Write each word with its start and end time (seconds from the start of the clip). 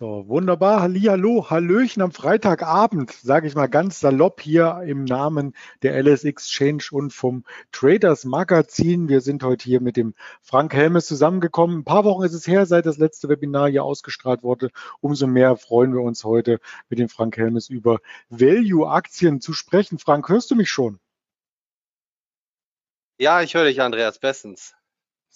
So, 0.00 0.24
wunderbar. 0.26 0.80
Hallihallo, 0.82 1.50
Hallöchen 1.50 2.02
am 2.02 2.10
Freitagabend, 2.10 3.12
sage 3.12 3.46
ich 3.46 3.54
mal 3.54 3.68
ganz 3.68 4.00
salopp 4.00 4.40
hier 4.40 4.82
im 4.84 5.04
Namen 5.04 5.54
der 5.82 5.94
LS 6.02 6.24
Exchange 6.24 6.82
und 6.90 7.12
vom 7.12 7.44
Traders 7.70 8.24
Magazin. 8.24 9.08
Wir 9.08 9.20
sind 9.20 9.44
heute 9.44 9.62
hier 9.62 9.80
mit 9.80 9.96
dem 9.96 10.14
Frank 10.42 10.74
Helmes 10.74 11.06
zusammengekommen. 11.06 11.78
Ein 11.78 11.84
paar 11.84 12.04
Wochen 12.04 12.24
ist 12.24 12.34
es 12.34 12.48
her, 12.48 12.66
seit 12.66 12.86
das 12.86 12.98
letzte 12.98 13.28
Webinar 13.28 13.70
hier 13.70 13.84
ausgestrahlt 13.84 14.42
wurde. 14.42 14.70
Umso 15.00 15.28
mehr 15.28 15.56
freuen 15.56 15.94
wir 15.94 16.00
uns 16.00 16.24
heute 16.24 16.58
mit 16.88 16.98
dem 16.98 17.08
Frank 17.08 17.36
Helmes 17.36 17.68
über 17.68 18.00
Value-Aktien 18.30 19.40
zu 19.40 19.52
sprechen. 19.52 20.00
Frank, 20.00 20.28
hörst 20.28 20.50
du 20.50 20.56
mich 20.56 20.72
schon? 20.72 20.98
Ja, 23.16 23.42
ich 23.42 23.54
höre 23.54 23.66
dich, 23.66 23.80
Andreas, 23.80 24.18
bestens. 24.18 24.74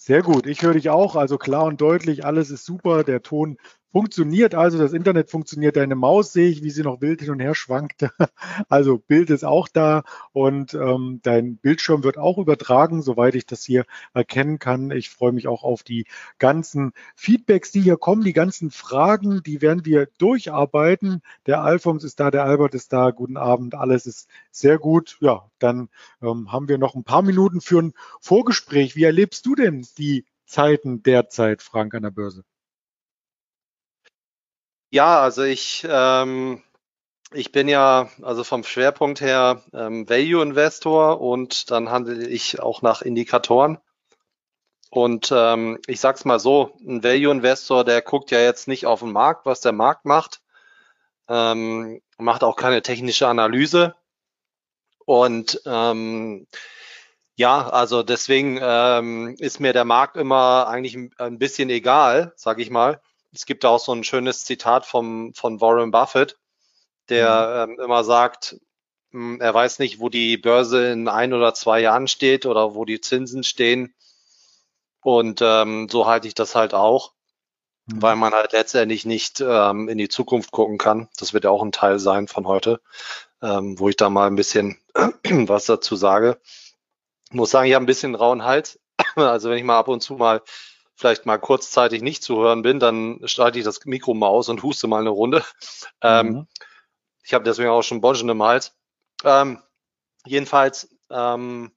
Sehr 0.01 0.21
gut, 0.21 0.47
ich 0.47 0.61
höre 0.61 0.75
dich 0.75 0.89
auch, 0.89 1.17
also 1.17 1.37
klar 1.37 1.65
und 1.65 1.81
deutlich, 1.81 2.23
alles 2.23 2.51
ist 2.51 2.63
super, 2.63 3.03
der 3.03 3.21
Ton 3.21 3.57
Funktioniert 3.91 4.53
also, 4.53 4.77
das 4.77 4.93
Internet 4.93 5.31
funktioniert, 5.31 5.75
deine 5.75 5.95
Maus 5.95 6.31
sehe 6.31 6.47
ich, 6.49 6.61
wie 6.61 6.69
sie 6.69 6.83
noch 6.83 7.01
wild 7.01 7.21
hin 7.21 7.31
und 7.31 7.39
her 7.39 7.55
schwankt. 7.55 8.07
Also 8.69 8.97
Bild 8.97 9.29
ist 9.29 9.43
auch 9.43 9.67
da 9.67 10.03
und 10.31 10.73
ähm, 10.73 11.21
dein 11.23 11.57
Bildschirm 11.57 12.03
wird 12.03 12.17
auch 12.17 12.37
übertragen, 12.37 13.01
soweit 13.01 13.35
ich 13.35 13.45
das 13.45 13.63
hier 13.63 13.85
erkennen 14.13 14.59
kann. 14.59 14.91
Ich 14.91 15.09
freue 15.09 15.31
mich 15.31 15.47
auch 15.47 15.63
auf 15.63 15.83
die 15.83 16.05
ganzen 16.37 16.91
Feedbacks, 17.15 17.71
die 17.71 17.81
hier 17.81 17.97
kommen, 17.97 18.23
die 18.23 18.33
ganzen 18.33 18.69
Fragen, 18.69 19.41
die 19.43 19.61
werden 19.61 19.85
wir 19.85 20.07
durcharbeiten. 20.17 21.21
Der 21.47 21.63
Alfons 21.63 22.03
ist 22.03 22.19
da, 22.19 22.31
der 22.31 22.43
Albert 22.43 22.75
ist 22.75 22.93
da, 22.93 23.11
guten 23.11 23.37
Abend, 23.37 23.75
alles 23.75 24.05
ist 24.05 24.29
sehr 24.51 24.77
gut. 24.77 25.17
Ja, 25.21 25.49
dann 25.57 25.89
ähm, 26.21 26.51
haben 26.51 26.67
wir 26.67 26.77
noch 26.77 26.95
ein 26.95 27.03
paar 27.03 27.23
Minuten 27.23 27.61
für 27.61 27.81
ein 27.81 27.93
Vorgespräch. 28.19 28.95
Wie 28.95 29.03
erlebst 29.03 29.45
du 29.45 29.55
denn 29.55 29.85
die 29.97 30.25
Zeiten 30.45 31.01
derzeit, 31.03 31.61
Frank, 31.63 31.93
an 31.95 32.03
der 32.03 32.11
Börse? 32.11 32.43
Ja, 34.91 35.21
also 35.21 35.43
ich, 35.43 35.85
ähm, 35.89 36.63
ich 37.31 37.51
bin 37.51 37.67
ja 37.67 38.09
also 38.23 38.43
vom 38.43 38.63
Schwerpunkt 38.63 39.21
her 39.21 39.63
ähm, 39.73 40.09
Value 40.09 40.41
Investor 40.41 41.21
und 41.21 41.69
dann 41.69 41.89
handle 41.91 42.27
ich 42.27 42.59
auch 42.59 42.81
nach 42.81 43.01
Indikatoren. 43.03 43.77
Und 44.89 45.31
ähm, 45.31 45.77
ich 45.85 45.99
sag's 45.99 46.25
mal 46.25 46.39
so, 46.39 46.75
ein 46.79 47.03
Value 47.03 47.31
Investor, 47.31 47.83
der 47.83 48.01
guckt 48.01 48.31
ja 48.31 48.39
jetzt 48.39 48.67
nicht 48.67 48.87
auf 48.87 49.01
den 49.01 49.11
Markt, 49.11 49.45
was 49.45 49.61
der 49.61 49.73
Markt 49.73 50.05
macht, 50.05 50.41
ähm, 51.27 52.01
macht 52.17 52.43
auch 52.43 52.55
keine 52.55 52.81
technische 52.81 53.27
Analyse. 53.27 53.95
Und 55.05 55.61
ähm, 55.65 56.47
ja, 57.35 57.69
also 57.69 58.01
deswegen 58.03 58.59
ähm, 58.61 59.35
ist 59.39 59.59
mir 59.59 59.73
der 59.73 59.85
Markt 59.85 60.17
immer 60.17 60.67
eigentlich 60.67 60.97
ein 61.19 61.37
bisschen 61.37 61.69
egal, 61.69 62.33
sag 62.35 62.59
ich 62.59 62.71
mal 62.71 62.99
es 63.31 63.45
gibt 63.45 63.65
auch 63.65 63.79
so 63.79 63.91
ein 63.93 64.03
schönes 64.03 64.45
Zitat 64.45 64.85
vom, 64.85 65.33
von 65.33 65.61
Warren 65.61 65.91
Buffett, 65.91 66.37
der 67.09 67.65
mhm. 67.67 67.73
ähm, 67.73 67.79
immer 67.85 68.03
sagt, 68.03 68.57
mh, 69.11 69.33
hm, 69.35 69.41
er 69.41 69.53
weiß 69.53 69.79
nicht, 69.79 69.99
wo 69.99 70.09
die 70.09 70.37
Börse 70.37 70.91
in 70.91 71.07
ein 71.07 71.33
oder 71.33 71.53
zwei 71.53 71.79
Jahren 71.79 72.07
steht 72.07 72.45
oder 72.45 72.75
wo 72.75 72.85
die 72.85 73.01
Zinsen 73.01 73.43
stehen. 73.43 73.93
Und 75.01 75.41
ähm, 75.41 75.87
so 75.89 76.07
halte 76.07 76.27
ich 76.27 76.35
das 76.35 76.55
halt 76.55 76.73
auch, 76.73 77.13
mhm. 77.85 78.01
weil 78.01 78.15
man 78.15 78.33
halt 78.33 78.51
letztendlich 78.51 79.05
nicht 79.05 79.41
ähm, 79.41 79.87
in 79.87 79.97
die 79.97 80.09
Zukunft 80.09 80.51
gucken 80.51 80.77
kann. 80.77 81.07
Das 81.17 81.33
wird 81.33 81.45
ja 81.45 81.49
auch 81.49 81.63
ein 81.63 81.71
Teil 81.71 81.99
sein 81.99 82.27
von 82.27 82.47
heute, 82.47 82.81
ähm, 83.41 83.79
wo 83.79 83.89
ich 83.89 83.95
da 83.95 84.09
mal 84.09 84.27
ein 84.27 84.35
bisschen 84.35 84.77
was 85.23 85.65
dazu 85.65 85.95
sage. 85.95 86.39
Ich 87.29 87.35
muss 87.35 87.51
sagen, 87.51 87.67
ich 87.67 87.75
habe 87.75 87.83
ein 87.83 87.87
bisschen 87.87 88.15
rauen 88.15 88.43
Hals. 88.43 88.79
Also 89.15 89.49
wenn 89.49 89.57
ich 89.57 89.63
mal 89.63 89.79
ab 89.79 89.87
und 89.87 90.01
zu 90.01 90.15
mal 90.15 90.41
vielleicht 90.99 91.25
mal 91.25 91.37
kurzzeitig 91.37 92.01
nicht 92.01 92.23
zu 92.23 92.39
hören 92.39 92.61
bin, 92.61 92.79
dann 92.79 93.21
schalte 93.23 93.57
ich 93.57 93.63
das 93.63 93.85
Mikro 93.85 94.13
mal 94.13 94.27
aus 94.27 94.49
und 94.49 94.63
huste 94.63 94.87
mal 94.87 94.99
eine 94.99 95.09
Runde. 95.09 95.43
Ähm, 96.01 96.27
mhm. 96.27 96.47
ich 97.23 97.33
habe 97.33 97.43
deswegen 97.43 97.69
auch 97.69 97.81
schon 97.81 97.99
Bonschen 97.99 98.29
im 98.29 98.41
Hals. 98.41 98.73
Ähm, 99.25 99.61
jedenfalls, 100.25 100.89
ähm, 101.09 101.71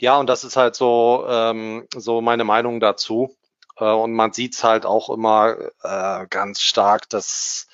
ja, 0.00 0.18
und 0.18 0.26
das 0.26 0.44
ist 0.44 0.56
halt 0.56 0.74
so, 0.74 1.24
ähm, 1.28 1.86
so 1.94 2.20
meine 2.20 2.44
Meinung 2.44 2.80
dazu. 2.80 3.36
Äh, 3.76 3.84
und 3.84 4.12
man 4.12 4.32
sieht 4.32 4.54
es 4.54 4.64
halt 4.64 4.84
auch 4.86 5.10
immer 5.10 5.56
äh, 5.82 6.26
ganz 6.28 6.60
stark, 6.60 7.08
dass 7.08 7.68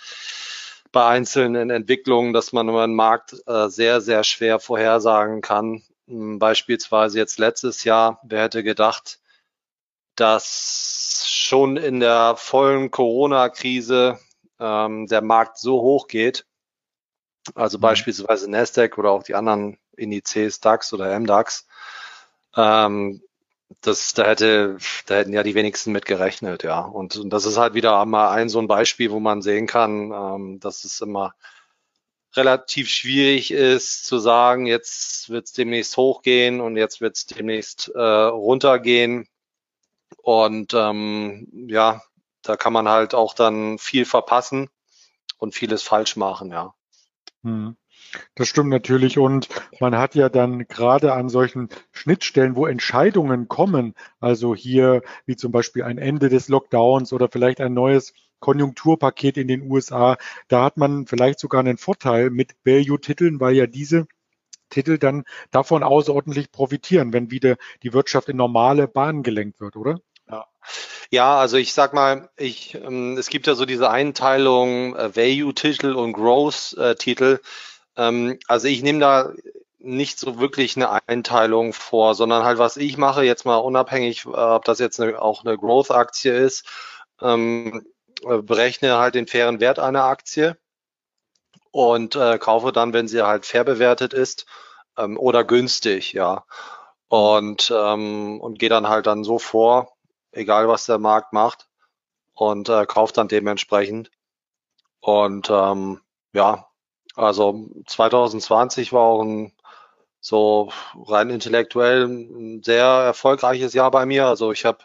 bei 0.92 1.06
einzelnen 1.06 1.70
Entwicklungen, 1.70 2.32
dass 2.32 2.52
man 2.52 2.68
über 2.68 2.86
den 2.86 2.94
Markt 2.94 3.34
äh, 3.46 3.68
sehr, 3.68 4.00
sehr 4.00 4.24
schwer 4.24 4.58
vorhersagen 4.58 5.40
kann. 5.40 5.82
Hm, 6.06 6.38
beispielsweise 6.38 7.18
jetzt 7.18 7.38
letztes 7.38 7.84
Jahr, 7.84 8.20
wer 8.24 8.42
hätte 8.42 8.62
gedacht, 8.64 9.19
dass 10.20 11.24
schon 11.26 11.76
in 11.76 12.00
der 12.00 12.36
vollen 12.36 12.90
Corona-Krise 12.90 14.18
ähm, 14.58 15.06
der 15.06 15.22
Markt 15.22 15.58
so 15.58 15.80
hoch 15.80 16.06
geht, 16.06 16.46
also 17.54 17.78
mhm. 17.78 17.82
beispielsweise 17.82 18.50
Nasdaq 18.50 18.98
oder 18.98 19.10
auch 19.10 19.22
die 19.22 19.34
anderen 19.34 19.78
Indizes 19.96 20.60
DAX 20.60 20.92
oder 20.92 21.18
MDAX, 21.18 21.66
ähm, 22.56 23.22
das, 23.80 24.14
da 24.14 24.26
hätte, 24.26 24.78
da 25.06 25.16
hätten 25.16 25.32
ja 25.32 25.42
die 25.42 25.54
wenigsten 25.54 25.92
mit 25.92 26.04
gerechnet, 26.04 26.64
ja. 26.64 26.80
Und, 26.80 27.16
und 27.16 27.30
das 27.30 27.46
ist 27.46 27.56
halt 27.56 27.74
wieder 27.74 28.04
mal 28.04 28.30
ein 28.32 28.48
so 28.48 28.58
ein 28.58 28.66
Beispiel, 28.66 29.10
wo 29.10 29.20
man 29.20 29.42
sehen 29.42 29.66
kann, 29.66 30.12
ähm, 30.12 30.60
dass 30.60 30.84
es 30.84 31.00
immer 31.00 31.34
relativ 32.34 32.88
schwierig 32.88 33.50
ist 33.50 34.06
zu 34.06 34.18
sagen, 34.18 34.66
jetzt 34.66 35.30
wird 35.30 35.46
es 35.46 35.52
demnächst 35.52 35.96
hochgehen 35.96 36.60
und 36.60 36.76
jetzt 36.76 37.00
wird 37.00 37.16
es 37.16 37.26
demnächst 37.26 37.90
äh, 37.94 38.00
runtergehen. 38.00 39.28
Und 40.18 40.74
ähm, 40.74 41.48
ja, 41.68 42.02
da 42.42 42.56
kann 42.56 42.72
man 42.72 42.88
halt 42.88 43.14
auch 43.14 43.34
dann 43.34 43.78
viel 43.78 44.04
verpassen 44.04 44.68
und 45.38 45.54
vieles 45.54 45.82
falsch 45.82 46.16
machen, 46.16 46.50
ja. 46.50 46.74
Hm. 47.42 47.76
Das 48.34 48.48
stimmt 48.48 48.70
natürlich. 48.70 49.18
Und 49.18 49.48
man 49.78 49.96
hat 49.96 50.14
ja 50.14 50.28
dann 50.28 50.66
gerade 50.66 51.12
an 51.12 51.28
solchen 51.28 51.68
Schnittstellen, 51.92 52.56
wo 52.56 52.66
Entscheidungen 52.66 53.48
kommen, 53.48 53.94
also 54.18 54.54
hier 54.54 55.02
wie 55.26 55.36
zum 55.36 55.52
Beispiel 55.52 55.84
ein 55.84 55.98
Ende 55.98 56.28
des 56.28 56.48
Lockdowns 56.48 57.12
oder 57.12 57.28
vielleicht 57.28 57.60
ein 57.60 57.74
neues 57.74 58.12
Konjunkturpaket 58.40 59.36
in 59.36 59.48
den 59.48 59.70
USA, 59.70 60.16
da 60.48 60.64
hat 60.64 60.76
man 60.76 61.06
vielleicht 61.06 61.38
sogar 61.38 61.60
einen 61.60 61.76
Vorteil 61.76 62.30
mit 62.30 62.56
Value-Titeln, 62.64 63.38
weil 63.38 63.54
ja 63.54 63.66
diese 63.66 64.06
Titel 64.70 64.98
dann 64.98 65.24
davon 65.50 65.82
außerordentlich 65.82 66.50
profitieren, 66.50 67.12
wenn 67.12 67.30
wieder 67.30 67.56
die 67.82 67.92
Wirtschaft 67.92 68.28
in 68.28 68.36
normale 68.36 68.88
Bahnen 68.88 69.22
gelenkt 69.22 69.60
wird, 69.60 69.76
oder? 69.76 70.00
Ja. 70.28 70.46
Ja, 71.10 71.38
also 71.38 71.56
ich 71.56 71.74
sag 71.74 71.92
mal, 71.92 72.30
ich, 72.36 72.74
ähm, 72.76 73.16
es 73.18 73.28
gibt 73.28 73.46
ja 73.46 73.54
so 73.54 73.66
diese 73.66 73.90
Einteilung 73.90 74.96
äh, 74.96 75.14
Value-Titel 75.16 75.94
und 75.94 76.12
Growth-Titel. 76.12 77.40
Ähm, 77.96 78.38
also 78.46 78.68
ich 78.68 78.82
nehme 78.82 79.00
da 79.00 79.32
nicht 79.78 80.18
so 80.18 80.38
wirklich 80.38 80.76
eine 80.76 81.08
Einteilung 81.08 81.72
vor, 81.72 82.14
sondern 82.14 82.44
halt, 82.44 82.58
was 82.58 82.76
ich 82.76 82.96
mache, 82.96 83.24
jetzt 83.24 83.44
mal 83.44 83.56
unabhängig, 83.56 84.26
äh, 84.26 84.28
ob 84.28 84.64
das 84.64 84.78
jetzt 84.78 85.00
eine, 85.00 85.20
auch 85.20 85.44
eine 85.44 85.56
Growth-Aktie 85.56 86.32
ist, 86.32 86.66
ähm, 87.20 87.86
äh, 88.24 88.38
berechne 88.38 88.98
halt 88.98 89.14
den 89.14 89.26
fairen 89.26 89.60
Wert 89.60 89.78
einer 89.78 90.04
Aktie 90.04 90.56
und 91.72 92.16
äh, 92.16 92.38
kaufe 92.38 92.72
dann, 92.72 92.92
wenn 92.92 93.08
sie 93.08 93.22
halt 93.22 93.46
fair 93.46 93.64
bewertet 93.64 94.12
ist 94.12 94.46
ähm, 94.96 95.18
oder 95.18 95.44
günstig, 95.44 96.12
ja. 96.12 96.44
Und, 97.08 97.72
ähm, 97.74 98.40
und 98.40 98.58
gehe 98.58 98.68
dann 98.68 98.88
halt 98.88 99.06
dann 99.06 99.24
so 99.24 99.38
vor, 99.38 99.96
egal 100.32 100.68
was 100.68 100.86
der 100.86 100.98
Markt 100.98 101.32
macht 101.32 101.68
und 102.34 102.68
äh, 102.68 102.86
kauft 102.86 103.16
dann 103.18 103.28
dementsprechend. 103.28 104.10
Und 105.00 105.50
ähm, 105.50 106.00
ja, 106.32 106.68
also 107.16 107.68
2020 107.86 108.92
war 108.92 109.02
auch 109.02 109.22
ein 109.22 109.52
so 110.20 110.70
rein 111.06 111.30
intellektuell 111.30 112.06
ein 112.06 112.62
sehr 112.62 112.84
erfolgreiches 112.84 113.72
Jahr 113.74 113.90
bei 113.90 114.06
mir. 114.06 114.26
Also 114.26 114.52
ich 114.52 114.64
habe 114.64 114.84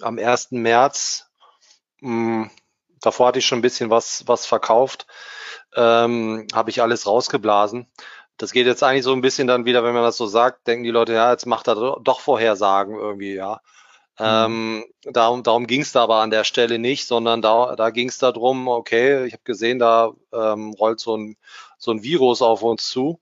am 0.00 0.18
1. 0.18 0.52
März, 0.52 1.30
mh, 2.00 2.44
hm, 2.44 2.50
davor 3.00 3.28
hatte 3.28 3.40
ich 3.40 3.46
schon 3.46 3.58
ein 3.58 3.62
bisschen 3.62 3.90
was, 3.90 4.26
was 4.26 4.46
verkauft, 4.46 5.06
ähm, 5.74 6.46
habe 6.54 6.70
ich 6.70 6.82
alles 6.82 7.06
rausgeblasen. 7.06 7.86
Das 8.36 8.52
geht 8.52 8.66
jetzt 8.66 8.82
eigentlich 8.82 9.04
so 9.04 9.12
ein 9.12 9.20
bisschen 9.20 9.46
dann 9.46 9.64
wieder, 9.64 9.84
wenn 9.84 9.94
man 9.94 10.02
das 10.02 10.16
so 10.16 10.26
sagt, 10.26 10.66
denken 10.66 10.84
die 10.84 10.90
Leute, 10.90 11.12
ja, 11.12 11.30
jetzt 11.30 11.46
macht 11.46 11.68
er 11.68 11.98
doch 12.00 12.20
Vorhersagen 12.20 12.96
irgendwie, 12.96 13.34
ja. 13.34 13.60
Mhm. 14.18 14.24
Ähm, 14.24 14.84
darum 15.04 15.42
darum 15.42 15.66
ging 15.66 15.80
es 15.82 15.92
da 15.92 16.02
aber 16.02 16.16
an 16.16 16.30
der 16.30 16.44
Stelle 16.44 16.78
nicht, 16.78 17.06
sondern 17.06 17.40
da, 17.42 17.76
da 17.76 17.90
ging 17.90 18.08
es 18.08 18.18
darum, 18.18 18.68
okay, 18.68 19.24
ich 19.26 19.32
habe 19.32 19.42
gesehen, 19.44 19.78
da 19.78 20.12
ähm, 20.32 20.74
rollt 20.78 21.00
so 21.00 21.16
ein, 21.16 21.36
so 21.78 21.90
ein 21.92 22.02
Virus 22.02 22.42
auf 22.42 22.62
uns 22.62 22.88
zu. 22.88 23.20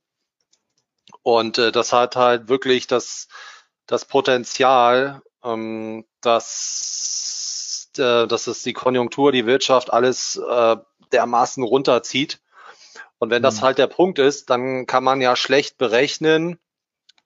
Und 1.23 1.59
äh, 1.59 1.73
das 1.73 1.93
hat 1.93 2.17
halt 2.17 2.49
wirklich 2.49 2.87
das, 2.87 3.29
das 3.87 4.05
Potenzial, 4.05 5.23
ähm, 5.45 6.05
dass, 6.21 7.91
äh, 7.97 8.27
dass 8.27 8.47
es 8.47 8.63
die 8.63 8.73
Konjunktur, 8.73 9.33
die 9.33 9.47
Wirtschaft 9.47 9.93
alles 9.93 10.37
äh, 10.37 10.77
dermaßen 11.13 11.63
runterzieht. 11.63 12.41
Und 13.19 13.31
wenn 13.31 13.43
das 13.43 13.61
mhm. 13.61 13.65
halt 13.67 13.79
der 13.79 13.87
Punkt 13.87 14.19
ist, 14.19 14.51
dann 14.51 14.87
kann 14.87 15.05
man 15.05 15.21
ja 15.21 15.37
schlecht 15.37 15.79
berechnen, 15.79 16.59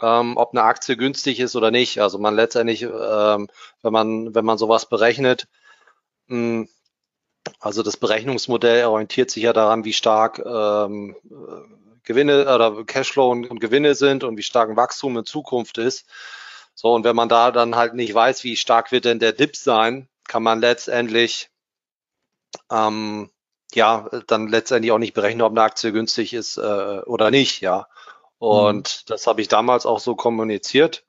ähm, 0.03 0.37
ob 0.37 0.53
eine 0.53 0.65
Aktie 0.65 0.97
günstig 0.97 1.41
ist 1.41 1.57
oder 1.57 1.71
nicht. 1.71 2.01
Also 2.01 2.19
man 2.19 2.35
letztendlich, 2.35 2.83
ähm, 2.83 3.49
wenn 3.83 3.93
man, 3.93 4.35
wenn 4.35 4.45
man 4.45 4.59
sowas 4.59 4.89
berechnet, 4.89 5.47
mh, 6.29 6.37
hm, 6.37 6.69
Also 7.61 7.83
das 7.83 7.97
Berechnungsmodell 7.97 8.87
orientiert 8.87 9.31
sich 9.31 9.45
ja 9.45 9.53
daran, 9.53 9.85
wie 9.85 9.93
stark 9.93 10.39
ähm, 10.45 11.17
Gewinne 12.05 12.43
oder 12.55 12.85
Cashflow 12.85 13.31
und, 13.31 13.51
und 13.51 13.61
Gewinne 13.61 13.95
sind 13.95 14.25
und 14.25 14.37
wie 14.37 14.43
stark 14.43 14.71
ein 14.71 14.77
Wachstum 14.77 15.17
in 15.19 15.25
Zukunft 15.25 15.79
ist. 15.79 16.07
So, 16.75 16.93
und 16.93 17.05
wenn 17.05 17.17
man 17.17 17.29
da 17.29 17.51
dann 17.51 17.77
halt 17.77 17.95
nicht 17.95 18.15
weiß, 18.15 18.45
wie 18.45 18.57
stark 18.57 18.93
wird 18.93 19.05
denn 19.07 19.21
der 19.21 19.33
Dip 19.33 19.57
sein, 19.57 20.09
kann 20.27 20.43
man 20.43 20.61
letztendlich 20.61 21.51
ähm, 22.71 23.31
ja 23.75 24.09
dann 24.27 24.49
letztendlich 24.49 24.93
auch 24.93 24.99
nicht 24.99 25.15
berechnen, 25.15 25.43
ob 25.43 25.53
eine 25.53 25.63
Aktie 25.63 25.93
günstig 25.93 26.33
ist 26.33 26.57
äh, 26.57 27.01
oder 27.07 27.31
nicht, 27.31 27.61
ja. 27.61 27.89
Und 28.39 29.03
mhm. 29.05 29.07
das 29.07 29.27
habe 29.27 29.41
ich 29.41 29.49
damals 29.49 29.87
auch 29.87 30.01
so 30.01 30.15
kommuniziert. 30.15 31.05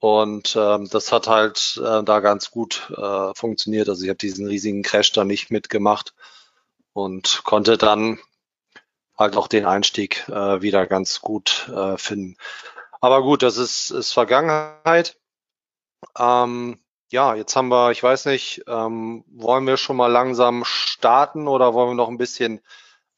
Und 0.00 0.54
ähm, 0.56 0.88
das 0.90 1.12
hat 1.12 1.28
halt 1.28 1.80
äh, 1.82 2.02
da 2.02 2.20
ganz 2.20 2.50
gut 2.50 2.92
äh, 2.94 3.34
funktioniert. 3.34 3.88
Also 3.88 4.02
ich 4.02 4.10
habe 4.10 4.18
diesen 4.18 4.46
riesigen 4.46 4.82
Crash 4.82 5.12
da 5.12 5.24
nicht 5.24 5.50
mitgemacht 5.50 6.14
und 6.92 7.42
konnte 7.44 7.78
dann 7.78 8.18
halt 9.16 9.36
auch 9.36 9.48
den 9.48 9.64
Einstieg 9.64 10.28
äh, 10.28 10.60
wieder 10.60 10.86
ganz 10.86 11.20
gut 11.20 11.70
äh, 11.74 11.96
finden. 11.96 12.36
Aber 13.00 13.22
gut, 13.22 13.42
das 13.42 13.56
ist, 13.56 13.90
ist 13.90 14.12
Vergangenheit. 14.12 15.18
Ähm, 16.18 16.83
ja, 17.14 17.36
jetzt 17.36 17.54
haben 17.54 17.68
wir, 17.68 17.92
ich 17.92 18.02
weiß 18.02 18.26
nicht, 18.26 18.64
ähm, 18.66 19.24
wollen 19.28 19.68
wir 19.68 19.76
schon 19.76 19.96
mal 19.96 20.10
langsam 20.10 20.64
starten 20.64 21.46
oder 21.46 21.72
wollen 21.72 21.90
wir 21.90 21.94
noch 21.94 22.08
ein 22.08 22.18
bisschen 22.18 22.60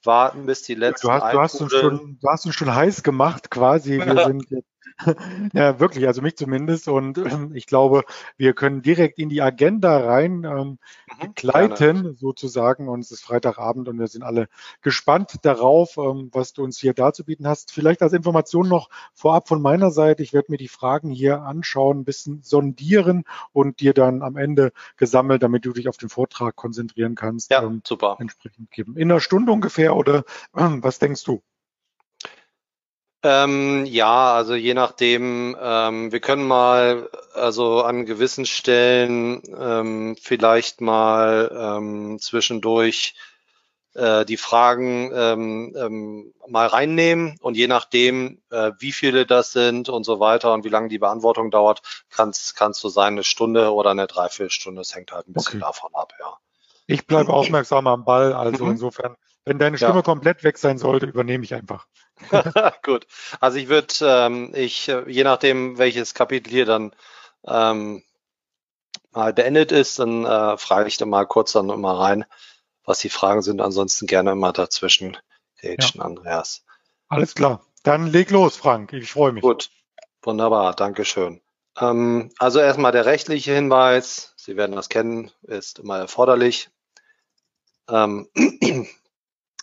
warten, 0.04 0.44
bis 0.44 0.60
die 0.62 0.74
letzten 0.74 1.06
du 1.06 1.12
hast, 1.14 1.32
du 1.32 1.40
hast, 1.40 1.60
uns 1.62 1.72
schon, 1.72 2.18
du 2.20 2.28
hast 2.28 2.44
uns 2.44 2.54
schon 2.54 2.74
heiß 2.74 3.02
gemacht 3.02 3.50
quasi. 3.50 3.98
Wir 3.98 4.24
sind 4.26 4.50
jetzt 4.50 4.68
ja, 5.52 5.78
wirklich, 5.78 6.06
also 6.06 6.22
mich 6.22 6.36
zumindest. 6.36 6.88
Und 6.88 7.18
ähm, 7.18 7.52
ich 7.54 7.66
glaube, 7.66 8.04
wir 8.36 8.54
können 8.54 8.82
direkt 8.82 9.18
in 9.18 9.28
die 9.28 9.42
Agenda 9.42 9.98
rein 9.98 10.44
ähm, 10.44 10.78
mhm, 11.20 11.34
gleiten, 11.34 12.02
gerne. 12.02 12.14
sozusagen. 12.14 12.88
Und 12.88 13.00
es 13.00 13.10
ist 13.10 13.22
Freitagabend 13.22 13.88
und 13.88 13.98
wir 13.98 14.06
sind 14.06 14.22
alle 14.22 14.48
gespannt 14.82 15.36
darauf, 15.42 15.96
ähm, 15.98 16.30
was 16.32 16.52
du 16.52 16.64
uns 16.64 16.78
hier 16.78 16.94
dazu 16.94 17.24
bieten 17.24 17.46
hast. 17.46 17.72
Vielleicht 17.72 18.02
als 18.02 18.12
Information 18.12 18.68
noch 18.68 18.88
vorab 19.14 19.48
von 19.48 19.60
meiner 19.60 19.90
Seite. 19.90 20.22
Ich 20.22 20.32
werde 20.32 20.50
mir 20.50 20.58
die 20.58 20.68
Fragen 20.68 21.10
hier 21.10 21.42
anschauen, 21.42 22.00
ein 22.00 22.04
bisschen 22.04 22.42
sondieren 22.42 23.24
und 23.52 23.80
dir 23.80 23.92
dann 23.92 24.22
am 24.22 24.36
Ende 24.36 24.72
gesammelt, 24.96 25.42
damit 25.42 25.64
du 25.64 25.72
dich 25.72 25.88
auf 25.88 25.96
den 25.96 26.08
Vortrag 26.08 26.56
konzentrieren 26.56 27.14
kannst. 27.14 27.50
Ja, 27.50 27.70
super. 27.84 28.16
Entsprechend 28.18 28.70
geben. 28.70 28.96
In 28.96 29.10
einer 29.10 29.20
Stunde 29.20 29.52
ungefähr 29.52 29.94
oder 29.96 30.24
äh, 30.54 30.68
was 30.80 30.98
denkst 30.98 31.24
du? 31.24 31.42
Ähm, 33.28 33.86
ja, 33.86 34.34
also 34.34 34.54
je 34.54 34.72
nachdem, 34.72 35.56
ähm, 35.60 36.12
wir 36.12 36.20
können 36.20 36.46
mal, 36.46 37.10
also 37.34 37.82
an 37.82 38.06
gewissen 38.06 38.46
Stellen 38.46 39.42
ähm, 39.58 40.16
vielleicht 40.20 40.80
mal 40.80 41.50
ähm, 41.52 42.20
zwischendurch 42.20 43.16
äh, 43.94 44.24
die 44.24 44.36
Fragen 44.36 45.10
ähm, 45.12 45.74
ähm, 45.76 46.34
mal 46.46 46.68
reinnehmen 46.68 47.36
und 47.40 47.56
je 47.56 47.66
nachdem, 47.66 48.42
äh, 48.50 48.70
wie 48.78 48.92
viele 48.92 49.26
das 49.26 49.50
sind 49.50 49.88
und 49.88 50.04
so 50.04 50.20
weiter 50.20 50.52
und 50.52 50.64
wie 50.64 50.68
lange 50.68 50.88
die 50.88 51.00
Beantwortung 51.00 51.50
dauert, 51.50 51.82
kann 52.10 52.30
es 52.30 52.54
so 52.74 52.88
sein, 52.88 53.14
eine 53.14 53.24
Stunde 53.24 53.74
oder 53.74 53.90
eine 53.90 54.06
Dreiviertelstunde. 54.06 54.82
Es 54.82 54.94
hängt 54.94 55.10
halt 55.10 55.26
ein 55.26 55.32
bisschen 55.32 55.60
okay. 55.60 55.72
davon 55.72 55.90
ab, 55.94 56.12
ja. 56.20 56.36
Ich 56.86 57.08
bleibe 57.08 57.32
aufmerksam 57.32 57.88
am 57.88 58.04
Ball, 58.04 58.32
also 58.32 58.66
mhm. 58.66 58.72
insofern, 58.72 59.16
wenn 59.46 59.58
deine 59.58 59.78
Stimme 59.78 59.94
ja. 59.94 60.02
komplett 60.02 60.44
weg 60.44 60.58
sein 60.58 60.76
sollte, 60.76 61.06
übernehme 61.06 61.44
ich 61.44 61.54
einfach. 61.54 61.86
Gut. 62.82 63.06
Also 63.40 63.56
ich 63.58 63.68
würde, 63.68 63.94
ähm, 64.02 64.52
ich, 64.54 64.88
äh, 64.88 65.08
je 65.08 65.24
nachdem, 65.24 65.78
welches 65.78 66.14
Kapitel 66.14 66.50
hier 66.50 66.66
dann 66.66 66.92
ähm, 67.46 68.02
mal 69.12 69.32
beendet 69.32 69.72
ist, 69.72 69.98
dann 70.00 70.24
äh, 70.24 70.58
frage 70.58 70.88
ich 70.88 70.98
dann 70.98 71.08
mal 71.08 71.26
kurz 71.26 71.52
dann 71.52 71.70
immer 71.70 71.98
rein, 71.98 72.24
was 72.84 72.98
die 72.98 73.08
Fragen 73.08 73.40
sind. 73.40 73.60
Ansonsten 73.60 74.06
gerne 74.06 74.32
immer 74.32 74.52
dazwischen 74.52 75.16
rätschen, 75.62 76.00
ja. 76.00 76.06
Andreas. 76.06 76.64
Alles 77.08 77.34
klar. 77.34 77.64
Dann 77.84 78.08
leg 78.08 78.30
los, 78.30 78.56
Frank. 78.56 78.92
Ich 78.92 79.12
freue 79.12 79.32
mich. 79.32 79.42
Gut. 79.42 79.70
Wunderbar. 80.22 80.74
Dankeschön. 80.74 81.40
Ähm, 81.78 82.32
also 82.38 82.58
erstmal 82.58 82.90
der 82.90 83.06
rechtliche 83.06 83.54
Hinweis. 83.54 84.34
Sie 84.36 84.56
werden 84.56 84.74
das 84.74 84.88
kennen, 84.88 85.30
ist 85.42 85.78
immer 85.78 85.98
erforderlich. 85.98 86.68
Ähm, 87.88 88.28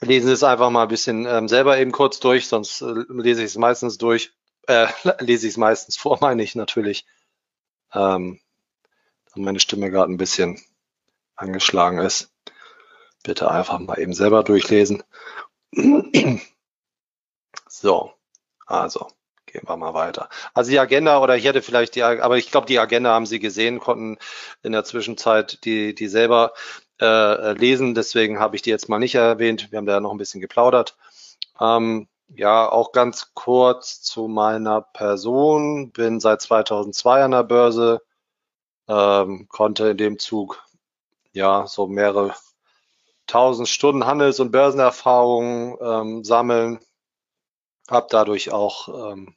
lesen 0.04 0.28
Sie 0.28 0.34
es 0.34 0.44
einfach 0.44 0.70
mal 0.70 0.84
ein 0.84 0.90
bisschen 0.90 1.26
ähm, 1.26 1.48
selber 1.48 1.78
eben 1.78 1.92
kurz 1.92 2.20
durch, 2.20 2.48
sonst 2.48 2.82
äh, 2.82 3.06
lese 3.10 3.42
ich 3.42 3.48
es 3.48 3.58
meistens 3.58 3.98
durch, 3.98 4.34
äh, 4.68 4.88
lese 5.20 5.48
ich 5.48 5.54
es 5.54 5.58
meistens 5.58 5.98
vor, 5.98 6.18
meine 6.22 6.44
ich 6.44 6.56
natürlich. 6.56 7.06
Ähm, 7.94 8.40
meine 9.36 9.60
Stimme 9.60 9.90
gerade 9.90 10.12
ein 10.12 10.18
bisschen 10.18 10.62
angeschlagen 11.36 11.98
ist. 12.00 12.32
Bitte 13.24 13.50
einfach 13.50 13.80
mal 13.80 14.00
eben 14.00 14.14
selber 14.14 14.44
durchlesen. 14.44 15.04
So, 17.76 18.14
also 18.68 19.08
gehen 19.48 19.68
wir 19.68 19.78
mal 19.78 19.94
weiter. 19.94 20.30
Also 20.54 20.72
die 20.72 20.80
Agenda 20.80 21.20
oder 21.20 21.36
ich 21.36 21.46
hätte 21.46 21.62
vielleicht 21.62 21.96
die, 21.96 22.04
aber 22.04 22.38
ich 22.38 22.52
glaube, 22.52 22.68
die 22.68 22.80
Agenda 22.80 23.12
haben 23.12 23.26
Sie 23.26 23.40
gesehen, 23.40 23.80
konnten 23.80 24.18
in 24.62 24.74
der 24.74 24.84
Zwischenzeit 24.84 25.64
die, 25.66 25.96
die 25.96 26.08
selber 26.08 26.54
äh, 27.00 27.54
lesen. 27.54 27.96
Deswegen 27.96 28.40
habe 28.40 28.56
ich 28.56 28.62
die 28.62 28.70
jetzt 28.70 28.90
mal 28.90 29.00
nicht 29.00 29.16
erwähnt. 29.16 29.72
Wir 29.72 29.78
haben 29.78 29.86
da 29.86 30.00
noch 30.00 30.12
ein 30.12 30.18
bisschen 30.18 30.42
geplaudert. 30.42 30.96
Ähm, 31.60 32.08
ja, 32.30 32.70
auch 32.70 32.92
ganz 32.92 33.34
kurz 33.34 34.02
zu 34.02 34.28
meiner 34.28 34.82
Person. 34.82 35.92
Bin 35.92 36.20
seit 36.20 36.42
2002 36.42 37.24
an 37.24 37.32
der 37.32 37.44
Börse, 37.44 38.02
ähm, 38.88 39.48
konnte 39.50 39.90
in 39.90 39.98
dem 39.98 40.20
Zug 40.20 40.64
ja 41.34 41.68
so 41.68 41.88
mehrere 41.88 42.34
tausend 43.28 43.70
Stunden 43.70 44.06
Handels- 44.06 44.40
und 44.40 44.52
Börsenerfahrung 44.52 45.78
ähm, 45.82 46.24
sammeln. 46.24 46.80
Habe 47.90 48.08
dadurch 48.10 48.52
auch 48.52 49.12
ähm, 49.12 49.36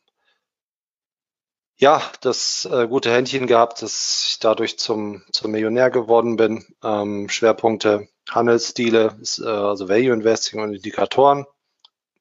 ja, 1.79 2.03
das 2.23 2.67
äh, 2.71 2.89
gute 2.89 3.13
Händchen 3.13 3.47
gehabt, 3.47 3.83
dass 3.83 4.27
ich 4.31 4.39
dadurch 4.39 4.79
zum, 4.79 5.23
zum 5.31 5.51
Millionär 5.51 5.91
geworden 5.91 6.37
bin. 6.37 6.65
Ähm, 6.83 7.29
Schwerpunkte 7.29 8.09
Handelsstile, 8.31 9.17
ist, 9.21 9.41
äh, 9.41 9.47
also 9.47 9.89
Value 9.89 10.13
Investing 10.13 10.61
und 10.61 10.75
Indikatoren. 10.75 11.47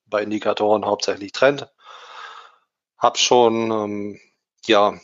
Bei 0.07 0.23
Indikatoren 0.23 0.85
hauptsächlich 0.85 1.31
Trend. 1.31 1.71
Hab 2.97 3.17
schon 3.17 3.71
ähm, 3.71 4.19
ja 4.65 4.99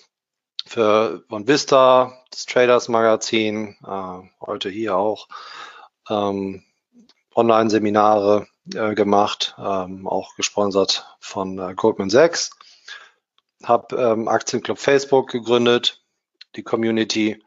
für 0.65 1.23
von 1.29 1.47
Vista, 1.47 2.13
das 2.29 2.45
Traders 2.45 2.87
Magazin, 2.89 3.77
äh, 3.85 4.45
heute 4.45 4.69
hier 4.69 4.95
auch 4.97 5.27
ähm, 6.09 6.63
Online-Seminare 7.35 8.47
äh, 8.73 8.93
gemacht, 8.95 9.55
ähm, 9.57 10.07
auch 10.07 10.35
gesponsert 10.35 11.15
von 11.19 11.57
äh, 11.57 11.73
Goldman 11.73 12.09
Sachs 12.09 12.51
habe 13.63 13.95
ähm, 13.95 14.27
Aktienclub 14.27 14.79
Facebook 14.79 15.29
gegründet, 15.29 16.03
die 16.55 16.63
Community 16.63 17.43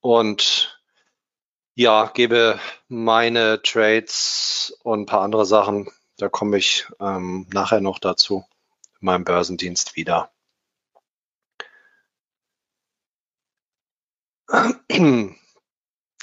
und 0.00 0.80
ja, 1.74 2.06
gebe 2.12 2.58
meine 2.88 3.62
Trades 3.62 4.76
und 4.82 5.02
ein 5.02 5.06
paar 5.06 5.22
andere 5.22 5.46
Sachen, 5.46 5.88
da 6.16 6.28
komme 6.28 6.58
ich 6.58 6.86
ähm, 7.00 7.46
nachher 7.52 7.80
noch 7.80 7.98
dazu, 8.00 8.44
in 9.00 9.06
meinem 9.06 9.24
Börsendienst 9.24 9.96
wieder. 9.96 10.30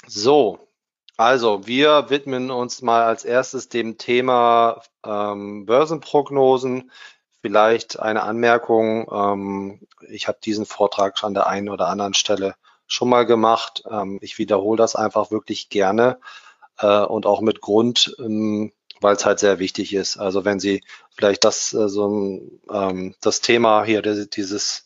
So, 0.08 0.68
also 1.16 1.66
wir 1.66 2.10
widmen 2.10 2.50
uns 2.50 2.80
mal 2.80 3.02
als 3.04 3.24
erstes 3.24 3.68
dem 3.68 3.98
Thema 3.98 4.82
ähm, 5.04 5.66
Börsenprognosen. 5.66 6.92
Vielleicht 7.42 7.98
eine 7.98 8.22
Anmerkung. 8.22 9.08
Ähm, 9.10 9.80
ich 10.08 10.28
habe 10.28 10.38
diesen 10.42 10.66
Vortrag 10.66 11.22
an 11.22 11.34
der 11.34 11.46
einen 11.46 11.68
oder 11.68 11.88
anderen 11.88 12.14
Stelle 12.14 12.54
schon 12.86 13.08
mal 13.08 13.26
gemacht. 13.26 13.84
Ähm, 13.90 14.18
ich 14.22 14.38
wiederhole 14.38 14.78
das 14.78 14.96
einfach 14.96 15.30
wirklich 15.30 15.68
gerne 15.68 16.18
äh, 16.78 17.00
und 17.00 17.26
auch 17.26 17.40
mit 17.40 17.60
Grund, 17.60 18.16
ähm, 18.18 18.72
weil 19.00 19.16
es 19.16 19.26
halt 19.26 19.38
sehr 19.38 19.58
wichtig 19.58 19.94
ist. 19.94 20.16
Also 20.16 20.44
wenn 20.44 20.60
Sie 20.60 20.82
vielleicht 21.16 21.44
das 21.44 21.74
äh, 21.74 23.12
das 23.20 23.40
Thema 23.40 23.84
hier, 23.84 24.02
dieses 24.02 24.84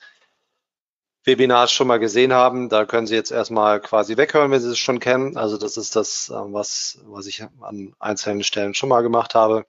Webinars 1.24 1.70
schon 1.70 1.86
mal 1.86 1.98
gesehen 1.98 2.32
haben, 2.32 2.68
da 2.68 2.86
können 2.86 3.06
Sie 3.06 3.14
jetzt 3.14 3.30
erstmal 3.30 3.80
quasi 3.80 4.16
weghören, 4.16 4.50
wenn 4.50 4.60
Sie 4.60 4.70
es 4.70 4.78
schon 4.78 5.00
kennen. 5.00 5.36
Also 5.36 5.58
das 5.58 5.76
ist 5.76 5.96
das, 5.96 6.30
was, 6.30 6.98
was 7.04 7.26
ich 7.26 7.42
an 7.60 7.94
einzelnen 7.98 8.42
Stellen 8.42 8.74
schon 8.74 8.88
mal 8.88 9.02
gemacht 9.02 9.34
habe. 9.34 9.66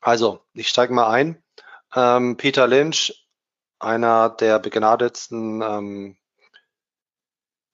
Also, 0.00 0.40
ich 0.52 0.68
steige 0.68 0.92
mal 0.92 1.08
ein. 1.10 1.42
Ähm, 1.94 2.36
Peter 2.36 2.66
Lynch, 2.66 3.26
einer 3.78 4.30
der 4.30 4.58
begnadetsten 4.58 5.62
ähm, 5.62 6.16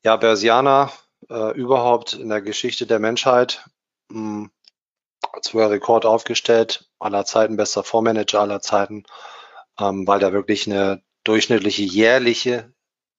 ja, 0.05 0.17
Börsianer 0.17 0.93
äh, 1.29 1.53
überhaupt 1.57 2.15
in 2.15 2.29
der 2.29 2.43
Geschichte 2.43 2.87
der 2.87 2.99
Menschheit. 2.99 3.69
Mh, 4.09 4.49
sogar 5.43 5.71
Rekord 5.71 6.07
aufgestellt, 6.07 6.89
aller 6.99 7.25
Zeiten, 7.25 7.57
bester 7.57 7.83
Fondsmanager 7.83 8.41
aller 8.41 8.61
Zeiten, 8.61 9.05
ähm, 9.79 10.07
weil 10.07 10.23
er 10.23 10.33
wirklich 10.33 10.67
eine 10.67 11.03
durchschnittliche 11.25 11.83
jährliche 11.83 12.73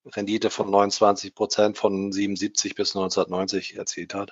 Rendite 0.06 0.50
von 0.50 0.70
29 0.70 1.36
Prozent 1.36 1.78
von 1.78 2.12
77 2.12 2.76
bis 2.76 2.96
1990 2.96 3.78
erzielt 3.78 4.14
hat. 4.14 4.32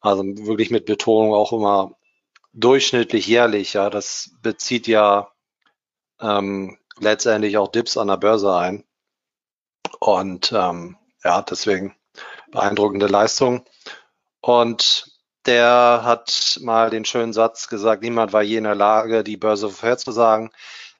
Also 0.00 0.24
wirklich 0.24 0.70
mit 0.70 0.86
Betonung 0.86 1.32
auch 1.34 1.52
immer 1.52 1.96
durchschnittlich 2.52 3.26
jährlich. 3.26 3.74
Ja, 3.74 3.88
das 3.90 4.32
bezieht 4.42 4.86
ja 4.88 5.31
ähm, 6.22 6.78
letztendlich 6.98 7.58
auch 7.58 7.68
Dips 7.68 7.96
an 7.96 8.08
der 8.08 8.16
Börse 8.16 8.54
ein. 8.54 8.84
Und 10.00 10.52
ähm, 10.52 10.96
ja, 11.24 11.42
deswegen 11.42 11.96
beeindruckende 12.50 13.06
Leistung. 13.06 13.64
Und 14.40 15.12
der 15.46 16.02
hat 16.04 16.58
mal 16.62 16.90
den 16.90 17.04
schönen 17.04 17.32
Satz 17.32 17.68
gesagt, 17.68 18.02
niemand 18.02 18.32
war 18.32 18.42
je 18.42 18.58
in 18.58 18.64
der 18.64 18.74
Lage, 18.74 19.24
die 19.24 19.36
Börse 19.36 19.70
vorherzusagen. 19.70 20.50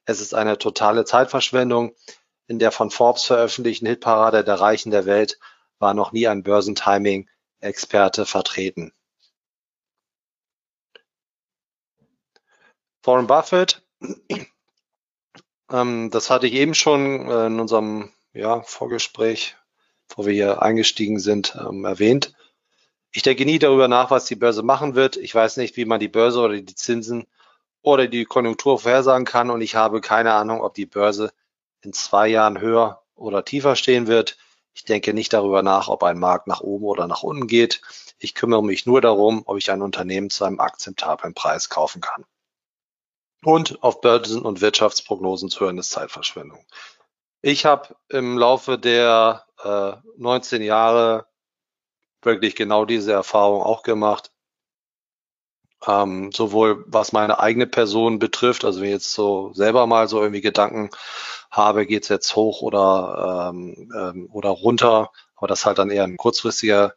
Es 0.04 0.20
ist 0.20 0.34
eine 0.34 0.58
totale 0.58 1.04
Zeitverschwendung. 1.04 1.94
In 2.48 2.58
der 2.58 2.72
von 2.72 2.90
Forbes 2.90 3.24
veröffentlichten 3.24 3.86
Hitparade 3.86 4.44
der 4.44 4.60
Reichen 4.60 4.90
der 4.90 5.06
Welt 5.06 5.38
war 5.78 5.94
noch 5.94 6.12
nie 6.12 6.26
ein 6.26 6.42
Börsentiming-Experte 6.42 8.26
vertreten. 8.26 8.92
Warren 13.04 13.26
Buffett, 13.26 13.82
ähm, 15.72 16.10
das 16.10 16.30
hatte 16.30 16.46
ich 16.46 16.54
eben 16.54 16.74
schon 16.74 17.28
äh, 17.28 17.46
in 17.46 17.60
unserem 17.60 18.12
ja, 18.32 18.62
Vorgespräch, 18.62 19.56
bevor 20.08 20.26
wir 20.26 20.32
hier 20.32 20.62
eingestiegen 20.62 21.18
sind, 21.18 21.56
ähm, 21.58 21.84
erwähnt. 21.84 22.34
Ich 23.12 23.22
denke 23.22 23.44
nie 23.44 23.58
darüber 23.58 23.88
nach, 23.88 24.10
was 24.10 24.24
die 24.24 24.36
Börse 24.36 24.62
machen 24.62 24.94
wird. 24.94 25.16
Ich 25.16 25.34
weiß 25.34 25.58
nicht, 25.58 25.76
wie 25.76 25.84
man 25.84 26.00
die 26.00 26.08
Börse 26.08 26.40
oder 26.40 26.60
die 26.60 26.74
Zinsen 26.74 27.26
oder 27.82 28.06
die 28.06 28.24
Konjunktur 28.24 28.78
vorhersagen 28.78 29.26
kann 29.26 29.50
und 29.50 29.60
ich 29.60 29.74
habe 29.74 30.00
keine 30.00 30.32
Ahnung, 30.32 30.62
ob 30.62 30.74
die 30.74 30.86
Börse 30.86 31.32
in 31.82 31.92
zwei 31.92 32.28
Jahren 32.28 32.60
höher 32.60 33.02
oder 33.14 33.44
tiefer 33.44 33.76
stehen 33.76 34.06
wird. 34.06 34.38
Ich 34.74 34.84
denke 34.84 35.12
nicht 35.12 35.32
darüber 35.32 35.62
nach, 35.62 35.88
ob 35.88 36.02
ein 36.02 36.18
Markt 36.18 36.46
nach 36.46 36.60
oben 36.60 36.84
oder 36.84 37.06
nach 37.06 37.22
unten 37.22 37.46
geht. 37.46 37.82
Ich 38.18 38.34
kümmere 38.34 38.62
mich 38.62 38.86
nur 38.86 39.00
darum, 39.00 39.42
ob 39.44 39.58
ich 39.58 39.70
ein 39.70 39.82
Unternehmen 39.82 40.30
zu 40.30 40.44
einem 40.44 40.60
akzeptablen 40.60 41.34
Preis 41.34 41.68
kaufen 41.68 42.00
kann. 42.00 42.24
Und 43.44 43.82
auf 43.82 44.00
Börsen- 44.00 44.42
und 44.42 44.60
Wirtschaftsprognosen 44.60 45.48
zu 45.50 45.60
hören 45.60 45.78
ist 45.78 45.90
Zeitverschwendung. 45.90 46.64
Ich 47.40 47.64
habe 47.64 47.96
im 48.08 48.38
Laufe 48.38 48.78
der 48.78 49.44
äh, 49.64 49.92
19 50.16 50.62
Jahre 50.62 51.26
wirklich 52.22 52.54
genau 52.54 52.84
diese 52.84 53.12
Erfahrung 53.12 53.62
auch 53.62 53.82
gemacht. 53.82 54.30
Ähm, 55.84 56.30
sowohl 56.30 56.84
was 56.86 57.12
meine 57.12 57.40
eigene 57.40 57.66
Person 57.66 58.20
betrifft, 58.20 58.64
also 58.64 58.80
wenn 58.80 58.86
ich 58.88 58.92
jetzt 58.94 59.12
so 59.12 59.52
selber 59.52 59.88
mal 59.88 60.06
so 60.06 60.20
irgendwie 60.20 60.40
Gedanken 60.40 60.90
habe, 61.50 61.86
geht's 61.86 62.08
jetzt 62.08 62.36
hoch 62.36 62.62
oder, 62.62 63.50
ähm, 63.52 63.92
ähm, 63.96 64.28
oder 64.32 64.50
runter, 64.50 65.10
aber 65.34 65.48
das 65.48 65.66
halt 65.66 65.78
dann 65.78 65.90
eher 65.90 66.04
in 66.04 66.16
kurzfristiger 66.16 66.94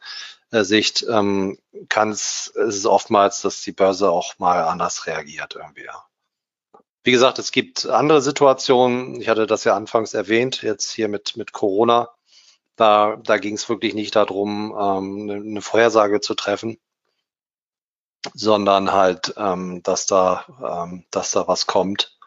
äh, 0.52 0.64
Sicht, 0.64 1.04
ähm, 1.10 1.58
kann 1.90 2.12
es, 2.12 2.48
ist 2.56 2.76
es 2.76 2.86
oftmals, 2.86 3.42
dass 3.42 3.62
die 3.64 3.72
Börse 3.72 4.12
auch 4.12 4.38
mal 4.38 4.64
anders 4.64 5.08
reagiert 5.08 5.56
irgendwie. 5.56 5.86
Ja. 5.86 6.06
Wie 7.06 7.12
gesagt, 7.12 7.38
es 7.38 7.52
gibt 7.52 7.86
andere 7.86 8.20
Situationen. 8.20 9.22
Ich 9.22 9.30
hatte 9.30 9.46
das 9.46 9.64
ja 9.64 9.76
anfangs 9.76 10.16
erwähnt, 10.16 10.64
jetzt 10.64 10.92
hier 10.92 11.08
mit, 11.08 11.38
mit 11.38 11.52
Corona. 11.52 12.10
Da, 12.78 13.18
da 13.18 13.38
ging 13.38 13.54
es 13.54 13.70
wirklich 13.70 13.94
nicht 13.94 14.16
darum, 14.16 14.76
ähm, 14.76 15.30
eine 15.30 15.62
Vorhersage 15.62 16.20
zu 16.20 16.34
treffen, 16.34 16.80
sondern 18.34 18.92
halt, 18.92 19.36
ähm, 19.38 19.84
dass 19.84 20.08
da, 20.08 20.46
ähm, 20.60 21.06
dass 21.12 21.30
da 21.30 21.48
was 21.48 21.68
kommt, 21.68 22.18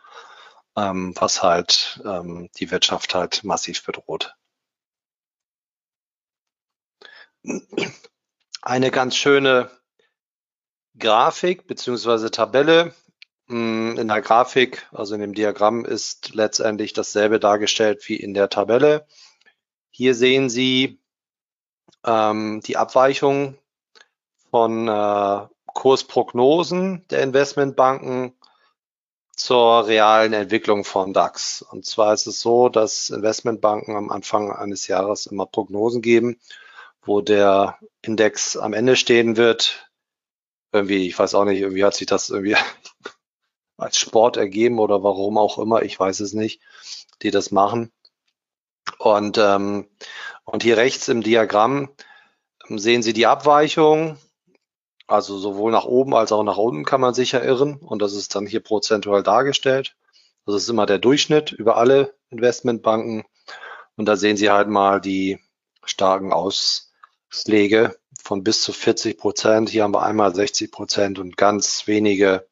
ähm, 0.76 1.12
was 1.16 1.42
halt 1.42 2.00
ähm, 2.04 2.49
die 2.56 2.70
Wirtschaft 2.70 3.16
halt 3.16 3.42
massiv 3.42 3.85
bedroht. 3.85 4.37
Eine 8.62 8.92
ganz 8.92 9.16
schöne 9.16 9.73
Grafik 10.97 11.66
beziehungsweise 11.66 12.30
Tabelle. 12.30 12.94
Hm, 13.49 13.97
in 13.99 14.09
der 14.09 14.21
Grafik, 14.21 14.87
also 14.93 15.14
in 15.14 15.21
dem 15.21 15.35
Diagramm, 15.35 15.85
ist 15.85 16.35
letztendlich 16.35 16.93
dasselbe 16.93 17.40
dargestellt 17.40 18.07
wie 18.09 18.17
in 18.17 18.35
der 18.35 18.50
Tabelle. 18.50 19.07
Hier 19.90 20.14
sehen 20.14 20.50
Sie 20.50 21.00
ähm, 22.05 22.61
die 22.64 22.76
Abweichung 22.76 23.57
von 24.50 24.88
äh, 24.88 25.47
Kursprognosen 25.67 27.07
der 27.09 27.23
Investmentbanken 27.23 28.35
zur 29.35 29.87
realen 29.87 30.33
Entwicklung 30.33 30.85
von 30.85 31.12
DAX. 31.12 31.62
Und 31.62 31.87
zwar 31.87 32.12
ist 32.12 32.26
es 32.26 32.40
so, 32.40 32.69
dass 32.69 33.11
Investmentbanken 33.11 33.97
am 33.97 34.11
Anfang 34.11 34.52
eines 34.52 34.88
Jahres 34.88 35.26
immer 35.26 35.47
Prognosen 35.47 36.02
geben, 36.02 36.38
wo 37.02 37.21
der 37.23 37.78
Index 38.02 38.57
am 38.57 38.75
Ende 38.75 38.97
stehen 38.97 39.37
wird. 39.37 39.90
Irgendwie, 40.73 41.07
ich 41.07 41.19
weiß 41.19 41.35
auch 41.35 41.45
nicht, 41.45 41.61
irgendwie 41.61 41.85
hat 41.85 41.95
sich 41.95 42.07
das 42.09 42.28
irgendwie 42.28 42.57
als 43.78 43.97
Sport 43.97 44.37
ergeben 44.37 44.78
oder 44.78 45.02
warum 45.02 45.38
auch 45.38 45.58
immer, 45.58 45.82
ich 45.82 45.99
weiß 45.99 46.20
es 46.20 46.35
nicht, 46.35 46.61
die 47.23 47.30
das 47.30 47.50
machen. 47.50 47.90
Und, 48.99 49.38
ähm, 49.38 49.88
und 50.44 50.62
hier 50.62 50.76
rechts 50.76 51.08
im 51.08 51.23
Diagramm 51.23 51.90
ähm, 52.68 52.78
sehen 52.78 53.02
Sie 53.02 53.12
die 53.12 53.26
Abweichung. 53.26 54.18
Also 55.06 55.38
sowohl 55.38 55.73
nach 55.73 55.85
oben 55.85 56.14
als 56.14 56.32
auch 56.32 56.42
nach 56.42 56.58
unten 56.58 56.85
kann 56.85 57.00
man 57.00 57.14
sich 57.14 57.32
ja 57.32 57.42
irren. 57.42 57.76
Und 57.76 58.02
das 58.02 58.14
ist 58.14 58.35
dann 58.35 58.47
hier 58.47 58.61
prozentual 58.61 59.23
dargestellt. 59.23 59.97
Das 60.44 60.56
ist 60.56 60.68
immer 60.68 60.87
der 60.87 60.99
Durchschnitt 60.99 61.52
über 61.52 61.76
alle 61.76 62.14
Investmentbanken. 62.30 63.25
Und 63.97 64.06
da 64.06 64.16
sehen 64.16 64.37
Sie 64.37 64.50
halt 64.50 64.68
mal 64.68 65.00
die 65.00 65.38
starken 65.85 66.32
Ausschläge 66.32 67.97
von 68.23 68.42
bis 68.42 68.62
zu 68.62 68.73
40 68.73 69.18
Prozent. 69.18 69.70
Hier 69.70 69.85
haben 69.85 69.94
wir 69.94 70.02
einmal 70.02 70.35
60 70.35 70.73
Prozent 70.73 71.18
und 71.18 71.37
ganz 71.37 71.87
wenige 71.87 72.48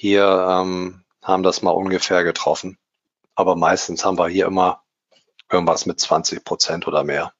hier 0.00 0.46
ähm, 0.48 1.04
haben 1.22 1.42
das 1.42 1.60
mal 1.60 1.72
ungefähr 1.72 2.24
getroffen. 2.24 2.78
Aber 3.34 3.54
meistens 3.54 4.02
haben 4.02 4.16
wir 4.16 4.28
hier 4.28 4.46
immer 4.46 4.82
irgendwas 5.52 5.84
mit 5.84 6.00
20 6.00 6.42
Prozent 6.42 6.88
oder 6.88 7.04
mehr. 7.04 7.34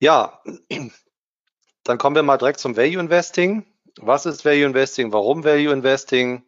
Ja, 0.00 0.42
dann 1.84 1.96
kommen 1.96 2.14
wir 2.14 2.22
mal 2.22 2.36
direkt 2.36 2.60
zum 2.60 2.76
Value 2.76 3.00
Investing. 3.00 3.64
Was 3.96 4.26
ist 4.26 4.44
Value 4.44 4.66
Investing? 4.66 5.10
Warum 5.14 5.42
Value 5.42 5.72
Investing? 5.72 6.44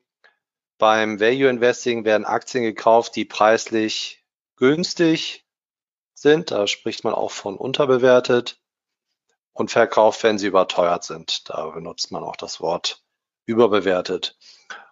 Beim 0.77 1.21
Value 1.21 1.49
Investing 1.49 2.05
werden 2.05 2.27
Aktien 2.27 2.65
gekauft, 2.65 3.17
die 3.17 3.25
preislich 3.25 4.23
günstig 4.57 5.47
sind. 6.13 6.51
Da 6.51 6.67
spricht 6.67 7.03
man 7.03 7.15
auch 7.15 7.31
von 7.31 7.57
unterbewertet. 7.57 8.61
Und 9.57 9.71
verkauft, 9.71 10.23
wenn 10.23 10.39
sie 10.39 10.49
überteuert 10.49 11.03
sind. 11.03 11.49
Da 11.49 11.67
benutzt 11.71 12.13
man 12.13 12.23
auch 12.23 12.37
das 12.37 12.61
Wort 12.61 13.03
überbewertet. 13.47 14.37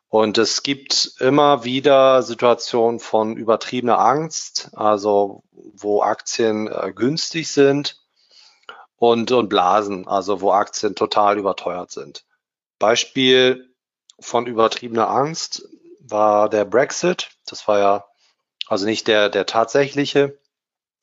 Und 0.08 0.38
es 0.38 0.62
gibt 0.62 1.16
immer 1.18 1.64
wieder 1.64 2.22
Situationen 2.22 2.98
von 2.98 3.36
übertriebener 3.36 3.98
Angst, 3.98 4.70
also 4.72 5.42
wo 5.52 6.02
Aktien 6.02 6.68
äh, 6.68 6.92
günstig 6.94 7.48
sind 7.48 8.00
und, 8.96 9.32
und 9.32 9.48
Blasen, 9.48 10.08
also 10.08 10.40
wo 10.40 10.52
Aktien 10.52 10.94
total 10.94 11.36
überteuert 11.36 11.90
sind. 11.90 12.24
Beispiel 12.78 13.74
von 14.18 14.46
übertriebener 14.46 15.10
Angst 15.10 15.68
war 16.00 16.48
der 16.48 16.64
Brexit. 16.64 17.30
Das 17.44 17.68
war 17.68 17.78
ja 17.80 18.04
also 18.66 18.86
nicht 18.86 19.08
der, 19.08 19.28
der 19.28 19.44
tatsächliche, 19.44 20.38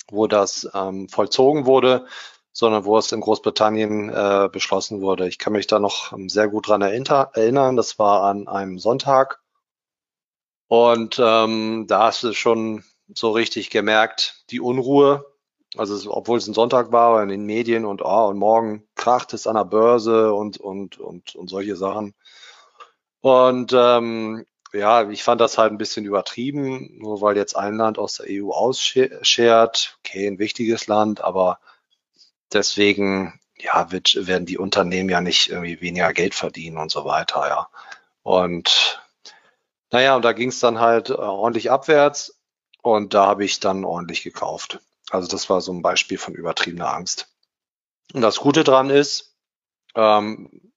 wo 0.10 0.26
das 0.28 0.68
ähm, 0.74 1.10
vollzogen 1.10 1.66
wurde, 1.66 2.08
sondern 2.54 2.86
wo 2.86 2.98
es 2.98 3.12
in 3.12 3.22
Großbritannien 3.22 4.10
äh, 4.10 4.50
beschlossen 4.52 5.02
wurde. 5.02 5.28
Ich 5.28 5.38
kann 5.38 5.54
mich 5.54 5.68
da 5.68 5.80
noch 5.80 6.14
ähm, 6.14 6.30
sehr 6.30 6.48
gut 6.48 6.68
dran 6.68 6.82
erinnern. 6.82 7.76
Das 7.76 7.98
war 8.00 8.24
an 8.24 8.48
einem 8.48 8.80
Sonntag. 8.80 9.42
Und 10.68 11.20
ähm, 11.22 11.86
da 11.88 12.04
hast 12.08 12.24
du 12.24 12.34
schon 12.34 12.84
so 13.14 13.32
richtig 13.32 13.70
gemerkt, 13.70 14.46
die 14.52 14.62
Unruhe. 14.62 15.26
Also 15.78 16.12
obwohl 16.12 16.38
es 16.38 16.48
ein 16.48 16.54
Sonntag 16.54 16.92
war 16.92 17.24
in 17.24 17.30
den 17.30 17.46
Medien 17.46 17.86
und 17.86 18.02
oh, 18.02 18.28
und 18.28 18.38
morgen 18.38 18.88
kracht 18.96 19.34
es 19.34 19.48
an 19.48 19.56
der 19.56 19.66
Börse 19.66 20.34
und 20.34 20.58
und 20.58 20.98
und 21.00 21.36
und 21.36 21.50
solche 21.50 21.78
Sachen. 21.78 22.14
Und 23.22 23.72
ähm, 23.74 24.46
ja, 24.74 25.10
ich 25.10 25.24
fand 25.24 25.42
das 25.42 25.58
halt 25.58 25.72
ein 25.72 25.78
bisschen 25.78 26.06
übertrieben, 26.06 26.98
nur 27.00 27.22
weil 27.22 27.38
jetzt 27.38 27.56
ein 27.56 27.76
Land 27.76 28.00
aus 28.00 28.16
der 28.16 28.28
EU 28.30 28.52
ausschert. 28.52 29.98
Okay, 30.00 30.28
ein 30.28 30.40
wichtiges 30.40 30.88
Land, 30.88 31.22
aber 31.22 31.60
deswegen 32.54 33.40
ja, 33.58 33.92
wird, 33.92 34.28
werden 34.28 34.46
die 34.46 34.58
Unternehmen 34.58 35.10
ja 35.10 35.22
nicht 35.22 35.50
irgendwie 35.50 35.82
weniger 35.82 36.14
Geld 36.14 36.36
verdienen 36.36 36.78
und 36.78 36.92
so 36.92 37.06
weiter, 37.06 37.48
ja. 37.48 37.70
Und 38.24 39.02
naja, 39.92 40.16
und 40.16 40.24
da 40.24 40.32
ging 40.34 40.50
es 40.50 40.60
dann 40.60 40.80
halt 40.80 41.10
äh, 41.10 41.14
ordentlich 41.14 41.70
abwärts 41.70 42.40
und 42.82 43.14
da 43.14 43.26
habe 43.28 43.46
ich 43.46 43.60
dann 43.60 43.86
ordentlich 43.86 44.24
gekauft. 44.24 44.80
Also 45.10 45.28
das 45.28 45.50
war 45.50 45.62
so 45.62 45.74
ein 45.74 45.82
Beispiel 45.82 46.18
von 46.18 46.34
übertriebener 46.34 46.94
Angst. 46.94 47.28
Und 48.14 48.22
das 48.22 48.38
Gute 48.38 48.64
dran 48.64 48.90
ist, 48.90 49.36
ähm, 49.96 50.72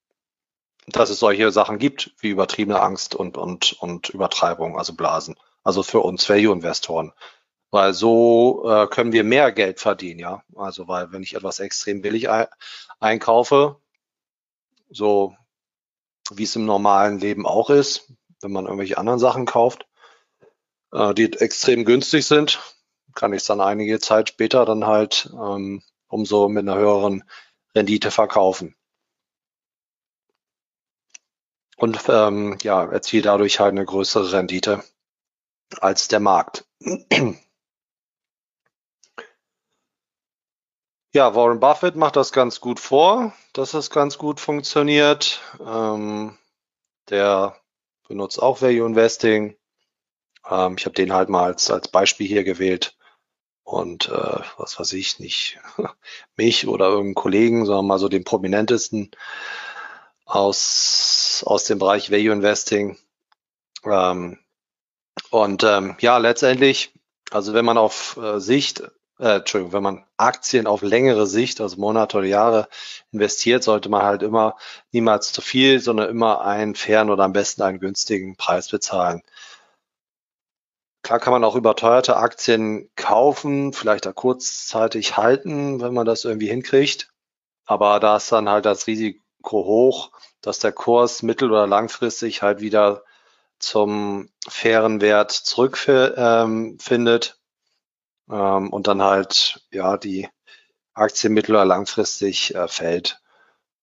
dass 0.87 1.11
es 1.11 1.19
solche 1.19 1.51
Sachen 1.51 1.79
gibt 1.79 2.13
wie 2.19 2.29
übertriebene 2.29 2.81
Angst 2.81 3.15
und, 3.15 3.37
und, 3.37 3.73
und 3.75 4.11
Übertreibung, 4.11 4.79
also 4.79 4.95
Blasen. 4.95 5.37
Also 5.63 5.83
für 5.83 6.01
uns 6.01 6.29
Value-Investoren. 6.29 7.13
Weil 7.75 7.93
so 7.93 8.71
äh, 8.71 8.87
können 8.87 9.11
wir 9.11 9.25
mehr 9.25 9.51
Geld 9.51 9.81
verdienen, 9.81 10.21
ja. 10.21 10.45
Also 10.55 10.87
weil 10.87 11.11
wenn 11.11 11.25
ich 11.25 11.35
etwas 11.35 11.59
extrem 11.59 12.03
billig 12.03 12.29
einkaufe, 13.01 13.81
so 14.91 15.35
wie 16.31 16.45
es 16.45 16.55
im 16.55 16.67
normalen 16.67 17.19
Leben 17.19 17.47
auch 17.47 17.71
ist, 17.71 18.13
wenn 18.41 18.53
man 18.53 18.67
irgendwelche 18.67 18.97
anderen 18.97 19.19
Sachen 19.19 19.45
kauft, 19.45 19.89
äh, 20.93 21.15
die 21.15 21.33
extrem 21.33 21.85
günstig 21.85 22.25
sind, 22.27 22.61
kann 23.13 23.33
ich 23.33 23.39
es 23.39 23.47
dann 23.47 23.61
einige 23.61 23.99
Zeit 23.99 24.29
später 24.29 24.65
dann 24.65 24.87
halt 24.87 25.29
ähm, 25.33 25.83
umso 26.07 26.49
mit 26.49 26.69
einer 26.69 26.79
höheren 26.79 27.25
Rendite 27.75 28.13
verkaufen. 28.13 28.77
Und 31.77 31.99
ähm, 32.09 32.57
ja, 32.63 32.85
erziele 32.85 33.25
dadurch 33.25 33.59
halt 33.59 33.73
eine 33.73 33.85
größere 33.85 34.31
Rendite 34.31 34.85
als 35.81 36.07
der 36.07 36.21
Markt. 36.21 36.69
Ja, 41.17 41.37
Warren 41.37 41.61
Buffett 41.61 41.95
macht 41.95 42.17
das 42.17 42.33
ganz 42.33 42.61
gut 42.61 42.81
vor, 42.81 43.33
dass 43.53 43.73
es 43.75 43.89
ganz 43.89 44.19
gut 44.19 44.41
funktioniert. 44.41 45.41
Ähm, 45.65 46.37
der 47.09 47.57
benutzt 48.09 48.43
auch 48.43 48.63
Value 48.63 48.85
Investing. 48.85 49.57
Ähm, 50.51 50.75
ich 50.77 50.87
habe 50.87 50.97
den 50.97 51.13
halt 51.13 51.29
mal 51.29 51.45
als, 51.45 51.71
als 51.71 51.87
Beispiel 51.87 52.27
hier 52.27 52.43
gewählt. 52.43 52.97
Und 53.63 54.09
äh, 54.09 54.41
was 54.57 54.81
weiß 54.81 54.93
ich, 54.95 55.21
nicht 55.21 55.61
mich 56.37 56.67
oder 56.67 56.87
irgendeinen 56.87 57.15
Kollegen, 57.15 57.65
sondern 57.65 57.87
mal 57.87 58.01
so 58.01 58.09
den 58.09 58.25
prominentesten 58.25 59.13
aus, 60.25 61.45
aus 61.47 61.63
dem 61.63 61.79
Bereich 61.79 62.11
Value 62.11 62.33
Investing. 62.33 62.99
Ähm, 63.85 64.41
und 65.31 65.63
ähm, 65.63 65.97
ja, 66.01 66.19
letztendlich, 66.19 66.93
also 67.31 67.55
wenn 67.55 67.65
man 67.65 67.79
auf 67.79 68.17
äh, 68.17 68.41
Sicht 68.41 68.83
äh, 69.19 69.37
Entschuldigung, 69.37 69.73
wenn 69.73 69.83
man 69.83 70.05
Aktien 70.17 70.67
auf 70.67 70.83
längere 70.83 71.27
Sicht, 71.27 71.61
also 71.61 71.81
Monate 71.81 72.19
oder 72.19 72.27
Jahre 72.27 72.69
investiert, 73.13 73.63
sollte 73.63 73.89
man 73.89 74.03
halt 74.03 74.23
immer 74.23 74.57
niemals 74.93 75.33
zu 75.33 75.41
viel, 75.41 75.81
sondern 75.81 76.09
immer 76.11 76.43
einen 76.43 76.75
fairen 76.75 77.11
oder 77.11 77.25
am 77.25 77.33
besten 77.33 77.63
einen 77.63 77.81
günstigen 77.81 78.37
Preis 78.37 78.69
bezahlen. 78.69 79.23
Klar 81.03 81.21
kann 81.21 81.33
man 81.33 81.45
auch 81.45 81.55
überteuerte 81.55 82.17
Aktien 82.17 82.91
kaufen, 82.97 83.73
vielleicht 83.75 84.07
da 84.07 84.13
kurzzeitig 84.13 85.17
halten, 85.19 85.81
wenn 85.83 85.93
man 85.93 86.07
das 86.07 86.25
irgendwie 86.25 86.49
hinkriegt. 86.49 87.13
Aber 87.67 88.01
da 88.01 88.17
ist 88.17 88.33
dann 88.33 88.49
halt 88.49 88.65
das 88.65 88.87
Risiko 88.87 89.21
hoch, 89.65 90.13
dass 90.41 90.59
der 90.61 90.73
Kurs 90.73 91.23
mittel- 91.23 91.51
oder 91.51 91.67
langfristig 91.67 92.43
halt 92.43 92.61
wieder 92.61 93.05
zum 93.59 94.31
fairen 94.49 95.01
Wert 95.01 95.31
zurückfindet. 95.33 96.15
Ähm, 96.17 96.79
und 98.27 98.87
dann 98.87 99.03
halt, 99.03 99.61
ja, 99.71 99.97
die 99.97 100.29
Aktie 100.95 101.31
mittel- 101.31 101.53
oder 101.57 101.65
langfristig 101.65 102.55
äh, 102.55 102.69
fällt. 102.69 103.21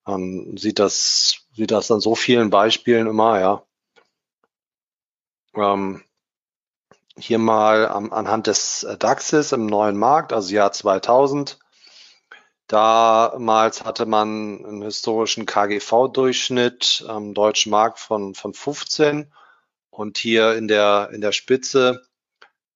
Man 0.05 0.57
sieht 0.57 0.79
das, 0.79 1.45
sieht 1.53 1.71
das 1.71 1.91
an 1.91 1.99
so 1.99 2.15
vielen 2.15 2.49
Beispielen 2.49 3.07
immer, 3.07 3.39
ja. 3.39 3.63
Ähm, 5.55 6.03
hier 7.17 7.39
mal 7.39 7.87
am, 7.87 8.11
anhand 8.13 8.47
des 8.47 8.83
äh, 8.83 8.97
DAXes 8.97 9.51
im 9.51 9.65
neuen 9.65 9.97
Markt, 9.97 10.33
also 10.33 10.53
Jahr 10.53 10.71
2000. 10.71 11.59
Damals 12.67 13.83
hatte 13.83 14.05
man 14.05 14.65
einen 14.65 14.81
historischen 14.81 15.45
KGV-Durchschnitt 15.45 17.03
am 17.07 17.33
deutschen 17.33 17.69
Markt 17.69 17.99
von, 17.99 18.33
von 18.33 18.53
15 18.53 19.33
und 19.89 20.17
hier 20.17 20.55
in 20.55 20.69
der, 20.69 21.09
in 21.11 21.19
der 21.19 21.33
Spitze 21.33 22.01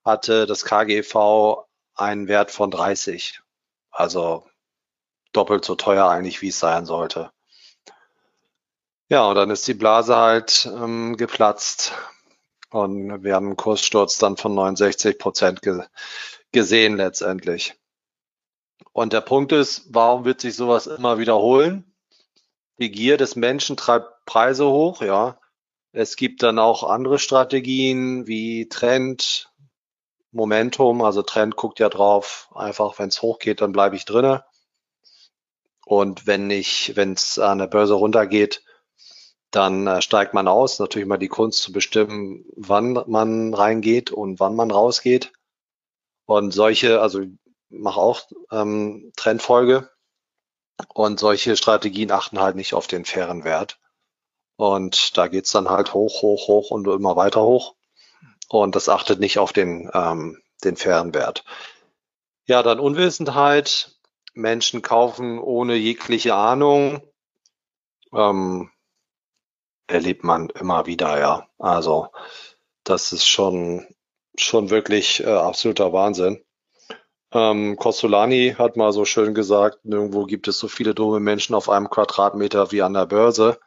hatte 0.06 0.46
das 0.46 0.64
KGV 0.64 1.66
einen 1.96 2.28
Wert 2.28 2.52
von 2.52 2.72
30. 2.72 3.42
Also 3.92 4.46
doppelt 5.34 5.66
so 5.66 5.76
teuer 5.76 6.08
eigentlich, 6.08 6.42
wie 6.42 6.50
es 6.50 6.60
sein 6.60 6.86
sollte. 6.86 7.32
Ja, 9.10 9.28
und 9.28 9.36
dann 9.36 9.50
ist 9.50 9.68
die 9.68 9.74
Blase 9.74 10.16
halt 10.16 10.70
ähm, 10.72 11.18
geplatzt. 11.18 11.94
Und 12.70 13.24
wir 13.24 13.36
haben 13.36 13.48
einen 13.48 13.58
Kurssturz 13.58 14.18
dann 14.18 14.38
von 14.38 14.56
69 14.56 15.18
Prozent 15.18 15.62
ge 15.62 15.84
gesehen 16.52 16.96
letztendlich. 16.96 17.76
Und 18.94 19.12
der 19.12 19.22
Punkt 19.22 19.52
ist, 19.52 19.88
warum 19.90 20.24
wird 20.24 20.40
sich 20.40 20.56
sowas 20.56 20.88
immer 20.88 21.18
wiederholen? 21.18 21.94
Die 22.80 22.92
Gier 22.92 23.18
des 23.18 23.36
Menschen 23.36 23.76
treibt 23.76 24.26
Preise 24.26 24.66
hoch, 24.66 25.02
ja. 25.02 25.38
Es 25.92 26.16
gibt 26.16 26.44
dann 26.44 26.60
auch 26.60 26.84
andere 26.84 27.20
Strategien 27.20 28.28
wie 28.28 28.68
Trend, 28.70 29.50
Momentum, 30.36 31.02
also 31.02 31.22
Trend 31.22 31.56
guckt 31.56 31.80
ja 31.80 31.88
drauf, 31.88 32.50
einfach 32.54 33.00
wenn 33.00 33.08
es 33.08 33.22
hochgeht, 33.22 33.62
dann 33.62 33.72
bleibe 33.72 33.96
ich 33.96 34.04
drinne. 34.04 34.44
Und 35.86 36.28
wenn 36.28 36.52
ich, 36.52 36.96
wenn 36.98 37.14
es 37.14 37.40
an 37.40 37.60
der 37.60 37.68
Börse 37.68 37.94
runtergeht, 37.94 38.62
dann 39.52 39.88
äh, 39.88 40.02
steigt 40.02 40.34
man 40.34 40.50
aus. 40.50 40.80
Natürlich 40.80 41.08
mal 41.08 41.18
die 41.18 41.30
Kunst 41.30 41.62
zu 41.62 41.72
bestimmen, 41.72 42.44
wann 42.58 43.02
man 43.08 43.54
reingeht 43.54 44.12
und 44.12 44.42
wann 44.42 44.56
man 44.56 44.72
rausgeht. 44.72 45.32
Und 46.26 46.52
solche, 46.52 47.02
also 47.02 47.22
mache 47.70 48.00
auch 48.02 48.22
ähm, 48.52 49.14
Trendfolge 49.16 49.90
und 50.94 51.18
solche 51.18 51.56
Strategien 51.56 52.12
achten 52.12 52.42
halt 52.42 52.58
nicht 52.58 52.74
auf 52.74 52.88
den 52.88 53.06
fairen 53.06 53.46
Wert. 53.46 53.80
Und 54.58 55.18
da 55.18 55.28
geht's 55.28 55.52
dann 55.52 55.70
halt 55.70 55.94
hoch, 55.94 56.22
hoch, 56.22 56.48
hoch 56.50 56.72
und 56.72 56.88
immer 56.88 57.16
weiter 57.16 57.44
hoch 57.44 57.76
und 58.50 58.76
das 58.76 58.90
achtet 58.90 59.20
nicht 59.20 59.40
auf 59.40 59.54
den, 59.54 59.90
ähm, 59.94 60.42
den 60.64 60.76
fairen 60.76 61.14
Wert. 61.14 61.44
Ja, 62.46 62.64
dann 62.64 62.80
Unwissenheit. 62.80 63.92
Menschen 64.34 64.82
kaufen 64.82 65.40
ohne 65.40 65.76
jegliche 65.76 66.36
Ahnung. 66.36 67.02
Ähm, 68.14 68.70
erlebt 69.88 70.24
man 70.24 70.50
immer 70.50 70.86
wieder, 70.86 71.20
ja. 71.20 71.48
Also 71.58 72.10
das 72.84 73.14
ist 73.14 73.28
schon, 73.28 73.88
schon 74.38 74.70
wirklich 74.70 75.24
äh, 75.24 75.30
absoluter 75.30 75.94
Wahnsinn. 75.94 76.44
Ähm, 77.32 77.76
Costolani 77.78 78.56
hat 78.58 78.78
mal 78.78 78.94
so 78.94 79.06
schön 79.06 79.34
gesagt, 79.34 79.84
nirgendwo 79.84 80.26
gibt 80.26 80.48
es 80.48 80.60
so 80.60 80.68
viele 80.68 80.94
dumme 80.94 81.20
Menschen 81.20 81.56
auf 81.56 81.70
einem 81.70 81.90
Quadratmeter 81.90 82.72
wie 82.72 82.82
an 82.82 82.94
der 82.94 83.06
Börse. 83.06 83.60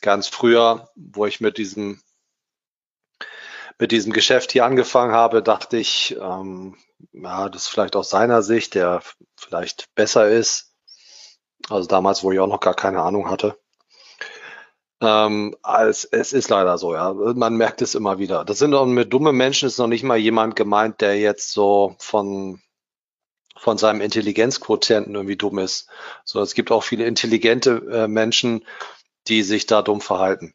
Ganz 0.00 0.28
früher, 0.28 0.88
wo 0.94 1.26
ich 1.26 1.40
mit 1.40 1.58
diesem 1.58 2.00
mit 3.78 3.92
diesem 3.92 4.12
Geschäft 4.12 4.52
hier 4.52 4.64
angefangen 4.64 5.12
habe, 5.12 5.42
dachte 5.42 5.76
ich, 5.76 6.16
ähm, 6.20 6.76
ja, 7.12 7.48
das 7.48 7.68
vielleicht 7.68 7.96
aus 7.96 8.10
seiner 8.10 8.42
Sicht, 8.42 8.74
der 8.74 9.02
vielleicht 9.36 9.86
besser 9.94 10.28
ist. 10.28 10.74
Also 11.68 11.88
damals, 11.88 12.22
wo 12.22 12.32
ich 12.32 12.40
auch 12.40 12.46
noch 12.46 12.60
gar 12.60 12.74
keine 12.74 13.02
Ahnung 13.02 13.30
hatte. 13.30 13.58
Ähm, 15.00 15.56
als, 15.62 16.04
es 16.04 16.32
ist 16.32 16.50
leider 16.50 16.76
so, 16.76 16.92
ja. 16.94 17.12
Man 17.12 17.56
merkt 17.56 17.82
es 17.82 17.94
immer 17.94 18.18
wieder. 18.18 18.44
Das 18.44 18.58
sind 18.58 18.74
auch 18.74 18.86
mit 18.86 19.12
dumme 19.12 19.32
Menschen 19.32 19.68
ist 19.68 19.78
noch 19.78 19.86
nicht 19.86 20.02
mal 20.02 20.18
jemand 20.18 20.56
gemeint, 20.56 21.00
der 21.00 21.18
jetzt 21.18 21.52
so 21.52 21.94
von, 21.98 22.60
von 23.56 23.78
seinem 23.78 24.00
Intelligenzquotienten 24.00 25.14
irgendwie 25.14 25.36
dumm 25.36 25.58
ist. 25.58 25.88
So, 26.24 26.40
es 26.40 26.54
gibt 26.54 26.72
auch 26.72 26.82
viele 26.82 27.06
intelligente 27.06 27.82
äh, 27.92 28.08
Menschen, 28.08 28.64
die 29.28 29.42
sich 29.42 29.66
da 29.66 29.82
dumm 29.82 30.00
verhalten. 30.00 30.54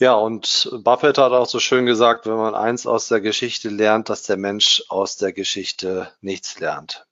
Ja, 0.00 0.14
und 0.14 0.70
Buffett 0.82 1.18
hat 1.18 1.30
auch 1.30 1.46
so 1.46 1.60
schön 1.60 1.86
gesagt, 1.86 2.26
wenn 2.26 2.34
man 2.36 2.54
eins 2.56 2.84
aus 2.86 3.06
der 3.06 3.20
Geschichte 3.20 3.68
lernt, 3.68 4.08
dass 4.08 4.24
der 4.24 4.36
Mensch 4.36 4.82
aus 4.88 5.16
der 5.18 5.32
Geschichte 5.32 6.12
nichts 6.20 6.58
lernt. 6.58 7.06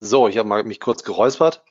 So, 0.00 0.28
ich 0.28 0.36
habe 0.36 0.64
mich 0.64 0.80
kurz 0.80 1.02
geräuspert. 1.02 1.62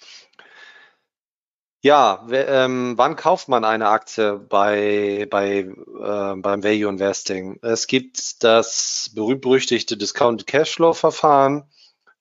Ja, 1.83 2.25
ähm, 2.31 2.93
wann 2.97 3.15
kauft 3.15 3.47
man 3.47 3.63
eine 3.65 3.87
Aktie 3.89 4.37
bei, 4.37 5.27
bei, 5.31 5.59
äh, 5.61 6.35
beim 6.35 6.63
Value 6.63 6.89
Investing? 6.89 7.57
Es 7.63 7.87
gibt 7.87 8.43
das 8.43 9.09
berühmt-berüchtigte 9.15 9.97
Discounted 9.97 10.45
Cashflow 10.45 10.93
Verfahren. 10.93 11.63
Ähm, 11.63 11.63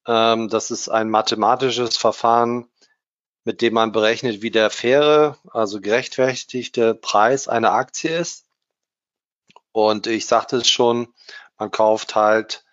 das 0.04 0.70
ist 0.70 0.88
ein 0.88 1.10
mathematisches 1.10 1.96
Verfahren, 1.96 2.70
mit 3.44 3.62
dem 3.62 3.74
man 3.74 3.92
berechnet, 3.92 4.42
wie 4.42 4.50
der 4.50 4.70
faire, 4.70 5.38
also 5.50 5.80
gerechtfertigte 5.80 6.94
Preis 6.94 7.48
einer 7.48 7.72
Aktie 7.72 8.16
ist. 8.16 8.46
Und 9.72 10.06
ich 10.06 10.26
sagte 10.26 10.56
es 10.56 10.68
schon, 10.68 11.14
man 11.58 11.70
kauft 11.70 12.14
halt 12.14 12.64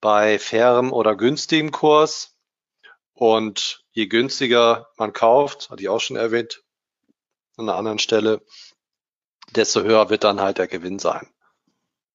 bei 0.00 0.38
fairem 0.38 0.92
oder 0.92 1.16
günstigem 1.16 1.72
Kurs. 1.72 2.34
Und 3.12 3.84
je 3.90 4.06
günstiger 4.06 4.88
man 4.96 5.12
kauft, 5.12 5.70
hatte 5.70 5.82
ich 5.82 5.88
auch 5.88 6.00
schon 6.00 6.16
erwähnt, 6.16 6.62
an 7.56 7.68
einer 7.68 7.76
anderen 7.76 7.98
Stelle, 7.98 8.40
desto 9.50 9.82
höher 9.82 10.08
wird 10.10 10.22
dann 10.22 10.40
halt 10.40 10.58
der 10.58 10.68
Gewinn 10.68 10.98
sein. 11.00 11.28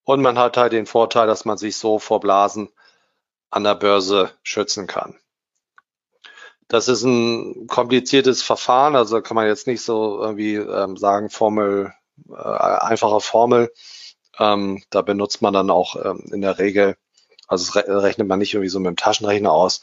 Und 0.04 0.22
man 0.22 0.38
hat 0.38 0.56
halt 0.58 0.72
den 0.72 0.86
Vorteil, 0.86 1.28
dass 1.28 1.46
man 1.46 1.58
sich 1.58 1.76
so 1.76 2.00
vor 2.00 2.20
Blasen 2.20 2.70
an 3.54 3.64
der 3.64 3.76
Börse 3.76 4.32
schützen 4.42 4.88
kann. 4.88 5.16
das 6.68 6.88
ist 6.88 7.04
ein 7.04 7.68
kompliziertes 7.68 8.42
Verfahren, 8.42 8.96
also 8.96 9.22
kann 9.22 9.36
man 9.36 9.46
jetzt 9.48 9.68
nicht 9.68 9.82
so 9.84 10.20
irgendwie 10.22 10.56
ähm, 10.56 10.98
sagen, 10.98 11.30
Formel, 11.30 11.94
äh, 12.30 12.34
einfache 12.34 13.20
Formel. 13.22 13.72
Ähm, 14.40 14.84
da 14.90 15.02
benutzt 15.04 15.42
man 15.44 15.54
dann 15.54 15.70
auch 15.70 15.96
ähm, 16.04 16.30
in 16.34 16.42
der 16.42 16.58
Regel, 16.58 16.98
also 17.48 17.74
re 17.74 17.86
rechnet 18.04 18.28
man 18.28 18.40
nicht 18.40 18.54
irgendwie 18.56 18.70
so 18.70 18.80
mit 18.80 18.90
dem 18.90 18.96
Taschenrechner 18.98 19.52
aus, 19.52 19.82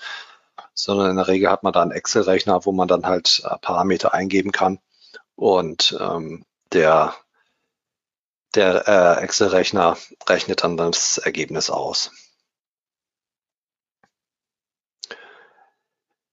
sondern 0.74 1.10
in 1.10 1.16
der 1.16 1.28
Regel 1.28 1.50
hat 1.50 1.62
man 1.62 1.72
da 1.72 1.82
einen 1.82 1.92
Excel-Rechner, 1.92 2.66
wo 2.66 2.72
man 2.72 2.88
dann 2.88 3.06
halt 3.06 3.42
äh, 3.44 3.56
Parameter 3.60 4.12
eingeben 4.14 4.52
kann 4.52 4.80
und 5.36 5.96
ähm, 6.00 6.44
der, 6.72 7.14
der 8.56 8.88
äh, 8.88 9.22
Excel-Rechner 9.22 9.96
rechnet 10.28 10.64
dann 10.64 10.76
das 10.76 11.18
Ergebnis 11.18 11.70
aus. 11.70 12.10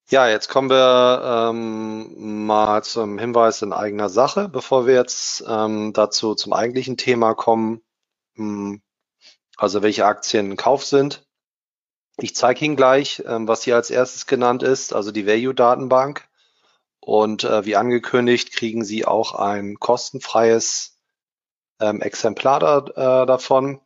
Ja, 0.09 0.29
jetzt 0.29 0.47
kommen 0.47 0.69
wir 0.69 1.49
ähm, 1.51 2.45
mal 2.45 2.81
zum 2.81 3.19
Hinweis 3.19 3.61
in 3.61 3.73
eigener 3.73 4.07
Sache, 4.07 4.47
bevor 4.47 4.87
wir 4.87 4.93
jetzt 4.93 5.43
ähm, 5.45 5.91
dazu 5.91 6.33
zum 6.33 6.53
eigentlichen 6.53 6.95
Thema 6.95 7.33
kommen, 7.33 7.81
hm, 8.35 8.81
also 9.57 9.81
welche 9.81 10.05
Aktien 10.05 10.51
in 10.51 10.57
Kauf 10.57 10.85
sind. 10.85 11.27
Ich 12.17 12.35
zeige 12.35 12.63
Ihnen 12.63 12.77
gleich, 12.77 13.21
ähm, 13.27 13.49
was 13.49 13.63
hier 13.63 13.75
als 13.75 13.89
erstes 13.89 14.27
genannt 14.27 14.63
ist, 14.63 14.93
also 14.93 15.11
die 15.11 15.27
Value-Datenbank. 15.27 16.25
Und 17.01 17.43
äh, 17.43 17.65
wie 17.65 17.75
angekündigt, 17.75 18.53
kriegen 18.53 18.85
Sie 18.85 19.05
auch 19.05 19.33
ein 19.33 19.75
kostenfreies 19.77 20.97
ähm, 21.81 22.01
Exemplar 22.01 22.59
da, 22.61 23.23
äh, 23.23 23.25
davon. 23.25 23.81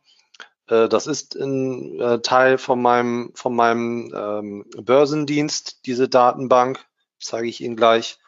Äh, 0.68 0.88
das 0.88 1.06
ist 1.06 1.36
ein 1.36 2.00
äh, 2.00 2.20
Teil 2.20 2.58
von 2.58 2.80
meinem, 2.80 3.32
von 3.34 3.54
meinem 3.54 4.12
ähm, 4.14 4.64
Börsendienst, 4.76 5.86
diese 5.86 6.08
Datenbank, 6.08 6.84
zeige 7.20 7.48
ich 7.48 7.60
Ihnen 7.60 7.76
gleich. 7.76 8.18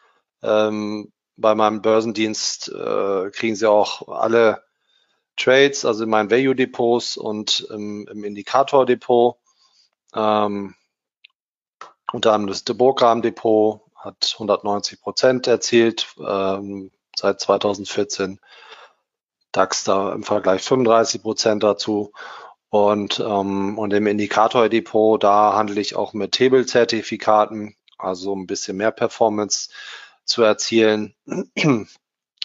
Ähm, 0.41 1.11
bei 1.37 1.55
meinem 1.55 1.81
Börsendienst 1.81 2.69
äh, 2.69 3.29
kriegen 3.31 3.55
Sie 3.55 3.69
auch 3.69 4.07
alle 4.07 4.63
Trades, 5.37 5.83
also 5.83 6.03
in 6.03 6.09
meinen 6.09 6.31
Value-Depots 6.31 7.17
und 7.17 7.67
im, 7.69 8.07
im 8.07 8.23
Indikator-Depot. 8.23 9.37
Ähm, 10.13 10.75
unter 12.13 12.33
anderem 12.33 12.47
das 12.47 12.63
Depotgram-Depot 12.63 13.81
hat 13.95 14.31
190 14.33 15.01
Prozent 15.01 15.47
erzielt 15.47 16.15
ähm, 16.25 16.91
seit 17.15 17.41
2014. 17.41 18.39
DAX 19.55 19.83
da 19.83 20.13
im 20.13 20.23
Vergleich 20.23 20.61
35 20.63 21.21
Prozent 21.21 21.63
dazu. 21.63 22.11
Und, 22.69 23.19
ähm, 23.19 23.77
und 23.77 23.93
im 23.93 24.07
Indikator-Depot, 24.07 25.23
da 25.23 25.53
handle 25.53 25.79
ich 25.79 25.95
auch 25.95 26.13
mit 26.13 26.33
Table-Zertifikaten, 26.33 27.75
also 27.97 28.35
ein 28.35 28.47
bisschen 28.47 28.77
mehr 28.77 28.91
Performance 28.91 29.69
zu 30.25 30.43
erzielen, 30.43 31.15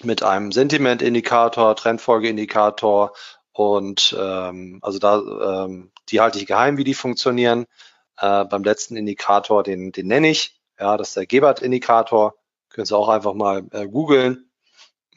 mit 0.02 0.22
einem 0.22 0.52
Sentiment-Indikator, 0.52 1.74
Trendfolge-Indikator 1.74 3.12
und 3.52 4.16
ähm, 4.18 4.78
also 4.82 4.98
da, 4.98 5.64
ähm, 5.64 5.90
die 6.08 6.20
halte 6.20 6.38
ich 6.38 6.46
geheim, 6.46 6.76
wie 6.76 6.84
die 6.84 6.94
funktionieren. 6.94 7.66
Äh, 8.16 8.44
beim 8.44 8.62
letzten 8.62 8.96
Indikator, 8.96 9.62
den, 9.62 9.92
den 9.92 10.06
nenne 10.06 10.30
ich, 10.30 10.60
ja, 10.78 10.96
das 10.96 11.08
ist 11.08 11.16
der 11.16 11.26
Gebert-Indikator. 11.26 12.34
Können 12.68 12.86
Sie 12.86 12.96
auch 12.96 13.08
einfach 13.08 13.34
mal 13.34 13.64
äh, 13.72 13.86
googeln. 13.86 14.50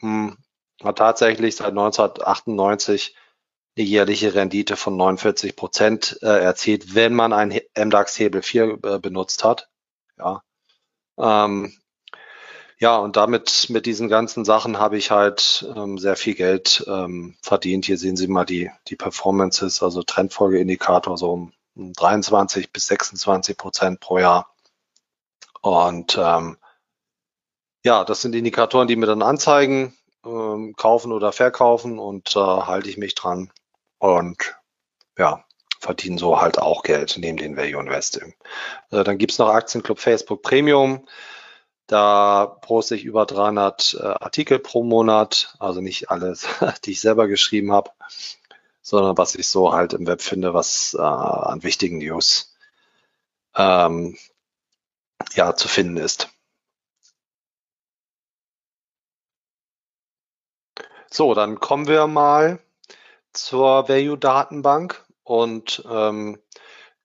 Hm, 0.00 0.36
hat 0.82 0.98
tatsächlich 0.98 1.56
seit 1.56 1.70
1998 1.70 3.16
eine 3.76 3.86
jährliche 3.86 4.34
Rendite 4.34 4.76
von 4.76 4.96
49 4.96 5.56
Prozent 5.56 6.18
äh, 6.22 6.26
erzielt, 6.26 6.94
wenn 6.94 7.14
man 7.14 7.32
ein 7.32 7.60
MDAX 7.76 8.18
Hebel 8.18 8.42
4 8.42 8.78
äh, 8.82 8.98
benutzt 8.98 9.44
hat. 9.44 9.68
Ja. 10.18 10.42
Ähm, 11.18 11.72
ja, 12.78 12.96
und 12.96 13.16
damit 13.16 13.66
mit 13.70 13.86
diesen 13.86 14.08
ganzen 14.08 14.44
Sachen 14.44 14.78
habe 14.78 14.96
ich 14.96 15.10
halt 15.10 15.66
ähm, 15.74 15.98
sehr 15.98 16.16
viel 16.16 16.34
Geld 16.34 16.84
ähm, 16.86 17.36
verdient. 17.40 17.86
Hier 17.86 17.98
sehen 17.98 18.16
Sie 18.16 18.28
mal 18.28 18.44
die, 18.44 18.70
die 18.88 18.96
Performances, 18.96 19.82
also 19.82 20.02
Trendfolgeindikator 20.02 21.16
so 21.16 21.32
um, 21.32 21.52
um 21.76 21.92
23 21.92 22.72
bis 22.72 22.86
26 22.88 23.56
Prozent 23.56 24.00
pro 24.00 24.18
Jahr. 24.18 24.54
Und 25.62 26.18
ähm, 26.18 26.58
ja, 27.84 28.04
das 28.04 28.22
sind 28.22 28.34
Indikatoren, 28.34 28.88
die 28.88 28.96
mir 28.96 29.06
dann 29.06 29.22
anzeigen, 29.22 29.96
ähm, 30.24 30.74
kaufen 30.76 31.12
oder 31.12 31.32
verkaufen 31.32 31.98
und 31.98 32.36
äh, 32.36 32.38
halte 32.38 32.88
ich 32.88 32.96
mich 32.96 33.14
dran 33.14 33.52
und 33.98 34.56
ja, 35.18 35.44
verdienen 35.80 36.18
so 36.18 36.40
halt 36.40 36.58
auch 36.58 36.82
Geld 36.82 37.16
neben 37.18 37.36
den 37.36 37.56
Value 37.56 37.80
Investing. 37.80 38.34
Äh, 38.90 39.04
dann 39.04 39.18
gibt's 39.18 39.38
noch 39.38 39.48
Aktienclub 39.48 39.98
Facebook 39.98 40.42
Premium. 40.42 41.06
Da 41.86 42.46
poste 42.46 42.96
ich 42.96 43.04
über 43.04 43.26
300 43.26 43.98
äh, 44.00 44.02
Artikel 44.02 44.58
pro 44.58 44.82
Monat, 44.82 45.54
also 45.58 45.80
nicht 45.80 46.10
alles, 46.10 46.46
die 46.84 46.92
ich 46.92 47.00
selber 47.00 47.28
geschrieben 47.28 47.72
habe, 47.72 47.90
sondern 48.80 49.18
was 49.18 49.34
ich 49.34 49.48
so 49.48 49.72
halt 49.72 49.92
im 49.92 50.06
Web 50.06 50.22
finde, 50.22 50.54
was 50.54 50.96
äh, 50.98 51.02
an 51.02 51.62
wichtigen 51.62 51.98
News 51.98 52.54
ähm, 53.54 54.16
ja 55.34 55.54
zu 55.54 55.68
finden 55.68 55.98
ist. 55.98 56.33
So, 61.16 61.32
dann 61.32 61.60
kommen 61.60 61.86
wir 61.86 62.08
mal 62.08 62.58
zur 63.32 63.88
Value-Datenbank 63.88 65.06
und 65.22 65.84
ähm, 65.88 66.40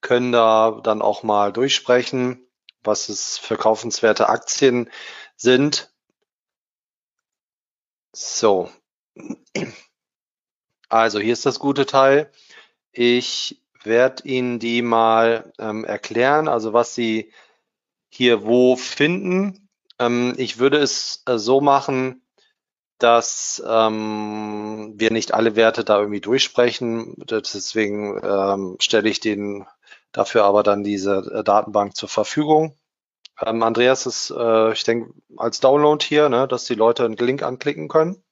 können 0.00 0.32
da 0.32 0.80
dann 0.82 1.00
auch 1.00 1.22
mal 1.22 1.52
durchsprechen, 1.52 2.44
was 2.82 3.08
es 3.08 3.38
für 3.38 3.56
kaufenswerte 3.56 4.28
Aktien 4.28 4.90
sind. 5.36 5.92
So, 8.12 8.68
also 10.88 11.20
hier 11.20 11.32
ist 11.32 11.46
das 11.46 11.60
gute 11.60 11.86
Teil. 11.86 12.32
Ich 12.90 13.62
werde 13.84 14.24
Ihnen 14.24 14.58
die 14.58 14.82
mal 14.82 15.52
ähm, 15.60 15.84
erklären, 15.84 16.48
also 16.48 16.72
was 16.72 16.96
Sie 16.96 17.32
hier 18.08 18.42
wo 18.42 18.74
finden. 18.74 19.68
Ähm, 20.00 20.34
ich 20.36 20.58
würde 20.58 20.78
es 20.78 21.22
äh, 21.26 21.38
so 21.38 21.60
machen, 21.60 22.19
dass 23.02 23.62
ähm, 23.66 24.92
wir 24.96 25.10
nicht 25.12 25.34
alle 25.34 25.56
Werte 25.56 25.84
da 25.84 25.98
irgendwie 25.98 26.20
durchsprechen. 26.20 27.14
Deswegen 27.16 28.20
ähm, 28.22 28.76
stelle 28.78 29.08
ich 29.08 29.20
den 29.20 29.66
dafür 30.12 30.44
aber 30.44 30.62
dann 30.62 30.84
diese 30.84 31.18
äh, 31.32 31.44
Datenbank 31.44 31.96
zur 31.96 32.08
Verfügung. 32.08 32.76
Ähm, 33.40 33.62
Andreas 33.62 34.06
ist, 34.06 34.30
äh, 34.30 34.72
ich 34.72 34.84
denke, 34.84 35.12
als 35.36 35.60
Download 35.60 36.04
hier, 36.04 36.28
ne, 36.28 36.46
dass 36.46 36.64
die 36.64 36.74
Leute 36.74 37.04
einen 37.04 37.16
Link 37.16 37.42
anklicken 37.42 37.88
können. 37.88 38.22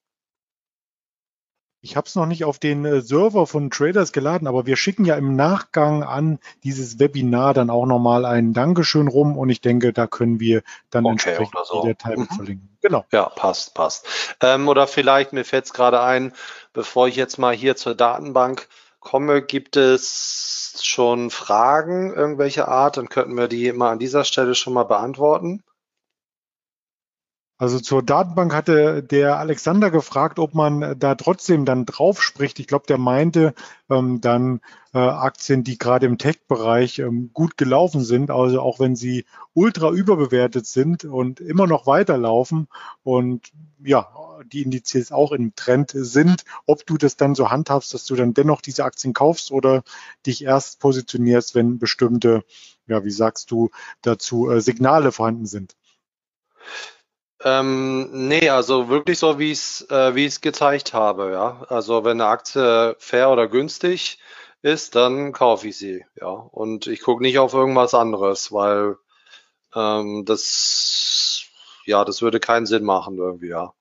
Ich 1.80 1.96
habe 1.96 2.06
es 2.08 2.16
noch 2.16 2.26
nicht 2.26 2.44
auf 2.44 2.58
den 2.58 2.84
äh, 2.84 3.00
Server 3.00 3.46
von 3.46 3.70
Traders 3.70 4.12
geladen, 4.12 4.48
aber 4.48 4.66
wir 4.66 4.76
schicken 4.76 5.04
ja 5.04 5.14
im 5.14 5.36
Nachgang 5.36 6.02
an 6.02 6.40
dieses 6.64 6.98
Webinar 6.98 7.54
dann 7.54 7.70
auch 7.70 7.86
nochmal 7.86 8.24
ein 8.24 8.52
Dankeschön 8.52 9.06
rum 9.06 9.38
und 9.38 9.48
ich 9.48 9.60
denke, 9.60 9.92
da 9.92 10.08
können 10.08 10.40
wir 10.40 10.62
dann 10.90 11.04
okay, 11.04 11.12
entsprechend 11.12 11.66
so. 11.66 11.82
die 11.82 11.88
Datei 11.88 12.16
mhm. 12.16 12.26
verlinken. 12.26 12.68
Genau. 12.80 13.04
Ja, 13.12 13.28
passt, 13.28 13.74
passt. 13.74 14.06
Ähm, 14.40 14.66
oder 14.66 14.88
vielleicht, 14.88 15.32
mir 15.32 15.44
fällt 15.44 15.66
es 15.66 15.72
gerade 15.72 16.00
ein, 16.00 16.32
bevor 16.72 17.06
ich 17.06 17.14
jetzt 17.14 17.38
mal 17.38 17.54
hier 17.54 17.76
zur 17.76 17.94
Datenbank 17.94 18.68
komme, 18.98 19.42
gibt 19.42 19.76
es 19.76 20.80
schon 20.82 21.30
Fragen 21.30 22.12
irgendwelcher 22.12 22.68
Art? 22.68 22.96
Dann 22.96 23.08
könnten 23.08 23.36
wir 23.36 23.46
die 23.46 23.72
mal 23.72 23.92
an 23.92 23.98
dieser 24.00 24.24
Stelle 24.24 24.56
schon 24.56 24.72
mal 24.72 24.84
beantworten. 24.84 25.62
Also 27.60 27.80
zur 27.80 28.04
Datenbank 28.04 28.54
hatte 28.54 29.02
der 29.02 29.38
Alexander 29.38 29.90
gefragt, 29.90 30.38
ob 30.38 30.54
man 30.54 30.96
da 30.96 31.16
trotzdem 31.16 31.64
dann 31.64 31.86
drauf 31.86 32.22
spricht. 32.22 32.60
Ich 32.60 32.68
glaube, 32.68 32.86
der 32.86 32.98
meinte 32.98 33.52
ähm, 33.90 34.20
dann 34.20 34.60
äh, 34.94 34.98
Aktien, 34.98 35.64
die 35.64 35.76
gerade 35.76 36.06
im 36.06 36.18
Tech-Bereich 36.18 37.00
ähm, 37.00 37.30
gut 37.34 37.56
gelaufen 37.56 38.04
sind, 38.04 38.30
also 38.30 38.60
auch 38.60 38.78
wenn 38.78 38.94
sie 38.94 39.24
ultra 39.54 39.90
überbewertet 39.90 40.66
sind 40.66 41.04
und 41.04 41.40
immer 41.40 41.66
noch 41.66 41.88
weiterlaufen 41.88 42.68
und 43.02 43.50
ja, 43.80 44.08
die 44.52 44.62
Indizes 44.62 45.10
auch 45.10 45.32
im 45.32 45.56
Trend 45.56 45.90
sind, 45.92 46.44
ob 46.64 46.86
du 46.86 46.96
das 46.96 47.16
dann 47.16 47.34
so 47.34 47.50
handhabst, 47.50 47.92
dass 47.92 48.04
du 48.04 48.14
dann 48.14 48.34
dennoch 48.34 48.60
diese 48.60 48.84
Aktien 48.84 49.14
kaufst 49.14 49.50
oder 49.50 49.82
dich 50.26 50.44
erst 50.44 50.78
positionierst, 50.78 51.56
wenn 51.56 51.80
bestimmte, 51.80 52.44
ja, 52.86 53.04
wie 53.04 53.10
sagst 53.10 53.50
du, 53.50 53.70
dazu 54.02 54.48
äh, 54.48 54.60
Signale 54.60 55.10
vorhanden 55.10 55.46
sind. 55.46 55.74
Ähm, 57.44 58.28
nee, 58.28 58.48
also 58.48 58.88
wirklich 58.88 59.18
so, 59.18 59.38
wie 59.38 59.52
es 59.52 59.88
äh, 59.90 60.14
wie 60.14 60.28
gezeigt 60.40 60.92
habe, 60.92 61.30
ja. 61.32 61.64
Also 61.68 62.04
wenn 62.04 62.20
eine 62.20 62.30
Aktie 62.30 62.96
fair 62.98 63.30
oder 63.30 63.48
günstig 63.48 64.18
ist, 64.62 64.96
dann 64.96 65.32
kaufe 65.32 65.68
ich 65.68 65.78
sie, 65.78 66.04
ja. 66.20 66.28
Und 66.28 66.86
ich 66.88 67.02
gucke 67.02 67.22
nicht 67.22 67.38
auf 67.38 67.54
irgendwas 67.54 67.94
anderes, 67.94 68.50
weil 68.52 68.96
ähm, 69.74 70.24
das 70.24 71.44
ja, 71.88 72.04
das 72.04 72.22
würde 72.22 72.40
keinen 72.40 72.66
Sinn 72.66 72.84
machen 72.84 73.16
irgendwie, 73.16 73.48
ja. 73.48 73.72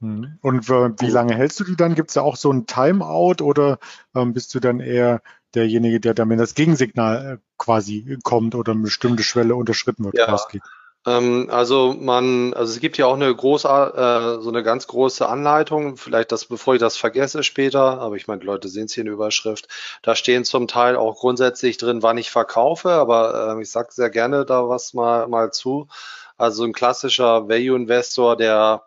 Hm. 0.00 0.38
Und 0.42 0.68
wie 0.68 1.10
lange 1.10 1.34
hältst 1.34 1.58
du 1.60 1.64
die 1.64 1.76
dann? 1.76 1.94
Gibt 1.94 2.10
es 2.10 2.14
da 2.14 2.22
auch 2.22 2.36
so 2.36 2.52
ein 2.52 2.66
Timeout 2.66 3.42
oder 3.42 3.78
ähm, 4.14 4.34
bist 4.34 4.54
du 4.54 4.60
dann 4.60 4.80
eher 4.80 5.22
derjenige, 5.54 6.00
der 6.00 6.14
dann, 6.14 6.28
wenn 6.30 6.38
das 6.38 6.54
Gegensignal 6.54 7.34
äh, 7.34 7.38
quasi 7.58 8.18
kommt 8.22 8.54
oder 8.54 8.72
eine 8.72 8.82
bestimmte 8.82 9.22
Schwelle 9.22 9.56
unterschritten 9.56 10.04
wird, 10.04 10.18
ja. 10.18 10.26
rausgeht? 10.26 10.62
Ähm, 11.06 11.48
also 11.50 11.94
man, 11.98 12.54
also 12.54 12.72
es 12.72 12.80
gibt 12.80 12.96
ja 12.96 13.06
auch 13.06 13.14
eine 13.14 13.34
große, 13.34 13.68
äh, 13.68 14.42
so 14.42 14.48
eine 14.48 14.62
ganz 14.62 14.86
große 14.86 15.28
Anleitung, 15.28 15.96
vielleicht 15.96 16.32
das, 16.32 16.46
bevor 16.46 16.74
ich 16.74 16.80
das 16.80 16.96
vergesse 16.96 17.42
später, 17.42 18.00
aber 18.00 18.16
ich 18.16 18.26
meine, 18.26 18.40
die 18.40 18.46
Leute 18.46 18.68
sehen 18.68 18.86
es 18.86 18.94
hier 18.94 19.02
in 19.02 19.06
der 19.06 19.14
Überschrift. 19.14 19.68
Da 20.02 20.16
stehen 20.16 20.44
zum 20.44 20.66
Teil 20.66 20.96
auch 20.96 21.16
grundsätzlich 21.16 21.76
drin, 21.76 22.02
wann 22.02 22.18
ich 22.18 22.30
verkaufe, 22.30 22.90
aber 22.90 23.56
äh, 23.56 23.62
ich 23.62 23.70
sage 23.70 23.88
sehr 23.92 24.10
gerne 24.10 24.46
da 24.46 24.68
was 24.68 24.94
mal, 24.94 25.28
mal 25.28 25.52
zu. 25.52 25.88
Also 26.36 26.64
ein 26.64 26.72
klassischer 26.72 27.48
Value 27.48 27.76
Investor, 27.76 28.36
der 28.36 28.84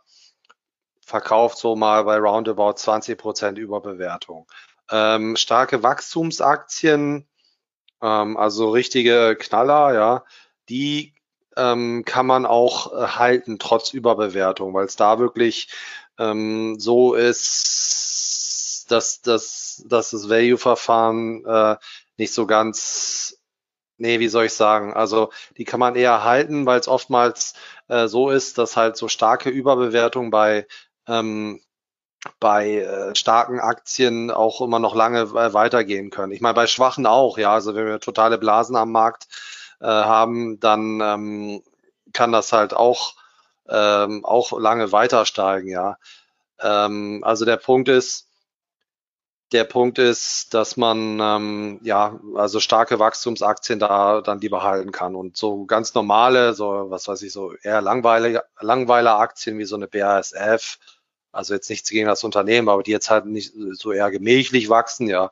verkauft 1.01 1.57
so 1.57 1.75
mal 1.75 2.03
bei 2.03 2.17
roundabout 2.17 2.73
20 2.73 3.17
Prozent 3.17 3.57
Überbewertung. 3.57 4.47
Ähm, 4.91 5.35
starke 5.35 5.83
Wachstumsaktien, 5.83 7.27
ähm, 8.01 8.37
also 8.37 8.71
richtige 8.71 9.37
Knaller, 9.39 9.93
ja, 9.93 10.23
die 10.69 11.13
ähm, 11.57 12.03
kann 12.05 12.25
man 12.25 12.45
auch 12.45 12.93
äh, 12.93 13.07
halten, 13.07 13.59
trotz 13.59 13.93
Überbewertung, 13.93 14.73
weil 14.73 14.85
es 14.85 14.95
da 14.95 15.19
wirklich 15.19 15.69
ähm, 16.19 16.79
so 16.79 17.13
ist, 17.15 18.85
dass, 18.89 19.21
dass, 19.21 19.83
dass 19.87 20.11
das 20.11 20.29
Value-Verfahren 20.29 21.45
äh, 21.45 21.77
nicht 22.17 22.33
so 22.33 22.47
ganz, 22.47 23.39
nee, 23.97 24.19
wie 24.19 24.29
soll 24.29 24.45
ich 24.45 24.53
sagen, 24.53 24.93
also 24.93 25.31
die 25.57 25.65
kann 25.65 25.79
man 25.79 25.95
eher 25.95 26.23
halten, 26.23 26.65
weil 26.65 26.79
es 26.79 26.87
oftmals 26.87 27.53
äh, 27.87 28.07
so 28.07 28.29
ist, 28.29 28.57
dass 28.57 28.77
halt 28.77 28.97
so 28.97 29.07
starke 29.07 29.49
Überbewertung 29.49 30.31
bei 30.31 30.67
ähm, 31.07 31.61
bei 32.39 32.79
äh, 32.79 33.15
starken 33.15 33.59
Aktien 33.59 34.31
auch 34.31 34.61
immer 34.61 34.79
noch 34.79 34.95
lange 34.95 35.21
äh, 35.21 35.53
weitergehen 35.53 36.09
können. 36.09 36.31
Ich 36.31 36.41
meine, 36.41 36.55
bei 36.55 36.67
schwachen 36.67 37.05
auch, 37.05 37.37
ja. 37.37 37.53
Also 37.53 37.75
wenn 37.75 37.85
wir 37.85 37.99
totale 37.99 38.37
Blasen 38.37 38.75
am 38.75 38.91
Markt 38.91 39.27
äh, 39.79 39.85
haben, 39.87 40.59
dann 40.59 41.01
ähm, 41.01 41.63
kann 42.13 42.31
das 42.31 42.53
halt 42.53 42.73
auch, 42.73 43.15
ähm, 43.69 44.25
auch 44.25 44.57
lange 44.59 44.91
weiter 44.91 45.25
steigen, 45.25 45.67
ja. 45.69 45.97
Ähm, 46.61 47.23
also 47.23 47.45
der 47.45 47.57
Punkt 47.57 47.89
ist, 47.89 48.27
der 49.53 49.63
Punkt 49.63 49.97
ist, 49.97 50.53
dass 50.53 50.75
man 50.75 51.19
ähm, 51.21 51.79
ja 51.81 52.19
also 52.35 52.59
starke 52.59 52.99
Wachstumsaktien 52.99 53.79
da 53.79 54.21
dann 54.21 54.39
die 54.39 54.49
behalten 54.49 54.91
kann 54.91 55.15
und 55.15 55.37
so 55.37 55.65
ganz 55.65 55.93
normale, 55.93 56.53
so 56.53 56.87
was 56.89 57.07
weiß 57.07 57.21
ich, 57.21 57.31
so 57.31 57.53
eher 57.53 57.81
langweilige 57.81 58.43
Aktien 59.15 59.57
wie 59.57 59.65
so 59.65 59.75
eine 59.77 59.87
BASF 59.87 60.77
also 61.37 61.53
jetzt 61.53 61.69
nichts 61.69 61.91
gegen 61.91 62.07
das 62.07 62.23
Unternehmen, 62.23 62.67
aber 62.67 62.81
die 62.81 62.91
jetzt 62.91 63.11
halt 63.11 63.27
nicht 63.27 63.53
so 63.73 63.91
eher 63.91 64.09
gemächlich 64.09 64.69
wachsen, 64.69 65.07
ja, 65.07 65.31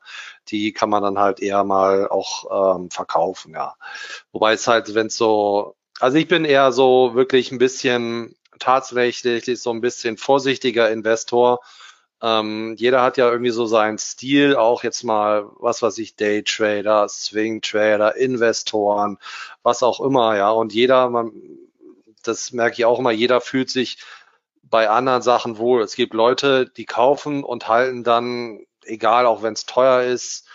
die 0.50 0.72
kann 0.72 0.90
man 0.90 1.02
dann 1.02 1.18
halt 1.18 1.40
eher 1.40 1.64
mal 1.64 2.08
auch 2.08 2.76
ähm, 2.78 2.92
verkaufen, 2.92 3.54
ja. 3.54 3.76
Wobei 4.32 4.54
es 4.54 4.68
halt, 4.68 4.94
wenn 4.94 5.08
es 5.08 5.18
so, 5.18 5.76
also 6.00 6.18
ich 6.18 6.28
bin 6.28 6.46
eher 6.46 6.72
so 6.72 7.16
wirklich 7.16 7.52
ein 7.52 7.58
bisschen 7.58 8.36
tatsächlich 8.60 9.60
so 9.60 9.72
ein 9.72 9.82
bisschen 9.82 10.18
vorsichtiger 10.18 10.92
Investor. 10.92 11.62
Ähm, 12.22 12.76
jeder 12.78 13.02
hat 13.02 13.18
ja 13.18 13.30
irgendwie 13.32 13.52
so 13.52 13.66
seinen 13.66 13.98
Stil, 13.98 14.56
auch 14.56 14.84
jetzt 14.84 15.04
mal, 15.04 15.50
was 15.58 15.82
weiß 15.82 15.98
ich, 15.98 16.16
Daytrader, 16.16 17.10
Swing 17.10 17.62
Trader, 17.62 18.16
Investoren, 18.16 19.18
was 19.64 19.82
auch 19.82 20.00
immer, 20.00 20.38
ja. 20.38 20.52
Und 20.52 20.72
jeder, 20.72 21.10
man, 21.10 21.32
das 22.22 22.52
merke 22.52 22.76
ich 22.76 22.86
auch 22.86 23.00
immer, 23.00 23.12
jeder 23.12 23.42
fühlt 23.42 23.72
sich 23.72 23.98
bei 24.70 24.90
anderen 24.90 25.22
Sachen 25.22 25.58
wohl. 25.58 25.82
Es 25.82 25.96
gibt 25.96 26.14
Leute, 26.14 26.68
die 26.68 26.86
kaufen 26.86 27.44
und 27.44 27.68
halten 27.68 28.04
dann, 28.04 28.60
egal 28.84 29.26
auch 29.26 29.44
wenn 29.44 29.54
es 29.54 29.66
teuer 29.66 30.04
ist, 30.04 30.48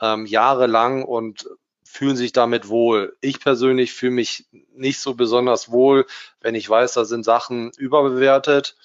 ähm, 0.00 0.26
jahrelang 0.26 1.04
und 1.04 1.48
fühlen 1.84 2.16
sich 2.16 2.32
damit 2.32 2.68
wohl. 2.68 3.16
Ich 3.20 3.40
persönlich 3.40 3.92
fühle 3.92 4.12
mich 4.12 4.46
nicht 4.74 5.00
so 5.00 5.14
besonders 5.14 5.70
wohl, 5.70 6.06
wenn 6.40 6.54
ich 6.54 6.68
weiß, 6.68 6.92
da 6.92 7.04
sind 7.04 7.24
Sachen 7.24 7.72
überbewertet 7.76 8.76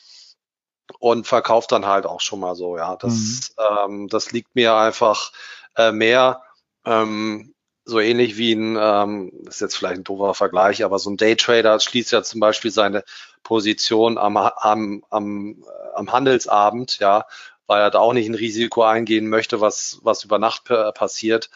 und 0.99 1.27
verkaufe 1.27 1.67
dann 1.69 1.85
halt 1.85 2.05
auch 2.05 2.21
schon 2.21 2.39
mal 2.39 2.55
so. 2.55 2.77
Ja, 2.77 2.95
das, 2.95 3.53
mhm. 3.57 3.63
ähm, 3.85 4.07
das 4.07 4.31
liegt 4.31 4.55
mir 4.55 4.75
einfach 4.75 5.31
äh, 5.75 5.91
mehr. 5.91 6.41
Ähm, 6.85 7.53
so 7.83 7.99
ähnlich 7.99 8.37
wie 8.37 8.53
ein, 8.53 8.77
ähm, 8.79 9.31
ist 9.47 9.61
jetzt 9.61 9.75
vielleicht 9.75 9.97
ein 9.97 10.03
doofer 10.03 10.33
Vergleich, 10.33 10.83
aber 10.83 10.99
so 10.99 11.09
ein 11.09 11.17
Daytrader 11.17 11.79
schließt 11.79 12.11
ja 12.11 12.23
zum 12.23 12.39
Beispiel 12.39 12.71
seine 12.71 13.03
Position 13.43 14.17
am, 14.17 14.37
am, 14.37 15.03
am, 15.09 15.63
am 15.95 16.11
Handelsabend, 16.11 16.99
ja, 16.99 17.25
weil 17.67 17.81
er 17.81 17.91
da 17.91 17.99
auch 17.99 18.13
nicht 18.13 18.27
ein 18.27 18.35
Risiko 18.35 18.83
eingehen 18.83 19.29
möchte, 19.29 19.61
was, 19.61 19.99
was 20.03 20.23
über 20.23 20.39
Nacht 20.39 20.65
passiert, 20.65 21.49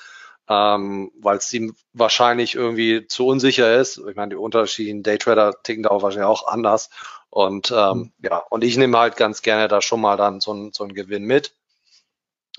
ähm, 0.48 1.12
weil 1.20 1.38
es 1.38 1.52
ihm 1.54 1.76
wahrscheinlich 1.94 2.56
irgendwie 2.56 3.08
zu 3.08 3.28
unsicher 3.28 3.76
ist. 3.76 3.98
Ich 3.98 4.16
meine, 4.16 4.30
die 4.30 4.36
unterschiedlichen 4.36 5.04
Daytrader 5.04 5.62
ticken 5.64 5.84
da 5.84 5.90
auch 5.90 6.04
wahrscheinlich 6.04 6.30
auch 6.30 6.48
anders. 6.48 6.90
Und 7.30 7.72
ähm, 7.76 7.98
mhm. 7.98 8.14
ja, 8.22 8.38
und 8.50 8.64
ich 8.64 8.78
nehme 8.78 8.98
halt 8.98 9.18
ganz 9.18 9.42
gerne 9.42 9.68
da 9.68 9.82
schon 9.82 10.02
mal 10.02 10.16
dann 10.16 10.40
so, 10.40 10.54
ein, 10.54 10.72
so 10.72 10.84
einen 10.84 10.94
Gewinn 10.94 11.26
mit. 11.26 11.54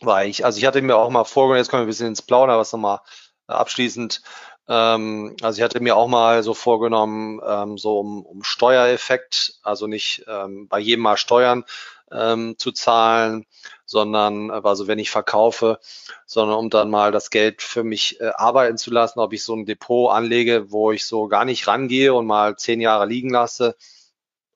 Weil 0.01 0.29
ich, 0.29 0.45
also 0.45 0.59
ich 0.59 0.67
hatte 0.67 0.83
mir 0.83 0.97
auch 0.97 1.09
mal 1.09 1.25
vorgenommen, 1.25 1.59
jetzt 1.59 1.71
kommen 1.71 1.81
wir 1.83 1.87
ein 1.87 1.89
bisschen 1.89 2.09
ins 2.09 2.21
Plaudern, 2.21 2.59
was 2.59 2.73
nochmal 2.73 3.01
abschließend. 3.47 4.21
Ähm, 4.69 5.37
also 5.43 5.59
ich 5.59 5.65
hatte 5.65 5.81
mir 5.81 5.97
auch 5.97 6.09
mal 6.09 6.43
so 6.43 6.55
vorgenommen, 6.55 7.41
ähm, 7.47 7.79
so 7.79 7.99
um, 7.99 8.25
um 8.25 8.43
Steuereffekt, 8.43 9.59
also 9.63 9.87
nicht 9.87 10.25
ähm, 10.29 10.69
bei 10.69 10.79
jedem 10.79 11.03
Mal 11.03 11.17
Steuern 11.17 11.65
ähm, 12.11 12.57
zu 12.59 12.73
zahlen, 12.73 13.47
sondern 13.85 14.51
also 14.51 14.87
wenn 14.87 14.99
ich 14.99 15.11
verkaufe, 15.11 15.79
sondern 16.27 16.59
um 16.59 16.71
dann 16.71 16.91
mal 16.91 17.13
das 17.13 17.31
Geld 17.31 17.63
für 17.63 17.85
mich 17.85 18.21
äh, 18.21 18.31
arbeiten 18.35 18.79
zu 18.79 18.91
lassen, 18.91 19.21
ob 19.21 19.33
ich 19.33 19.45
so 19.45 19.55
ein 19.55 19.67
Depot 19.67 20.13
anlege, 20.13 20.71
wo 20.71 20.93
ich 20.93 21.07
so 21.07 21.29
gar 21.29 21.45
nicht 21.45 21.67
rangehe 21.67 22.15
und 22.15 22.27
mal 22.27 22.57
zehn 22.57 22.81
Jahre 22.81 23.07
liegen 23.07 23.31
lasse. 23.31 23.77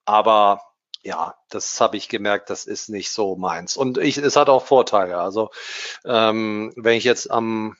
Aber 0.05 0.61
ja, 1.03 1.35
das 1.49 1.79
habe 1.81 1.97
ich 1.97 2.09
gemerkt, 2.09 2.49
das 2.49 2.65
ist 2.65 2.89
nicht 2.89 3.11
so 3.11 3.35
meins. 3.35 3.75
Und 3.77 3.97
ich, 3.97 4.17
es 4.17 4.35
hat 4.35 4.49
auch 4.49 4.65
Vorteile. 4.65 5.17
Also 5.17 5.49
ähm, 6.05 6.73
wenn 6.75 6.97
ich 6.97 7.03
jetzt 7.03 7.31
am 7.31 7.75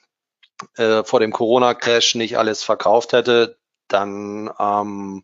äh, 0.76 1.04
vor 1.04 1.20
dem 1.20 1.32
Corona-Crash 1.32 2.16
nicht 2.16 2.38
alles 2.38 2.64
verkauft 2.64 3.14
hätte, 3.14 3.58
dann 3.88 4.50
ähm, 4.60 5.24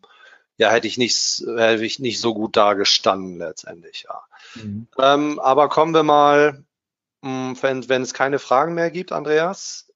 ja, 0.56 0.70
hätte 0.70 0.88
ich 0.88 0.98
nicht, 0.98 1.44
hätte 1.46 1.84
ich 1.84 1.98
nicht 2.00 2.20
so 2.20 2.34
gut 2.34 2.56
da 2.56 2.74
gestanden 2.74 3.38
letztendlich, 3.38 4.06
ja. 4.08 4.22
Mhm. 4.54 4.88
Ähm, 4.98 5.38
aber 5.38 5.68
kommen 5.68 5.94
wir 5.94 6.02
mal, 6.02 6.64
mh, 7.22 7.50
hm, 7.50 7.62
wenn, 7.62 7.88
wenn 7.88 8.02
es 8.02 8.14
keine 8.14 8.38
Fragen 8.38 8.74
mehr 8.74 8.90
gibt, 8.90 9.12
Andreas, 9.12 9.87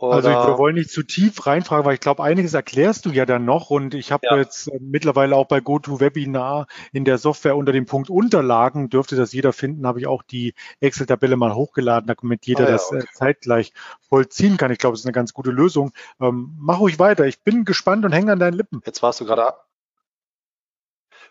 oder? 0.00 0.14
Also 0.14 0.28
wir 0.30 0.58
wollen 0.58 0.74
nicht 0.74 0.90
zu 0.90 1.02
tief 1.02 1.46
reinfragen, 1.46 1.84
weil 1.84 1.94
ich 1.94 2.00
glaube, 2.00 2.22
einiges 2.22 2.54
erklärst 2.54 3.04
du 3.04 3.10
ja 3.10 3.26
dann 3.26 3.44
noch 3.44 3.70
und 3.70 3.94
ich 3.94 4.12
habe 4.12 4.26
ja. 4.26 4.36
jetzt 4.36 4.68
äh, 4.68 4.78
mittlerweile 4.80 5.36
auch 5.36 5.46
bei 5.46 5.60
GoToWebinar 5.60 6.66
in 6.92 7.04
der 7.04 7.18
Software 7.18 7.56
unter 7.56 7.72
dem 7.72 7.86
Punkt 7.86 8.10
Unterlagen, 8.10 8.88
dürfte 8.88 9.16
das 9.16 9.32
jeder 9.32 9.52
finden, 9.52 9.86
habe 9.86 10.00
ich 10.00 10.06
auch 10.06 10.22
die 10.22 10.54
Excel-Tabelle 10.80 11.36
mal 11.36 11.54
hochgeladen, 11.54 12.06
damit 12.06 12.46
jeder 12.46 12.64
ah, 12.64 12.66
ja, 12.66 12.72
das 12.72 12.92
äh, 12.92 12.96
okay. 12.96 13.06
zeitgleich 13.12 13.72
vollziehen 14.08 14.56
kann. 14.56 14.72
Ich 14.72 14.78
glaube, 14.78 14.94
das 14.94 15.00
ist 15.00 15.06
eine 15.06 15.12
ganz 15.12 15.34
gute 15.34 15.50
Lösung. 15.50 15.92
Ähm, 16.20 16.56
mach 16.58 16.80
ruhig 16.80 16.98
weiter, 16.98 17.26
ich 17.26 17.42
bin 17.42 17.64
gespannt 17.64 18.04
und 18.04 18.12
hänge 18.12 18.32
an 18.32 18.38
deinen 18.38 18.54
Lippen. 18.54 18.80
Jetzt 18.86 19.02
warst 19.02 19.20
du 19.20 19.26
gerade 19.26 19.46
ab. 19.46 19.66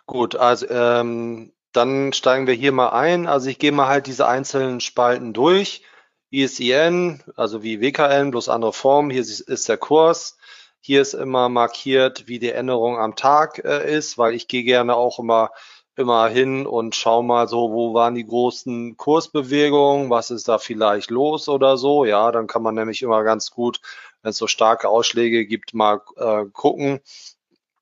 Gut, 0.06 0.36
also 0.36 0.68
ähm, 0.70 1.54
dann 1.72 2.14
steigen 2.14 2.48
wir 2.48 2.54
hier 2.54 2.72
mal 2.72 2.90
ein. 2.90 3.28
Also 3.28 3.50
ich 3.50 3.60
gehe 3.60 3.72
mal 3.72 3.88
halt 3.88 4.08
diese 4.08 4.28
einzelnen 4.28 4.80
Spalten 4.80 5.34
durch. 5.34 5.84
ISIN, 6.32 7.22
also 7.36 7.64
wie 7.64 7.82
WKN, 7.82 8.32
bloß 8.32 8.50
andere 8.50 8.74
Form. 8.74 9.10
Hier 9.10 9.22
ist 9.22 9.70
der 9.70 9.78
Kurs. 9.78 10.38
Hier 10.82 11.02
ist 11.02 11.14
immer 11.14 11.50
markiert, 11.50 12.28
wie 12.28 12.40
die 12.40 12.52
Änderung 12.52 12.98
am 12.98 13.16
Tag 13.16 13.60
äh, 13.66 13.98
ist, 13.98 14.18
weil 14.18 14.34
ich 14.34 14.48
gehe 14.48 14.64
gerne 14.64 14.96
auch 14.96 15.20
immer 15.20 15.52
immer 16.00 16.30
hin 16.30 16.66
und 16.66 16.96
schau 16.96 17.22
mal 17.22 17.50
so, 17.50 17.74
wo 17.74 17.94
waren 17.94 18.16
die 18.16 18.26
großen 18.26 18.96
Kursbewegungen, 18.96 20.10
was 20.10 20.32
ist 20.32 20.48
da 20.48 20.58
vielleicht 20.58 21.12
los 21.12 21.50
oder 21.50 21.78
so. 21.78 22.06
Ja, 22.06 22.32
dann 22.32 22.48
kann 22.48 22.64
man 22.64 22.76
nämlich 22.76 23.02
immer 23.02 23.22
ganz 23.26 23.52
gut, 23.52 23.82
wenn 24.22 24.30
es 24.30 24.38
so 24.38 24.48
starke 24.48 24.88
Ausschläge 24.88 25.46
gibt, 25.46 25.74
mal 25.74 26.02
äh, 26.16 26.46
gucken, 26.54 27.02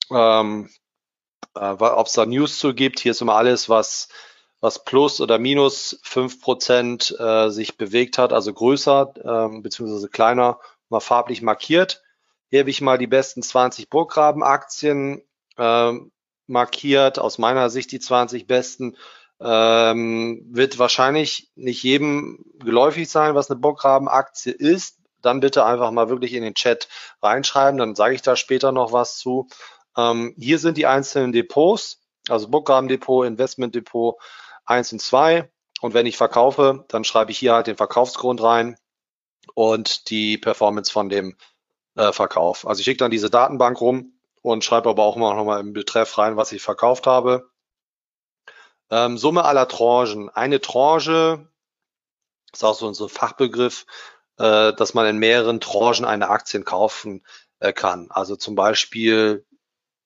ähm, 0.09 0.69
äh, 1.55 1.59
ob 1.59 2.07
es 2.07 2.13
da 2.13 2.25
News 2.25 2.57
zu 2.57 2.73
gibt. 2.73 2.99
Hier 2.99 3.11
ist 3.11 3.21
immer 3.21 3.35
alles, 3.35 3.69
was 3.69 4.09
was 4.59 4.83
plus 4.83 5.21
oder 5.21 5.37
minus 5.37 5.99
fünf 6.03 6.41
Prozent 6.41 7.15
äh, 7.19 7.49
sich 7.49 7.77
bewegt 7.77 8.17
hat, 8.17 8.33
also 8.33 8.53
größer 8.53 9.13
ähm, 9.23 9.61
beziehungsweise 9.61 10.09
kleiner, 10.09 10.59
mal 10.89 10.99
farblich 10.99 11.41
markiert. 11.41 12.01
Hier 12.49 12.61
habe 12.61 12.69
ich 12.69 12.81
mal 12.81 12.97
die 12.97 13.07
besten 13.07 13.43
20 13.43 13.89
Burggraben-Aktien 13.89 15.21
äh, 15.57 15.91
markiert. 16.47 17.19
Aus 17.19 17.37
meiner 17.37 17.69
Sicht 17.69 17.91
die 17.91 17.99
20 17.99 18.47
besten. 18.47 18.95
Ähm, 19.39 20.47
wird 20.49 20.79
wahrscheinlich 20.79 21.51
nicht 21.55 21.83
jedem 21.83 22.43
geläufig 22.57 23.07
sein, 23.09 23.35
was 23.35 23.51
eine 23.51 23.59
Burggraben-Aktie 23.59 24.51
ist. 24.51 24.97
Dann 25.21 25.41
bitte 25.41 25.65
einfach 25.65 25.91
mal 25.91 26.09
wirklich 26.09 26.33
in 26.33 26.41
den 26.41 26.55
Chat 26.55 26.87
reinschreiben, 27.21 27.77
dann 27.77 27.95
sage 27.95 28.15
ich 28.15 28.21
da 28.23 28.35
später 28.35 28.71
noch 28.71 28.93
was 28.93 29.17
zu. 29.17 29.47
Ähm, 29.95 30.33
hier 30.37 30.57
sind 30.57 30.77
die 30.77 30.87
einzelnen 30.87 31.33
Depots, 31.33 32.01
also 32.29 32.47
Burggraben-Depot, 32.47 33.27
Investment-Depot, 33.27 34.15
1 34.67 34.93
und 34.93 35.01
2. 35.01 35.49
Und 35.81 35.93
wenn 35.93 36.05
ich 36.05 36.17
verkaufe, 36.17 36.85
dann 36.87 37.03
schreibe 37.03 37.31
ich 37.31 37.37
hier 37.39 37.53
halt 37.53 37.67
den 37.67 37.77
Verkaufsgrund 37.77 38.41
rein 38.41 38.77
und 39.53 40.09
die 40.09 40.37
Performance 40.37 40.91
von 40.91 41.09
dem 41.09 41.37
äh, 41.95 42.11
Verkauf. 42.11 42.67
Also 42.67 42.79
ich 42.79 42.85
schicke 42.85 42.99
dann 42.99 43.11
diese 43.11 43.29
Datenbank 43.29 43.79
rum 43.81 44.13
und 44.41 44.63
schreibe 44.63 44.89
aber 44.89 45.03
auch 45.03 45.15
immer 45.15 45.33
noch 45.33 45.45
mal 45.45 45.59
im 45.59 45.73
Betreff 45.73 46.17
rein, 46.17 46.37
was 46.37 46.51
ich 46.51 46.61
verkauft 46.61 47.07
habe. 47.07 47.49
Ähm, 48.89 49.17
Summe 49.17 49.45
aller 49.45 49.67
Tranchen. 49.67 50.29
Eine 50.29 50.61
Tranche 50.61 51.47
ist 52.53 52.63
auch 52.63 52.75
so 52.75 52.87
ein 52.87 53.09
Fachbegriff, 53.09 53.85
äh, 54.37 54.73
dass 54.73 54.93
man 54.93 55.05
in 55.07 55.17
mehreren 55.17 55.59
Tranchen 55.59 56.05
eine 56.05 56.29
Aktien 56.29 56.63
kaufen 56.63 57.25
äh, 57.59 57.73
kann. 57.73 58.07
Also 58.09 58.35
zum 58.35 58.55
Beispiel 58.55 59.45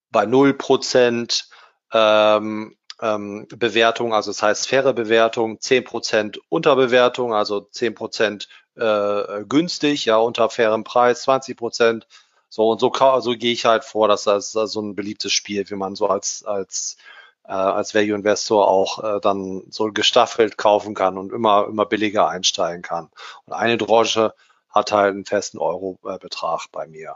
bei 0.09 0.23
0% 0.23 1.45
ähm, 1.93 2.77
ähm, 3.01 3.47
Bewertung, 3.49 4.13
also 4.13 4.31
das 4.31 4.43
heißt 4.43 4.67
faire 4.67 4.93
Bewertung, 4.93 5.57
10% 5.57 6.39
Unterbewertung, 6.49 7.33
also 7.33 7.67
10% 7.73 8.47
äh, 8.75 9.43
günstig, 9.45 10.05
ja, 10.05 10.17
unter 10.17 10.49
fairem 10.49 10.83
Preis, 10.83 11.27
20%. 11.27 12.03
So 12.49 12.69
und 12.69 12.79
so, 12.79 12.91
so 13.21 13.31
gehe 13.31 13.53
ich 13.53 13.65
halt 13.65 13.83
vor, 13.85 14.07
dass 14.07 14.23
das, 14.23 14.51
so 14.51 14.81
ein 14.81 14.95
beliebtes 14.95 15.31
Spiel, 15.31 15.69
wie 15.69 15.75
man 15.75 15.95
so 15.95 16.07
als, 16.07 16.43
als 16.45 16.97
äh, 17.45 17.53
als 17.53 17.95
Value 17.95 18.15
Investor 18.15 18.67
auch 18.67 19.03
äh, 19.03 19.19
dann 19.21 19.63
so 19.69 19.91
gestaffelt 19.91 20.57
kaufen 20.57 20.93
kann 20.93 21.17
und 21.17 21.31
immer, 21.31 21.67
immer 21.67 21.85
billiger 21.85 22.27
einsteigen 22.27 22.81
kann. 22.81 23.09
Und 23.45 23.53
eine 23.53 23.77
Tranche 23.77 24.33
hat 24.69 24.91
halt 24.91 25.13
einen 25.13 25.25
festen 25.25 25.57
Euro-Betrag 25.57 26.67
bei 26.71 26.87
mir. 26.87 27.15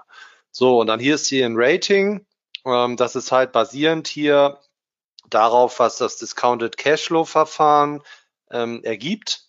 So, 0.51 0.79
und 0.79 0.87
dann 0.87 0.99
hier 0.99 1.15
ist 1.15 1.27
hier 1.27 1.45
ein 1.45 1.55
Rating. 1.55 2.25
Ähm, 2.65 2.97
das 2.97 3.15
ist 3.15 3.31
halt 3.31 3.51
basierend 3.51 4.07
hier 4.07 4.59
darauf, 5.29 5.79
was 5.79 5.97
das 5.97 6.17
Discounted 6.17 6.77
Cashflow-Verfahren 6.77 8.01
ähm, 8.51 8.83
ergibt. 8.83 9.47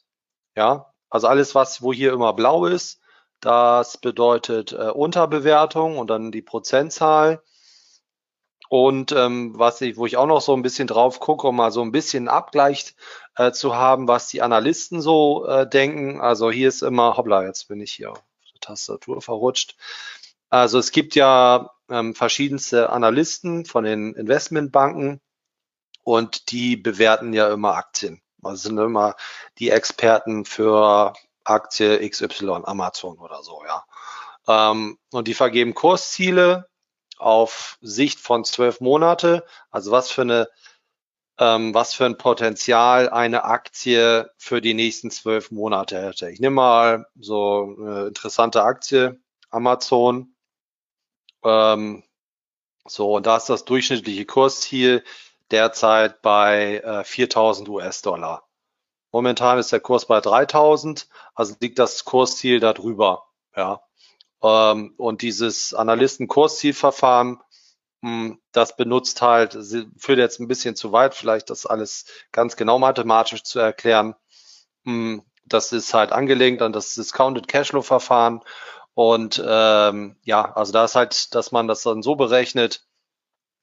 Ja, 0.57 0.93
also 1.11 1.29
alles, 1.29 1.55
was, 1.55 1.83
wo 1.83 1.93
hier 1.93 2.13
immer 2.13 2.33
blau 2.33 2.67
ist, 2.67 3.01
das 3.41 3.99
bedeutet 3.99 4.73
äh, 4.73 4.91
Unterbewertung 4.91 5.99
und 5.99 6.09
dann 6.09 6.33
die 6.33 6.43
Prozentzahl. 6.43 7.43
Und 8.69 9.13
ähm, 9.13 9.57
was 9.57 9.81
ich, 9.81 9.97
wo 9.97 10.07
ich 10.07 10.17
auch 10.17 10.27
noch 10.27 10.41
so 10.41 10.53
ein 10.55 10.63
bisschen 10.63 10.89
drauf 10.89 11.21
gucke, 11.21 11.47
um 11.47 11.57
mal 11.57 11.71
so 11.71 11.83
ein 11.83 11.93
bisschen 11.93 12.29
Abgleich 12.29 12.97
äh, 13.37 13.53
zu 13.53 13.77
haben, 13.77 14.09
was 14.09 14.29
die 14.29 14.43
Analysten 14.43 15.01
so 15.01 15.47
äh, 15.47 15.69
denken. 15.69 16.21
Also 16.21 16.51
hier 16.51 16.69
ist 16.69 16.83
immer, 16.83 17.17
hoppla, 17.17 17.45
jetzt 17.45 17.69
bin 17.69 17.81
ich 17.81 17.93
hier 17.93 18.11
auf 18.11 18.23
der 18.53 18.61
Tastatur 18.61 19.23
verrutscht. 19.23 19.77
Also 20.49 20.79
es 20.79 20.91
gibt 20.91 21.15
ja 21.15 21.71
ähm, 21.89 22.15
verschiedenste 22.15 22.91
Analysten 22.91 23.67
von 23.67 23.85
den 23.85 24.15
Investmentbanken 24.15 25.21
und 26.07 26.53
die 26.53 26.77
bewerten 26.77 27.33
ja 27.33 27.53
immer 27.53 27.75
Aktien. 27.75 28.23
Also 28.41 28.69
sind 28.69 28.79
immer 28.79 29.17
die 29.59 29.71
Experten 29.71 30.45
für 30.45 31.15
Aktie 31.43 32.09
XY, 32.09 32.61
Amazon 32.63 33.19
oder 33.19 33.43
so, 33.43 33.65
ja. 33.67 33.85
Ähm, 34.47 34.99
und 35.11 35.27
die 35.27 35.35
vergeben 35.35 35.75
Kursziele 35.75 36.69
auf 37.19 37.77
Sicht 37.81 38.21
von 38.21 38.45
zwölf 38.45 38.81
Monate. 38.81 39.45
Also 39.73 39.91
was 39.91 40.13
für 40.13 40.23
eine 40.23 40.49
ähm, 41.39 41.75
was 41.75 41.93
für 41.93 42.07
ein 42.07 42.19
Potenzial 42.19 43.11
eine 43.11 43.43
Aktie 43.43 44.31
für 44.39 44.61
die 44.61 44.75
nächsten 44.75 45.11
zwölf 45.11 45.51
Monate 45.51 46.01
hätte. 46.01 46.31
Ich 46.31 46.39
nehme 46.39 46.55
mal 46.55 47.07
so 47.19 47.75
eine 47.79 48.07
interessante 48.07 48.63
Aktie, 48.63 49.21
Amazon. 49.51 50.37
Ähm, 51.43 52.05
so, 52.87 53.17
und 53.17 53.27
da 53.27 53.39
ist 53.39 53.49
das 53.49 53.65
durchschnittliche 53.65 54.25
Kursziel 54.25 55.03
derzeit 55.51 56.23
bei 56.23 56.79
äh, 56.79 57.05
4000 57.05 57.69
US-Dollar. 57.69 58.47
Momentan 59.13 59.59
ist 59.59 59.73
der 59.73 59.81
Kurs 59.81 60.07
bei 60.07 60.21
3000, 60.21 61.09
also 61.35 61.55
liegt 61.61 61.79
das 61.79 62.05
Kursziel 62.05 62.61
darüber. 62.61 63.25
Ja. 63.57 63.83
Ähm, 64.43 64.95
und 64.99 65.23
dieses 65.23 65.73
Analysten-Kurszielverfahren, 65.75 67.41
hm, 68.03 68.39
das 68.53 68.77
benutzt 68.77 69.23
halt, 69.23 69.57
führt 69.97 70.19
jetzt 70.19 70.41
ein 70.41 70.49
bisschen 70.49 70.77
zu 70.77 70.93
weit, 70.93 71.15
vielleicht 71.15 71.51
das 71.51 71.67
alles 71.67 72.07
ganz 72.33 72.57
genau 72.57 72.79
mathematisch 72.79 73.43
zu 73.43 73.59
erklären. 73.59 74.15
Hm, 74.85 75.23
das 75.47 75.73
ist 75.73 75.95
halt 75.95 76.13
angelegt 76.13 76.61
an 76.61 76.73
das 76.73 76.95
Discounted 76.95 77.49
Cashflow-Verfahren. 77.49 78.43
Und 78.95 79.43
ähm, 79.47 80.17
ja, 80.25 80.53
also 80.55 80.73
da 80.73 80.85
ist 80.85 80.95
halt, 80.95 81.35
dass 81.35 81.53
man 81.53 81.69
das 81.69 81.83
dann 81.83 82.03
so 82.03 82.17
berechnet, 82.17 82.87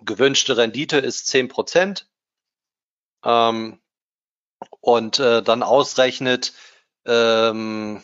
gewünschte 0.05 0.57
Rendite 0.57 0.97
ist 0.97 1.27
zehn 1.27 1.47
Prozent 1.47 2.07
ähm, 3.23 3.79
und 4.81 5.19
äh, 5.19 5.41
dann 5.41 5.63
ausrechnet, 5.63 6.53
ähm, 7.05 8.03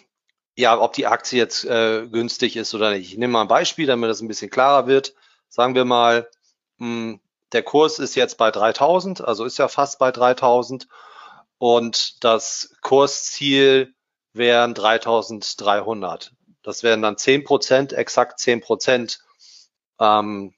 ja, 0.55 0.79
ob 0.79 0.93
die 0.93 1.07
Aktie 1.07 1.39
jetzt 1.39 1.63
äh, 1.65 2.07
günstig 2.07 2.55
ist 2.57 2.73
oder 2.73 2.91
nicht. 2.91 3.12
Ich 3.12 3.17
nehme 3.17 3.33
mal 3.33 3.41
ein 3.41 3.47
Beispiel, 3.47 3.88
damit 3.88 4.09
das 4.09 4.21
ein 4.21 4.27
bisschen 4.27 4.49
klarer 4.49 4.88
wird. 4.88 5.13
Sagen 5.47 5.75
wir 5.75 5.85
mal, 5.85 6.29
mh, 6.77 6.88
hm, 6.88 7.19
der 7.51 7.63
Kurs 7.63 7.99
ist 7.99 8.15
jetzt 8.15 8.38
bei 8.38 8.51
3000, 8.51 9.21
also 9.21 9.45
ist 9.45 9.57
ja 9.57 9.67
fast 9.67 9.99
bei 9.99 10.12
3000 10.12 10.88
und 11.57 12.23
das 12.23 12.75
Kursziel 12.81 13.95
wären 14.33 14.73
3300. 14.73 16.31
Das 16.62 16.83
wären 16.83 17.01
dann 17.01 17.17
10 17.17 17.43
Prozent, 17.43 17.93
exakt 17.93 18.39
10 18.39 18.62
Prozent 18.62 19.21
ähm, 19.99 20.53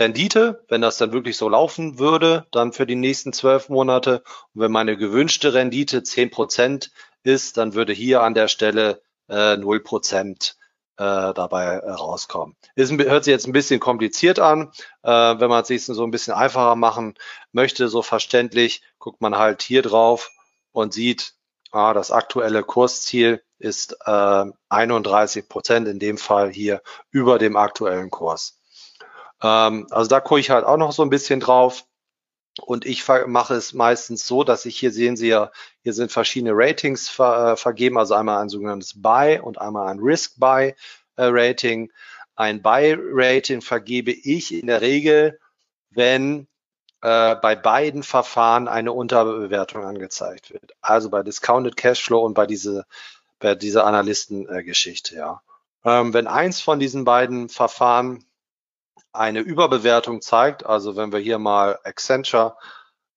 Rendite, 0.00 0.64
wenn 0.68 0.80
das 0.80 0.98
dann 0.98 1.12
wirklich 1.12 1.36
so 1.36 1.48
laufen 1.48 1.98
würde, 1.98 2.46
dann 2.52 2.72
für 2.72 2.86
die 2.86 2.96
nächsten 2.96 3.32
zwölf 3.32 3.68
Monate. 3.68 4.22
Und 4.54 4.62
wenn 4.62 4.72
meine 4.72 4.96
gewünschte 4.96 5.54
Rendite 5.54 6.02
10 6.02 6.30
Prozent 6.30 6.90
ist, 7.22 7.56
dann 7.56 7.74
würde 7.74 7.92
hier 7.92 8.22
an 8.22 8.34
der 8.34 8.48
Stelle 8.48 9.02
äh, 9.28 9.56
0 9.56 9.80
Prozent 9.80 10.56
äh, 10.98 11.32
dabei 11.32 11.64
äh, 11.76 11.90
rauskommen. 11.90 12.56
Ist, 12.74 12.92
hört 12.92 13.24
sich 13.24 13.32
jetzt 13.32 13.46
ein 13.46 13.52
bisschen 13.52 13.80
kompliziert 13.80 14.38
an. 14.38 14.72
Äh, 15.02 15.10
wenn 15.10 15.48
man 15.48 15.62
es 15.62 15.68
sich 15.68 15.84
so 15.84 16.04
ein 16.04 16.10
bisschen 16.10 16.34
einfacher 16.34 16.76
machen 16.76 17.14
möchte, 17.52 17.88
so 17.88 18.02
verständlich, 18.02 18.82
guckt 18.98 19.20
man 19.20 19.36
halt 19.36 19.62
hier 19.62 19.82
drauf 19.82 20.30
und 20.72 20.92
sieht, 20.92 21.34
ah, 21.70 21.94
das 21.94 22.10
aktuelle 22.10 22.62
Kursziel 22.62 23.42
ist 23.58 23.96
äh, 24.04 24.44
31 24.68 25.48
Prozent, 25.48 25.88
in 25.88 25.98
dem 25.98 26.18
Fall 26.18 26.50
hier 26.50 26.82
über 27.10 27.38
dem 27.38 27.56
aktuellen 27.56 28.10
Kurs. 28.10 28.57
Ähm, 29.42 29.86
also 29.90 30.08
da 30.08 30.20
gucke 30.20 30.40
ich 30.40 30.50
halt 30.50 30.64
auch 30.64 30.76
noch 30.76 30.92
so 30.92 31.02
ein 31.02 31.10
bisschen 31.10 31.40
drauf. 31.40 31.84
Und 32.60 32.86
ich 32.86 33.06
mache 33.26 33.54
es 33.54 33.72
meistens 33.72 34.26
so, 34.26 34.42
dass 34.42 34.66
ich 34.66 34.78
hier 34.78 34.90
sehen 34.90 35.16
Sie 35.16 35.28
ja, 35.28 35.52
hier 35.82 35.92
sind 35.92 36.10
verschiedene 36.10 36.52
Ratings 36.54 37.08
ver, 37.08 37.52
äh, 37.52 37.56
vergeben, 37.56 37.98
also 37.98 38.14
einmal 38.14 38.42
ein 38.42 38.48
sogenanntes 38.48 39.00
Buy 39.00 39.38
und 39.38 39.60
einmal 39.60 39.88
ein 39.88 40.00
Risk 40.00 40.40
Buy 40.40 40.74
äh, 41.16 41.24
Rating. 41.24 41.92
Ein 42.34 42.60
Buy 42.62 42.96
Rating 42.98 43.60
vergebe 43.60 44.10
ich 44.10 44.52
in 44.52 44.66
der 44.66 44.80
Regel, 44.80 45.38
wenn 45.90 46.48
äh, 47.02 47.36
bei 47.36 47.54
beiden 47.54 48.02
Verfahren 48.02 48.66
eine 48.66 48.92
Unterbewertung 48.92 49.84
angezeigt 49.84 50.52
wird. 50.52 50.72
Also 50.80 51.10
bei 51.10 51.22
Discounted 51.22 51.76
Cashflow 51.76 52.24
und 52.24 52.34
bei, 52.34 52.46
diese, 52.46 52.86
bei 53.38 53.54
dieser 53.54 53.86
Analystengeschichte, 53.86 55.14
ja. 55.14 55.42
Ähm, 55.84 56.12
wenn 56.12 56.26
eins 56.26 56.60
von 56.60 56.80
diesen 56.80 57.04
beiden 57.04 57.48
Verfahren 57.48 58.24
eine 59.12 59.40
Überbewertung 59.40 60.20
zeigt, 60.20 60.66
also 60.66 60.96
wenn 60.96 61.12
wir 61.12 61.18
hier 61.18 61.38
mal 61.38 61.78
Accenture 61.84 62.56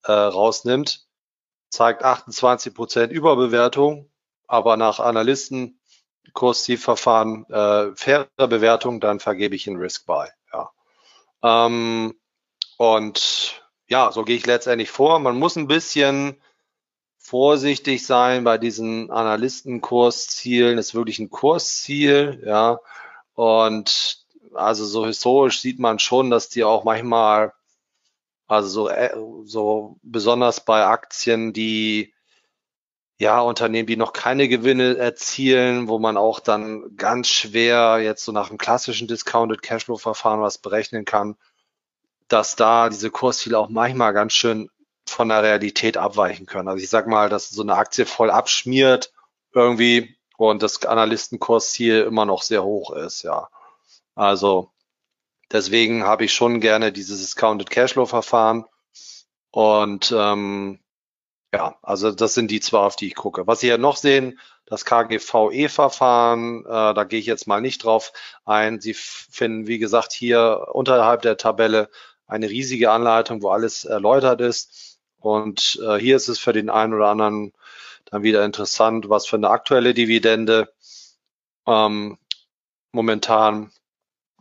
äh, 0.04 0.12
rausnimmt, 0.12 1.06
zeigt 1.70 2.04
28 2.04 2.74
Prozent 2.74 3.12
Überbewertung, 3.12 4.10
aber 4.48 4.78
nach 4.78 5.00
Analysten 5.00 5.80
Kurszielverfahren 6.34 7.46
äh, 7.50 7.96
faire 7.96 8.28
Bewertung, 8.38 9.00
dann 9.00 9.20
vergebe 9.20 9.56
ich 9.56 9.68
einen 9.68 9.78
Risk 9.78 10.06
Buy. 10.06 10.28
Ja. 10.54 10.72
Ähm, 11.44 12.16
und 12.78 13.64
ja, 13.88 14.12
so 14.12 14.24
gehe 14.24 14.38
ich 14.38 14.46
letztendlich 14.46 14.90
vor. 14.90 15.20
Man 15.20 15.38
muss 15.38 15.56
ein 15.56 15.68
bisschen 15.68 16.42
vorsichtig 17.18 18.06
sein 18.06 18.44
bei 18.44 18.58
diesen 18.58 19.12
Analystenkurszielen. 19.12 20.78
Ist 20.78 20.96
wirklich 20.96 21.20
ein 21.20 21.30
Kursziel, 21.30 22.42
ja. 22.46 22.80
Und 23.34 24.21
also 24.54 24.86
so 24.86 25.06
historisch 25.06 25.62
sieht 25.62 25.80
man 25.80 26.00
schon, 26.00 26.30
dass 26.30 26.50
die 26.50 26.64
auch 26.64 26.84
manchmal, 26.84 27.54
also 28.48 28.68
so, 28.70 28.90
äh, 28.90 29.16
so 29.46 29.98
besonders 30.04 30.66
bei 30.66 30.86
Aktien, 30.86 31.54
die 31.54 32.14
ja, 33.22 33.40
Unternehmen, 33.40 33.86
die 33.86 33.98
noch 33.98 34.14
keine 34.14 34.48
Gewinne 34.48 34.98
erzielen, 34.98 35.88
wo 35.88 36.00
man 36.00 36.18
auch 36.18 36.40
dann 36.40 36.96
ganz 36.98 37.28
schwer 37.28 38.00
jetzt 38.02 38.26
so 38.26 38.32
nach 38.32 38.50
einem 38.50 38.58
klassischen 38.58 39.08
Discounted 39.08 39.62
Cashflow 39.62 39.98
Verfahren 39.98 40.42
was 40.42 40.58
berechnen 40.58 41.06
kann, 41.06 41.36
dass 42.28 42.56
da 42.56 42.90
diese 42.90 43.12
Kursziele 43.12 43.60
auch 43.60 43.70
manchmal 43.70 44.14
ganz 44.14 44.34
schön 44.34 44.72
von 45.06 45.30
der 45.30 45.44
Realität 45.44 45.98
abweichen 45.98 46.48
können. 46.48 46.68
Also 46.68 46.84
ich 46.84 46.90
sag 46.90 47.06
mal, 47.08 47.30
dass 47.30 47.50
so 47.50 47.62
eine 47.62 47.76
Aktie 47.76 48.08
voll 48.08 48.32
abschmiert 48.32 49.14
irgendwie 49.54 50.18
und 50.38 50.64
das 50.64 50.84
Analystenkursziel 50.84 52.02
immer 52.02 52.26
noch 52.26 52.42
sehr 52.42 52.64
hoch 52.64 52.92
ist, 52.92 53.22
ja. 53.22 53.50
Also 54.22 54.72
deswegen 55.52 56.04
habe 56.04 56.26
ich 56.26 56.34
schon 56.34 56.60
gerne 56.60 56.92
dieses 56.92 57.22
Discounted 57.22 57.72
Cashflow 57.72 58.06
Verfahren. 58.06 58.66
Und 59.50 60.14
ähm, 60.16 60.80
ja, 61.52 61.76
also 61.82 62.12
das 62.12 62.36
sind 62.36 62.52
die 62.52 62.60
zwei, 62.60 62.78
auf 62.78 62.96
die 62.96 63.08
ich 63.08 63.16
gucke. 63.16 63.48
Was 63.48 63.62
Sie 63.62 63.68
ja 63.68 63.80
noch 63.80 63.98
sehen, 63.98 64.40
das 64.68 64.86
KGVE-Verfahren, 64.86 66.66
äh, 66.66 66.94
da 66.94 67.04
gehe 67.04 67.18
ich 67.20 67.26
jetzt 67.26 67.48
mal 67.48 67.62
nicht 67.62 67.84
drauf 67.84 68.14
ein. 68.46 68.80
Sie 68.80 68.94
finden, 68.94 69.66
wie 69.66 69.80
gesagt, 69.80 70.14
hier 70.14 70.68
unterhalb 70.72 71.24
der 71.24 71.38
Tabelle 71.38 71.90
eine 72.28 72.48
riesige 72.48 72.92
Anleitung, 72.92 73.42
wo 73.42 73.50
alles 73.50 73.86
erläutert 73.86 74.40
ist. 74.40 75.00
Und 75.18 75.82
äh, 75.84 75.98
hier 75.98 76.16
ist 76.16 76.28
es 76.28 76.38
für 76.38 76.54
den 76.54 76.70
einen 76.70 76.94
oder 76.94 77.08
anderen 77.08 77.54
dann 78.06 78.22
wieder 78.22 78.46
interessant, 78.46 79.10
was 79.10 79.26
für 79.26 79.38
eine 79.38 79.50
aktuelle 79.50 79.96
Dividende 79.96 80.72
ähm, 81.66 82.20
momentan 82.92 83.72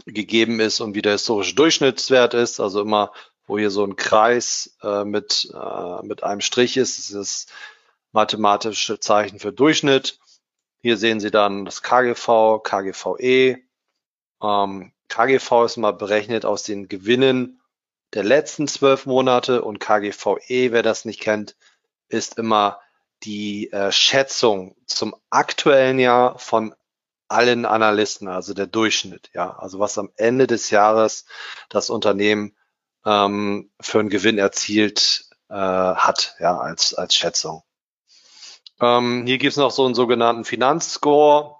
gegeben 0.06 0.60
ist 0.60 0.80
und 0.80 0.94
wie 0.94 1.02
der 1.02 1.12
historische 1.12 1.54
Durchschnittswert 1.54 2.34
ist. 2.34 2.60
Also 2.60 2.80
immer, 2.82 3.12
wo 3.46 3.58
hier 3.58 3.70
so 3.70 3.84
ein 3.84 3.96
Kreis 3.96 4.76
äh, 4.82 5.04
mit, 5.04 5.50
äh, 5.54 6.06
mit 6.06 6.22
einem 6.22 6.40
Strich 6.40 6.76
ist, 6.76 6.98
ist 6.98 7.14
das 7.14 7.46
mathematische 8.12 9.00
Zeichen 9.00 9.38
für 9.38 9.52
Durchschnitt. 9.52 10.18
Hier 10.82 10.96
sehen 10.96 11.20
Sie 11.20 11.30
dann 11.30 11.64
das 11.64 11.82
KGV, 11.82 12.62
KGVE. 12.62 13.58
Ähm, 14.42 14.92
KGV 15.08 15.64
ist 15.64 15.76
mal 15.76 15.92
berechnet 15.92 16.44
aus 16.44 16.62
den 16.62 16.88
Gewinnen 16.88 17.60
der 18.14 18.24
letzten 18.24 18.66
zwölf 18.66 19.06
Monate 19.06 19.62
und 19.62 19.78
KGVE, 19.78 20.72
wer 20.72 20.82
das 20.82 21.04
nicht 21.04 21.20
kennt, 21.20 21.56
ist 22.08 22.38
immer 22.38 22.80
die 23.22 23.70
äh, 23.72 23.92
Schätzung 23.92 24.74
zum 24.86 25.14
aktuellen 25.28 25.98
Jahr 25.98 26.38
von 26.38 26.74
allen 27.30 27.64
Analysten, 27.64 28.28
also 28.28 28.54
der 28.54 28.66
Durchschnitt, 28.66 29.30
ja, 29.32 29.56
also 29.58 29.78
was 29.78 29.98
am 29.98 30.10
Ende 30.16 30.46
des 30.46 30.70
Jahres 30.70 31.26
das 31.68 31.90
Unternehmen 31.90 32.56
ähm, 33.04 33.70
für 33.80 34.00
einen 34.00 34.08
Gewinn 34.08 34.38
erzielt 34.38 35.28
äh, 35.48 35.54
hat, 35.54 36.34
ja, 36.40 36.58
als, 36.58 36.94
als 36.94 37.14
Schätzung. 37.14 37.62
Ähm, 38.80 39.24
hier 39.26 39.38
gibt 39.38 39.52
es 39.52 39.58
noch 39.58 39.70
so 39.70 39.84
einen 39.84 39.94
sogenannten 39.94 40.44
Finanzscore, 40.44 41.56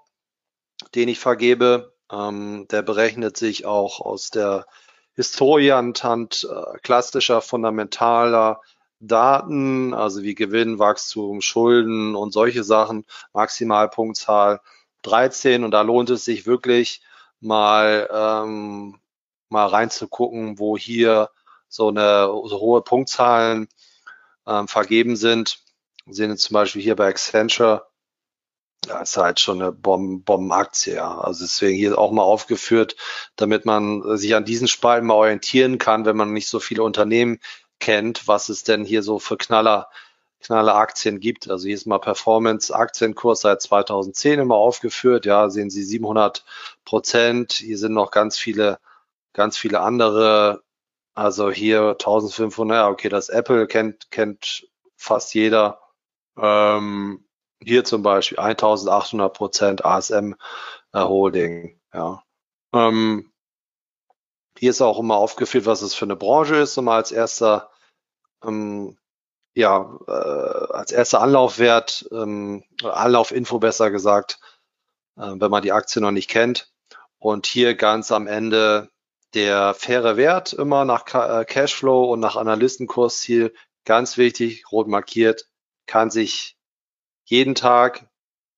den 0.95 1.09
ich 1.09 1.18
vergebe. 1.18 1.95
Ähm, 2.11 2.66
der 2.71 2.83
berechnet 2.83 3.37
sich 3.37 3.66
auch 3.66 4.01
aus 4.01 4.31
der 4.31 4.66
Historie 5.14 5.73
anhand 5.73 6.49
äh, 6.51 6.79
klassischer, 6.79 7.43
fundamentaler 7.43 8.61
Daten, 9.01 9.95
also 9.95 10.23
wie 10.23 10.35
Gewinn, 10.35 10.79
Wachstum, 10.79 11.41
Schulden 11.41 12.14
und 12.14 12.33
solche 12.33 12.64
Sachen, 12.64 13.07
Maximalpunktzahl 13.33 14.61
13. 15.03 15.65
Und 15.65 15.71
da 15.73 15.83
lohnt 15.83 16.11
es 16.11 16.25
sich 16.25 16.47
wirklich 16.47 17.03
mal, 17.41 18.09
ähm, 18.13 19.01
mal 19.49 19.67
reinzugucken, 19.67 20.59
wo 20.59 20.77
hier 20.77 21.31
so 21.69 21.89
eine 21.89 22.27
so 22.47 22.61
hohe 22.61 22.83
Punktzahlen 22.83 23.69
ähm, 24.47 24.69
vergeben 24.69 25.17
sind. 25.17 25.61
Wir 26.05 26.15
sehen 26.15 26.31
jetzt 26.31 26.43
zum 26.43 26.55
Beispiel 26.55 26.83
hier 26.83 26.97
bei 26.97 27.09
Accenture, 27.09 27.87
ja, 28.87 29.01
ist 29.01 29.17
halt 29.17 29.41
schon 29.41 29.61
eine 29.61 29.73
Bomben 29.73 30.25
Bombenaktie, 30.25 30.95
ja. 30.95 31.19
Also 31.19 31.45
deswegen 31.45 31.77
hier 31.77 31.99
auch 31.99 32.13
mal 32.13 32.23
aufgeführt, 32.23 32.97
damit 33.37 33.67
man 33.67 34.17
sich 34.17 34.35
an 34.35 34.45
diesen 34.45 34.69
Spalten 34.69 35.07
mal 35.07 35.15
orientieren 35.15 35.79
kann, 35.79 36.05
wenn 36.07 36.17
man 36.17 36.33
nicht 36.33 36.49
so 36.49 36.61
viele 36.61 36.83
Unternehmen 36.83 37.41
kennt, 37.79 38.27
was 38.27 38.49
es 38.49 38.65
denn 38.65 38.85
hier 38.85 39.03
so 39.03 39.19
für 39.19 39.37
Knaller, 39.37 39.89
Knaller 40.41 40.74
Aktien 40.74 41.20
gibt. 41.20 41.51
Also 41.51 41.66
hier 41.66 41.74
ist 41.74 41.86
mal 41.86 41.99
Performance 41.99 42.74
Aktienkurs 42.74 43.43
seit 43.43 43.62
2010 43.62 44.41
immer 44.41 44.57
aufgeführt. 44.57 45.26
Ja, 45.26 45.51
sehen 45.51 45.70
Sie 45.70 45.82
700 45.82 46.45
Prozent. 46.84 47.53
Hier 47.53 47.78
sind 47.78 47.93
noch 47.93 48.11
ganz 48.11 48.38
viele, 48.38 48.78
ganz 49.32 49.59
viele 49.59 49.80
andere. 49.80 50.62
Also 51.14 51.51
hier 51.51 51.91
1500. 51.91 52.76
Ja, 52.76 52.88
okay, 52.88 53.09
das 53.09 53.28
Apple 53.28 53.66
kennt, 53.66 54.11
kennt 54.11 54.68
fast 54.97 55.34
jeder. 55.34 55.80
Ähm, 56.38 57.24
hier 57.62 57.84
zum 57.84 58.03
Beispiel 58.03 58.38
1800 58.38 59.32
Prozent 59.34 59.84
ASM 59.84 60.34
äh, 60.93 61.01
Holding. 61.01 61.78
Ja. 61.93 62.22
Ähm, 62.72 63.30
hier 64.59 64.70
ist 64.70 64.82
auch 64.82 64.99
immer 64.99 65.16
aufgeführt, 65.16 65.66
was 65.66 65.82
es 65.82 65.95
für 65.95 66.05
eine 66.05 66.16
Branche 66.16 66.57
ist, 66.57 66.76
immer 66.76 66.93
als 66.93 67.12
erster, 67.12 67.70
ähm, 68.45 68.97
ja, 69.55 69.99
äh, 70.07 70.73
als 70.73 70.93
erster 70.93 71.21
Anlaufwert, 71.21 72.09
ähm, 72.13 72.65
Anlaufinfo 72.83 73.59
besser 73.59 73.91
gesagt, 73.91 74.39
äh, 75.17 75.33
wenn 75.35 75.51
man 75.51 75.63
die 75.63 75.73
Aktie 75.73 76.01
noch 76.01 76.13
nicht 76.13 76.31
kennt. 76.31 76.73
Und 77.19 77.47
hier 77.47 77.75
ganz 77.75 78.13
am 78.13 78.27
Ende 78.27 78.91
der 79.35 79.75
faire 79.75 80.17
Wert 80.17 80.53
immer 80.53 80.85
nach 80.85 81.05
Ka 81.05 81.41
äh, 81.41 81.45
Cashflow 81.45 82.13
und 82.13 82.21
nach 82.21 82.37
Analystenkursziel, 82.37 83.55
ganz 83.85 84.17
wichtig, 84.17 84.71
rot 84.73 84.89
markiert, 84.89 85.47
kann 85.87 86.11
sich 86.11 86.57
jeden 87.25 87.55
Tag, 87.55 88.09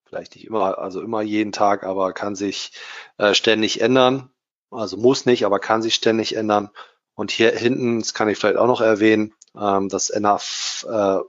vielleicht 0.07 0.35
nicht 0.35 0.47
immer, 0.47 0.79
also 0.79 1.03
immer 1.03 1.23
jeden 1.23 1.53
Tag, 1.53 1.85
aber 1.85 2.13
kann 2.13 2.37
sich 2.37 2.73
äh, 3.19 3.35
ständig 3.35 3.81
ändern. 3.81 4.31
Also 4.71 4.97
muss 4.97 5.27
nicht, 5.27 5.45
aber 5.45 5.59
kann 5.59 5.83
sich 5.83 5.95
ständig 5.95 6.37
ändern. 6.37 6.71
Und 7.15 7.31
hier 7.31 7.51
hinten, 7.51 8.01
das 8.01 8.15
kann 8.15 8.29
ich 8.29 8.39
vielleicht 8.39 8.57
auch 8.57 8.67
noch 8.67 8.81
erwähnen, 8.81 9.35
das 9.55 10.11
NAV-Verfahren, 10.11 11.27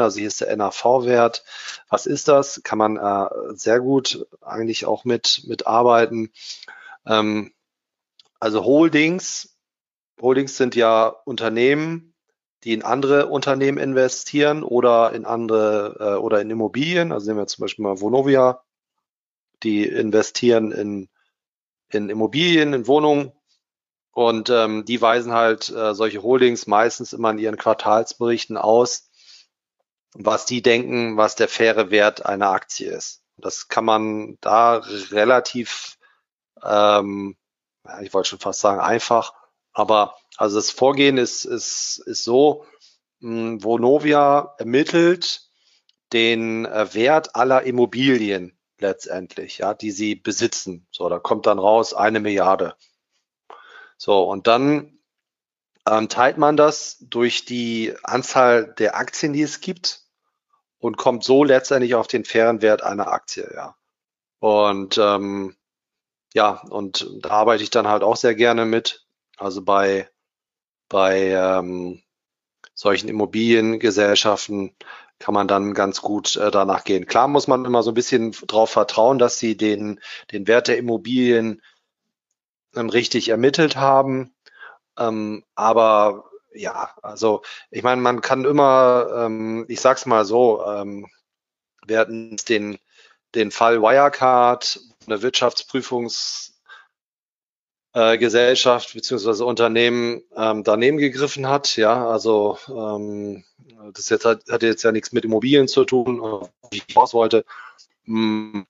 also 0.00 0.18
hier 0.18 0.28
ist 0.28 0.40
der 0.40 0.56
NAV-Wert. 0.56 1.44
Was 1.90 2.06
ist 2.06 2.28
das? 2.28 2.62
Kann 2.64 2.78
man 2.78 2.96
äh, 2.96 3.28
sehr 3.54 3.80
gut 3.80 4.26
eigentlich 4.40 4.86
auch 4.86 5.04
mit, 5.04 5.44
mit 5.46 5.66
arbeiten. 5.66 6.32
Ähm, 7.06 7.52
also 8.40 8.64
Holdings, 8.64 9.56
Holdings 10.20 10.56
sind 10.56 10.74
ja 10.74 11.08
Unternehmen, 11.24 12.14
die 12.64 12.72
in 12.72 12.82
andere 12.82 13.26
Unternehmen 13.26 13.78
investieren 13.78 14.62
oder 14.62 15.12
in 15.12 15.24
andere 15.24 15.96
äh, 16.00 16.18
oder 16.18 16.40
in 16.40 16.50
Immobilien. 16.50 17.12
Also 17.12 17.26
nehmen 17.26 17.40
wir 17.40 17.46
zum 17.46 17.62
Beispiel 17.62 17.82
mal 17.84 18.00
Vonovia, 18.00 18.62
die 19.62 19.86
investieren 19.86 20.72
in, 20.72 21.08
in 21.90 22.08
Immobilien, 22.08 22.72
in 22.72 22.86
Wohnungen 22.86 23.32
und 24.16 24.48
ähm, 24.48 24.86
die 24.86 25.02
weisen 25.02 25.34
halt 25.34 25.68
äh, 25.68 25.94
solche 25.94 26.22
Holdings 26.22 26.66
meistens 26.66 27.12
immer 27.12 27.32
in 27.32 27.38
ihren 27.38 27.58
Quartalsberichten 27.58 28.56
aus, 28.56 29.10
was 30.14 30.46
die 30.46 30.62
denken, 30.62 31.18
was 31.18 31.36
der 31.36 31.48
faire 31.48 31.90
Wert 31.90 32.24
einer 32.24 32.48
Aktie 32.48 32.90
ist. 32.90 33.22
Das 33.36 33.68
kann 33.68 33.84
man 33.84 34.38
da 34.40 34.76
relativ, 35.10 35.98
ähm, 36.64 37.36
ich 38.00 38.14
wollte 38.14 38.30
schon 38.30 38.38
fast 38.38 38.60
sagen, 38.60 38.80
einfach, 38.80 39.34
aber 39.74 40.16
also 40.38 40.56
das 40.56 40.70
Vorgehen 40.70 41.18
ist, 41.18 41.44
ist, 41.44 41.98
ist 42.06 42.24
so, 42.24 42.64
mh, 43.20 43.62
Vonovia 43.64 44.54
ermittelt 44.56 45.42
den 46.14 46.64
äh, 46.64 46.94
Wert 46.94 47.36
aller 47.36 47.64
Immobilien 47.64 48.58
letztendlich, 48.78 49.58
ja, 49.58 49.74
die 49.74 49.90
sie 49.90 50.14
besitzen. 50.14 50.86
So, 50.90 51.06
da 51.10 51.18
kommt 51.18 51.44
dann 51.44 51.58
raus 51.58 51.92
eine 51.92 52.20
Milliarde. 52.20 52.76
So, 53.96 54.22
und 54.24 54.46
dann 54.46 54.98
ähm, 55.88 56.08
teilt 56.08 56.38
man 56.38 56.56
das 56.56 56.98
durch 57.00 57.44
die 57.44 57.94
Anzahl 58.02 58.74
der 58.78 58.96
Aktien, 58.96 59.32
die 59.32 59.42
es 59.42 59.60
gibt 59.60 60.02
und 60.78 60.96
kommt 60.96 61.24
so 61.24 61.44
letztendlich 61.44 61.94
auf 61.94 62.06
den 62.06 62.24
fairen 62.24 62.62
Wert 62.62 62.82
einer 62.82 63.08
Aktie, 63.08 63.50
ja. 63.54 63.76
Und 64.40 64.98
ähm, 64.98 65.56
ja, 66.34 66.60
und 66.68 67.08
da 67.22 67.30
arbeite 67.30 67.62
ich 67.62 67.70
dann 67.70 67.88
halt 67.88 68.02
auch 68.02 68.16
sehr 68.16 68.34
gerne 68.34 68.66
mit. 68.66 69.06
Also 69.38 69.62
bei 69.62 70.10
bei 70.88 71.30
ähm, 71.30 72.02
solchen 72.74 73.08
Immobiliengesellschaften 73.08 74.76
kann 75.18 75.34
man 75.34 75.48
dann 75.48 75.74
ganz 75.74 76.02
gut 76.02 76.36
äh, 76.36 76.50
danach 76.50 76.84
gehen. 76.84 77.06
Klar 77.06 77.28
muss 77.28 77.48
man 77.48 77.64
immer 77.64 77.82
so 77.82 77.90
ein 77.90 77.94
bisschen 77.94 78.36
darauf 78.46 78.70
vertrauen, 78.70 79.18
dass 79.18 79.38
sie 79.38 79.56
den, 79.56 80.00
den 80.30 80.46
Wert 80.46 80.68
der 80.68 80.78
Immobilien 80.78 81.62
richtig 82.76 83.28
ermittelt 83.28 83.76
haben. 83.76 84.34
Ähm, 84.98 85.44
aber 85.54 86.30
ja, 86.54 86.90
also 87.02 87.42
ich 87.70 87.82
meine, 87.82 88.00
man 88.00 88.20
kann 88.20 88.44
immer, 88.44 89.08
ähm, 89.26 89.66
ich 89.68 89.80
sag's 89.80 90.06
mal 90.06 90.24
so, 90.24 90.64
ähm, 90.64 91.06
wir 91.86 91.98
hatten 91.98 92.36
den, 92.48 92.78
den 93.34 93.50
Fall 93.50 93.82
Wirecard, 93.82 94.80
eine 95.06 95.22
Wirtschaftsprüfungs 95.22 96.56
äh, 97.96 98.18
beziehungsweise 98.18 99.44
Unternehmen 99.44 100.22
ähm, 100.36 100.64
daneben 100.64 100.98
gegriffen 100.98 101.48
hat. 101.48 101.76
Ja, 101.76 102.08
also 102.08 102.58
ähm, 102.68 103.44
das 103.92 104.08
jetzt 104.10 104.24
hat, 104.24 104.42
hat 104.50 104.62
jetzt 104.62 104.82
ja 104.82 104.92
nichts 104.92 105.12
mit 105.12 105.24
Immobilien 105.24 105.68
zu 105.68 105.84
tun, 105.84 106.20
wie 106.70 106.82
ich 106.86 106.96
raus 106.96 107.14
wollte. 107.14 107.44
Ähm, 108.06 108.66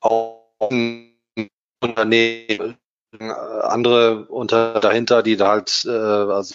auch 0.00 0.48
Unternehmen, 1.80 2.70
äh, 2.70 2.74
andere 3.18 4.26
unter 4.26 4.80
dahinter, 4.80 5.22
die 5.22 5.36
da 5.36 5.48
halt 5.48 5.84
äh, 5.86 5.90
also 5.90 6.54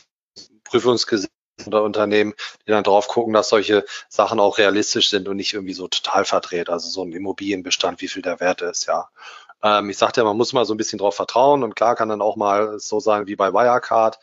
Prüfungsgesellschaften 0.64 1.34
oder 1.68 1.84
Unternehmen, 1.84 2.34
die 2.68 2.72
dann 2.72 2.84
drauf 2.84 3.08
gucken, 3.08 3.34
dass 3.34 3.50
solche 3.50 3.86
Sachen 4.10 4.40
auch 4.40 4.58
realistisch 4.58 5.10
sind 5.10 5.28
und 5.28 5.38
nicht 5.38 5.54
irgendwie 5.54 5.74
so 5.74 5.88
total 5.88 6.26
verdreht. 6.26 6.70
Also 6.70 6.90
so 6.90 7.04
ein 7.04 7.12
Immobilienbestand, 7.14 8.02
wie 8.02 8.08
viel 8.08 8.22
der 8.22 8.40
Wert 8.40 8.62
ist, 8.62 8.86
ja. 8.88 9.10
Ähm, 9.64 9.90
ich 9.90 9.98
sagte 9.98 10.22
ja, 10.22 10.26
man 10.26 10.38
muss 10.38 10.54
mal 10.54 10.66
so 10.66 10.74
ein 10.74 10.78
bisschen 10.78 11.00
drauf 11.00 11.16
vertrauen 11.16 11.64
und 11.64 11.76
klar 11.76 11.96
kann 11.96 12.10
dann 12.10 12.22
auch 12.22 12.36
mal 12.36 12.80
so 12.80 13.00
sein 13.00 13.28
wie 13.28 13.36
bei 13.36 13.54
Wirecard. 13.54 14.20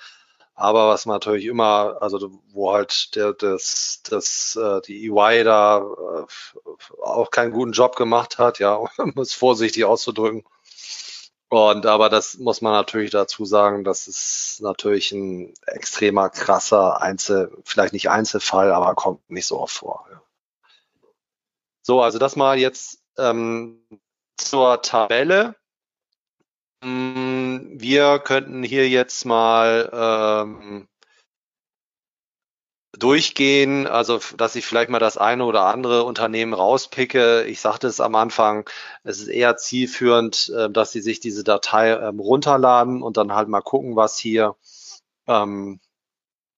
Aber 0.55 0.89
was 0.89 1.07
man 1.07 1.14
natürlich 1.16 1.47
immer, 1.47 1.97
also 2.03 2.31
wo 2.53 2.72
halt 2.72 3.16
der, 3.16 3.33
das, 3.33 4.03
das, 4.09 4.57
äh, 4.57 4.81
die 4.83 5.07
EY 5.09 5.43
da 5.45 5.78
äh, 5.78 7.03
auch 7.03 7.31
keinen 7.31 7.53
guten 7.53 7.72
Job 7.72 7.97
gemacht 7.97 8.39
hat, 8.39 8.59
ja, 8.59 8.74
um 8.99 9.14
es 9.18 9.33
vorsichtig 9.35 9.85
auszudrücken. 9.87 10.45
Und 11.51 11.84
aber 11.84 12.09
das 12.09 12.38
muss 12.38 12.61
man 12.61 12.72
natürlich 12.72 13.11
dazu 13.11 13.44
sagen, 13.44 13.82
das 13.82 14.07
ist 14.07 14.61
natürlich 14.62 15.11
ein 15.11 15.53
extremer 15.66 16.30
krasser 16.30 17.03
Einzel, 17.03 17.51
vielleicht 17.64 17.92
nicht 17.92 18.09
Einzelfall, 18.09 18.70
aber 18.70 18.94
kommt 18.94 19.28
nicht 19.28 19.46
so 19.46 19.59
oft 19.59 19.74
vor. 19.74 20.07
So, 21.82 22.03
also 22.03 22.20
das 22.20 22.36
mal 22.36 22.57
jetzt 22.57 23.03
ähm, 23.18 23.84
zur 24.36 24.80
Tabelle. 24.80 25.57
Mm, 26.84 27.80
wir 27.80 28.20
könnten 28.20 28.62
hier 28.62 28.88
jetzt 28.88 29.24
mal 29.24 29.90
ähm, 29.92 30.86
durchgehen, 32.99 33.86
also 33.86 34.20
dass 34.36 34.57
ich 34.57 34.66
vielleicht 34.66 34.91
mal 34.91 34.99
das 34.99 35.16
eine 35.16 35.45
oder 35.45 35.66
andere 35.66 36.05
Unternehmen 36.05 36.55
rauspicke. 36.55 37.45
Ich 37.45 37.61
sagte 37.61 37.86
es 37.86 38.01
am 38.01 38.14
Anfang, 38.16 38.68
es 39.05 39.20
ist 39.20 39.28
eher 39.28 39.57
zielführend, 39.57 40.53
äh, 40.57 40.70
dass 40.70 40.93
sie 40.93 41.01
sich 41.01 41.20
diese 41.20 41.45
Datei 41.45 41.93
ähm, 41.93 42.18
runterladen 42.18 43.03
und 43.03 43.16
dann 43.16 43.34
halt 43.34 43.49
mal 43.49 43.61
gucken, 43.62 43.97
was 43.97 44.18
hier, 44.18 44.57
ähm, 45.28 45.80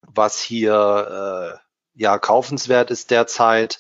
was 0.02 0.40
hier 0.40 1.58
äh, 1.96 2.00
ja 2.00 2.18
kaufenswert 2.18 2.90
ist 2.90 3.10
derzeit. 3.10 3.78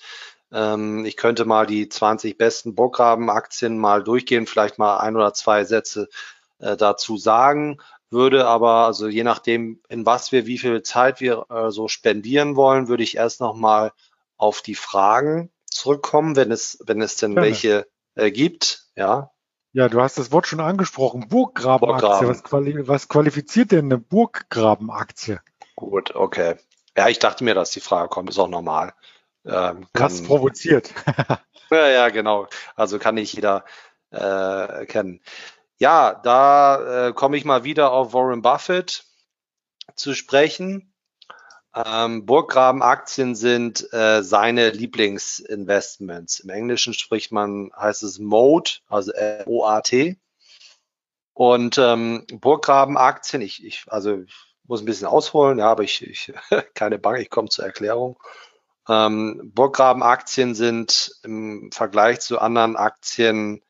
Ähm, 0.52 1.04
ich 1.06 1.16
könnte 1.16 1.46
mal 1.46 1.66
die 1.66 1.88
20 1.88 2.36
besten 2.36 2.74
Burggraben-Aktien 2.74 3.78
mal 3.78 4.02
durchgehen, 4.04 4.46
vielleicht 4.46 4.78
mal 4.78 4.98
ein 4.98 5.16
oder 5.16 5.32
zwei 5.32 5.64
Sätze 5.64 6.08
äh, 6.58 6.76
dazu 6.76 7.16
sagen, 7.16 7.80
würde 8.12 8.46
aber, 8.46 8.86
also 8.86 9.08
je 9.08 9.24
nachdem, 9.24 9.80
in 9.88 10.06
was 10.06 10.32
wir, 10.32 10.46
wie 10.46 10.58
viel 10.58 10.82
Zeit 10.82 11.20
wir 11.20 11.46
äh, 11.50 11.70
so 11.70 11.88
spendieren 11.88 12.56
wollen, 12.56 12.88
würde 12.88 13.02
ich 13.02 13.16
erst 13.16 13.40
nochmal 13.40 13.92
auf 14.36 14.62
die 14.62 14.74
Fragen 14.74 15.50
zurückkommen, 15.66 16.36
wenn 16.36 16.52
es, 16.52 16.78
wenn 16.86 17.00
es 17.00 17.16
denn 17.16 17.34
Gerne. 17.34 17.46
welche 17.46 17.86
äh, 18.14 18.30
gibt, 18.30 18.84
ja. 18.96 19.30
Ja, 19.72 19.88
du 19.88 20.02
hast 20.02 20.18
das 20.18 20.30
Wort 20.30 20.46
schon 20.46 20.60
angesprochen, 20.60 21.28
Burggrabenaktie. 21.28 22.08
Burggraben. 22.08 22.28
Was, 22.28 22.44
quali 22.44 22.88
was 22.88 23.08
qualifiziert 23.08 23.72
denn 23.72 23.86
eine 23.86 23.98
Burggrabenaktie? 23.98 25.38
Gut, 25.76 26.14
okay. 26.14 26.56
Ja, 26.96 27.08
ich 27.08 27.18
dachte 27.18 27.42
mir, 27.42 27.54
dass 27.54 27.70
die 27.70 27.80
Frage 27.80 28.08
kommt, 28.08 28.28
ist 28.28 28.38
auch 28.38 28.48
normal. 28.48 28.92
Ähm, 29.46 29.86
Krass 29.94 30.22
provoziert. 30.22 30.92
ja, 31.70 31.88
ja, 31.88 32.08
genau. 32.10 32.48
Also 32.76 32.98
kann 32.98 33.14
nicht 33.14 33.32
jeder 33.32 33.64
äh, 34.10 34.18
erkennen. 34.18 35.20
Ja, 35.82 36.14
da 36.14 37.08
äh, 37.08 37.12
komme 37.12 37.36
ich 37.36 37.44
mal 37.44 37.64
wieder 37.64 37.90
auf 37.90 38.14
Warren 38.14 38.40
Buffett 38.40 39.04
zu 39.96 40.14
sprechen. 40.14 40.94
Ähm, 41.74 42.24
Burggraben-Aktien 42.24 43.34
sind 43.34 43.92
äh, 43.92 44.22
seine 44.22 44.70
Lieblingsinvestments. 44.70 46.38
Im 46.38 46.50
Englischen 46.50 46.94
spricht 46.94 47.32
man, 47.32 47.72
heißt 47.76 48.04
es 48.04 48.20
Mode, 48.20 48.70
also 48.88 49.10
O-A-T. 49.46 50.20
Und 51.34 51.78
ähm, 51.78 52.28
Burggraben-Aktien, 52.32 53.42
ich, 53.42 53.64
ich, 53.64 53.82
also 53.88 54.18
ich 54.18 54.54
muss 54.62 54.82
ein 54.82 54.86
bisschen 54.86 55.08
ausholen, 55.08 55.58
ja, 55.58 55.68
aber 55.68 55.82
ich, 55.82 56.00
ich 56.06 56.32
keine 56.74 57.00
Bank, 57.00 57.18
ich 57.18 57.28
komme 57.28 57.48
zur 57.48 57.64
Erklärung. 57.64 58.22
Ähm, 58.88 59.50
Burggraben-Aktien 59.52 60.54
sind 60.54 61.10
im 61.24 61.72
Vergleich 61.72 62.20
zu 62.20 62.38
anderen 62.38 62.76
Aktien 62.76 63.62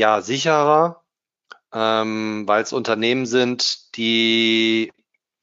ja 0.00 0.22
sicherer, 0.22 1.02
ähm, 1.72 2.44
weil 2.46 2.62
es 2.62 2.72
Unternehmen 2.72 3.26
sind, 3.26 3.96
die 3.96 4.92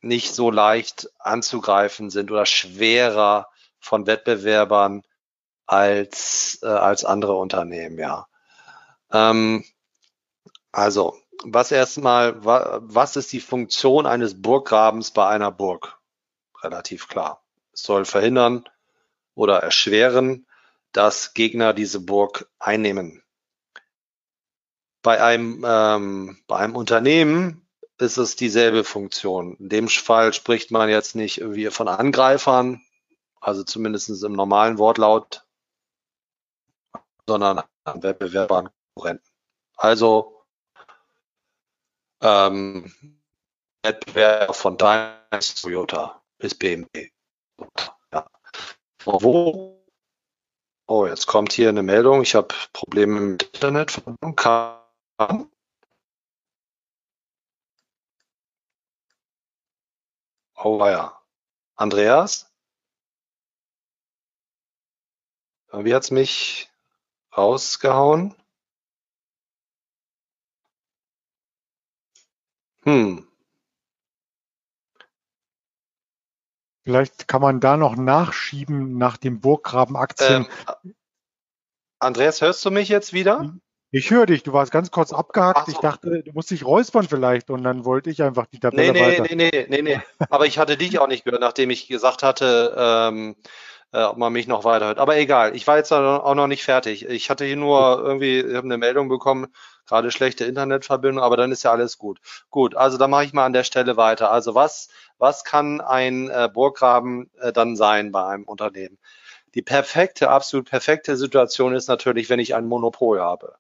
nicht 0.02 0.34
so 0.34 0.52
leicht 0.52 1.10
anzugreifen 1.20 2.10
sind 2.10 2.32
oder 2.32 2.46
schwerer 2.46 3.50
von 3.80 4.08
Wettbewerbern 4.08 5.04
als, 5.66 6.60
äh, 6.64 6.68
als 6.68 7.06
andere 7.06 7.36
Unternehmen, 7.36 7.98
ja. 8.00 8.28
Ähm, 9.12 9.64
also, 10.72 11.16
was 11.44 11.72
erstmal, 11.72 12.44
wa, 12.44 12.80
was 12.82 13.16
ist 13.16 13.32
die 13.32 13.40
Funktion 13.40 14.06
eines 14.06 14.42
Burggrabens 14.42 15.12
bei 15.12 15.28
einer 15.28 15.52
Burg? 15.52 16.00
Relativ 16.64 17.08
klar 17.08 17.44
soll 17.74 18.06
verhindern 18.06 18.68
oder 19.36 19.60
erschweren, 19.60 20.48
dass 20.94 21.36
Gegner 21.36 21.74
diese 21.74 22.00
Burg 22.00 22.50
einnehmen. 22.58 23.22
Bei 25.08 25.24
einem, 25.24 25.64
ähm, 25.66 26.38
bei 26.48 26.58
einem 26.58 26.76
Unternehmen 26.76 27.66
ist 27.98 28.18
es 28.18 28.36
dieselbe 28.36 28.84
Funktion. 28.84 29.56
In 29.56 29.70
dem 29.70 29.88
Fall 29.88 30.34
spricht 30.34 30.70
man 30.70 30.90
jetzt 30.90 31.16
nicht 31.16 31.38
irgendwie 31.38 31.68
von 31.68 31.88
Angreifern, 31.88 32.82
also 33.40 33.64
zumindest 33.64 34.10
im 34.22 34.34
normalen 34.34 34.80
Wortlaut, 34.80 35.46
sondern 37.26 37.64
an 37.86 38.04
Wettbewerbern, 38.04 38.70
Konkurrenten. 38.96 39.32
Also 39.78 40.44
ähm, 42.22 42.94
Wettbewerb 43.84 44.54
von 44.58 44.78
Daimler 44.78 45.40
Toyota 45.40 46.22
ist 46.40 46.60
BMW. 46.60 47.12
Ja. 48.12 48.30
Wo? 49.06 49.86
Oh, 50.86 51.06
jetzt 51.06 51.28
kommt 51.28 51.54
hier 51.54 51.70
eine 51.70 51.84
Meldung. 51.84 52.24
Ich 52.24 52.36
habe 52.36 52.54
Probleme 52.74 53.22
mit 53.22 53.44
Internet. 53.44 54.02
Oh 60.56 60.86
ja. 60.86 61.20
Andreas? 61.76 62.52
Wie 65.72 65.94
hat's 65.94 66.12
mich 66.12 66.70
rausgehauen? 67.36 68.36
Hm. 72.84 73.28
Vielleicht 76.84 77.28
kann 77.28 77.42
man 77.42 77.60
da 77.60 77.76
noch 77.76 77.96
nachschieben 77.96 78.98
nach 78.98 79.18
dem 79.18 79.42
Burggraben-Aktien. 79.42 80.48
Ähm, 80.84 80.96
Andreas, 82.00 82.42
hörst 82.42 82.64
du 82.64 82.72
mich 82.72 82.88
jetzt 82.88 83.12
wieder? 83.12 83.54
Ich 83.92 84.12
höre 84.12 84.26
dich, 84.26 84.44
du 84.44 84.52
warst 84.52 84.72
ganz 84.72 84.92
kurz 84.92 85.14
abgehackt. 85.14 85.68
So. 85.68 85.72
Ich 85.72 85.78
dachte, 85.78 86.24
du 86.24 86.32
musst 86.34 86.52
dich 86.52 86.66
räuspern 86.66 87.08
vielleicht 87.08 87.50
und 87.50 87.64
dann 87.64 87.86
wollte 87.86 88.10
ich 88.10 88.22
einfach 88.22 88.46
die 88.46 88.60
Tabelle 88.60 88.92
nee, 88.92 89.00
nee, 89.00 89.20
weiter. 89.20 89.36
Nee, 89.36 89.50
nee, 89.52 89.66
nee, 89.70 89.82
nee. 89.82 90.00
Aber 90.30 90.46
ich 90.46 90.58
hatte 90.58 90.76
dich 90.76 91.00
auch 91.00 91.08
nicht 91.08 91.24
gehört, 91.24 91.42
nachdem 91.42 91.70
ich 91.70 91.88
gesagt 91.88 92.22
hatte, 92.22 92.76
ähm, 92.78 93.36
äh, 93.94 94.04
ob 94.04 94.18
man 94.18 94.34
mich 94.34 94.48
noch 94.48 94.66
weiterhört. 94.66 95.00
Aber 95.00 95.16
egal, 95.18 95.56
ich 95.56 95.66
war 95.68 95.78
jetzt 95.78 95.94
auch 95.94 96.36
noch 96.36 96.48
nicht 96.48 96.64
fertig. 96.64 97.08
Ich 97.08 97.30
hatte 97.30 97.46
hier 97.46 97.56
nur 97.56 98.02
irgendwie 98.04 98.40
ich 98.40 98.58
eine 98.58 98.78
Meldung 98.78 99.08
bekommen, 99.08 99.48
gerade 99.88 100.12
schlechte 100.12 100.44
Internetverbindung, 100.44 101.24
aber 101.24 101.38
dann 101.38 101.54
ist 101.54 101.64
ja 101.64 101.72
alles 101.72 101.98
gut. 101.98 102.20
Gut, 102.50 102.76
also 102.76 102.98
da 102.98 103.08
mache 103.08 103.24
ich 103.24 103.34
mal 103.34 103.46
an 103.46 103.54
der 103.54 103.64
Stelle 103.64 103.96
weiter. 103.96 104.32
Also 104.32 104.54
was, 104.54 104.90
was 105.18 105.46
kann 105.46 105.80
ein 105.80 106.30
äh, 106.30 106.50
Burggraben 106.54 107.32
äh, 107.40 107.54
dann 107.54 107.78
sein 107.78 108.12
bei 108.12 108.26
einem 108.26 108.44
Unternehmen? 108.44 108.98
Die 109.56 109.62
perfekte, 109.62 110.30
absolut 110.30 110.70
perfekte 110.70 111.16
Situation 111.16 111.74
ist 111.74 111.88
natürlich, 111.88 112.30
wenn 112.30 112.40
ich 112.40 112.54
ein 112.54 112.68
Monopol 112.68 113.22
habe. 113.22 113.56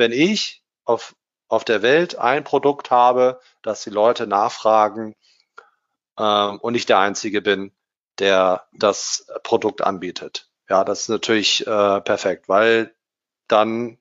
Wenn 0.00 0.12
ich 0.12 0.62
auf, 0.86 1.14
auf 1.48 1.62
der 1.62 1.82
Welt 1.82 2.16
ein 2.16 2.42
Produkt 2.42 2.90
habe, 2.90 3.38
das 3.60 3.84
die 3.84 3.90
Leute 3.90 4.26
nachfragen 4.26 5.14
ähm, 6.18 6.58
und 6.58 6.74
ich 6.74 6.86
der 6.86 7.00
Einzige 7.00 7.42
bin, 7.42 7.70
der 8.18 8.66
das 8.72 9.26
Produkt 9.42 9.82
anbietet. 9.82 10.48
Ja, 10.70 10.84
das 10.84 11.00
ist 11.00 11.08
natürlich 11.10 11.66
äh, 11.66 12.00
perfekt, 12.00 12.48
weil 12.48 12.94
dann 13.46 13.98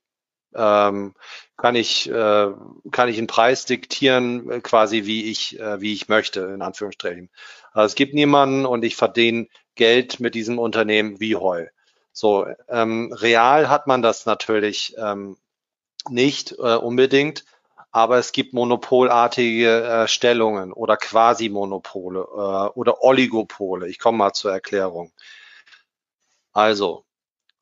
ähm, 0.56 1.16
kann 1.58 1.76
ich 1.76 2.10
äh, 2.10 2.48
kann 2.92 3.10
ich 3.10 3.18
einen 3.18 3.28
Preis 3.28 3.66
diktieren 3.66 4.50
äh, 4.50 4.62
quasi 4.62 5.04
wie 5.04 5.30
ich 5.30 5.60
äh, 5.60 5.82
wie 5.82 5.92
ich 5.92 6.08
möchte 6.08 6.40
in 6.40 6.62
Anführungsstrichen. 6.62 7.30
Also 7.74 7.88
es 7.88 7.96
gibt 7.96 8.14
niemanden 8.14 8.66
und 8.66 8.86
ich 8.86 8.96
verdiene 8.96 9.48
Geld 9.76 10.22
mit 10.22 10.34
diesem 10.34 10.60
Unternehmen 10.60 11.20
wie 11.20 11.36
Heu. 11.36 11.68
So 12.14 12.48
ähm, 12.70 13.12
real 13.12 13.68
hat 13.68 13.86
man 13.86 14.02
das 14.02 14.26
natürlich 14.26 14.96
ähm, 14.98 15.36
nicht 16.10 16.54
äh, 16.54 16.76
unbedingt, 16.76 17.46
aber 17.92 18.18
es 18.18 18.32
gibt 18.32 18.54
monopolartige 18.54 19.84
äh, 19.84 20.08
Stellungen 20.08 20.74
oder 20.74 20.98
Quasi-Monopole 20.98 22.20
äh, 22.20 22.80
oder 22.80 23.04
Oligopole. 23.04 23.88
Ich 23.88 24.00
komme 24.00 24.20
mal 24.20 24.34
zur 24.34 24.52
Erklärung. 24.52 25.12
Also 26.54 27.06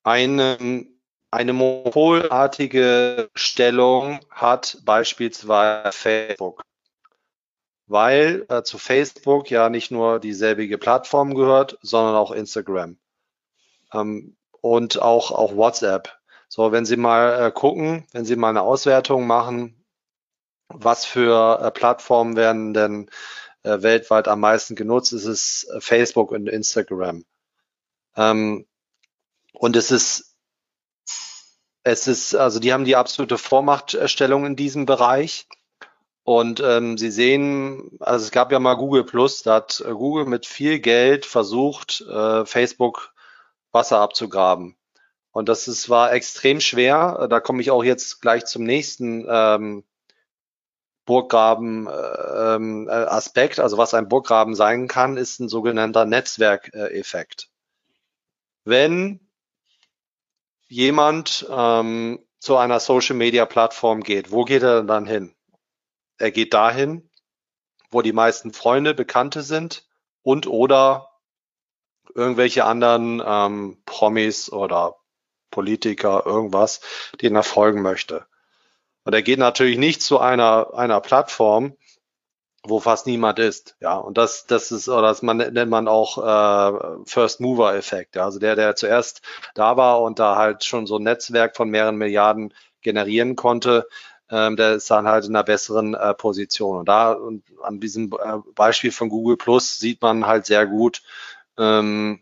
eine 0.04 0.88
eine 1.30 1.54
monopolartige 1.54 3.30
Stellung 3.36 4.20
hat 4.32 4.80
beispielsweise 4.86 5.92
Facebook, 5.92 6.64
weil 7.86 8.46
äh, 8.50 8.64
zu 8.64 8.78
Facebook 8.78 9.52
ja 9.52 9.70
nicht 9.70 9.92
nur 9.92 10.20
dieselbige 10.20 10.78
Plattform 10.78 11.36
gehört, 11.36 11.78
sondern 11.82 12.16
auch 12.16 12.32
Instagram 12.32 12.98
ähm, 13.94 14.38
und 14.62 15.02
auch, 15.02 15.32
auch 15.32 15.56
WhatsApp. 15.56 16.17
So, 16.50 16.72
wenn 16.72 16.86
Sie 16.86 16.98
mal 16.98 17.48
äh, 17.48 17.52
gucken, 17.52 18.08
wenn 18.14 18.26
Sie 18.26 18.36
mal 18.36 18.50
eine 18.50 18.62
Auswertung 18.62 19.28
machen, 19.28 19.84
was 20.70 21.06
für 21.06 21.60
äh, 21.62 21.72
Plattformen 21.72 22.36
werden 22.36 22.74
denn 22.74 23.10
äh, 23.64 23.82
weltweit 23.82 24.28
am 24.28 24.40
meisten 24.40 24.76
genutzt, 24.76 25.14
ist 25.14 25.26
es 25.26 25.66
äh, 25.70 25.82
Facebook 25.82 26.32
und 26.32 26.48
Instagram. 26.48 27.26
Ähm, 28.16 28.66
und 29.54 29.76
es 29.76 29.92
ist, 29.92 30.36
es 31.84 32.08
ist, 32.08 32.36
also 32.36 32.60
die 32.60 32.74
haben 32.74 32.86
die 32.86 32.96
absolute 32.96 33.38
Vormachtstellung 33.38 34.46
in 34.46 34.56
diesem 34.56 34.86
Bereich. 34.86 35.48
Und 36.24 36.60
ähm, 36.60 36.98
Sie 36.98 37.12
sehen, 37.12 37.98
also 38.00 38.26
es 38.26 38.32
gab 38.32 38.52
ja 38.52 38.60
mal 38.60 38.76
Google 38.76 39.06
Plus, 39.06 39.44
da 39.44 39.56
hat 39.56 39.82
äh, 39.86 39.92
Google 39.92 40.26
mit 40.26 40.46
viel 40.46 40.80
Geld 40.80 41.26
versucht, 41.26 42.02
äh, 42.02 42.46
Facebook 42.46 43.14
Wasser 43.72 44.00
abzugraben. 44.00 44.77
Und 45.32 45.50
das 45.50 45.68
ist, 45.68 45.90
war 45.90 46.14
extrem 46.14 46.62
schwer. 46.62 47.28
Da 47.30 47.40
komme 47.40 47.62
ich 47.62 47.72
auch 47.72 47.84
jetzt 47.84 48.22
gleich 48.22 48.46
zum 48.46 48.64
nächsten 48.64 49.26
ähm, 49.30 49.84
Burggraben-Aspekt. 51.06 53.58
Äh, 53.58 53.62
also 53.62 53.78
was 53.78 53.94
ein 53.94 54.10
Burggraben 54.10 54.56
sein 54.56 54.88
kann, 54.88 55.18
ist 55.18 55.40
ein 55.40 55.50
sogenannter 55.50 56.06
Netzwerkeffekt. 56.06 57.50
Wenn 58.66 59.20
jemand 60.68 61.48
ähm, 61.50 62.20
zu 62.40 62.58
einer 62.58 62.80
Social-Media-Plattform 62.80 64.02
geht, 64.02 64.32
wo 64.32 64.44
geht 64.44 64.64
er 64.64 64.84
dann 64.84 65.06
hin? 65.06 65.36
Er 66.18 66.32
geht 66.32 66.54
dahin, 66.54 67.10
wo 67.90 68.02
die 68.02 68.14
meisten 68.14 68.54
Freunde, 68.54 68.94
Bekannte 68.94 69.44
sind 69.44 69.88
und 70.24 70.48
oder 70.48 71.10
irgendwelche 72.14 72.66
anderen 72.66 73.22
ähm, 73.26 73.82
Promis 73.86 74.52
oder 74.52 74.96
Politiker, 75.52 76.24
irgendwas, 76.26 76.82
den 77.22 77.36
er 77.36 77.44
folgen 77.44 77.82
möchte. 77.82 78.26
Und 79.04 79.14
er 79.14 79.22
geht 79.22 79.40
natürlich 79.40 79.78
nicht 79.78 80.02
zu 80.02 80.20
einer, 80.20 80.74
einer 80.74 81.00
Plattform, 81.00 81.78
wo 82.64 82.80
fast 82.80 83.08
niemand 83.08 83.40
ist. 83.40 83.76
Ja, 83.80 83.96
und 83.96 84.18
das, 84.18 84.46
das 84.46 84.72
ist, 84.72 84.90
oder 84.90 85.04
das 85.04 85.22
nennt 85.22 85.70
man 85.70 85.88
auch 85.88 86.18
äh, 86.18 87.04
First 87.06 87.40
Mover 87.40 87.76
Effekt. 87.76 88.16
Ja, 88.16 88.26
also 88.26 88.40
der, 88.40 88.56
der 88.56 88.76
zuerst 88.76 89.22
da 89.56 89.78
war 89.78 90.02
und 90.02 90.20
da 90.20 90.36
halt 90.36 90.64
schon 90.64 90.88
so 90.88 90.98
ein 90.98 91.04
Netzwerk 91.04 91.56
von 91.56 91.70
mehreren 91.70 91.98
Milliarden 91.98 92.54
generieren 92.82 93.36
konnte, 93.36 93.88
ähm, 94.30 94.58
der 94.58 94.76
ist 94.76 94.92
dann 94.92 95.08
halt 95.08 95.26
in 95.26 95.36
einer 95.36 95.44
besseren 95.44 95.94
äh, 95.94 96.14
Position. 96.14 96.80
Und 96.80 96.90
da 96.90 97.14
und 97.14 97.44
an 97.64 97.80
diesem 97.80 98.12
äh, 98.12 98.38
Beispiel 98.56 98.92
von 98.92 99.10
Google 99.10 99.38
Plus 99.38 99.78
sieht 99.78 100.02
man 100.02 100.28
halt 100.28 100.46
sehr 100.46 100.66
gut, 100.66 101.02
ähm, 101.58 102.22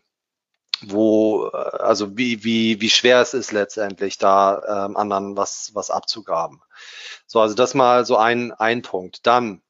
wo, 0.82 1.48
äh, 1.48 1.56
also 1.56 2.16
wie, 2.16 2.44
wie, 2.44 2.80
wie 2.80 2.90
schwer 2.90 3.20
es 3.20 3.34
ist 3.34 3.52
letztendlich 3.52 4.18
da 4.18 4.86
ähm, 4.86 4.96
anderen 4.96 5.36
was, 5.36 5.74
was 5.74 5.90
abzugaben. 5.90 6.62
So, 7.26 7.40
also 7.40 7.54
das 7.54 7.74
mal 7.74 8.04
so 8.04 8.16
ein, 8.16 8.52
ein 8.52 8.82
Punkt. 8.82 9.26
Dann 9.26 9.62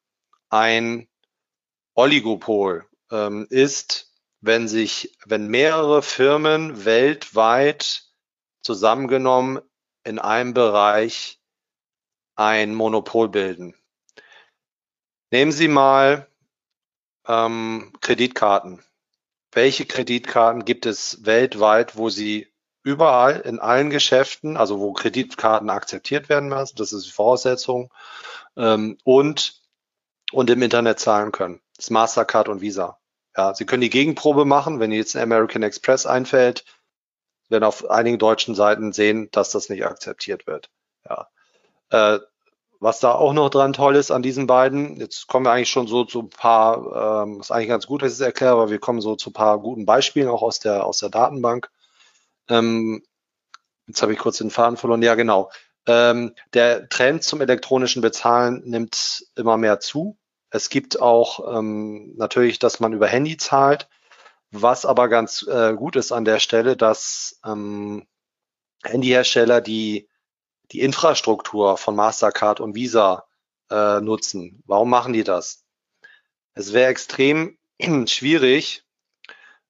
ein 0.50 1.08
Oligopol 1.94 2.86
ähm, 3.10 3.46
ist, 3.50 4.12
wenn 4.40 4.68
sich, 4.68 5.16
wenn 5.24 5.48
mehrere 5.48 6.02
Firmen 6.02 6.84
weltweit 6.84 8.04
zusammengenommen 8.62 9.60
in 10.04 10.18
einem 10.18 10.54
Bereich 10.54 11.40
ein 12.36 12.74
Monopol 12.74 13.28
bilden. 13.28 13.74
Nehmen 15.30 15.52
Sie 15.52 15.68
mal 15.68 16.28
ähm, 17.26 17.92
Kreditkarten. 18.00 18.82
Welche 19.56 19.86
Kreditkarten 19.86 20.66
gibt 20.66 20.84
es 20.84 21.24
weltweit, 21.24 21.96
wo 21.96 22.10
Sie 22.10 22.52
überall 22.82 23.40
in 23.40 23.58
allen 23.58 23.88
Geschäften, 23.88 24.58
also 24.58 24.80
wo 24.80 24.92
Kreditkarten 24.92 25.70
akzeptiert 25.70 26.28
werden 26.28 26.50
müssen, 26.50 26.76
das 26.76 26.92
ist 26.92 27.06
die 27.06 27.10
Voraussetzung, 27.10 27.90
ähm, 28.58 28.98
und, 29.02 29.62
und 30.30 30.50
im 30.50 30.60
Internet 30.60 31.00
zahlen 31.00 31.32
können. 31.32 31.62
Das 31.74 31.88
Mastercard 31.88 32.50
und 32.50 32.60
Visa. 32.60 32.98
Ja, 33.34 33.54
Sie 33.54 33.64
können 33.64 33.80
die 33.80 33.88
Gegenprobe 33.88 34.44
machen, 34.44 34.78
wenn 34.78 34.92
jetzt 34.92 35.16
ein 35.16 35.22
American 35.22 35.62
Express 35.62 36.04
einfällt, 36.04 36.66
werden 37.48 37.64
auf 37.64 37.88
einigen 37.88 38.18
deutschen 38.18 38.54
Seiten 38.54 38.92
sehen, 38.92 39.30
dass 39.30 39.52
das 39.52 39.70
nicht 39.70 39.86
akzeptiert 39.86 40.46
wird. 40.46 40.68
Ja. 41.08 41.30
Äh, 41.88 42.20
was 42.80 43.00
da 43.00 43.12
auch 43.12 43.32
noch 43.32 43.50
dran 43.50 43.72
toll 43.72 43.96
ist 43.96 44.10
an 44.10 44.22
diesen 44.22 44.46
beiden, 44.46 44.96
jetzt 44.96 45.26
kommen 45.26 45.46
wir 45.46 45.52
eigentlich 45.52 45.70
schon 45.70 45.86
so 45.86 46.04
zu 46.04 46.22
ein 46.22 46.30
paar, 46.30 47.24
ähm, 47.24 47.40
ist 47.40 47.50
eigentlich 47.50 47.68
ganz 47.68 47.86
gut, 47.86 48.02
dass 48.02 48.12
ich 48.12 48.18
es 48.18 48.20
erkläre, 48.20 48.52
aber 48.52 48.70
wir 48.70 48.78
kommen 48.78 49.00
so 49.00 49.16
zu 49.16 49.30
ein 49.30 49.34
paar 49.34 49.58
guten 49.58 49.86
Beispielen 49.86 50.28
auch 50.28 50.42
aus 50.42 50.60
der, 50.60 50.84
aus 50.84 50.98
der 50.98 51.08
Datenbank. 51.08 51.70
Ähm, 52.48 53.02
jetzt 53.86 54.02
habe 54.02 54.12
ich 54.12 54.18
kurz 54.18 54.38
den 54.38 54.50
Faden 54.50 54.76
verloren. 54.76 55.02
Ja, 55.02 55.14
genau. 55.14 55.50
Ähm, 55.86 56.34
der 56.52 56.88
Trend 56.88 57.22
zum 57.22 57.40
elektronischen 57.40 58.02
Bezahlen 58.02 58.62
nimmt 58.64 59.26
immer 59.36 59.56
mehr 59.56 59.80
zu. 59.80 60.18
Es 60.50 60.68
gibt 60.68 61.00
auch 61.00 61.58
ähm, 61.58 62.14
natürlich, 62.16 62.58
dass 62.58 62.80
man 62.80 62.92
über 62.92 63.06
Handy 63.06 63.36
zahlt. 63.36 63.88
Was 64.50 64.86
aber 64.86 65.08
ganz 65.08 65.46
äh, 65.48 65.74
gut 65.74 65.96
ist 65.96 66.12
an 66.12 66.24
der 66.24 66.38
Stelle, 66.38 66.76
dass 66.76 67.40
ähm, 67.44 68.06
Handyhersteller 68.84 69.60
die, 69.60 70.08
die 70.72 70.80
Infrastruktur 70.80 71.76
von 71.76 71.96
Mastercard 71.96 72.60
und 72.60 72.74
Visa 72.74 73.24
äh, 73.70 74.00
nutzen. 74.00 74.62
Warum 74.66 74.90
machen 74.90 75.12
die 75.12 75.24
das? 75.24 75.64
Es 76.54 76.72
wäre 76.72 76.90
extrem 76.90 77.58
schwierig, 78.06 78.84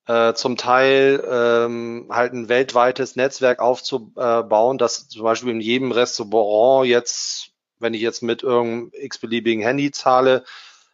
äh, 0.06 0.34
zum 0.34 0.56
Teil 0.56 1.22
ähm, 1.28 2.08
halt 2.10 2.32
ein 2.32 2.48
weltweites 2.48 3.16
Netzwerk 3.16 3.58
aufzubauen, 3.58 4.78
das 4.78 5.08
zum 5.08 5.22
Beispiel 5.22 5.50
in 5.50 5.60
jedem 5.60 5.90
Restaurant 5.90 6.86
jetzt, 6.86 7.50
wenn 7.78 7.94
ich 7.94 8.00
jetzt 8.00 8.22
mit 8.22 8.42
irgendeinem 8.42 8.90
x-beliebigen 8.92 9.62
Handy 9.62 9.90
zahle, 9.90 10.44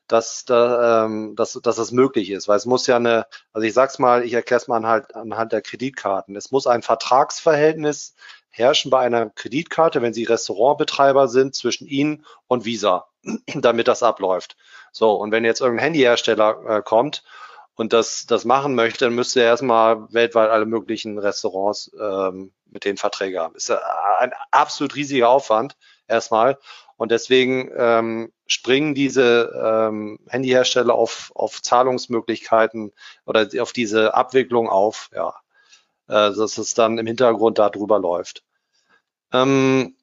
dass, 0.09 0.45
da, 0.45 1.05
ähm, 1.05 1.37
dass, 1.37 1.53
dass 1.63 1.77
das 1.77 1.93
möglich 1.93 2.31
ist. 2.31 2.49
Weil 2.49 2.57
es 2.57 2.67
muss 2.67 2.87
ja 2.87 2.97
eine, 2.97 3.27
also 3.53 3.67
ich 3.67 3.75
sag's 3.75 3.99
mal, 3.99 4.25
ich 4.25 4.33
erkläre 4.33 4.61
es 4.61 4.69
mal 4.69 4.79
anhand, 4.79 5.15
anhand 5.15 5.53
der 5.53 5.63
Kreditkarten. 5.63 6.35
Es 6.35 6.51
muss 6.51 6.67
ein 6.67 6.83
Vertragsverhältnis 6.83 8.15
herrschen 8.53 8.91
bei 8.91 9.01
einer 9.01 9.31
Kreditkarte, 9.31 10.03
wenn 10.03 10.15
Sie 10.15 10.25
Restaurantbetreiber 10.25 11.27
sind, 11.27 11.55
zwischen 11.55 11.87
Ihnen 11.87 12.25
und 12.47 12.65
Visa, 12.65 13.07
damit 13.55 13.89
das 13.89 14.03
abläuft. 14.03 14.57
So, 14.93 15.13
und 15.13 15.33
wenn 15.33 15.45
jetzt 15.45 15.61
irgendein 15.61 15.85
Handyhersteller 15.85 16.65
äh, 16.69 16.83
kommt 16.83 17.25
und 17.75 17.93
das, 17.93 18.27
das 18.27 18.45
machen 18.45 18.75
möchte, 18.75 19.07
dann 19.07 19.15
müsste 19.15 19.41
er 19.41 19.47
erstmal 19.47 20.13
weltweit 20.13 20.51
alle 20.51 20.67
möglichen 20.67 21.19
Restaurants 21.19 21.91
ähm, 21.99 22.53
mit 22.67 22.85
den 22.85 22.99
Verträgen 22.99 23.41
haben. 23.41 23.55
Ist 23.57 23.71
ein 23.71 24.33
absolut 24.51 24.95
riesiger 24.95 25.29
Aufwand 25.31 25.77
erstmal. 26.07 26.59
Und 26.97 27.11
deswegen 27.11 27.71
ähm, 27.77 28.33
springen 28.47 28.95
diese 28.95 29.53
ähm, 29.61 30.21
Handyhersteller 30.29 30.95
auf, 30.95 31.33
auf 31.35 31.63
Zahlungsmöglichkeiten 31.63 32.93
oder 33.25 33.49
auf 33.61 33.73
diese 33.73 34.15
Abwicklung 34.15 34.69
auf, 34.69 35.11
ja, 35.15 35.35
dass 36.13 36.59
es 36.59 36.75
dann 36.75 36.99
im 36.99 37.07
Hintergrund 37.07 37.59
da 37.59 37.71
drüber 37.71 37.99
läuft. 37.99 38.45
Ähm, 39.33 39.97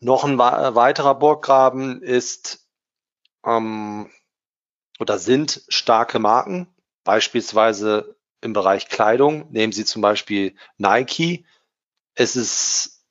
noch 0.00 0.24
ein 0.24 0.38
weiterer 0.38 1.14
Burggraben 1.14 2.02
ist 2.02 2.68
ähm, 3.44 4.10
oder 4.98 5.18
sind 5.18 5.62
starke 5.68 6.18
Marken, 6.18 6.68
beispielsweise 7.04 8.16
im 8.40 8.52
Bereich 8.52 8.88
Kleidung. 8.88 9.50
Nehmen 9.50 9.72
Sie 9.72 9.84
zum 9.84 10.02
Beispiel 10.02 10.54
Nike. 10.76 11.46
Es 12.14 12.36
ist 12.36 13.04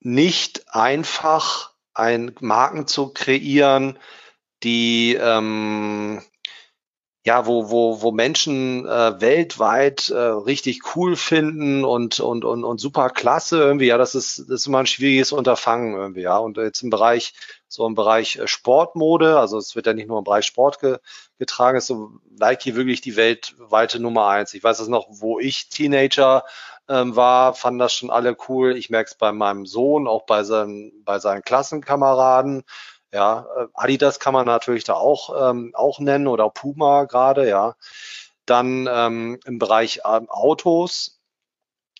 nicht 0.00 0.74
einfach, 0.74 1.72
ein 1.94 2.34
Marken 2.40 2.86
zu 2.86 3.12
kreieren, 3.12 3.98
die 4.62 5.14
ähm, 5.20 6.22
ja, 7.24 7.46
wo, 7.46 7.70
wo, 7.70 8.02
wo 8.02 8.10
Menschen 8.10 8.84
äh, 8.86 9.20
weltweit 9.20 10.10
äh, 10.10 10.16
richtig 10.18 10.96
cool 10.96 11.14
finden 11.14 11.84
und, 11.84 12.18
und, 12.18 12.44
und, 12.44 12.64
und 12.64 12.78
super 12.78 13.10
klasse 13.10 13.58
irgendwie, 13.58 13.86
ja, 13.86 13.96
das 13.96 14.16
ist, 14.16 14.38
das 14.38 14.62
ist 14.62 14.66
immer 14.66 14.80
ein 14.80 14.86
schwieriges 14.86 15.30
Unterfangen 15.30 15.94
irgendwie, 15.94 16.22
ja. 16.22 16.36
Und 16.38 16.56
jetzt 16.56 16.82
im 16.82 16.90
Bereich, 16.90 17.34
so 17.68 17.86
im 17.86 17.94
Bereich 17.94 18.36
äh, 18.36 18.48
Sportmode, 18.48 19.38
also 19.38 19.56
es 19.58 19.76
wird 19.76 19.86
ja 19.86 19.92
nicht 19.92 20.08
nur 20.08 20.18
im 20.18 20.24
Bereich 20.24 20.46
Sport 20.46 20.80
ge, 20.80 20.98
getragen, 21.38 21.78
ist 21.78 21.86
so 21.86 22.10
Nike 22.28 22.74
wirklich 22.74 23.02
die 23.02 23.14
weltweite 23.14 24.00
Nummer 24.00 24.26
eins. 24.26 24.52
Ich 24.54 24.64
weiß 24.64 24.80
es 24.80 24.88
noch, 24.88 25.06
wo 25.08 25.38
ich 25.38 25.68
Teenager 25.68 26.44
ähm, 26.88 27.14
war, 27.14 27.54
fanden 27.54 27.78
das 27.78 27.94
schon 27.94 28.10
alle 28.10 28.36
cool. 28.48 28.76
Ich 28.76 28.90
merke 28.90 29.10
es 29.10 29.16
bei 29.16 29.30
meinem 29.30 29.64
Sohn, 29.64 30.08
auch 30.08 30.26
bei 30.26 30.42
seinen, 30.42 31.04
bei 31.04 31.20
seinen 31.20 31.42
Klassenkameraden. 31.42 32.64
Ja, 33.12 33.46
äh, 33.56 33.66
Adidas 33.74 34.20
kann 34.20 34.32
man 34.34 34.46
natürlich 34.46 34.84
da 34.84 34.94
auch, 34.94 35.50
ähm, 35.50 35.72
auch 35.74 35.98
nennen 36.00 36.26
oder 36.28 36.48
Puma 36.50 37.04
gerade, 37.04 37.48
ja. 37.48 37.74
Dann 38.46 38.88
ähm, 38.90 39.38
im 39.44 39.58
Bereich 39.58 40.00
ähm, 40.04 40.28
Autos, 40.30 41.20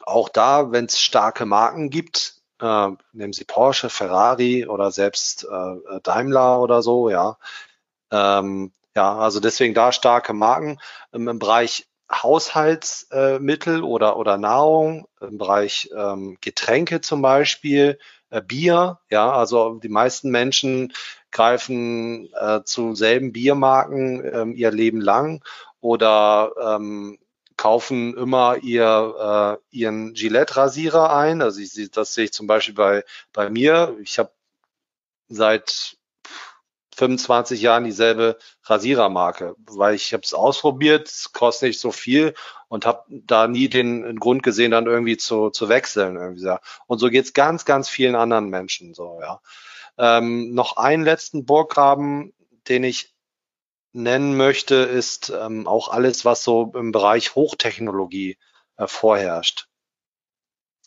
auch 0.04 0.28
da, 0.28 0.72
wenn 0.72 0.86
es 0.86 1.00
starke 1.00 1.46
Marken 1.46 1.90
gibt, 1.90 2.36
äh, 2.60 2.88
nehmen 3.12 3.32
Sie 3.32 3.44
Porsche, 3.44 3.90
Ferrari 3.90 4.66
oder 4.66 4.90
selbst 4.90 5.44
äh, 5.44 6.00
Daimler 6.02 6.60
oder 6.60 6.82
so, 6.82 7.10
ja. 7.10 7.38
Ähm, 8.10 8.72
ja, 8.96 9.16
also 9.18 9.40
deswegen 9.40 9.74
da 9.74 9.92
starke 9.92 10.32
Marken. 10.34 10.78
Ähm, 11.12 11.28
Im 11.28 11.38
Bereich 11.38 11.88
Haushaltsmittel 12.10 13.78
äh, 13.80 13.82
oder, 13.82 14.16
oder 14.18 14.38
Nahrung, 14.38 15.06
im 15.20 15.38
Bereich 15.38 15.90
ähm, 15.96 16.36
Getränke 16.40 17.00
zum 17.00 17.22
Beispiel, 17.22 17.98
äh, 17.98 17.98
Bier, 18.40 18.98
ja, 19.10 19.32
also 19.32 19.74
die 19.74 19.88
meisten 19.88 20.30
Menschen 20.30 20.92
greifen 21.30 22.32
äh, 22.34 22.62
zu 22.64 22.94
selben 22.94 23.32
Biermarken 23.32 24.24
ähm, 24.32 24.52
ihr 24.54 24.70
Leben 24.70 25.00
lang 25.00 25.42
oder 25.80 26.52
ähm, 26.60 27.18
kaufen 27.56 28.16
immer 28.16 28.56
ihr, 28.62 29.58
äh, 29.70 29.76
ihren 29.76 30.14
Gillette-Rasierer 30.14 31.14
ein. 31.14 31.42
Also 31.42 31.60
ich, 31.60 31.90
das 31.90 32.14
sehe 32.14 32.24
ich 32.24 32.32
zum 32.32 32.46
Beispiel 32.46 32.74
bei, 32.74 33.04
bei 33.32 33.50
mir. 33.50 33.96
Ich 34.02 34.18
habe 34.18 34.32
seit 35.28 35.96
25 36.95 37.61
Jahren 37.62 37.84
dieselbe 37.84 38.38
Rasierermarke, 38.64 39.55
weil 39.66 39.95
ich 39.95 40.12
habe 40.12 40.22
es 40.24 40.34
ausprobiert, 40.34 41.09
es 41.09 41.32
kostet 41.32 41.68
nicht 41.68 41.80
so 41.80 41.90
viel 41.90 42.34
und 42.68 42.86
habe 42.86 43.05
da 43.09 43.49
nie 43.49 43.68
den 43.68 44.18
Grund 44.18 44.43
gesehen, 44.43 44.70
dann 44.70 44.86
irgendwie 44.86 45.16
zu, 45.16 45.51
zu 45.51 45.68
wechseln. 45.68 46.16
Irgendwie. 46.16 46.55
Und 46.86 46.99
so 46.99 47.09
geht's 47.09 47.32
ganz, 47.32 47.64
ganz 47.64 47.88
vielen 47.88 48.14
anderen 48.14 48.49
Menschen 48.49 48.95
so, 48.95 49.20
ja. 49.20 49.40
Ähm, 49.99 50.55
noch 50.55 50.78
einen 50.78 51.05
letzten 51.05 51.45
Burggraben, 51.45 52.32
den 52.68 52.84
ich 52.84 53.14
nennen 53.93 54.36
möchte, 54.36 54.74
ist 54.76 55.30
ähm, 55.30 55.66
auch 55.66 55.88
alles, 55.88 56.24
was 56.24 56.43
so 56.45 56.72
im 56.74 56.93
Bereich 56.93 57.34
Hochtechnologie 57.34 58.38
äh, 58.76 58.86
vorherrscht. 58.86 59.68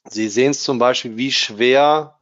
Sie 0.07 0.29
sehen 0.29 0.51
es 0.51 0.63
zum 0.63 0.79
Beispiel, 0.79 1.17
wie 1.17 1.31
schwer 1.31 2.14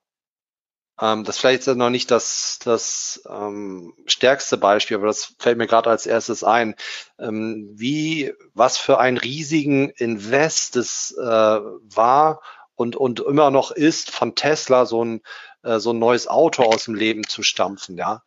ähm, 1.01 1.23
das 1.23 1.39
vielleicht 1.39 1.67
ist 1.67 1.75
noch 1.75 1.89
nicht 1.89 2.11
das, 2.11 2.59
das 2.63 3.23
ähm, 3.29 3.93
stärkste 4.05 4.57
Beispiel, 4.57 4.97
aber 4.97 5.07
das 5.07 5.33
fällt 5.39 5.57
mir 5.57 5.67
gerade 5.67 5.89
als 5.89 6.05
erstes 6.05 6.43
ein. 6.43 6.75
Ähm, 7.19 7.71
wie, 7.73 8.33
was 8.53 8.77
für 8.77 8.99
ein 8.99 9.17
riesigen 9.17 9.89
Invest 9.89 10.75
es 10.75 11.15
äh, 11.17 11.23
war 11.23 12.41
und, 12.75 12.95
und 12.95 13.21
immer 13.21 13.49
noch 13.49 13.71
ist, 13.71 14.11
von 14.11 14.35
Tesla 14.35 14.85
so 14.85 15.03
ein, 15.03 15.21
äh, 15.63 15.79
so 15.79 15.91
ein 15.91 15.99
neues 15.99 16.27
Auto 16.27 16.63
aus 16.63 16.85
dem 16.85 16.95
Leben 16.95 17.23
zu 17.27 17.43
stampfen, 17.43 17.97
ja. 17.97 18.21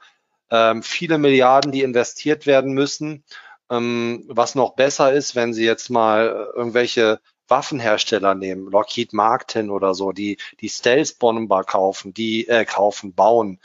Ähm, 0.51 0.83
viele 0.83 1.19
Milliarden, 1.19 1.73
die 1.73 1.83
investiert 1.83 2.47
werden 2.47 2.73
müssen. 2.73 3.25
Ähm, 3.71 4.25
was 4.29 4.55
noch 4.55 4.77
besser 4.77 5.13
ist, 5.13 5.35
wenn 5.35 5.53
Sie 5.53 5.65
jetzt 5.65 5.91
mal 5.91 6.29
äh, 6.29 6.57
irgendwelche 6.57 7.21
Waffenhersteller 7.49 8.35
nehmen, 8.35 8.71
Lockheed 8.71 9.13
Martin 9.13 9.71
oder 9.71 9.95
so, 9.95 10.13
die 10.13 10.39
die 10.61 10.69
Stealth-Bomber 10.69 11.65
kaufen, 11.65 12.15
die 12.15 12.49
äh, 12.49 12.65
kaufen, 12.65 13.15
bauen, 13.15 13.61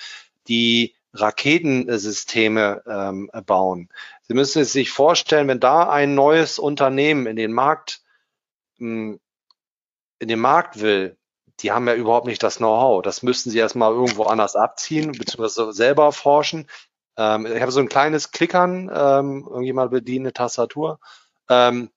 die 0.48 0.96
Raketensysteme 1.14 2.84
ähm, 2.88 3.30
bauen. 3.46 3.90
Sie 4.22 4.34
müssen 4.34 4.62
es 4.62 4.72
sich 4.72 4.92
vorstellen, 4.92 5.48
wenn 5.48 5.60
da 5.60 5.90
ein 5.90 6.16
neues 6.16 6.58
Unternehmen 6.58 7.26
in 7.26 7.36
den 7.36 7.52
Markt 7.52 8.02
mh, 8.78 9.14
hm, 9.14 9.20
in 10.20 10.28
den 10.28 10.40
Markt 10.40 10.80
will, 10.80 11.18
die 11.62 11.72
haben 11.72 11.88
ja 11.88 11.96
überhaupt 11.96 12.28
nicht 12.28 12.44
das 12.44 12.58
Know-how. 12.58 13.02
Das 13.02 13.24
müssten 13.24 13.50
sie 13.50 13.58
erstmal 13.58 13.92
irgendwo 13.92 14.24
anders 14.24 14.56
abziehen, 14.56 15.12
beziehungsweise 15.14 15.74
selber 15.74 16.12
forschen. 16.12 16.68
Ähm, 17.18 17.46
ich 17.46 17.62
habe 17.62 17.72
so 17.72 17.80
ein 17.80 17.90
kleines 17.90 18.32
Klickern, 18.32 18.90
ähm, 18.94 19.48
irgendjemand 19.50 19.92
bedient 19.92 20.26
eine 20.26 20.34
Tastatur. 20.34 21.00
Ähm, 21.50 21.90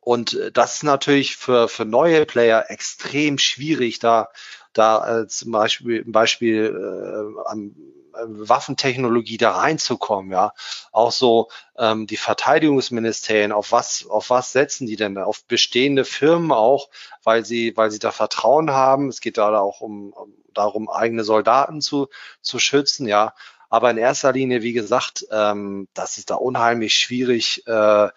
und 0.00 0.34
äh, 0.34 0.52
das 0.52 0.74
ist 0.74 0.82
natürlich 0.84 1.36
für, 1.36 1.68
für 1.68 1.84
neue 1.84 2.26
Player 2.26 2.66
extrem 2.68 3.38
schwierig, 3.38 3.98
da, 3.98 4.28
da 4.72 5.22
äh, 5.22 5.26
zum 5.28 5.52
Beispiel, 5.52 6.04
Beispiel 6.04 6.66
äh, 6.66 7.48
an 7.48 7.74
äh, 8.14 8.18
Waffentechnologie 8.26 9.36
da 9.36 9.52
reinzukommen, 9.52 10.32
ja. 10.32 10.52
Auch 10.92 11.12
so 11.12 11.48
ähm, 11.78 12.06
die 12.06 12.16
Verteidigungsministerien, 12.16 13.52
auf 13.52 13.72
was, 13.72 14.06
auf 14.08 14.30
was 14.30 14.52
setzen 14.52 14.86
die 14.86 14.96
denn? 14.96 15.18
Auf 15.18 15.44
bestehende 15.44 16.04
Firmen 16.04 16.52
auch, 16.52 16.88
weil 17.22 17.44
sie, 17.44 17.76
weil 17.76 17.90
sie 17.90 17.98
da 17.98 18.10
Vertrauen 18.12 18.70
haben. 18.70 19.08
Es 19.08 19.20
geht 19.20 19.38
da 19.38 19.58
auch 19.58 19.80
um, 19.80 20.12
um 20.12 20.34
darum, 20.54 20.88
eigene 20.88 21.24
Soldaten 21.24 21.80
zu, 21.80 22.08
zu 22.42 22.58
schützen, 22.58 23.06
ja. 23.06 23.34
Aber 23.68 23.90
in 23.90 23.98
erster 23.98 24.32
Linie, 24.32 24.62
wie 24.62 24.72
gesagt, 24.72 25.24
ähm, 25.30 25.86
das 25.94 26.18
ist 26.18 26.30
da 26.30 26.34
unheimlich 26.34 26.94
schwierig, 26.94 27.66
äh, 27.68 28.08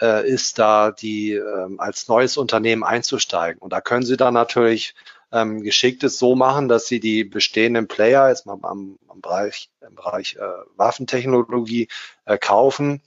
äh, 0.00 0.28
ist, 0.28 0.58
da 0.58 0.90
die 0.90 1.32
ähm, 1.32 1.80
als 1.80 2.08
neues 2.08 2.36
Unternehmen 2.36 2.84
einzusteigen. 2.84 3.60
Und 3.60 3.72
da 3.72 3.80
können 3.80 4.04
Sie 4.04 4.16
dann 4.16 4.34
natürlich 4.34 4.94
ähm, 5.32 5.62
geschicktes 5.62 6.18
so 6.18 6.34
machen, 6.34 6.68
dass 6.68 6.86
Sie 6.86 7.00
die 7.00 7.24
bestehenden 7.24 7.88
Player 7.88 8.28
jetzt 8.28 8.46
mal 8.46 8.58
am, 8.62 8.98
am 9.08 9.20
Bereich, 9.20 9.70
im 9.86 9.94
Bereich 9.94 10.36
äh, 10.36 10.40
Waffentechnologie 10.76 11.88
äh, 12.24 12.38
kaufen 12.38 13.02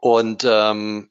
und 0.00 0.44
ähm, 0.46 1.10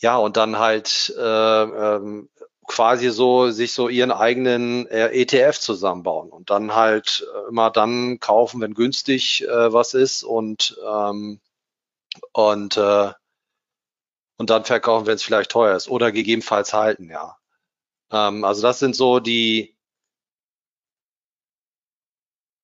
ja 0.00 0.16
und 0.16 0.36
dann 0.36 0.58
halt 0.58 1.14
äh, 1.16 1.62
ähm, 1.62 2.28
quasi 2.66 3.10
so 3.10 3.50
sich 3.50 3.72
so 3.72 3.88
ihren 3.88 4.12
eigenen 4.12 4.86
äh, 4.88 5.08
ETF 5.08 5.58
zusammenbauen 5.58 6.30
und 6.30 6.50
dann 6.50 6.74
halt 6.74 7.26
äh, 7.34 7.48
immer 7.48 7.70
dann 7.70 8.20
kaufen, 8.20 8.60
wenn 8.60 8.74
günstig 8.74 9.46
äh, 9.46 9.72
was 9.72 9.94
ist 9.94 10.22
und 10.22 10.78
ähm, 10.86 11.40
und 12.32 12.76
äh, 12.76 13.12
und 14.42 14.50
dann 14.50 14.64
verkaufen, 14.64 15.06
wenn 15.06 15.14
es 15.14 15.22
vielleicht 15.22 15.52
teuer 15.52 15.76
ist 15.76 15.88
oder 15.88 16.10
gegebenenfalls 16.10 16.74
halten, 16.74 17.08
ja. 17.08 17.38
Ähm, 18.10 18.42
also 18.42 18.60
das 18.60 18.80
sind 18.80 18.96
so 18.96 19.20
die 19.20 19.76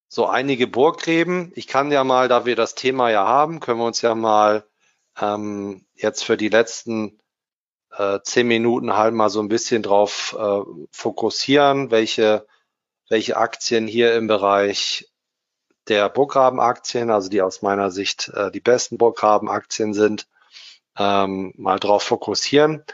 so 0.09 0.27
einige 0.27 0.67
Burggräben. 0.67 1.53
Ich 1.55 1.69
kann 1.69 1.93
ja 1.93 2.03
mal, 2.03 2.27
da 2.27 2.45
wir 2.47 2.57
das 2.57 2.75
Thema 2.75 3.11
ja 3.11 3.25
haben, 3.29 3.61
können 3.61 3.79
wir 3.79 3.87
uns 3.87 4.03
ja 4.03 4.17
mal 4.17 4.67
ähm, 5.21 5.87
jetzt 5.95 6.25
für 6.25 6.37
die 6.37 6.49
letzten 6.49 7.21
äh, 7.93 8.19
zehn 8.25 8.49
Minuten 8.49 8.97
halt 8.97 9.15
mal 9.15 9.31
so 9.31 9.39
ein 9.41 9.49
bisschen 9.49 9.85
drauf 9.85 10.37
äh, 10.37 10.63
fokussieren, 10.91 11.93
welche, 11.93 12.45
welche 13.09 13.37
Aktien 13.37 13.87
hier 13.87 14.17
im 14.17 14.27
Bereich 14.27 15.09
der 15.87 16.09
Burggrabenaktien, 16.09 17.13
also 17.13 17.29
die 17.29 17.41
aus 17.41 17.63
meiner 17.63 17.93
Sicht 17.93 18.33
äh, 18.35 18.51
die 18.51 18.61
besten 18.61 18.99
Burggrabenaktien 18.99 19.95
sind, 19.95 20.27
ähm, 20.99 21.53
mal 21.57 21.79
drauf 21.79 22.03
fokussieren. 22.03 22.85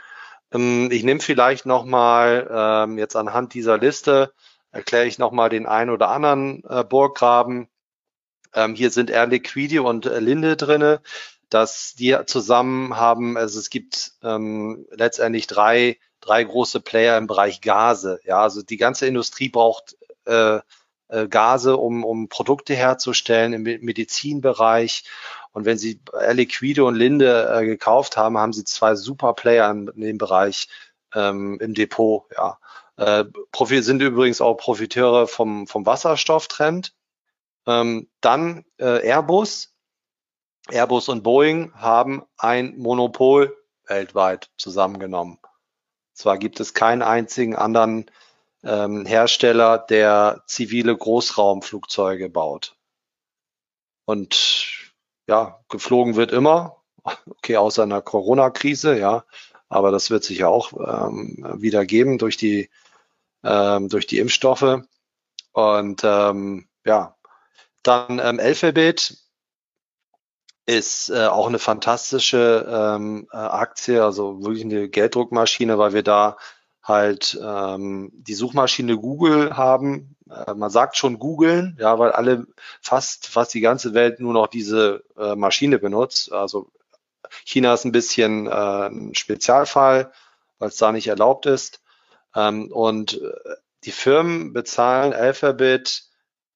Ähm, 0.53 0.91
ich 0.91 1.03
nehme 1.03 1.21
vielleicht 1.21 1.67
nochmal 1.67 2.49
ähm, 2.51 2.99
jetzt 2.99 3.17
anhand 3.17 3.55
dieser 3.55 3.79
Liste, 3.79 4.33
erkläre 4.71 5.07
ich 5.07 5.19
nochmal 5.19 5.49
den 5.49 5.67
ein 5.67 5.91
oder 5.91 6.09
anderen 6.09 6.63
äh, 6.69 6.85
Burggraben. 6.85 7.69
Ähm, 8.55 8.75
hier 8.75 8.91
sind 8.91 9.11
Air 9.11 9.27
Liquide 9.27 9.83
und 9.83 10.07
äh, 10.07 10.21
Linde 10.21 10.57
drinne, 10.57 11.01
dass 11.49 11.95
die 11.95 12.17
zusammen 12.27 12.97
haben, 12.97 13.37
also 13.37 13.59
es 13.59 13.71
gibt 13.71 14.13
ähm, 14.23 14.87
letztendlich 14.91 15.47
drei, 15.47 15.99
drei 16.21 16.45
große 16.45 16.81
Player 16.81 17.19
im 17.19 17.27
Bereich 17.27 17.61
Gase. 17.61 18.21
Ja, 18.25 18.41
also 18.41 18.63
die 18.63 18.77
ganze 18.77 19.07
Industrie 19.07 19.49
braucht 19.49 19.97
äh, 20.25 20.61
äh, 21.15 21.29
Gase, 21.29 21.77
um, 21.77 22.05
um 22.05 22.29
Produkte 22.29 22.75
herzustellen 22.75 23.53
im 23.53 23.63
Medizinbereich. 23.63 25.05
Und 25.53 25.65
wenn 25.65 25.79
Sie 25.79 26.01
Liquide 26.33 26.85
und 26.85 26.97
Linde 26.97 27.49
äh, 27.55 27.65
gekauft 27.65 28.17
haben, 28.17 28.39
haben 28.39 28.53
Sie 28.53 28.65
zwei 28.65 28.97
super 28.97 29.35
Player 29.35 29.71
in, 29.71 29.89
in 29.89 30.01
dem 30.01 30.19
Bereich 30.19 30.69
ähm, 31.15 31.59
im 31.61 31.75
Depot. 31.75 32.25
Ja. 32.37 32.59
Äh, 32.97 33.25
sind 33.83 34.03
übrigens 34.03 34.41
auch 34.41 34.55
Profiteure 34.55 35.27
vom, 35.27 35.67
vom 35.67 35.87
Wasserstofftrend. 35.87 36.93
Ähm, 37.67 38.09
dann 38.21 38.65
äh, 38.79 39.07
Airbus. 39.07 39.71
Airbus 40.71 41.09
und 41.09 41.23
Boeing 41.23 41.73
haben 41.75 42.23
ein 42.39 42.77
Monopol 42.79 43.57
weltweit 43.87 44.51
zusammengenommen. 44.57 45.39
Zwar 46.15 46.39
gibt 46.39 46.59
es 46.61 46.75
keinen 46.75 47.03
einzigen 47.03 47.55
anderen 47.55 48.11
ähm, 48.65 49.07
Hersteller, 49.07 49.79
der 49.79 50.43
zivile 50.47 50.97
Großraumflugzeuge 50.97 52.29
baut. 52.29 52.77
Und 54.07 54.93
ja, 55.27 55.61
geflogen 55.69 56.17
wird 56.17 56.33
immer, 56.33 56.83
okay, 57.27 57.57
außer 57.57 57.83
einer 57.83 58.03
Corona-Krise, 58.03 58.99
ja, 58.99 59.25
aber 59.69 59.91
das 59.91 60.11
wird 60.11 60.25
sich 60.25 60.39
ja 60.39 60.49
auch 60.49 60.73
ähm, 60.73 61.45
wieder 61.57 61.87
geben 61.87 62.19
durch 62.19 62.37
die, 62.37 62.71
ähm, 63.43 63.89
durch 63.89 64.07
die 64.07 64.19
Impfstoffe. 64.19 64.83
Und 65.53 66.03
ähm, 66.05 66.69
ja, 66.85 67.17
dann 67.83 68.19
ähm, 68.19 68.41
Alphabet 68.41 69.17
ist 70.67 71.11
äh, 71.11 71.27
auch 71.27 71.47
eine 71.47 71.59
fantastische 71.59 72.67
ähm, 72.69 73.29
äh, 73.33 73.37
Aktie, 73.37 74.03
also 74.03 74.43
wirklich 74.43 74.65
eine 74.65 74.89
Gelddruckmaschine, 74.89 75.79
weil 75.79 75.93
wir 75.93 76.03
da 76.03 76.37
halt 76.85 77.39
ähm, 77.43 78.11
die 78.13 78.35
Suchmaschine 78.35 78.99
Google 78.99 79.57
haben. 79.57 80.17
Äh, 80.31 80.55
man 80.55 80.71
sagt 80.71 80.97
schon 80.97 81.19
googeln, 81.19 81.77
ja, 81.81 81.99
weil 81.99 82.13
alle 82.13 82.47
fast 82.81 83.27
fast 83.27 83.55
die 83.55 83.63
ganze 83.63 83.95
Welt 83.95 84.21
nur 84.21 84.35
noch 84.35 84.47
diese 84.47 85.03
äh, 85.17 85.35
Maschine 85.35 85.79
benutzt. 85.79 86.31
Also 86.31 86.71
China 87.45 87.75
ist 87.75 87.85
ein 87.85 87.93
bisschen 87.93 88.47
äh, 88.47 88.51
ein 88.51 89.15
Spezialfall, 89.15 90.13
weil 90.59 90.69
es 90.69 90.77
da 90.77 90.93
nicht 90.93 91.09
erlaubt 91.09 91.47
ist. 91.47 91.83
Ähm, 92.35 92.71
und 92.71 93.21
äh, 93.21 93.33
die 93.85 93.93
Firmen 93.93 94.53
bezahlen 94.53 95.15
Alphabet, 95.15 96.05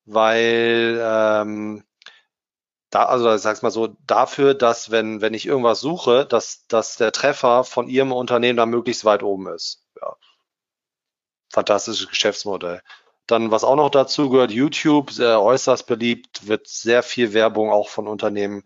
weil 0.04 1.00
ähm, 1.02 1.84
da, 2.90 3.04
also 3.04 3.34
ich 3.34 3.42
sag's 3.42 3.62
mal 3.62 3.70
so, 3.70 3.88
dafür, 4.06 4.54
dass 4.54 4.90
wenn, 4.90 5.20
wenn 5.20 5.34
ich 5.34 5.46
irgendwas 5.46 5.80
suche, 5.80 6.24
dass, 6.26 6.66
dass 6.68 6.96
der 6.96 7.12
Treffer 7.12 7.64
von 7.64 7.88
ihrem 7.88 8.12
Unternehmen 8.12 8.56
dann 8.56 8.70
möglichst 8.70 9.04
weit 9.04 9.22
oben 9.22 9.48
ist. 9.48 9.84
Ja. 10.00 10.16
Fantastisches 11.52 12.08
Geschäftsmodell. 12.08 12.82
Dann, 13.26 13.50
was 13.50 13.64
auch 13.64 13.76
noch 13.76 13.90
dazu 13.90 14.30
gehört, 14.30 14.50
YouTube, 14.50 15.10
sehr 15.10 15.42
äußerst 15.42 15.86
beliebt, 15.86 16.46
wird 16.46 16.66
sehr 16.66 17.02
viel 17.02 17.34
Werbung 17.34 17.70
auch 17.70 17.90
von 17.90 18.08
Unternehmen 18.08 18.64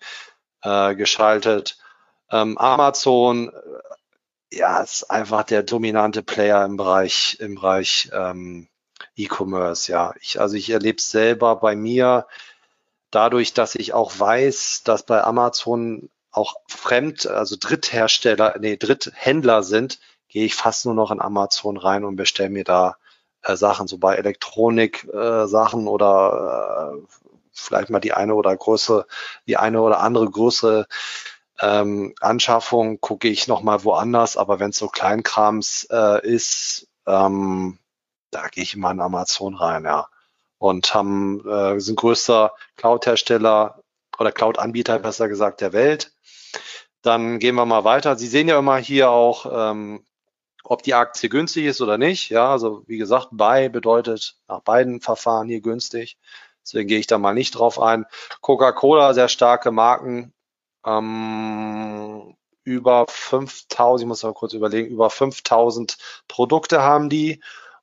äh, 0.62 0.94
geschaltet. 0.94 1.78
Ähm, 2.30 2.56
Amazon, 2.58 3.48
äh, 3.48 4.56
ja, 4.58 4.80
ist 4.82 5.10
einfach 5.10 5.42
der 5.44 5.64
dominante 5.64 6.22
Player 6.22 6.64
im 6.64 6.76
Bereich, 6.76 7.38
im 7.40 7.56
Bereich 7.56 8.10
ähm, 8.12 8.68
E-Commerce, 9.16 9.90
ja. 9.90 10.14
Ich, 10.20 10.40
also 10.40 10.56
ich 10.56 10.70
erlebe 10.70 10.98
es 10.98 11.10
selber 11.10 11.56
bei 11.56 11.74
mir, 11.74 12.26
dadurch, 13.12 13.54
dass 13.54 13.76
ich 13.76 13.94
auch 13.94 14.18
weiß, 14.18 14.82
dass 14.84 15.04
bei 15.04 15.22
Amazon 15.22 16.10
auch 16.32 16.56
Fremd, 16.66 17.26
also 17.26 17.56
Dritthersteller, 17.58 18.56
nee, 18.58 18.76
Dritthändler 18.76 19.62
sind, 19.62 20.00
gehe 20.28 20.46
ich 20.46 20.54
fast 20.54 20.86
nur 20.86 20.94
noch 20.94 21.10
in 21.10 21.20
Amazon 21.20 21.76
rein 21.76 22.04
und 22.04 22.16
bestelle 22.16 22.50
mir 22.50 22.64
da 22.64 22.96
äh, 23.42 23.54
Sachen, 23.56 23.86
so 23.86 23.98
bei 23.98 24.16
Elektronik 24.16 25.04
äh, 25.12 25.44
oder 25.44 26.94
äh, 26.94 27.06
vielleicht 27.52 27.90
mal 27.90 28.00
die 28.00 28.14
eine 28.14 28.34
oder 28.34 28.56
größere, 28.56 29.06
die 29.46 29.58
eine 29.58 29.82
oder 29.82 30.00
andere 30.00 30.30
größere 30.30 30.86
ähm, 31.60 32.14
Anschaffung 32.20 33.00
gucke 33.00 33.28
ich 33.28 33.46
nochmal 33.46 33.84
woanders, 33.84 34.36
aber 34.36 34.58
wenn 34.58 34.70
es 34.70 34.78
so 34.78 34.88
Kleinkrams 34.88 35.86
äh, 35.90 36.26
ist, 36.26 36.88
ähm, 37.06 37.78
da 38.30 38.48
gehe 38.48 38.64
ich 38.64 38.74
immer 38.74 38.90
in 38.90 39.00
Amazon 39.00 39.54
rein, 39.54 39.84
ja. 39.84 40.08
Und 40.62 40.94
haben, 40.94 41.44
äh, 41.44 41.80
sind 41.80 41.96
größter 41.96 42.52
Cloud-Hersteller 42.76 43.82
oder 44.16 44.30
Cloud-Anbieter, 44.30 45.00
besser 45.00 45.26
gesagt, 45.28 45.60
der 45.60 45.72
Welt. 45.72 46.12
Dann 47.02 47.40
gehen 47.40 47.56
wir 47.56 47.66
mal 47.66 47.82
weiter. 47.82 48.14
Sie 48.14 48.28
sehen 48.28 48.46
ja 48.46 48.60
immer 48.60 48.76
hier 48.76 49.10
auch, 49.10 49.46
ähm, 49.52 50.04
ob 50.62 50.84
die 50.84 50.94
Aktie 50.94 51.28
günstig 51.28 51.64
ist 51.64 51.80
oder 51.80 51.98
nicht. 51.98 52.28
Ja, 52.30 52.52
also 52.52 52.84
wie 52.86 52.96
gesagt, 52.96 53.30
Buy 53.32 53.70
bedeutet 53.70 54.36
nach 54.46 54.60
beiden 54.60 55.00
Verfahren 55.00 55.48
hier 55.48 55.60
günstig. 55.62 56.16
Deswegen 56.64 56.86
gehe 56.86 57.00
ich 57.00 57.08
da 57.08 57.18
mal 57.18 57.34
nicht 57.34 57.58
drauf 57.58 57.80
ein. 57.80 58.06
Coca-Cola, 58.40 59.14
sehr 59.14 59.28
starke 59.28 59.72
Marken. 59.72 60.32
Ähm, 60.86 62.36
über 62.62 63.06
5000, 63.08 64.04
ich 64.04 64.06
muss 64.06 64.22
mal 64.22 64.32
kurz 64.32 64.52
überlegen, 64.52 64.90
über 64.90 65.10
5000 65.10 65.98
Produkte 66.28 66.82
haben 66.82 67.08
die 67.08 67.42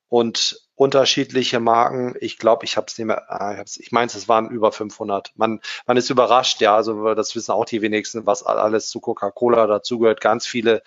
und 0.10 0.60
unterschiedliche 0.76 1.60
Marken. 1.60 2.16
Ich 2.20 2.38
glaube, 2.38 2.66
ich 2.66 2.78
habe 2.78 2.88
es 2.88 2.98
nicht 2.98 3.08
mehr, 3.08 3.30
ah, 3.32 3.64
ich 3.64 3.92
meine, 3.92 4.08
es 4.08 4.28
waren 4.28 4.50
über 4.50 4.72
500. 4.72 5.32
Man, 5.36 5.62
man 5.86 5.98
ist 5.98 6.10
überrascht, 6.10 6.62
ja, 6.62 6.76
also 6.76 7.14
das 7.14 7.36
wissen 7.36 7.52
auch 7.52 7.66
die 7.66 7.82
wenigsten, 7.82 8.26
was 8.26 8.44
alles 8.44 8.90
zu 8.90 9.00
Coca-Cola 9.00 9.68
dazugehört. 9.68 10.22
Ganz 10.22 10.48
viele 10.48 10.82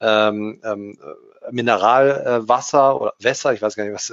ähm, 0.00 0.60
ähm, 0.64 0.98
Mineralwasser 1.50 3.00
oder 3.00 3.14
Wässer, 3.18 3.52
ich 3.52 3.62
weiß 3.62 3.76
gar 3.76 3.84
nicht, 3.84 3.94
was 3.94 4.12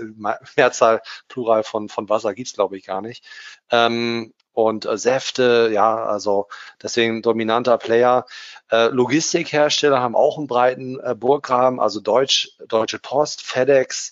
Mehrzahl, 0.55 1.01
Plural 1.27 1.63
von, 1.63 1.89
von 1.89 2.09
Wasser 2.09 2.33
gibt's 2.33 2.53
glaube 2.53 2.77
ich, 2.77 2.85
gar 2.85 3.01
nicht. 3.01 3.25
Ähm, 3.71 4.33
und 4.53 4.85
äh, 4.85 4.97
Säfte, 4.97 5.69
ja, 5.73 6.03
also 6.05 6.47
deswegen 6.81 7.21
dominanter 7.21 7.77
Player. 7.77 8.25
Äh, 8.69 8.87
Logistikhersteller 8.87 10.01
haben 10.01 10.15
auch 10.15 10.37
einen 10.37 10.47
breiten 10.47 10.99
äh, 10.99 11.15
Burggraben, 11.15 11.79
also 11.79 12.01
Deutsch, 12.01 12.51
Deutsche 12.67 12.99
Post, 12.99 13.43
FedEx, 13.43 14.11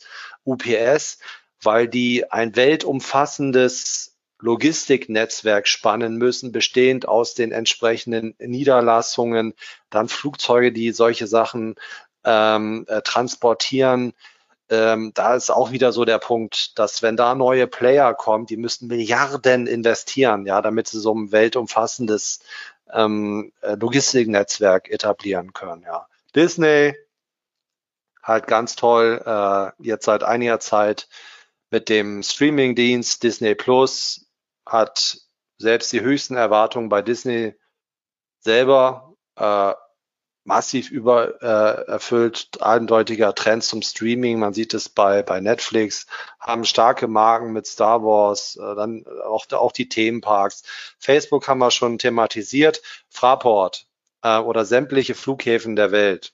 UPS, 0.49 1.19
weil 1.61 1.87
die 1.87 2.31
ein 2.31 2.55
weltumfassendes 2.55 4.15
Logistiknetzwerk 4.41 5.67
spannen 5.67 6.15
müssen, 6.15 6.51
bestehend 6.51 7.07
aus 7.07 7.33
den 7.35 7.51
entsprechenden 7.51 8.35
Niederlassungen, 8.39 9.53
dann 9.89 10.07
Flugzeuge, 10.07 10.71
die 10.71 10.91
solche 10.91 11.27
Sachen 11.27 11.75
ähm, 12.23 12.85
äh, 12.87 13.01
transportieren. 13.01 14.13
Ähm, 14.69 15.11
da 15.13 15.35
ist 15.35 15.49
auch 15.49 15.71
wieder 15.71 15.91
so 15.91 16.05
der 16.05 16.19
Punkt, 16.19 16.77
dass 16.77 17.01
wenn 17.01 17.17
da 17.17 17.35
neue 17.35 17.67
Player 17.67 18.13
kommen, 18.13 18.45
die 18.45 18.57
müssten 18.57 18.87
Milliarden 18.87 19.67
investieren, 19.67 20.45
ja, 20.45 20.61
damit 20.61 20.87
sie 20.87 20.99
so 20.99 21.13
ein 21.13 21.31
weltumfassendes 21.31 22.39
ähm, 22.93 23.51
äh, 23.61 23.75
Logistiknetzwerk 23.75 24.89
etablieren 24.89 25.53
können. 25.53 25.83
Ja. 25.83 26.07
Disney 26.35 26.93
halt 28.29 28.47
ganz 28.47 28.75
toll, 28.75 29.21
äh, 29.25 29.71
jetzt 29.83 30.05
seit 30.05 30.23
einiger 30.23 30.59
Zeit 30.59 31.09
mit 31.71 31.89
dem 31.89 32.23
Streamingdienst 32.23 33.21
Disney 33.23 33.55
Plus 33.55 34.27
hat 34.65 35.17
selbst 35.57 35.91
die 35.91 36.01
höchsten 36.01 36.35
Erwartungen 36.35 36.89
bei 36.89 37.01
Disney 37.01 37.55
selber 38.39 39.15
äh, 39.35 39.73
massiv 40.45 40.89
übererfüllt, 40.89 42.49
äh, 42.59 42.63
eindeutiger 42.63 43.35
Trend 43.35 43.63
zum 43.63 43.81
Streaming. 43.81 44.39
Man 44.39 44.53
sieht 44.53 44.73
es 44.73 44.89
bei, 44.89 45.21
bei 45.21 45.39
Netflix, 45.41 46.07
haben 46.39 46.65
starke 46.65 47.07
Marken 47.07 47.51
mit 47.51 47.67
Star 47.67 48.03
Wars, 48.03 48.55
äh, 48.55 48.75
dann 48.75 49.05
auch, 49.25 49.45
auch 49.51 49.71
die 49.71 49.89
Themenparks. 49.89 50.63
Facebook 50.97 51.47
haben 51.47 51.59
wir 51.59 51.71
schon 51.71 51.97
thematisiert, 51.97 52.81
Fraport 53.09 53.87
äh, 54.23 54.39
oder 54.39 54.65
sämtliche 54.65 55.13
Flughäfen 55.13 55.75
der 55.75 55.91
Welt. 55.91 56.33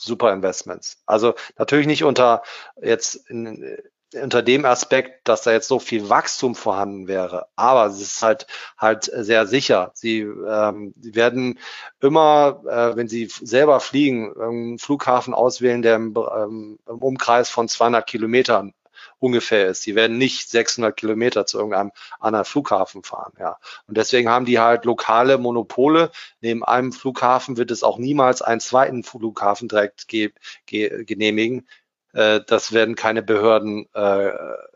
Super 0.00 0.32
Investments. 0.32 1.02
Also 1.06 1.34
natürlich 1.58 1.86
nicht 1.86 2.04
unter 2.04 2.42
jetzt 2.80 3.28
in, 3.28 3.76
unter 4.14 4.42
dem 4.42 4.64
Aspekt, 4.64 5.28
dass 5.28 5.42
da 5.42 5.52
jetzt 5.52 5.68
so 5.68 5.78
viel 5.78 6.08
Wachstum 6.08 6.54
vorhanden 6.54 7.06
wäre. 7.06 7.46
Aber 7.56 7.86
es 7.86 8.00
ist 8.00 8.22
halt 8.22 8.46
halt 8.76 9.04
sehr 9.04 9.46
sicher. 9.46 9.92
Sie, 9.94 10.20
ähm, 10.20 10.92
werden 10.96 11.58
immer, 12.00 12.62
äh, 12.66 12.96
wenn 12.96 13.08
sie 13.08 13.26
selber 13.26 13.80
fliegen, 13.80 14.34
einen 14.40 14.78
Flughafen 14.78 15.34
auswählen, 15.34 15.82
der 15.82 15.96
im, 15.96 16.14
ähm, 16.16 16.78
im 16.88 16.98
Umkreis 16.98 17.50
von 17.50 17.68
200 17.68 18.06
Kilometern 18.06 18.74
ungefähr 19.20 19.68
ist. 19.68 19.82
Sie 19.82 19.94
werden 19.94 20.18
nicht 20.18 20.50
600 20.50 20.96
Kilometer 20.96 21.46
zu 21.46 21.58
irgendeinem 21.58 21.92
anderen 22.18 22.44
Flughafen 22.44 23.04
fahren. 23.04 23.32
Ja. 23.38 23.58
Und 23.86 23.96
deswegen 23.96 24.28
haben 24.28 24.46
die 24.46 24.58
halt 24.58 24.84
lokale 24.84 25.38
Monopole. 25.38 26.10
Neben 26.40 26.64
einem 26.64 26.92
Flughafen 26.92 27.56
wird 27.56 27.70
es 27.70 27.82
auch 27.82 27.98
niemals 27.98 28.42
einen 28.42 28.60
zweiten 28.60 29.04
Flughafen 29.04 29.68
direkt 29.68 30.08
ge 30.08 30.32
ge 30.66 31.04
genehmigen. 31.04 31.68
Äh, 32.12 32.40
das 32.46 32.72
werden 32.72 32.96
keine 32.96 33.22
Behörden 33.22 33.88
äh, 33.94 34.32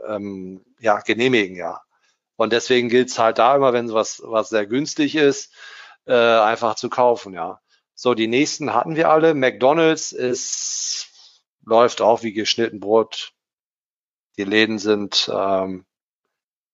ähm, 0.06 0.64
ja, 0.78 1.00
genehmigen, 1.00 1.56
ja. 1.56 1.80
Und 2.36 2.52
deswegen 2.52 2.88
gilt 2.88 3.10
es 3.10 3.18
halt 3.18 3.38
da 3.38 3.56
immer, 3.56 3.72
wenn 3.72 3.92
was, 3.92 4.22
was 4.24 4.48
sehr 4.48 4.66
günstig 4.66 5.14
ist, 5.16 5.52
äh, 6.06 6.14
einfach 6.14 6.74
zu 6.74 6.90
kaufen, 6.90 7.34
ja. 7.34 7.60
So, 7.94 8.14
die 8.14 8.26
nächsten 8.26 8.74
hatten 8.74 8.96
wir 8.96 9.08
alle. 9.08 9.34
McDonalds 9.34 10.12
ist, 10.12 11.08
läuft 11.64 12.00
auch 12.00 12.22
wie 12.22 12.32
geschnitten 12.32 12.80
Brot. 12.80 13.33
Die 14.36 14.44
Läden 14.44 14.78
sind, 14.78 15.30
ähm, 15.32 15.84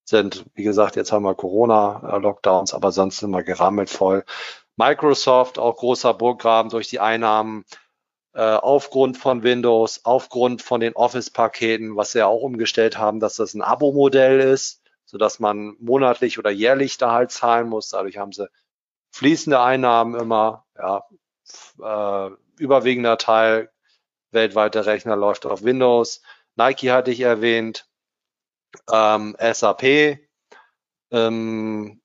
sind, 0.05 0.45
wie 0.55 0.63
gesagt, 0.65 0.97
jetzt 0.97 1.13
haben 1.13 1.25
wir 1.25 1.35
Corona-Lockdowns, 1.35 2.75
aber 2.75 2.93
sonst 2.93 3.19
sind 3.19 3.31
wir 3.31 3.43
gerammelt 3.43 3.91
voll. 3.91 4.25
Microsoft, 4.77 5.59
auch 5.59 5.77
großer 5.77 6.15
Burggraben 6.15 6.71
durch 6.71 6.89
die 6.89 7.01
Einnahmen 7.01 7.65
äh, 8.33 8.41
aufgrund 8.43 9.19
von 9.19 9.43
Windows, 9.43 10.05
aufgrund 10.05 10.63
von 10.63 10.81
den 10.81 10.95
Office-Paketen, 10.95 11.97
was 11.97 12.13
sie 12.13 12.21
ja 12.21 12.27
auch 12.27 12.43
umgestellt 12.43 12.97
haben, 12.99 13.21
dass 13.21 13.37
das 13.37 13.55
ein 13.55 13.63
Abo-Modell 13.63 14.41
ist, 14.41 14.83
so 15.05 15.19
dass 15.19 15.41
man 15.41 15.77
monatlich 15.81 16.39
oder 16.39 16.51
jährlich 16.51 16.97
da 16.99 17.13
halt 17.13 17.31
zahlen 17.31 17.69
muss. 17.69 17.91
Dadurch 17.91 18.19
haben 18.19 18.33
sie 18.33 18.49
fließende 19.11 19.61
Einnahmen 19.61 20.15
immer, 20.15 20.65
ja, 20.79 21.05
äh, 21.83 22.31
überwiegender 22.59 23.19
Teil 23.19 23.71
weltweiter 24.31 24.87
Rechner 24.87 25.17
läuft 25.17 25.47
auf 25.47 25.63
Windows. 25.65 26.23
Nike 26.61 26.91
hatte 26.91 27.11
ich 27.11 27.21
erwähnt, 27.21 27.87
ähm, 28.93 29.35
SAP 29.41 30.19
ähm, 31.11 32.03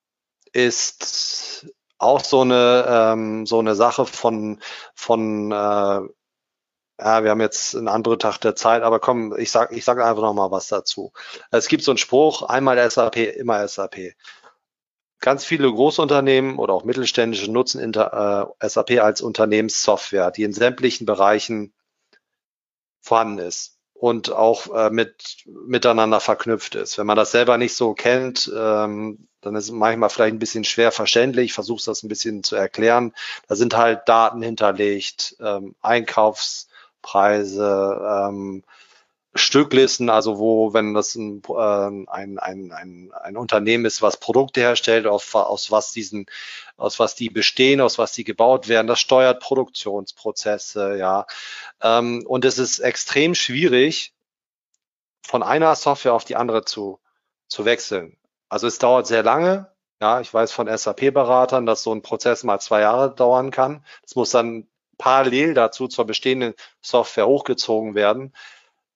ist 0.54 1.68
auch 1.98 2.24
so 2.24 2.42
eine 2.42 2.86
ähm, 2.88 3.46
so 3.46 3.60
eine 3.60 3.76
Sache 3.76 4.06
von 4.06 4.62
von 4.94 5.52
äh, 5.52 5.56
ja, 6.98 7.24
wir 7.24 7.30
haben 7.32 7.42
jetzt 7.42 7.76
einen 7.76 7.90
anderen 7.90 8.18
Tag 8.20 8.38
der 8.40 8.56
Zeit, 8.56 8.82
aber 8.82 9.02
komm, 9.02 9.36
ich 9.38 9.52
sag 9.52 9.74
ich 9.74 9.84
sag 9.84 10.00
einfach 10.00 10.22
noch 10.22 10.34
mal 10.34 10.52
was 10.52 10.70
dazu. 10.70 11.12
Es 11.52 11.68
gibt 11.68 11.84
so 11.84 11.92
einen 11.92 11.98
Spruch: 11.98 12.44
Einmal 12.44 12.90
SAP, 12.90 13.18
immer 13.18 13.68
SAP. 13.68 14.16
Ganz 15.20 15.44
viele 15.44 15.70
Großunternehmen 15.70 16.58
oder 16.60 16.74
auch 16.74 16.86
mittelständische 16.86 17.52
nutzen 17.52 17.82
Inter, 17.82 18.56
äh, 18.62 18.70
SAP 18.70 19.02
als 19.02 19.22
Unternehmenssoftware, 19.22 20.32
die 20.32 20.44
in 20.44 20.54
sämtlichen 20.54 21.06
Bereichen 21.06 21.74
vorhanden 23.02 23.40
ist 23.40 23.75
und 23.96 24.32
auch 24.32 24.76
äh, 24.76 24.90
mit 24.90 25.46
miteinander 25.46 26.20
verknüpft 26.20 26.76
ist. 26.76 26.98
Wenn 26.98 27.08
man 27.08 27.16
das 27.16 27.32
selber 27.32 27.58
nicht 27.58 27.76
so 27.76 27.94
kennt, 27.94 28.52
ähm, 28.56 29.28
dann 29.42 29.56
ist 29.56 29.66
es 29.66 29.72
manchmal 29.72 30.10
vielleicht 30.10 30.36
ein 30.36 30.40
bisschen 30.40 30.66
schwer 30.66 30.92
verständlich. 30.92 31.46
Ich 31.46 31.54
versuche 31.54 31.82
das 31.86 32.04
ein 32.04 32.10
bisschen 32.10 32.44
zu 32.44 32.58
erklären. 32.58 33.14
Da 33.48 33.56
sind 33.56 33.78
halt 33.78 34.02
Daten 34.08 34.42
hinterlegt, 34.42 35.38
ähm, 35.40 35.76
Einkaufspreise, 35.82 38.28
ähm, 38.30 38.64
Stücklisten, 39.36 40.10
also 40.10 40.40
wo, 40.40 40.74
wenn 40.74 40.94
das 40.94 41.16
ein, 41.16 41.42
äh, 41.48 41.52
ein, 42.10 42.40
ein, 42.40 42.72
ein, 42.72 43.12
ein 43.12 43.38
Unternehmen 43.38 43.86
ist, 43.86 44.02
was 44.02 44.18
Produkte 44.18 44.62
herstellt, 44.62 45.08
auf, 45.08 45.36
aus 45.36 45.72
was 45.72 45.92
diesen, 45.92 46.26
aus 46.78 47.00
was 47.00 47.16
die 47.16 47.30
bestehen, 47.30 47.82
aus 47.82 47.98
was 47.98 48.14
die 48.14 48.24
gebaut 48.24 48.70
werden, 48.70 48.88
das 48.88 49.00
steuert 49.02 49.42
Produktionsprozesse, 49.42 50.98
ja. 50.98 51.28
Ähm, 51.82 52.24
und 52.26 52.46
es 52.46 52.58
ist 52.58 52.80
extrem 52.80 53.36
schwierig, 53.36 54.14
von 55.26 55.44
einer 55.44 55.76
Software 55.76 56.14
auf 56.14 56.24
die 56.24 56.36
andere 56.36 56.64
zu, 56.64 57.00
zu 57.48 57.66
wechseln. 57.66 58.18
Also 58.48 58.68
es 58.68 58.80
dauert 58.80 59.08
sehr 59.08 59.24
lange. 59.24 59.72
Ja, 60.00 60.22
ich 60.22 60.34
weiß 60.34 60.52
von 60.52 60.68
SAP-Beratern, 60.68 61.66
dass 61.66 61.84
so 61.84 61.94
ein 61.94 62.02
Prozess 62.02 62.44
mal 62.44 62.60
zwei 62.60 62.82
Jahre 62.82 63.14
dauern 63.14 63.52
kann. 63.52 63.84
Es 64.06 64.16
muss 64.16 64.30
dann 64.30 64.68
parallel 64.98 65.54
dazu 65.54 65.88
zur 65.88 66.06
bestehenden 66.06 66.54
Software 66.82 67.28
hochgezogen 67.28 67.96
werden. 67.96 68.34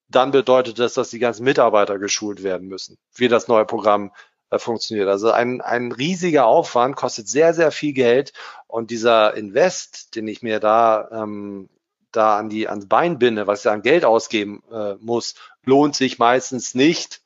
Dann 0.09 0.31
bedeutet 0.31 0.79
das, 0.79 0.95
dass 0.95 1.11
die 1.11 1.19
ganzen 1.19 1.43
Mitarbeiter 1.43 1.99
geschult 1.99 2.43
werden 2.43 2.67
müssen, 2.67 2.97
wie 3.15 3.27
das 3.27 3.47
neue 3.47 3.65
Programm 3.65 4.11
äh, 4.49 4.57
funktioniert. 4.57 5.07
Also 5.07 5.31
ein, 5.31 5.61
ein 5.61 5.91
riesiger 5.91 6.45
Aufwand, 6.45 6.95
kostet 6.95 7.27
sehr, 7.27 7.53
sehr 7.53 7.71
viel 7.71 7.93
Geld. 7.93 8.33
Und 8.67 8.89
dieser 8.89 9.35
Invest, 9.35 10.15
den 10.15 10.27
ich 10.27 10.41
mir 10.41 10.59
da, 10.59 11.09
ähm, 11.11 11.69
da 12.11 12.37
an 12.37 12.49
die, 12.49 12.67
ans 12.67 12.87
Bein 12.87 13.19
binde, 13.19 13.45
was 13.45 13.61
ich 13.65 13.71
an 13.71 13.83
Geld 13.83 14.05
ausgeben 14.05 14.63
äh, 14.71 14.95
muss, 14.99 15.35
lohnt 15.63 15.95
sich 15.95 16.17
meistens 16.17 16.73
nicht, 16.73 17.21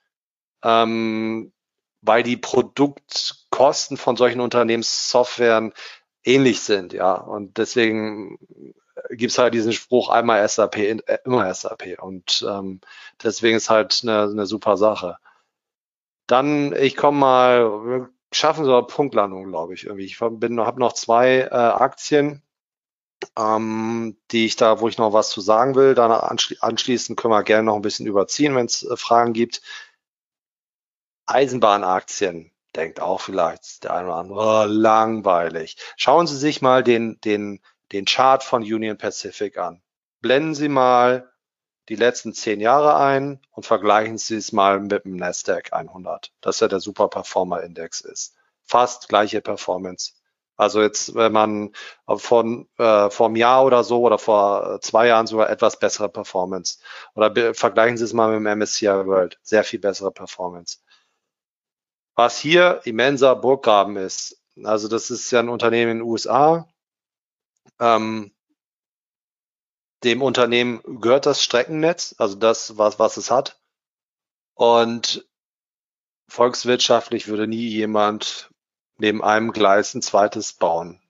ähm, 0.63 1.53
weil 2.01 2.23
die 2.23 2.37
Produktkosten 2.37 3.95
von 3.95 4.17
solchen 4.17 4.41
Unternehmenssoftwaren 4.41 5.73
ähnlich 6.25 6.61
sind, 6.61 6.91
ja. 6.91 7.13
Und 7.13 7.57
deswegen 7.57 8.37
gibt's 9.09 9.37
halt 9.37 9.53
diesen 9.53 9.73
Spruch 9.73 10.09
einmal 10.09 10.47
SAP, 10.47 10.77
äh, 10.77 11.19
immer 11.25 11.53
SAP. 11.53 11.99
Und 12.01 12.45
ähm, 12.47 12.81
deswegen 13.21 13.57
ist 13.57 13.69
halt 13.69 13.99
eine, 14.03 14.23
eine 14.23 14.45
super 14.45 14.77
Sache. 14.77 15.17
Dann, 16.27 16.73
ich 16.73 16.95
komme 16.95 17.19
mal, 17.19 17.85
wir 17.85 18.09
schaffen 18.31 18.65
so 18.65 18.75
eine 18.75 18.87
Punktlandung, 18.87 19.47
glaube 19.47 19.73
ich, 19.73 19.85
irgendwie. 19.85 20.05
Ich 20.05 20.19
bin, 20.19 20.59
habe 20.59 20.79
noch 20.79 20.93
zwei 20.93 21.41
äh, 21.41 21.49
Aktien, 21.49 22.41
ähm, 23.37 24.17
die 24.31 24.45
ich 24.45 24.55
da, 24.55 24.79
wo 24.79 24.87
ich 24.87 24.97
noch 24.97 25.13
was 25.13 25.29
zu 25.29 25.41
sagen 25.41 25.75
will. 25.75 25.95
Dann 25.95 26.11
anschli 26.11 26.57
anschließend 26.61 27.19
können 27.19 27.33
wir 27.33 27.43
gerne 27.43 27.63
noch 27.63 27.75
ein 27.75 27.81
bisschen 27.81 28.07
überziehen, 28.07 28.55
wenn 28.55 28.65
es 28.65 28.83
äh, 28.83 28.97
Fragen 28.97 29.33
gibt. 29.33 29.61
Eisenbahnaktien, 31.25 32.51
denkt 32.75 32.99
auch 32.99 33.21
vielleicht 33.21 33.83
der 33.83 33.93
eine 33.93 34.07
oder 34.07 34.17
andere, 34.17 34.39
oh, 34.39 34.65
langweilig. 34.67 35.77
Schauen 35.95 36.27
Sie 36.27 36.37
sich 36.37 36.61
mal 36.61 36.83
den, 36.83 37.19
den, 37.21 37.61
den 37.93 38.05
Chart 38.05 38.43
von 38.43 38.63
Union 38.63 38.97
Pacific 38.97 39.57
an. 39.57 39.81
Blenden 40.21 40.55
Sie 40.55 40.69
mal 40.69 41.31
die 41.89 41.95
letzten 41.95 42.33
zehn 42.33 42.59
Jahre 42.59 42.95
ein 42.95 43.39
und 43.51 43.65
vergleichen 43.65 44.17
Sie 44.17 44.35
es 44.35 44.51
mal 44.51 44.79
mit 44.79 45.05
dem 45.05 45.15
Nasdaq 45.15 45.73
100, 45.73 46.31
das 46.41 46.59
ja 46.59 46.67
der 46.67 46.79
Super 46.79 47.07
Performer 47.07 47.61
Index 47.61 48.01
ist. 48.01 48.35
Fast 48.63 49.09
gleiche 49.09 49.41
Performance. 49.41 50.13
Also 50.55 50.81
jetzt, 50.81 51.15
wenn 51.15 51.31
man 51.31 51.71
von 52.07 52.69
äh, 52.77 53.09
vor 53.09 53.27
einem 53.27 53.35
Jahr 53.35 53.65
oder 53.65 53.83
so 53.83 54.01
oder 54.01 54.17
vor 54.17 54.79
zwei 54.81 55.07
Jahren 55.07 55.27
sogar 55.27 55.49
etwas 55.49 55.79
bessere 55.79 56.09
Performance. 56.09 56.79
Oder 57.15 57.53
vergleichen 57.53 57.97
Sie 57.97 58.03
es 58.03 58.13
mal 58.13 58.29
mit 58.29 58.45
dem 58.45 58.59
MSCI 58.59 58.87
World, 58.87 59.39
sehr 59.41 59.63
viel 59.63 59.79
bessere 59.79 60.11
Performance. 60.11 60.77
Was 62.15 62.37
hier 62.37 62.81
immenser 62.85 63.35
Burggraben 63.35 63.97
ist, 63.97 64.41
also 64.63 64.87
das 64.87 65.09
ist 65.09 65.31
ja 65.31 65.39
ein 65.39 65.49
Unternehmen 65.49 65.91
in 65.93 65.97
den 65.99 66.07
USA. 66.07 66.67
Ähm, 67.79 68.31
dem 70.03 70.21
Unternehmen 70.21 70.81
gehört 71.01 71.25
das 71.25 71.43
Streckennetz, 71.43 72.15
also 72.17 72.35
das, 72.35 72.77
was, 72.77 72.99
was 72.99 73.17
es 73.17 73.31
hat. 73.31 73.59
Und 74.53 75.25
volkswirtschaftlich 76.27 77.27
würde 77.27 77.47
nie 77.47 77.67
jemand 77.67 78.49
neben 78.97 79.23
einem 79.23 79.51
Gleis 79.51 79.93
ein 79.93 80.01
zweites 80.01 80.53
bauen. 80.53 81.01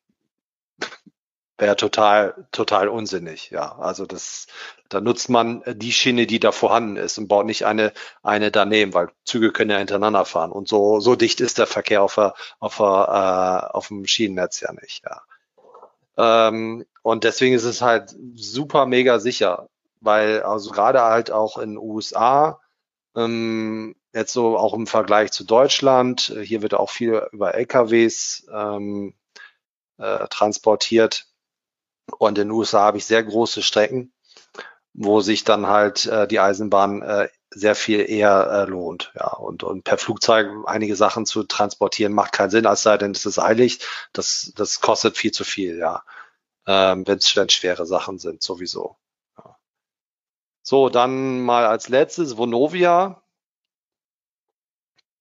Wäre 1.57 1.75
total, 1.75 2.47
total 2.51 2.87
unsinnig, 2.87 3.51
ja. 3.51 3.77
Also 3.77 4.05
das, 4.05 4.47
da 4.89 5.01
nutzt 5.01 5.29
man 5.29 5.63
die 5.67 5.91
Schiene, 5.91 6.25
die 6.25 6.39
da 6.39 6.51
vorhanden 6.51 6.97
ist 6.97 7.17
und 7.17 7.27
baut 7.27 7.45
nicht 7.45 7.65
eine, 7.65 7.93
eine 8.21 8.51
daneben, 8.51 8.93
weil 8.93 9.11
Züge 9.23 9.51
können 9.51 9.69
ja 9.69 9.77
hintereinander 9.77 10.25
fahren. 10.25 10.51
Und 10.51 10.67
so, 10.67 10.99
so 10.99 11.15
dicht 11.15 11.41
ist 11.41 11.59
der 11.59 11.67
Verkehr 11.67 12.01
auf, 12.01 12.15
der, 12.15 12.33
auf, 12.59 12.77
der, 12.77 13.69
äh, 13.71 13.75
auf 13.75 13.87
dem 13.89 14.05
Schienennetz 14.05 14.61
ja 14.61 14.73
nicht, 14.73 15.03
ja. 15.05 15.21
Ähm, 16.17 16.85
und 17.01 17.23
deswegen 17.23 17.55
ist 17.55 17.63
es 17.63 17.81
halt 17.81 18.15
super 18.35 18.85
mega 18.85 19.19
sicher, 19.19 19.69
weil 20.01 20.43
also 20.43 20.71
gerade 20.71 21.01
halt 21.01 21.31
auch 21.31 21.57
in 21.57 21.77
USA, 21.77 22.59
ähm, 23.15 23.95
jetzt 24.13 24.33
so 24.33 24.57
auch 24.57 24.73
im 24.73 24.87
Vergleich 24.87 25.31
zu 25.31 25.43
Deutschland, 25.43 26.29
äh, 26.29 26.41
hier 26.45 26.61
wird 26.61 26.73
auch 26.73 26.89
viel 26.89 27.27
über 27.31 27.55
LKWs 27.55 28.47
ähm, 28.53 29.15
äh, 29.97 30.27
transportiert. 30.27 31.27
Und 32.19 32.37
in 32.37 32.47
den 32.49 32.51
USA 32.51 32.81
habe 32.81 32.97
ich 32.97 33.05
sehr 33.05 33.23
große 33.23 33.61
Strecken, 33.61 34.13
wo 34.93 35.21
sich 35.21 35.43
dann 35.43 35.67
halt 35.67 36.05
äh, 36.05 36.27
die 36.27 36.39
Eisenbahn 36.39 37.01
äh, 37.01 37.29
sehr 37.55 37.75
viel 37.75 38.09
eher 38.09 38.47
äh, 38.51 38.65
lohnt. 38.69 39.11
Ja, 39.15 39.33
und, 39.33 39.63
und 39.63 39.83
per 39.83 39.97
Flugzeug 39.97 40.47
einige 40.65 40.95
Sachen 40.95 41.25
zu 41.25 41.43
transportieren 41.43 42.13
macht 42.13 42.33
keinen 42.33 42.49
Sinn, 42.49 42.65
als 42.65 42.83
sei 42.83 42.97
denn, 42.97 43.11
es 43.11 43.25
ist 43.25 43.39
eilig. 43.39 43.79
Das, 44.13 44.51
das 44.55 44.81
kostet 44.81 45.17
viel 45.17 45.31
zu 45.31 45.43
viel, 45.43 45.77
ja. 45.77 46.03
Ähm, 46.65 47.05
wenn 47.07 47.17
es 47.17 47.29
schwere 47.29 47.85
Sachen 47.85 48.19
sind, 48.19 48.41
sowieso. 48.41 48.97
Ja. 49.37 49.57
So, 50.61 50.89
dann 50.89 51.41
mal 51.41 51.65
als 51.65 51.89
letztes 51.89 52.37
Vonovia. 52.37 53.21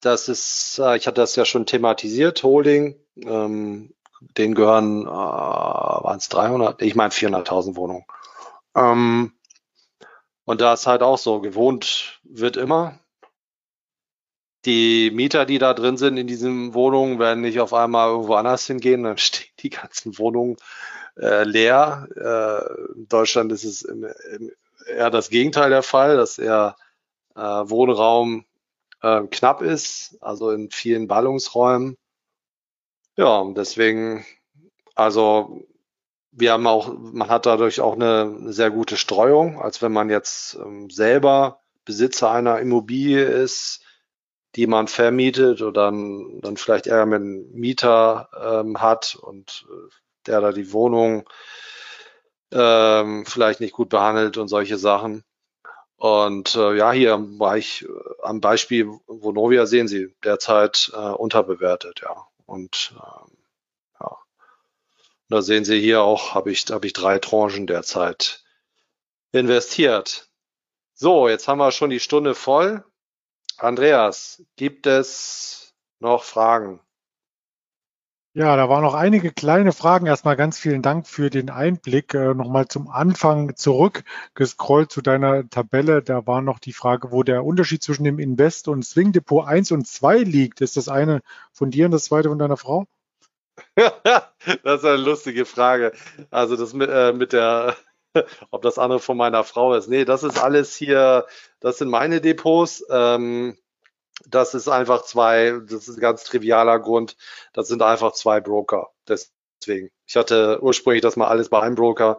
Das 0.00 0.28
ist, 0.28 0.78
äh, 0.78 0.96
ich 0.96 1.06
hatte 1.06 1.20
das 1.20 1.36
ja 1.36 1.44
schon 1.44 1.66
thematisiert, 1.66 2.42
Holding. 2.42 2.96
Ähm, 3.16 3.94
den 4.36 4.54
gehören, 4.54 5.02
äh, 5.06 5.10
waren 5.10 6.18
es 6.18 6.28
300, 6.28 6.80
ich 6.82 6.94
meine 6.94 7.10
400.000 7.10 7.76
Wohnungen. 7.76 8.04
Ähm, 8.74 9.32
und 10.44 10.60
da 10.60 10.72
ist 10.72 10.86
halt 10.86 11.02
auch 11.02 11.18
so, 11.18 11.40
gewohnt 11.40 12.20
wird 12.24 12.56
immer. 12.56 12.98
Die 14.64 15.10
Mieter, 15.12 15.44
die 15.44 15.58
da 15.58 15.74
drin 15.74 15.96
sind 15.96 16.16
in 16.16 16.26
diesen 16.26 16.74
Wohnungen, 16.74 17.18
werden 17.18 17.40
nicht 17.40 17.60
auf 17.60 17.74
einmal 17.74 18.10
irgendwo 18.10 18.34
anders 18.34 18.66
hingehen, 18.66 19.02
dann 19.02 19.18
stehen 19.18 19.50
die 19.60 19.70
ganzen 19.70 20.18
Wohnungen 20.18 20.56
äh, 21.16 21.44
leer. 21.44 22.08
Äh, 22.16 22.94
in 22.94 23.08
Deutschland 23.08 23.52
ist 23.52 23.64
es 23.64 23.82
im, 23.82 24.04
im, 24.04 24.52
eher 24.86 25.10
das 25.10 25.30
Gegenteil 25.30 25.70
der 25.70 25.82
Fall, 25.82 26.16
dass 26.16 26.38
eher 26.38 26.76
äh, 27.34 27.40
Wohnraum 27.40 28.44
äh, 29.02 29.22
knapp 29.30 29.62
ist, 29.62 30.16
also 30.20 30.50
in 30.50 30.70
vielen 30.70 31.08
Ballungsräumen. 31.08 31.96
Ja, 33.16 33.44
deswegen, 33.54 34.24
also 34.94 35.66
wir 36.32 36.52
haben 36.52 36.66
auch, 36.66 36.92
man 36.98 37.28
hat 37.28 37.46
dadurch 37.46 37.80
auch 37.80 37.94
eine, 37.94 38.52
sehr 38.52 38.70
gute 38.70 38.96
Streuung, 38.96 39.60
als 39.60 39.82
wenn 39.82 39.92
man 39.92 40.10
jetzt 40.10 40.54
ähm, 40.56 40.88
selber 40.90 41.60
Besitzer 41.84 42.30
einer 42.30 42.58
Immobilie 42.58 43.24
ist, 43.24 43.84
die 44.56 44.66
man 44.66 44.88
vermietet 44.88 45.62
oder 45.62 45.90
dann, 45.90 46.40
dann 46.40 46.56
vielleicht 46.56 46.86
eher 46.86 47.06
mit 47.06 47.20
einem 47.20 47.50
Mieter 47.52 48.28
ähm, 48.42 48.80
hat 48.80 49.16
und 49.20 49.66
äh, 49.70 49.90
der 50.26 50.40
da 50.40 50.52
die 50.52 50.72
Wohnung 50.72 51.28
ähm, 52.50 53.24
vielleicht 53.26 53.60
nicht 53.60 53.72
gut 53.72 53.88
behandelt 53.88 54.38
und 54.38 54.48
solche 54.48 54.78
Sachen. 54.78 55.24
Und 55.96 56.54
äh, 56.56 56.76
ja, 56.76 56.92
hier 56.92 57.18
war 57.38 57.56
ich 57.56 57.84
äh, 57.84 57.88
am 58.22 58.40
Beispiel 58.40 58.90
Vonovia 59.06 59.66
sehen 59.66 59.88
Sie 59.88 60.14
derzeit 60.24 60.90
äh, 60.94 60.96
unterbewertet, 60.96 62.02
ja. 62.02 62.26
Und 62.46 62.94
ähm, 62.96 63.41
da 65.32 65.42
sehen 65.42 65.64
Sie 65.64 65.80
hier 65.80 66.02
auch, 66.02 66.34
habe 66.34 66.52
ich, 66.52 66.66
habe 66.70 66.86
ich 66.86 66.92
drei 66.92 67.18
Tranchen 67.18 67.66
derzeit 67.66 68.44
investiert. 69.32 70.28
So, 70.94 71.28
jetzt 71.28 71.48
haben 71.48 71.58
wir 71.58 71.72
schon 71.72 71.90
die 71.90 72.00
Stunde 72.00 72.34
voll. 72.34 72.84
Andreas, 73.56 74.44
gibt 74.56 74.86
es 74.86 75.72
noch 76.00 76.24
Fragen? 76.24 76.80
Ja, 78.34 78.56
da 78.56 78.68
waren 78.68 78.82
noch 78.82 78.94
einige 78.94 79.30
kleine 79.30 79.72
Fragen. 79.72 80.06
Erstmal 80.06 80.36
ganz 80.36 80.58
vielen 80.58 80.80
Dank 80.82 81.06
für 81.06 81.30
den 81.30 81.50
Einblick. 81.50 82.14
Äh, 82.14 82.34
Nochmal 82.34 82.66
zum 82.68 82.88
Anfang 82.88 83.56
zurückgescrollt 83.56 84.90
zu 84.90 85.02
deiner 85.02 85.48
Tabelle. 85.48 86.02
Da 86.02 86.26
war 86.26 86.40
noch 86.42 86.58
die 86.58 86.72
Frage, 86.72 87.10
wo 87.10 87.22
der 87.22 87.44
Unterschied 87.44 87.82
zwischen 87.82 88.04
dem 88.04 88.18
Invest 88.18 88.68
und 88.68 88.84
Swing 88.84 89.12
Depot 89.12 89.46
1 89.46 89.72
und 89.72 89.86
2 89.86 90.18
liegt. 90.18 90.60
Ist 90.62 90.76
das 90.78 90.88
eine 90.88 91.20
von 91.52 91.70
dir 91.70 91.86
und 91.86 91.90
das 91.92 92.04
zweite 92.04 92.30
von 92.30 92.38
deiner 92.38 92.56
Frau? 92.56 92.86
das 93.74 94.80
ist 94.80 94.84
eine 94.84 94.96
lustige 94.96 95.44
Frage. 95.44 95.92
Also 96.30 96.56
das 96.56 96.72
mit, 96.72 96.90
äh, 96.90 97.12
mit 97.12 97.32
der, 97.32 97.76
ob 98.50 98.62
das 98.62 98.78
andere 98.78 99.00
von 99.00 99.16
meiner 99.16 99.44
Frau 99.44 99.74
ist. 99.74 99.88
Nee, 99.88 100.04
das 100.04 100.22
ist 100.22 100.42
alles 100.42 100.74
hier, 100.74 101.26
das 101.60 101.78
sind 101.78 101.88
meine 101.88 102.20
Depots. 102.20 102.84
Ähm, 102.90 103.56
das 104.26 104.54
ist 104.54 104.68
einfach 104.68 105.02
zwei, 105.02 105.60
das 105.64 105.88
ist 105.88 105.96
ein 105.96 106.00
ganz 106.00 106.24
trivialer 106.24 106.78
Grund, 106.78 107.16
das 107.52 107.68
sind 107.68 107.82
einfach 107.82 108.12
zwei 108.12 108.40
Broker. 108.40 108.90
Deswegen. 109.08 109.90
Ich 110.06 110.16
hatte 110.16 110.62
ursprünglich 110.62 111.02
das 111.02 111.16
mal 111.16 111.28
alles 111.28 111.48
bei 111.48 111.60
einem 111.60 111.74
Broker 111.74 112.18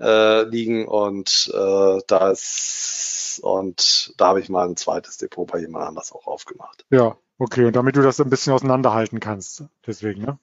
äh, 0.00 0.42
liegen 0.44 0.88
und 0.88 1.50
äh, 1.52 1.98
da 2.06 2.30
ist 2.30 3.40
und 3.42 4.14
da 4.16 4.28
habe 4.28 4.40
ich 4.40 4.48
mal 4.48 4.66
ein 4.66 4.76
zweites 4.76 5.18
Depot 5.18 5.50
bei 5.50 5.58
jemand 5.58 5.86
anders 5.86 6.12
auch 6.12 6.26
aufgemacht. 6.26 6.84
Ja, 6.90 7.16
okay. 7.38 7.64
Und 7.64 7.76
damit 7.76 7.96
du 7.96 8.02
das 8.02 8.20
ein 8.20 8.30
bisschen 8.30 8.52
auseinanderhalten 8.52 9.20
kannst, 9.20 9.64
deswegen, 9.86 10.22
ne? 10.22 10.38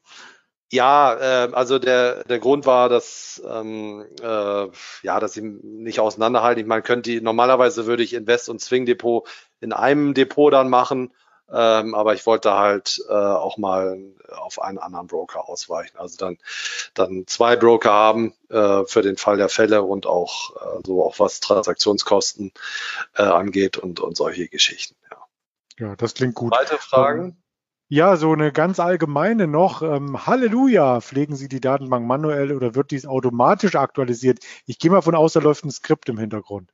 Ja, 0.73 1.47
äh, 1.47 1.51
also 1.51 1.79
der, 1.79 2.23
der 2.23 2.39
Grund 2.39 2.65
war, 2.65 2.87
dass 2.87 3.41
ähm, 3.45 4.05
äh, 4.21 4.67
ja, 5.03 5.19
dass 5.19 5.33
sie 5.33 5.41
nicht 5.41 5.99
auseinanderhalten. 5.99 6.61
Ich 6.61 6.67
meine, 6.67 6.81
könnte 6.81 7.09
die, 7.09 7.19
normalerweise 7.21 7.87
würde 7.87 8.03
ich 8.03 8.13
Invest 8.13 8.47
und 8.47 8.61
Swing 8.61 8.85
Depot 8.85 9.27
in 9.59 9.73
einem 9.73 10.13
Depot 10.13 10.53
dann 10.53 10.69
machen. 10.69 11.13
Ähm, 11.51 11.93
aber 11.95 12.13
ich 12.13 12.25
wollte 12.25 12.53
halt 12.53 13.03
äh, 13.09 13.13
auch 13.13 13.57
mal 13.57 13.99
auf 14.29 14.61
einen 14.61 14.77
anderen 14.77 15.07
Broker 15.07 15.49
ausweichen. 15.49 15.97
Also 15.97 16.15
dann, 16.17 16.37
dann 16.93 17.25
zwei 17.27 17.57
Broker 17.57 17.91
haben 17.91 18.33
äh, 18.49 18.85
für 18.85 19.01
den 19.01 19.17
Fall 19.17 19.35
der 19.35 19.49
Fälle 19.49 19.83
und 19.83 20.05
auch 20.05 20.55
äh, 20.55 20.81
so 20.85 21.03
auch 21.03 21.19
was 21.19 21.41
Transaktionskosten 21.41 22.53
äh, 23.15 23.23
angeht 23.23 23.77
und, 23.77 23.99
und 23.99 24.15
solche 24.15 24.47
Geschichten. 24.47 24.95
Ja. 25.81 25.95
das 25.95 26.13
klingt 26.13 26.35
gut. 26.35 26.53
Weitere 26.53 26.77
Fragen? 26.77 27.23
Ähm, 27.23 27.37
ja, 27.89 28.15
so 28.15 28.31
eine 28.31 28.53
ganz 28.53 28.79
allgemeine 28.79 29.47
noch. 29.47 29.81
Ähm, 29.81 30.25
Halleluja, 30.25 31.01
pflegen 31.01 31.35
Sie 31.35 31.49
die 31.49 31.59
Datenbank 31.59 32.07
manuell 32.07 32.53
oder 32.53 32.73
wird 32.75 32.91
dies 32.91 33.05
automatisch 33.05 33.75
aktualisiert? 33.75 34.39
Ich 34.65 34.79
gehe 34.79 34.91
mal 34.91 35.01
von 35.01 35.15
aus, 35.15 35.33
da 35.33 35.41
läuft 35.41 35.65
ein 35.65 35.71
Skript 35.71 36.07
im 36.07 36.17
Hintergrund. 36.17 36.71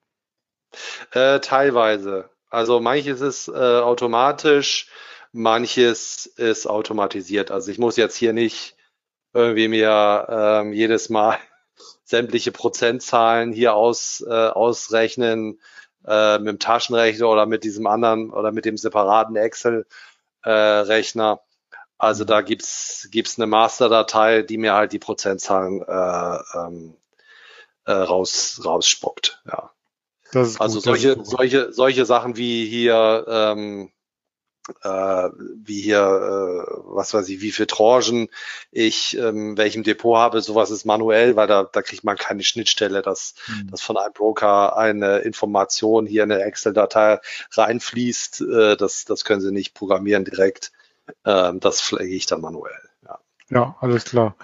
Äh, 1.11 1.39
teilweise. 1.39 2.29
Also 2.49 2.79
manches 2.79 3.21
ist 3.21 3.47
äh, 3.47 3.51
automatisch, 3.51 4.89
manches 5.31 6.25
ist 6.25 6.67
automatisiert. 6.67 7.49
Also 7.49 7.71
ich 7.71 7.79
muss 7.79 7.97
jetzt 7.97 8.15
hier 8.15 8.33
nicht 8.33 8.75
irgendwie 9.33 9.69
mir 9.69 10.27
ähm, 10.29 10.73
jedes 10.73 11.09
Mal 11.09 11.37
sämtliche 12.03 12.51
Prozentzahlen 12.51 13.53
hier 13.53 13.73
aus, 13.73 14.23
äh, 14.27 14.31
ausrechnen 14.31 15.59
äh, 16.07 16.39
mit 16.39 16.47
dem 16.47 16.59
Taschenrechner 16.59 17.27
oder 17.27 17.45
mit 17.45 17.63
diesem 17.63 17.87
anderen 17.87 18.31
oder 18.31 18.51
mit 18.51 18.65
dem 18.65 18.77
separaten 18.77 19.35
Excel 19.35 19.85
äh, 20.43 20.49
Rechner. 20.49 21.41
Also 21.97 22.23
da 22.25 22.41
gibt's 22.41 23.09
gibt's 23.11 23.37
eine 23.37 23.47
Masterdatei, 23.47 24.43
die 24.43 24.57
mir 24.57 24.73
halt 24.73 24.93
die 24.93 24.99
Prozentzahlen 24.99 25.81
äh, 25.81 26.57
ähm, 26.57 26.95
äh, 27.85 27.91
raus 27.91 28.61
rausspuckt. 28.63 29.41
Ja. 29.45 29.71
also 30.33 30.75
gut, 30.75 30.83
solche 30.83 31.23
solche 31.23 31.73
solche 31.73 32.05
Sachen 32.05 32.37
wie 32.37 32.67
hier 32.67 33.25
ähm, 33.27 33.91
äh, 34.83 35.29
wie 35.63 35.81
hier, 35.81 35.97
äh, 35.97 36.71
was 36.85 37.13
weiß 37.13 37.27
ich, 37.29 37.41
wie 37.41 37.51
viele 37.51 37.67
Tranchen 37.67 38.29
ich 38.71 39.17
ähm, 39.17 39.57
welchem 39.57 39.83
Depot 39.83 40.17
habe, 40.17 40.41
sowas 40.41 40.71
ist 40.71 40.85
manuell, 40.85 41.35
weil 41.35 41.47
da, 41.47 41.63
da 41.63 41.81
kriegt 41.81 42.03
man 42.03 42.17
keine 42.17 42.43
Schnittstelle, 42.43 43.01
dass, 43.01 43.35
mhm. 43.47 43.71
dass 43.71 43.81
von 43.81 43.97
einem 43.97 44.13
Broker 44.13 44.77
eine 44.77 45.19
Information 45.19 46.05
hier 46.05 46.23
in 46.23 46.31
eine 46.31 46.43
Excel-Datei 46.43 47.19
reinfließt. 47.51 48.41
Äh, 48.41 48.77
das, 48.77 49.05
das 49.05 49.25
können 49.25 49.41
Sie 49.41 49.51
nicht 49.51 49.73
programmieren 49.73 50.25
direkt. 50.25 50.71
Äh, 51.23 51.53
das 51.55 51.81
pflege 51.81 52.15
ich 52.15 52.25
dann 52.25 52.41
manuell. 52.41 52.73
Ja, 53.05 53.19
ja 53.49 53.75
alles 53.79 54.05
klar. 54.05 54.35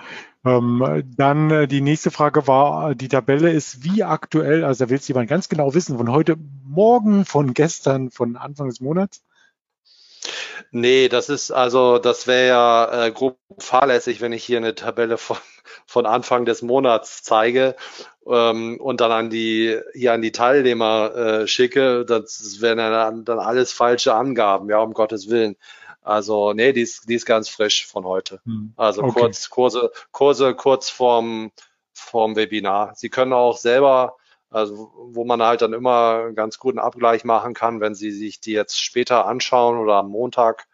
Ähm, 0.45 1.03
dann 1.15 1.51
äh, 1.51 1.67
die 1.67 1.81
nächste 1.81 2.11
Frage 2.11 2.47
war, 2.47 2.95
die 2.95 3.07
Tabelle 3.07 3.51
ist 3.51 3.83
wie 3.83 4.03
aktuell, 4.03 4.65
also 4.65 4.85
da 4.85 4.89
will 4.89 4.97
es 4.97 5.07
jemand 5.07 5.29
ganz 5.29 5.47
genau 5.47 5.73
wissen, 5.73 5.97
von 5.97 6.11
heute 6.11 6.35
Morgen, 6.65 7.23
von 7.23 7.53
gestern, 7.53 8.11
von 8.11 8.35
Anfang 8.35 8.67
des 8.67 8.81
Monats? 8.81 9.23
Nee, 10.71 11.09
das 11.09 11.29
ist 11.29 11.51
also, 11.51 11.97
das 11.97 12.27
wäre 12.27 12.47
ja 12.47 13.05
äh, 13.05 13.11
grob 13.11 13.37
fahrlässig, 13.57 14.21
wenn 14.21 14.33
ich 14.33 14.43
hier 14.43 14.57
eine 14.57 14.75
Tabelle 14.75 15.17
von, 15.17 15.37
von 15.85 16.05
Anfang 16.05 16.45
des 16.45 16.61
Monats 16.61 17.23
zeige 17.23 17.75
ähm, 18.25 18.79
und 18.79 19.01
dann 19.01 19.11
an 19.11 19.29
die 19.29 19.79
hier 19.93 20.13
an 20.13 20.21
die 20.21 20.31
Teilnehmer 20.31 21.15
äh, 21.15 21.47
schicke. 21.47 22.05
Das 22.05 22.61
wären 22.61 22.77
dann, 22.77 23.25
dann 23.25 23.39
alles 23.39 23.71
falsche 23.71 24.13
Angaben, 24.13 24.69
ja, 24.69 24.79
um 24.79 24.93
Gottes 24.93 25.29
Willen. 25.29 25.55
Also, 26.01 26.53
nee, 26.53 26.73
die 26.73 26.81
ist, 26.81 27.07
die 27.07 27.15
ist 27.15 27.25
ganz 27.25 27.47
frisch 27.47 27.87
von 27.87 28.03
heute. 28.03 28.41
Hm. 28.45 28.73
Also 28.75 29.03
okay. 29.03 29.19
kurz, 29.19 29.49
Kurse, 29.49 29.91
Kurse 30.11 30.53
kurz 30.53 30.89
vorm, 30.89 31.51
vorm 31.93 32.35
Webinar. 32.35 32.93
Sie 32.95 33.09
können 33.09 33.33
auch 33.33 33.57
selber 33.57 34.17
also 34.53 34.91
wo 34.95 35.25
man 35.25 35.41
halt 35.41 35.61
dann 35.61 35.73
immer 35.73 36.25
einen 36.25 36.35
ganz 36.35 36.59
guten 36.59 36.79
Abgleich 36.79 37.23
machen 37.23 37.53
kann, 37.53 37.81
wenn 37.81 37.95
Sie 37.95 38.11
sich 38.11 38.39
die 38.39 38.51
jetzt 38.51 38.79
später 38.79 39.25
anschauen 39.25 39.77
oder 39.77 39.95
am 39.95 40.09
Montag, 40.09 40.67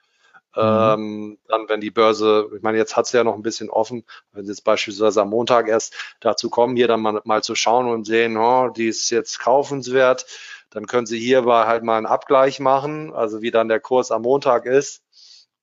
mhm. 0.56 0.62
ähm, 0.62 1.38
dann 1.48 1.70
wenn 1.70 1.80
die 1.80 1.92
Börse, 1.92 2.50
ich 2.56 2.62
meine, 2.62 2.78
jetzt 2.78 2.98
hat 2.98 3.08
sie 3.08 3.18
ja 3.18 3.24
noch 3.24 3.36
ein 3.36 3.42
bisschen 3.42 3.70
offen, 3.70 4.04
wenn 4.34 4.46
Sie 4.46 4.52
jetzt 4.52 4.64
beispielsweise 4.64 5.22
am 5.22 5.30
Montag 5.30 5.68
erst 5.68 5.96
dazu 6.20 6.50
kommen, 6.50 6.76
hier 6.76 6.88
dann 6.88 7.02
mal, 7.02 7.22
mal 7.24 7.42
zu 7.42 7.56
schauen 7.56 7.88
und 7.88 8.06
sehen, 8.06 8.38
oh, 8.38 8.70
die 8.70 8.88
ist 8.88 9.10
jetzt 9.12 9.40
kaufenswert, 9.40 10.26
dann 10.72 10.86
können 10.86 11.08
Sie 11.08 11.20
hier 11.20 11.46
halt 11.46 11.84
mal 11.84 11.98
einen 11.98 12.06
Abgleich 12.06 12.60
machen, 12.60 13.14
also 13.14 13.42
wie 13.42 13.52
dann 13.52 13.70
der 13.70 13.80
Kurs 13.80 14.12
am 14.12 14.24
Montag 14.24 14.66
ist. 14.66 15.04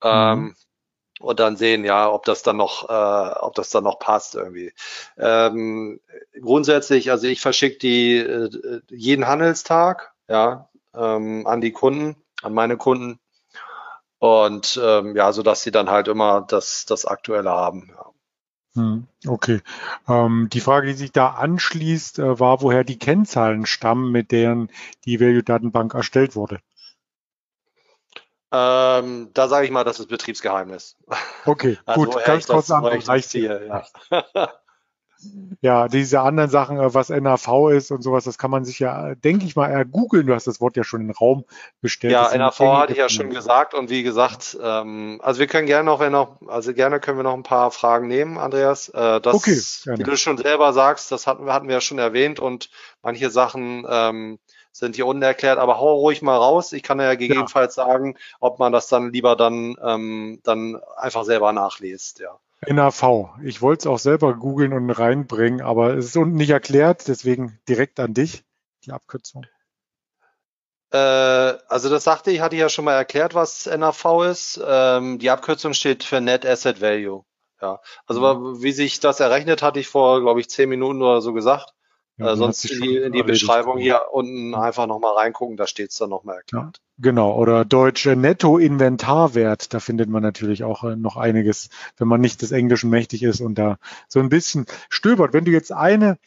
Mhm. 0.02 0.08
Ähm, 0.10 0.56
und 1.20 1.40
dann 1.40 1.56
sehen, 1.56 1.84
ja, 1.84 2.10
ob 2.10 2.24
das 2.24 2.42
dann 2.42 2.56
noch, 2.56 2.88
äh, 2.88 3.38
ob 3.40 3.54
das 3.54 3.70
dann 3.70 3.84
noch 3.84 3.98
passt 3.98 4.34
irgendwie. 4.34 4.72
Ähm, 5.18 6.00
grundsätzlich, 6.40 7.10
also 7.10 7.26
ich 7.26 7.40
verschicke 7.40 7.78
die 7.78 8.16
äh, 8.16 8.80
jeden 8.88 9.26
Handelstag, 9.26 10.12
ja, 10.28 10.68
ähm, 10.94 11.46
an 11.46 11.60
die 11.60 11.72
Kunden, 11.72 12.16
an 12.42 12.54
meine 12.54 12.76
Kunden 12.76 13.18
und 14.18 14.80
ähm, 14.82 15.16
ja, 15.16 15.32
so 15.32 15.42
dass 15.42 15.62
sie 15.62 15.70
dann 15.70 15.90
halt 15.90 16.08
immer 16.08 16.42
das, 16.42 16.84
das 16.86 17.04
Aktuelle 17.04 17.50
haben. 17.50 17.90
Ja. 17.94 18.06
Hm, 18.76 19.06
okay. 19.26 19.62
Ähm, 20.06 20.48
die 20.52 20.60
Frage, 20.60 20.88
die 20.88 20.94
sich 20.94 21.12
da 21.12 21.28
anschließt, 21.28 22.18
äh, 22.18 22.38
war, 22.38 22.60
woher 22.60 22.84
die 22.84 22.98
Kennzahlen 22.98 23.64
stammen, 23.64 24.12
mit 24.12 24.32
deren 24.32 24.70
die 25.06 25.18
Value-Datenbank 25.18 25.94
erstellt 25.94 26.36
wurde. 26.36 26.60
Ähm, 28.57 29.30
da 29.34 29.48
sage 29.48 29.66
ich 29.66 29.70
mal, 29.70 29.84
das 29.84 30.00
ist 30.00 30.09
Betriebsgeheimnis. 30.09 30.96
Okay, 31.44 31.78
also 31.86 32.04
gut, 32.04 32.24
ganz 32.24 32.46
kurz 32.46 32.70
an 32.70 32.84
reicht 32.84 33.30
hier. 33.30 33.66
Ja. 33.66 33.84
ja, 35.61 35.88
diese 35.88 36.20
anderen 36.20 36.48
Sachen, 36.48 36.78
äh, 36.78 36.94
was 36.94 37.11
NAV 37.11 37.70
ist 37.70 37.90
und 37.90 38.02
sowas, 38.02 38.24
das 38.24 38.38
kann 38.38 38.50
man 38.50 38.64
sich 38.64 38.78
ja, 38.78 39.14
denke 39.14 39.44
ich 39.44 39.57
mal, 39.57 39.70
eher 39.70 39.84
googeln. 39.84 40.26
Du 40.26 40.34
hast 40.34 40.46
das 40.46 40.61
Wort 40.61 40.76
ja 40.76 40.84
schon 40.84 41.02
in 41.02 41.09
den 41.09 41.16
Raum 41.16 41.44
gestellt. 41.82 42.12
Ja, 42.12 42.34
NAV 42.36 42.61
hatte 42.61 42.92
ich 42.92 42.98
ja 42.98 43.11
schon 43.11 43.28
gesagt 43.28 43.74
und 43.74 43.90
wie 43.90 44.02
gesagt, 44.02 44.57
ähm, 44.62 45.20
also 45.22 45.40
wir 45.40 45.46
können 45.46 45.66
gerne 45.66 45.84
noch, 45.84 46.00
wenn 46.00 46.12
noch, 46.12 46.40
also 46.46 46.72
gerne 46.72 46.98
können 46.98 47.18
wir 47.18 47.24
noch 47.24 47.34
ein 47.34 47.42
paar 47.42 47.70
Fragen 47.72 48.07
nehmen, 48.09 48.38
Andreas. 48.38 48.88
Äh, 48.88 49.20
das, 49.20 49.34
okay, 49.34 49.61
gerne. 49.84 49.98
wie 49.98 50.11
du 50.11 50.16
schon 50.16 50.38
selber 50.38 50.72
sagst, 50.72 51.12
das 51.12 51.26
hatten, 51.26 51.52
hatten 51.52 51.68
wir 51.68 51.74
ja 51.74 51.80
schon 51.82 51.98
erwähnt 51.98 52.40
und 52.40 52.70
manche 53.02 53.28
Sachen 53.28 53.86
ähm, 53.88 54.38
sind 54.79 54.97
hier 54.97 55.07
unerklärt, 55.07 55.59
aber 55.59 55.79
hau 55.79 55.95
ruhig 55.95 56.22
mal 56.22 56.37
raus. 56.37 56.72
Ich 56.72 56.83
kann 56.83 57.01
ja 57.01 57.14
gegebenenfalls 57.14 57.77
ja. 57.77 57.87
sagen, 57.87 58.16
ob 58.41 58.59
man 58.59 58.72
das 58.72 58.89
dann 58.89 59.12
lieber 59.12 59.37
dann, 59.37 59.77
ähm, 59.83 60.41
dann 60.45 60.81
einfach 60.97 61.24
selber 61.24 61.53
nachliest, 61.53 62.20
ja. 62.20 62.39
NAV. 62.66 63.31
Ich 63.43 63.62
wollte 63.62 63.81
es 63.81 63.87
auch 63.87 63.99
selber 63.99 64.35
googeln 64.35 64.72
und 64.72 64.91
reinbringen, 64.91 65.61
aber 65.61 65.95
es 65.95 66.07
ist 66.07 66.16
unten 66.16 66.37
nicht 66.37 66.51
erklärt, 66.51 67.07
deswegen 67.09 67.59
direkt 67.68 68.01
an 68.01 68.14
dich, 68.14 68.45
die 68.85 68.93
Abkürzung. 68.93 69.47
Äh, 70.91 70.99
also 70.99 71.91
das 71.91 72.05
sagte 72.05 72.31
ich, 72.31 72.41
hatte 72.41 72.57
ich 72.57 72.61
ja 72.61 72.68
schon 72.68 72.85
mal 72.85 72.95
erklärt, 72.95 73.35
was 73.35 73.66
NAV 73.66 74.24
ist. 74.31 74.61
Ähm, 74.64 75.18
die 75.18 75.31
Abkürzung 75.31 75.74
steht 75.74 76.05
für 76.05 76.20
Net 76.20 76.47
Asset 76.47 76.81
Value. 76.81 77.24
Ja, 77.61 77.81
also 78.07 78.20
mhm. 78.20 78.62
wie 78.62 78.72
sich 78.72 79.01
das 79.01 79.20
errechnet, 79.20 79.62
hatte 79.62 79.81
ich 79.81 79.89
vor, 79.89 80.20
glaube 80.20 80.41
ich, 80.41 80.51
zehn 80.51 80.68
Minuten 80.68 81.03
oder 81.03 81.20
so 81.22 81.33
gesagt. 81.33 81.72
Ja, 82.18 82.32
äh, 82.32 82.36
sonst 82.36 82.64
in 82.64 82.80
die, 82.80 82.97
in 82.97 83.12
die 83.12 83.22
Beschreibung 83.22 83.78
hier 83.78 84.06
unten 84.10 84.55
einfach 84.55 84.86
nochmal 84.86 85.14
reingucken, 85.14 85.56
da 85.56 85.66
steht 85.66 85.90
es 85.90 85.98
dann 85.98 86.09
nochmal 86.09 86.36
erklärt. 86.36 86.76
Ja, 86.76 86.82
genau, 86.98 87.36
oder 87.36 87.64
deutsche 87.64 88.16
Netto-Inventarwert, 88.16 89.74
da 89.74 89.80
findet 89.80 90.09
man 90.09 90.22
natürlich 90.22 90.64
auch 90.64 90.84
äh, 90.84 90.97
noch 90.97 91.16
einiges, 91.16 91.68
wenn 91.98 92.09
man 92.09 92.20
nicht 92.20 92.40
des 92.40 92.52
Englischen 92.52 92.88
mächtig 92.88 93.22
ist 93.22 93.40
und 93.40 93.56
da 93.56 93.78
so 94.09 94.20
ein 94.20 94.30
bisschen 94.30 94.66
stöbert. 94.88 95.34
Wenn 95.34 95.44
du 95.44 95.51
jetzt 95.51 95.72
eine 95.72 96.18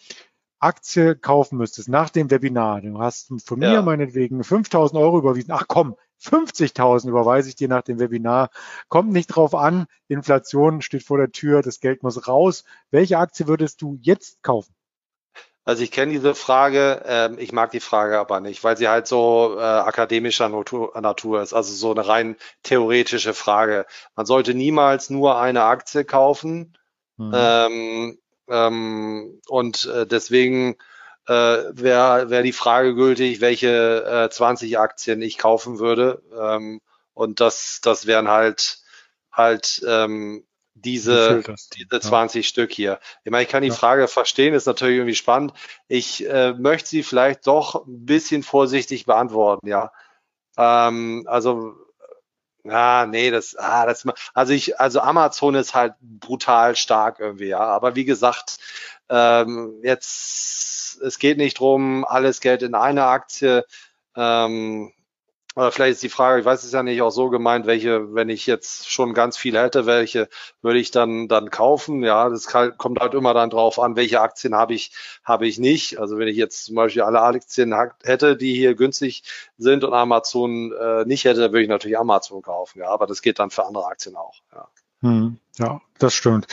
Aktie 0.59 1.15
kaufen 1.15 1.57
müsstest 1.57 1.89
nach 1.89 2.09
dem 2.09 2.29
Webinar, 2.29 2.81
du 2.81 2.99
hast 2.99 3.33
von 3.43 3.59
mir 3.59 3.73
ja. 3.73 3.81
meinetwegen 3.81 4.43
5000 4.43 5.01
Euro 5.01 5.17
überwiesen, 5.17 5.51
ach 5.51 5.65
komm, 5.67 5.95
50.000 6.21 7.09
überweise 7.09 7.49
ich 7.49 7.55
dir 7.55 7.69
nach 7.69 7.81
dem 7.81 7.97
Webinar. 7.97 8.49
Kommt 8.89 9.11
nicht 9.11 9.27
drauf 9.27 9.55
an, 9.55 9.87
Inflation 10.07 10.81
steht 10.81 11.03
vor 11.03 11.17
der 11.17 11.31
Tür, 11.31 11.61
das 11.61 11.79
Geld 11.79 12.03
muss 12.03 12.27
raus. 12.27 12.63
Welche 12.91 13.17
Aktie 13.17 13.47
würdest 13.47 13.81
du 13.81 13.97
jetzt 14.01 14.43
kaufen? 14.43 14.75
Also 15.69 15.83
ich 15.83 15.91
kenne 15.91 16.11
diese 16.11 16.33
Frage, 16.33 17.03
ähm, 17.05 17.37
ich 17.37 17.51
mag 17.51 17.69
die 17.69 17.79
Frage 17.79 18.17
aber 18.17 18.39
nicht, 18.39 18.63
weil 18.63 18.75
sie 18.75 18.87
halt 18.87 19.05
so 19.05 19.55
äh, 19.55 19.61
akademischer 19.61 20.49
Natur, 20.49 20.99
Natur 20.99 21.43
ist, 21.43 21.53
also 21.53 21.71
so 21.75 21.91
eine 21.91 22.07
rein 22.07 22.37
theoretische 22.63 23.35
Frage. 23.35 23.85
Man 24.15 24.25
sollte 24.25 24.55
niemals 24.55 25.11
nur 25.11 25.39
eine 25.39 25.65
Aktie 25.65 26.05
kaufen 26.05 26.75
mhm. 27.17 27.33
ähm, 27.35 28.19
ähm, 28.49 29.41
und 29.47 29.85
äh, 29.85 30.07
deswegen 30.07 30.75
äh, 31.27 31.33
wäre 31.33 32.31
wär 32.31 32.41
die 32.41 32.51
Frage 32.51 32.95
gültig, 32.95 33.39
welche 33.39 34.25
äh, 34.25 34.27
20 34.27 34.79
Aktien 34.79 35.21
ich 35.21 35.37
kaufen 35.37 35.77
würde 35.77 36.23
ähm, 36.35 36.81
und 37.13 37.41
das, 37.41 37.79
das 37.83 38.07
wären 38.07 38.27
halt 38.27 38.79
halt 39.31 39.83
ähm, 39.87 40.47
diese, 40.81 41.43
diese 41.75 41.99
20 41.99 42.45
ja. 42.45 42.49
Stück 42.49 42.71
hier. 42.71 42.99
Ich 43.23 43.31
meine, 43.31 43.43
ich 43.43 43.49
kann 43.49 43.63
die 43.63 43.69
ja. 43.69 43.73
Frage 43.73 44.07
verstehen, 44.07 44.53
ist 44.53 44.67
natürlich 44.67 44.97
irgendwie 44.97 45.15
spannend. 45.15 45.53
Ich 45.87 46.27
äh, 46.27 46.53
möchte 46.53 46.89
sie 46.89 47.03
vielleicht 47.03 47.47
doch 47.47 47.85
ein 47.85 48.05
bisschen 48.05 48.43
vorsichtig 48.43 49.05
beantworten, 49.05 49.67
ja. 49.67 49.91
Ähm, 50.57 51.25
also, 51.27 51.73
ja, 52.63 53.05
nee, 53.05 53.31
das, 53.31 53.55
ah, 53.55 53.85
das, 53.85 54.05
also 54.33 54.53
ich, 54.53 54.79
also 54.79 54.99
Amazon 54.99 55.55
ist 55.55 55.73
halt 55.73 55.93
brutal 56.01 56.75
stark 56.75 57.19
irgendwie, 57.19 57.47
ja. 57.47 57.59
Aber 57.59 57.95
wie 57.95 58.05
gesagt, 58.05 58.59
ähm, 59.09 59.79
jetzt, 59.83 61.01
es 61.01 61.19
geht 61.19 61.37
nicht 61.37 61.59
drum, 61.59 62.05
alles 62.05 62.41
Geld 62.41 62.61
in 62.61 62.75
eine 62.75 63.05
Aktie. 63.05 63.65
Ähm, 64.15 64.91
oder 65.55 65.71
vielleicht 65.71 65.93
ist 65.93 66.03
die 66.03 66.09
Frage, 66.09 66.39
ich 66.39 66.45
weiß 66.45 66.63
es 66.63 66.71
ja 66.71 66.83
nicht, 66.83 67.01
auch 67.01 67.09
so 67.09 67.29
gemeint, 67.29 67.65
welche, 67.65 68.13
wenn 68.13 68.29
ich 68.29 68.45
jetzt 68.45 68.89
schon 68.89 69.13
ganz 69.13 69.35
viel 69.35 69.57
hätte, 69.57 69.85
welche 69.87 70.29
würde 70.61 70.79
ich 70.79 70.91
dann 70.91 71.27
dann 71.27 71.49
kaufen? 71.49 72.03
Ja, 72.03 72.29
das 72.29 72.47
kommt 72.47 72.99
halt 72.99 73.13
immer 73.15 73.33
dann 73.33 73.49
drauf 73.49 73.79
an, 73.79 73.95
welche 73.95 74.21
Aktien 74.21 74.55
habe 74.55 74.75
ich 74.75 74.91
habe 75.23 75.47
ich 75.47 75.57
nicht. 75.57 75.99
Also 75.99 76.17
wenn 76.17 76.27
ich 76.27 76.37
jetzt 76.37 76.65
zum 76.65 76.75
Beispiel 76.75 77.01
alle 77.01 77.21
Aktien 77.21 77.75
hätte, 78.03 78.37
die 78.37 78.53
hier 78.53 78.75
günstig 78.75 79.23
sind 79.57 79.83
und 79.83 79.93
Amazon 79.93 80.71
äh, 80.71 81.05
nicht 81.05 81.25
hätte, 81.25 81.51
würde 81.51 81.63
ich 81.63 81.69
natürlich 81.69 81.97
Amazon 81.97 82.43
kaufen. 82.43 82.79
Ja, 82.79 82.89
aber 82.89 83.07
das 83.07 83.21
geht 83.21 83.39
dann 83.39 83.49
für 83.49 83.65
andere 83.65 83.87
Aktien 83.87 84.15
auch. 84.15 84.35
Ja, 84.53 84.67
hm, 85.01 85.39
ja 85.57 85.81
das 85.97 86.13
stimmt. 86.13 86.47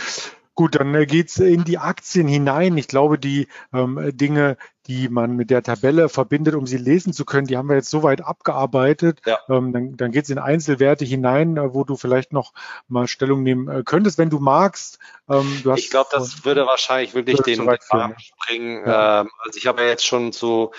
Gut, 0.57 0.75
dann 0.75 0.95
äh, 0.95 1.05
geht's 1.05 1.37
in 1.37 1.65
die 1.65 1.77
Aktien 1.77 2.27
hinein. 2.27 2.79
Ich 2.79 2.89
glaube, 2.89 3.19
die 3.19 3.47
ähm, 3.75 4.11
Dinge, 4.15 4.57
die 4.87 5.11
man 5.11 5.37
mit 5.37 5.51
der 5.51 5.63
Tabelle 5.63 6.09
verbindet, 6.09 6.55
um 6.55 6.67
sie 6.67 6.79
lesen 6.79 7.13
zu 7.13 7.27
können, 7.27 7.47
die 7.47 7.59
haben 7.59 7.69
wir 7.69 7.77
jetzt 7.77 7.91
soweit 7.91 8.23
abgearbeitet. 8.23 9.21
Ja. 9.27 9.39
Ähm, 9.51 9.75
dann 9.75 9.97
dann 9.99 10.13
geht 10.13 10.25
es 10.25 10.31
in 10.31 10.39
Einzelwerte 10.39 11.05
hinein, 11.05 11.59
äh, 11.59 11.75
wo 11.75 11.85
du 11.85 11.97
vielleicht 11.97 12.33
noch 12.33 12.55
mal 12.89 13.07
Stellung 13.07 13.43
nehmen 13.43 13.69
äh, 13.69 13.83
könntest, 13.85 14.17
wenn 14.17 14.31
du 14.31 14.39
magst. 14.39 14.99
Ähm, 15.29 15.61
du 15.63 15.75
ich 15.75 15.91
glaube, 15.91 16.09
das 16.11 16.47
würde 16.47 16.65
wahrscheinlich 16.67 17.15
wirklich 17.15 17.39
den 17.43 17.69
Rahmen 17.69 18.19
springen. 18.19 18.83
Ja. 18.87 19.21
Ähm, 19.21 19.31
also 19.45 19.59
ich 19.59 19.67
habe 19.67 19.83
ja 19.83 19.89
jetzt 19.89 20.07
schon 20.07 20.33
zu, 20.33 20.71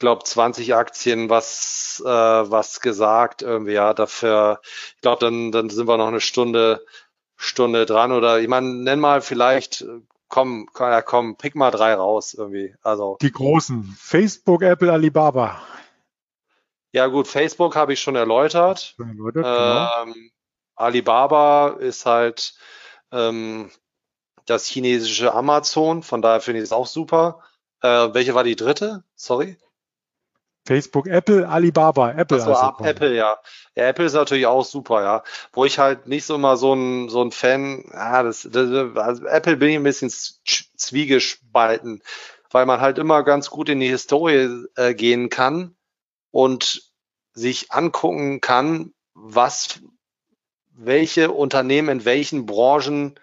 glaube 0.00 0.24
20 0.24 0.74
Aktien 0.74 1.30
was 1.30 2.02
äh, 2.04 2.08
was 2.08 2.80
gesagt. 2.80 3.42
Irgendwie 3.42 3.74
ja, 3.74 3.94
dafür. 3.94 4.60
Ich 4.96 5.02
glaube, 5.02 5.20
dann 5.20 5.52
dann 5.52 5.70
sind 5.70 5.86
wir 5.86 5.98
noch 5.98 6.08
eine 6.08 6.20
Stunde 6.20 6.84
Stunde 7.42 7.86
dran 7.86 8.12
oder 8.12 8.38
ich 8.38 8.48
meine, 8.48 8.68
nenn 8.68 9.00
mal 9.00 9.22
vielleicht, 9.22 9.86
komm, 10.28 10.68
komm, 10.74 11.02
komm, 11.06 11.36
pick 11.36 11.54
mal 11.54 11.70
drei 11.70 11.94
raus 11.94 12.34
irgendwie. 12.34 12.74
Also 12.82 13.16
die 13.22 13.32
großen 13.32 13.96
Facebook, 13.98 14.60
Apple, 14.60 14.92
Alibaba. 14.92 15.62
Ja 16.92 17.06
gut, 17.06 17.28
Facebook 17.28 17.76
habe 17.76 17.94
ich 17.94 18.00
schon 18.00 18.14
erläutert. 18.14 18.94
Schon 18.94 19.08
erläutert 19.08 19.44
genau. 19.44 20.02
ähm, 20.02 20.30
Alibaba 20.74 21.76
ist 21.78 22.04
halt 22.04 22.54
ähm, 23.10 23.70
das 24.44 24.66
chinesische 24.66 25.32
Amazon, 25.32 26.02
von 26.02 26.20
daher 26.20 26.42
finde 26.42 26.60
ich 26.60 26.64
es 26.64 26.72
auch 26.72 26.86
super. 26.86 27.42
Äh, 27.80 28.12
welche 28.12 28.34
war 28.34 28.44
die 28.44 28.56
dritte? 28.56 29.02
Sorry. 29.14 29.56
Facebook, 30.66 31.06
Apple, 31.06 31.48
Alibaba, 31.48 32.12
Apple. 32.12 32.36
Also 32.36 32.52
ab 32.52 32.80
Apple, 32.82 33.14
ja. 33.14 33.38
ja. 33.74 33.88
Apple 33.88 34.04
ist 34.04 34.12
natürlich 34.12 34.46
auch 34.46 34.64
super, 34.64 35.02
ja. 35.02 35.24
Wo 35.52 35.64
ich 35.64 35.78
halt 35.78 36.06
nicht 36.06 36.24
so 36.24 36.34
immer 36.34 36.56
so 36.56 36.74
ein, 36.74 37.08
so 37.08 37.22
ein 37.22 37.32
Fan, 37.32 37.84
ja, 37.92 38.22
das, 38.22 38.48
das 38.50 38.96
also 38.96 39.26
Apple 39.26 39.56
bin 39.56 39.70
ich 39.70 39.76
ein 39.76 39.82
bisschen 39.82 40.10
zwiegespalten, 40.10 42.02
weil 42.50 42.66
man 42.66 42.80
halt 42.80 42.98
immer 42.98 43.22
ganz 43.22 43.50
gut 43.50 43.68
in 43.68 43.80
die 43.80 43.88
Historie 43.88 44.66
äh, 44.76 44.94
gehen 44.94 45.30
kann 45.30 45.74
und 46.30 46.82
sich 47.32 47.72
angucken 47.72 48.40
kann, 48.40 48.92
was, 49.14 49.80
welche 50.72 51.30
Unternehmen 51.30 51.88
in 52.00 52.04
welchen 52.04 52.46
Branchen, 52.46 53.18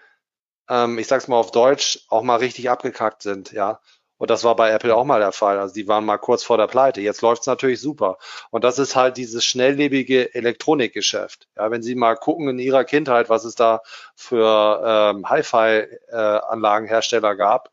ähm, 0.70 0.98
ich 0.98 1.08
sag's 1.08 1.28
mal 1.28 1.38
auf 1.38 1.52
Deutsch, 1.52 2.00
auch 2.10 2.24
mal 2.24 2.38
richtig 2.38 2.70
abgekackt 2.70 3.22
sind, 3.22 3.52
ja. 3.52 3.80
Und 4.18 4.30
das 4.30 4.44
war 4.44 4.56
bei 4.56 4.72
Apple 4.72 4.96
auch 4.96 5.06
mal 5.06 5.20
der 5.20 5.32
Fall. 5.32 5.60
Also 5.60 5.74
die 5.74 5.88
waren 5.88 6.06
mal 6.06 6.18
kurz 6.18 6.44
vor 6.44 6.58
der 6.58 6.68
Pleite. 6.68 7.02
Jetzt 7.02 7.22
läuft's 7.22 7.48
natürlich 7.48 7.82
super. 7.82 8.18
Und 8.50 8.64
das 8.64 8.80
ist 8.80 8.96
halt 8.96 9.18
dieses 9.18 9.46
schnelllebige 9.46 10.34
Elektronikgeschäft. 10.34 11.48
Ja, 11.56 11.72
wenn 11.72 11.84
Sie 11.84 11.96
mal 11.96 12.16
gucken 12.16 12.50
in 12.50 12.60
Ihrer 12.60 12.84
Kindheit, 12.84 13.30
was 13.30 13.46
es 13.46 13.56
da 13.56 13.82
für 14.16 15.14
ähm, 15.16 15.30
Hi-Fi-Anlagenhersteller 15.30 17.32
äh, 17.32 17.38
gab, 17.38 17.72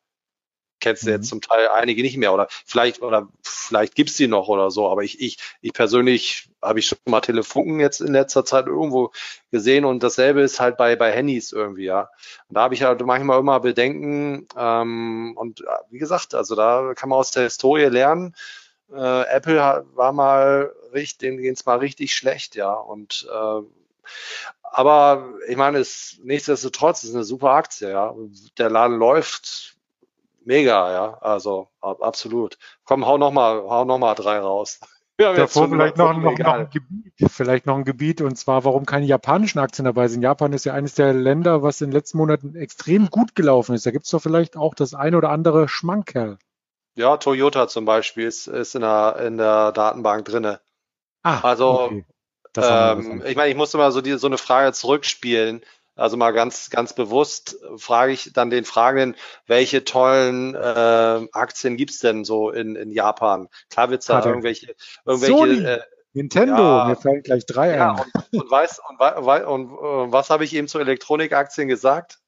kennst 0.85 1.06
du 1.06 1.11
jetzt 1.11 1.24
mhm. 1.24 1.28
zum 1.28 1.40
Teil 1.40 1.69
einige 1.69 2.02
nicht 2.02 2.19
mehr 2.19 2.35
oder 2.35 2.47
vielleicht 2.66 3.01
oder 3.01 3.28
vielleicht 3.43 3.94
gibt's 3.94 4.16
die 4.16 4.28
noch 4.28 4.48
oder 4.48 4.70
so, 4.70 4.89
aber 4.89 5.02
ich 5.02 5.19
ich 5.19 5.39
ich 5.62 5.73
persönlich 5.73 6.51
habe 6.62 6.78
ich 6.78 6.86
schon 6.86 6.98
mal 7.06 7.23
Telefunken 7.23 7.81
jetzt 7.81 8.01
in 8.01 8.12
letzter 8.12 8.44
Zeit 8.44 8.66
irgendwo 8.66 9.11
gesehen 9.51 9.86
und 9.86 10.02
dasselbe 10.02 10.43
ist 10.43 10.61
halt 10.61 10.77
bei 10.77 10.94
bei 10.94 11.11
Handys 11.11 11.52
irgendwie 11.52 11.85
ja. 11.85 12.11
Und 12.48 12.56
da 12.56 12.62
habe 12.62 12.74
ich 12.74 12.82
halt 12.82 13.01
manchmal 13.01 13.40
immer 13.40 13.61
Bedenken 13.61 14.47
ähm, 14.59 15.32
und 15.36 15.65
wie 15.90 15.98
gesagt, 15.98 16.35
also 16.35 16.55
da 16.55 16.93
kann 16.94 17.09
man 17.09 17.19
aus 17.19 17.31
der 17.31 17.44
Historie 17.44 17.86
lernen. 17.86 18.35
Äh, 18.93 19.23
Apple 19.28 19.86
war 19.94 20.12
mal 20.12 20.70
richtig, 20.93 21.19
denen 21.19 21.39
ging's 21.39 21.65
mal 21.65 21.78
richtig 21.78 22.15
schlecht, 22.15 22.56
ja 22.56 22.73
und 22.74 23.27
äh, 23.32 23.62
aber 24.62 25.31
ich 25.48 25.56
meine, 25.56 25.78
es 25.78 26.19
nichtsdestotrotz 26.24 27.05
ist 27.05 27.15
eine 27.15 27.24
super 27.24 27.51
Aktie, 27.52 27.90
ja. 27.90 28.15
Der 28.59 28.69
Laden 28.69 28.98
läuft 28.98 29.74
mega, 30.47 30.93
ja. 30.93 31.19
Also 31.21 31.69
ab, 31.81 32.03
absolut. 32.03 32.59
Komm, 32.85 33.07
hau 33.07 33.19
noch 33.19 33.31
mal, 33.31 33.62
hau 33.62 33.85
noch 33.85 33.99
mal 33.99 34.15
drei 34.15 34.39
raus. 34.39 34.81
Davor 35.16 35.69
vielleicht 35.69 35.97
noch, 35.97 36.12
noch, 36.16 36.37
noch, 36.37 36.55
ein 36.55 36.71
Gebiet, 36.71 37.15
vielleicht 37.29 37.66
noch 37.66 37.77
ein 37.77 37.85
Gebiet 37.85 38.21
und 38.21 38.37
zwar, 38.37 38.65
warum 38.65 38.85
keine 38.85 39.07
japanischen 39.07 39.61
Aktien 39.61 39.85
dabei 39.85 40.09
sind. 40.09 40.23
Japan 40.23 40.53
ist 40.53 40.65
ja 40.65 40.75
eines 40.75 40.95
der 40.95 41.15
Länder, 41.15 41.62
was 41.62 41.81
in 41.81 41.91
den 41.91 41.93
letzten 41.95 42.19
Monaten 42.19 42.57
extrem 42.57 43.09
gut 43.11 43.37
gelaufen 43.37 43.77
ist. 43.77 43.87
Da 43.87 43.93
gibt 43.93 44.07
es 44.07 44.11
doch 44.11 44.21
vielleicht 44.21 44.57
auch 44.57 44.75
das 44.75 44.93
eine 44.93 45.16
oder 45.16 45.31
andere 45.31 45.69
Schmankerl. 45.69 46.39
Ja, 46.97 47.16
Toyota 47.16 47.69
zum 47.69 47.85
Beispiel 47.85 48.27
ist, 48.27 48.49
ist 48.49 48.75
in, 48.75 48.81
der, 48.81 49.16
in 49.25 49.39
der 49.39 49.71
Datenbank 49.71 50.25
drinne. 50.25 50.61
Ah, 51.23 51.41
also 51.43 51.83
okay. 51.83 52.05
ähm, 52.57 53.23
ich 53.25 53.37
meine, 53.37 53.51
ich 53.51 53.57
musste 53.57 53.79
mal 53.79 53.93
so, 53.93 54.01
die, 54.01 54.19
so 54.19 54.27
eine 54.27 54.39
Frage 54.39 54.73
zurückspielen. 54.73 55.62
Also 55.97 56.16
mal 56.16 56.33
ganz, 56.33 56.71
ganz 56.71 56.93
bewusst 56.93 57.57
frage 57.77 58.12
ich 58.12 58.33
dann 58.33 58.51
den 58.51 58.65
Fragenden, 58.65 59.16
welche 59.47 59.85
tollen 59.85 60.55
äh, 60.55 61.29
Aktien 61.33 61.77
gibt's 61.77 62.01
denn 62.01 62.25
so 62.25 62.51
in, 62.51 62.75
in 62.75 62.91
Japan? 62.91 63.49
Klar 63.71 63.91
wird's 63.91 64.07
da 64.07 64.25
irgendwelche, 64.25 64.75
irgendwelche 65.05 65.77
äh, 65.77 65.81
Nintendo, 66.12 66.62
ja, 66.62 66.85
mir 66.87 66.97
fallen 66.97 67.23
gleich 67.23 67.47
drei 67.47 67.75
ja, 67.75 67.93
ein. 67.93 68.12
Und, 68.33 68.43
und, 68.43 68.51
weiß, 68.51 68.81
und, 68.89 69.01
und, 69.01 69.45
und 69.45 70.09
äh, 70.09 70.12
was 70.12 70.31
habe 70.31 70.45
ich 70.45 70.55
eben 70.55 70.69
zu 70.69 70.79
Elektronikaktien 70.79 71.69
gesagt? 71.69 72.19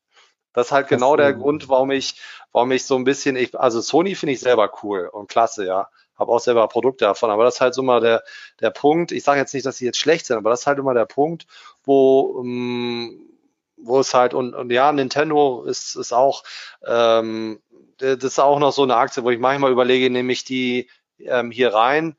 Das 0.53 0.69
ist 0.69 0.73
halt 0.73 0.89
genau 0.89 1.17
das, 1.17 1.27
der 1.27 1.35
Grund, 1.35 1.69
warum 1.69 1.91
ich, 1.91 2.21
warum 2.53 2.73
ich 2.73 2.87
so 2.87 2.97
ein 2.97 3.05
bisschen, 3.05 3.37
ich, 3.37 3.59
also 3.59 3.81
Sony 3.81 4.15
finde 4.15 4.33
ich 4.33 4.41
selber 4.41 4.73
cool 4.83 5.09
und 5.13 5.29
klasse, 5.29 5.67
ja. 5.67 5.89
Habe 6.19 6.33
auch 6.33 6.41
selber 6.41 6.67
Produkte 6.67 7.05
davon, 7.05 7.31
aber 7.31 7.45
das 7.45 7.57
ist 7.57 7.61
halt 7.61 7.75
so 7.75 7.83
mal 7.83 8.01
der, 8.01 8.25
der 8.61 8.71
Punkt. 8.71 9.13
Ich 9.13 9.23
sage 9.23 9.39
jetzt 9.39 9.53
nicht, 9.53 9.67
dass 9.67 9.77
sie 9.77 9.85
jetzt 9.85 9.99
schlecht 9.99 10.25
sind, 10.25 10.39
aber 10.39 10.49
das 10.49 10.61
ist 10.61 10.67
halt 10.67 10.79
immer 10.79 10.95
der 10.95 11.05
Punkt, 11.05 11.47
wo 11.85 12.43
ähm, 12.43 13.36
wo 13.77 14.01
es 14.01 14.15
halt 14.15 14.35
und, 14.35 14.55
und 14.55 14.71
ja, 14.71 14.93
Nintendo 14.93 15.65
ist, 15.65 15.97
ist 15.97 16.13
auch, 16.13 16.45
ähm, 16.87 17.61
das 17.99 18.25
ist 18.25 18.39
auch 18.39 18.59
noch 18.59 18.73
so 18.73 18.83
eine 18.83 18.97
Aktie, 18.97 19.25
wo 19.25 19.31
ich 19.31 19.39
manchmal 19.39 19.73
überlege, 19.73 20.11
nehme 20.11 20.33
ich 20.33 20.45
die 20.45 20.89
ähm, 21.19 21.51
hier 21.51 21.75
rein. 21.75 22.17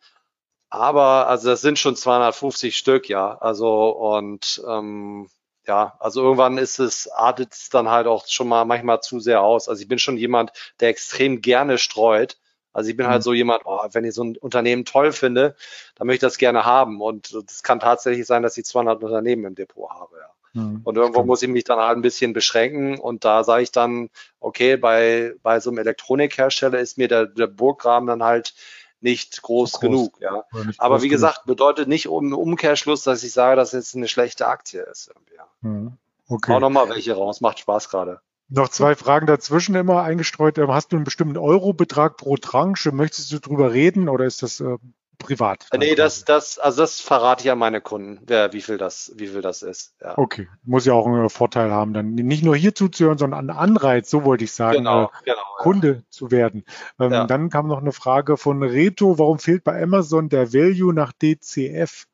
Aber 0.70 1.28
also 1.28 1.50
das 1.50 1.62
sind 1.62 1.80
schon 1.80 1.96
250 1.96 2.76
Stück, 2.78 3.10
ja. 3.10 3.38
Also 3.38 3.90
und 3.90 4.62
ähm, 4.68 5.30
ja, 5.68 5.96
also 6.00 6.22
irgendwann 6.24 6.58
ist 6.58 6.80
es, 6.80 7.10
artet 7.10 7.54
es 7.54 7.70
dann 7.70 7.90
halt 7.90 8.08
auch 8.08 8.28
schon 8.28 8.48
mal 8.48 8.66
manchmal 8.66 9.02
zu 9.02 9.20
sehr 9.20 9.42
aus. 9.42 9.70
Also 9.70 9.82
ich 9.82 9.88
bin 9.88 10.00
schon 10.00 10.18
jemand, 10.18 10.52
der 10.80 10.90
extrem 10.90 11.42
gerne 11.42 11.78
streut. 11.78 12.38
Also 12.74 12.90
ich 12.90 12.98
bin 12.98 13.08
halt 13.08 13.22
mhm. 13.22 13.24
so 13.24 13.34
jemand, 13.34 13.64
oh, 13.66 13.80
wenn 13.92 14.06
ich 14.06 14.14
so 14.14 14.24
ein 14.24 14.38
Unternehmen 14.38 14.86
toll 14.86 15.12
finde, 15.12 15.56
dann 15.96 16.08
möchte 16.08 16.26
ich 16.26 16.32
das 16.32 16.38
gerne 16.38 16.66
haben. 16.66 17.02
Und 17.02 17.32
es 17.34 17.64
kann 17.64 17.80
tatsächlich 17.80 18.26
sein, 18.26 18.44
dass 18.44 18.58
ich 18.58 18.66
200 18.66 19.04
Unternehmen 19.04 19.46
im 19.46 19.56
Depot 19.56 19.90
habe. 19.90 20.18
Ja. 20.18 20.30
Mhm. 20.58 20.82
Und 20.84 20.98
irgendwo 20.98 21.24
muss 21.24 21.44
ich 21.44 21.50
mich 21.50 21.64
dann 21.64 21.80
halt 21.80 21.98
ein 21.98 22.02
bisschen 22.02 22.34
beschränken. 22.34 22.98
Und 23.00 23.26
da 23.26 23.44
sage 23.44 23.64
ich 23.64 23.72
dann, 23.72 24.10
okay, 24.40 24.76
bei, 24.76 25.34
bei 25.44 25.60
so 25.60 25.70
einem 25.70 25.80
Elektronikhersteller 25.80 26.80
ist 26.80 26.98
mir 26.98 27.08
der, 27.08 27.28
der 27.28 27.48
Burggraben 27.48 28.08
dann 28.08 28.24
halt 28.24 28.56
nicht 29.00 29.42
groß, 29.44 29.74
groß. 29.74 29.80
genug. 29.82 30.18
Ja. 30.20 30.44
Aber 30.80 31.04
wie 31.04 31.10
gesagt, 31.10 31.44
genug. 31.44 31.58
bedeutet 31.58 31.88
nicht 31.88 32.08
um 32.08 32.34
Umkehrschluss, 32.34 33.04
dass 33.04 33.24
ich 33.24 33.34
sage, 33.34 33.56
dass 33.56 33.72
jetzt 33.72 33.96
eine 33.96 34.08
schlechte 34.08 34.48
Aktie 34.48 34.82
ist. 34.82 35.12
Ja. 35.36 35.48
Mhm. 35.62 35.98
Okay. 36.28 36.54
Hau 36.54 36.60
nochmal 36.60 36.90
welche 36.90 37.14
raus, 37.14 37.40
macht 37.40 37.60
Spaß 37.60 37.90
gerade. 37.90 38.20
Noch 38.50 38.70
zwei 38.70 38.96
Fragen 38.96 39.28
dazwischen 39.28 39.76
immer 39.76 40.04
eingestreut. 40.04 40.58
Ähm, 40.58 40.72
hast 40.72 40.92
du 40.92 40.96
einen 40.96 41.06
bestimmten 41.06 41.38
Eurobetrag 41.38 42.18
pro 42.18 42.38
Tranche? 42.38 42.92
Möchtest 42.92 43.32
du 43.32 43.40
drüber 43.40 43.74
reden 43.74 44.10
oder 44.10 44.26
ist 44.26 44.42
das 44.42 44.60
äh, 44.60 44.78
privat. 45.18 45.68
Nee, 45.76 45.96
das, 45.96 46.26
das, 46.26 46.60
also 46.60 46.82
das 46.82 47.00
verrate 47.00 47.44
ich 47.44 47.52
an 47.52 47.58
meine 47.58 47.82
Kunden, 47.82 48.20
wer, 48.26 48.54
wie 48.54 48.62
viel 48.62 48.78
das, 48.78 49.12
wie 49.16 49.28
viel 49.28 49.42
das 49.42 49.62
ist. 49.62 49.96
Ja. 50.02 50.18
Okay, 50.18 50.48
muss 50.64 50.86
ja 50.86 50.94
auch 50.94 51.06
einen 51.06 51.30
Vorteil 51.30 51.72
haben, 51.72 51.94
dann 51.94 52.16
nicht 52.16 52.44
nur 52.44 52.56
hier 52.56 52.76
zuzuhören, 52.76 53.18
sondern 53.18 53.50
einen 53.50 53.58
Anreiz, 53.58 54.10
so 54.10 54.24
wollte 54.24 54.44
ich 54.44 54.52
sagen, 54.52 54.80
genau, 54.80 55.06
äh, 55.06 55.08
genau, 55.26 55.44
Kunde 55.58 55.88
ja. 55.88 56.02
zu 56.10 56.32
werden. 56.32 56.66
Ähm, 57.00 57.12
ja. 57.12 57.26
Dann 57.26 57.50
kam 57.50 57.68
noch 57.68 57.80
eine 57.80 57.92
Frage 57.92 58.38
von 58.38 58.64
Reto, 58.64 59.20
warum 59.20 59.40
fehlt 59.40 59.64
bei 59.64 59.82
Amazon 59.82 60.30
der 60.30 60.54
Value 60.54 60.94
nach 60.94 61.14
DCF? 61.14 62.06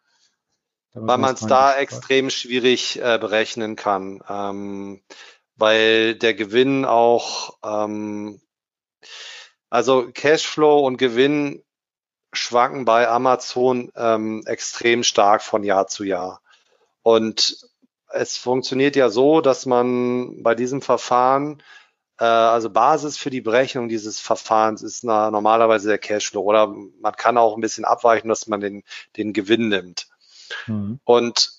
Weil 0.96 1.18
man 1.18 1.34
es 1.34 1.42
da 1.42 1.76
extrem 1.76 2.30
schwierig 2.30 3.02
äh, 3.02 3.18
berechnen 3.18 3.76
kann, 3.76 4.24
ähm, 4.30 5.02
weil 5.56 6.14
der 6.16 6.36
Gewinn 6.36 6.86
auch, 6.86 7.58
ähm, 7.64 8.40
also 9.72 10.12
Cashflow 10.14 10.86
und 10.86 10.98
Gewinn 10.98 11.64
schwanken 12.34 12.86
bei 12.86 13.08
Amazon 13.08 13.92
ähm, 13.96 14.44
extrem 14.46 15.04
stark 15.04 15.42
von 15.42 15.64
Jahr 15.64 15.88
zu 15.88 16.04
Jahr. 16.04 16.42
Und 17.02 17.58
es 18.10 18.38
funktioniert 18.38 18.96
ja 18.96 19.10
so, 19.10 19.42
dass 19.42 19.66
man 19.66 20.44
bei 20.44 20.56
diesem 20.56 20.82
Verfahren 20.82 21.62
äh, 22.20 22.26
also 22.26 22.70
Basis 22.70 23.18
für 23.18 23.30
die 23.30 23.42
Berechnung 23.42 23.90
dieses 23.90 24.20
Verfahrens 24.20 24.82
ist 24.82 25.04
na, 25.04 25.32
normalerweise 25.32 25.90
der 25.90 25.98
Cashflow 25.98 26.42
oder 26.42 26.68
man 26.68 27.16
kann 27.16 27.38
auch 27.38 27.56
ein 27.56 27.62
bisschen 27.62 27.86
abweichen, 27.86 28.30
dass 28.30 28.48
man 28.48 28.62
den, 28.62 28.84
den 29.18 29.34
Gewinn 29.34 29.70
nimmt. 29.70 30.08
Mhm. 30.68 31.00
Und 31.04 31.52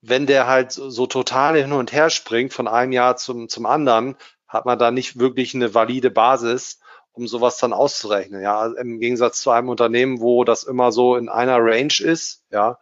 wenn 0.00 0.26
der 0.26 0.46
halt 0.46 0.72
so, 0.72 0.90
so, 0.90 1.06
total 1.06 1.56
hin 1.56 1.72
und 1.72 1.92
her 1.92 2.08
springt 2.10 2.52
von 2.52 2.68
einem 2.68 2.92
Jahr 2.92 3.16
zum, 3.16 3.48
zum 3.48 3.66
anderen, 3.66 4.16
hat 4.46 4.64
man 4.64 4.78
da 4.78 4.90
nicht 4.90 5.18
wirklich 5.18 5.54
eine 5.54 5.74
valide 5.74 6.10
Basis, 6.10 6.80
um 7.12 7.26
sowas 7.26 7.58
dann 7.58 7.72
auszurechnen. 7.72 8.42
Ja, 8.42 8.66
im 8.66 9.00
Gegensatz 9.00 9.40
zu 9.40 9.50
einem 9.50 9.68
Unternehmen, 9.68 10.20
wo 10.20 10.44
das 10.44 10.64
immer 10.64 10.92
so 10.92 11.16
in 11.16 11.28
einer 11.28 11.58
Range 11.58 11.94
ist, 12.00 12.44
ja. 12.50 12.78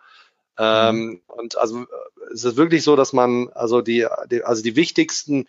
Ähm, 0.59 0.97
mhm. 0.97 1.23
und 1.27 1.59
also 1.59 1.85
es 2.33 2.45
ist 2.45 2.57
wirklich 2.57 2.83
so, 2.83 2.97
dass 2.97 3.13
man 3.13 3.51
also 3.51 3.83
die, 3.83 4.07
die, 4.31 4.43
also 4.43 4.63
die 4.63 4.75
wichtigsten, 4.75 5.47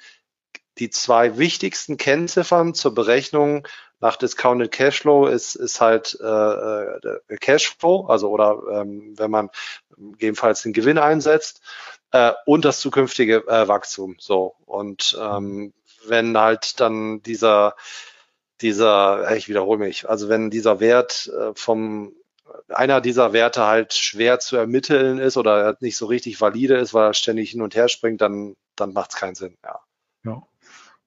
die 0.80 0.90
zwei 0.90 1.38
wichtigsten 1.38 1.98
Kennziffern 1.98 2.74
zur 2.74 2.94
Berechnung 2.94 3.66
nach 4.00 4.16
Discounted 4.18 4.72
Cashflow 4.72 5.28
ist, 5.28 5.56
ist 5.56 5.82
halt 5.82 6.18
äh, 6.22 6.26
äh 6.26 7.38
Cashflow, 7.40 8.06
also 8.08 8.30
oder 8.30 8.62
ähm, 8.72 9.14
wenn 9.18 9.32
man 9.32 9.50
gegebenenfalls 9.98 10.62
den 10.62 10.74
Gewinn 10.74 10.98
einsetzt 10.98 11.62
äh, 12.12 12.34
und 12.46 12.64
das 12.66 12.80
zukünftige 12.80 13.48
äh, 13.48 13.68
Wachstum. 13.68 14.18
So 14.20 14.56
und 14.66 15.18
ähm, 15.20 15.74
wenn 16.06 16.38
halt 16.38 16.80
dann 16.80 17.22
dieser 17.24 17.76
dieser, 18.62 19.36
ich 19.36 19.50
wiederhole 19.50 19.80
mich, 19.80 20.10
also 20.10 20.30
wenn 20.30 20.50
dieser 20.50 20.80
Wert 20.80 21.32
äh, 21.38 21.52
vom 21.56 22.14
einer 22.70 23.02
dieser 23.02 23.34
Werte 23.34 23.66
halt 23.66 23.94
schwer 23.94 24.40
zu 24.40 24.58
ermitteln 24.58 25.20
ist 25.20 25.38
oder 25.38 25.78
nicht 25.80 25.98
so 25.98 26.06
richtig 26.06 26.40
valide 26.40 26.76
ist, 26.76 26.94
weil 26.94 27.10
er 27.10 27.14
ständig 27.14 27.52
hin 27.52 27.62
und 27.62 27.76
her 27.76 27.90
springt, 27.90 28.22
dann, 28.22 28.56
dann 28.76 28.94
macht 28.94 29.12
es 29.12 29.18
keinen 29.18 29.36
Sinn. 29.36 29.58
Ja. 29.64 29.80
ja. 30.26 30.44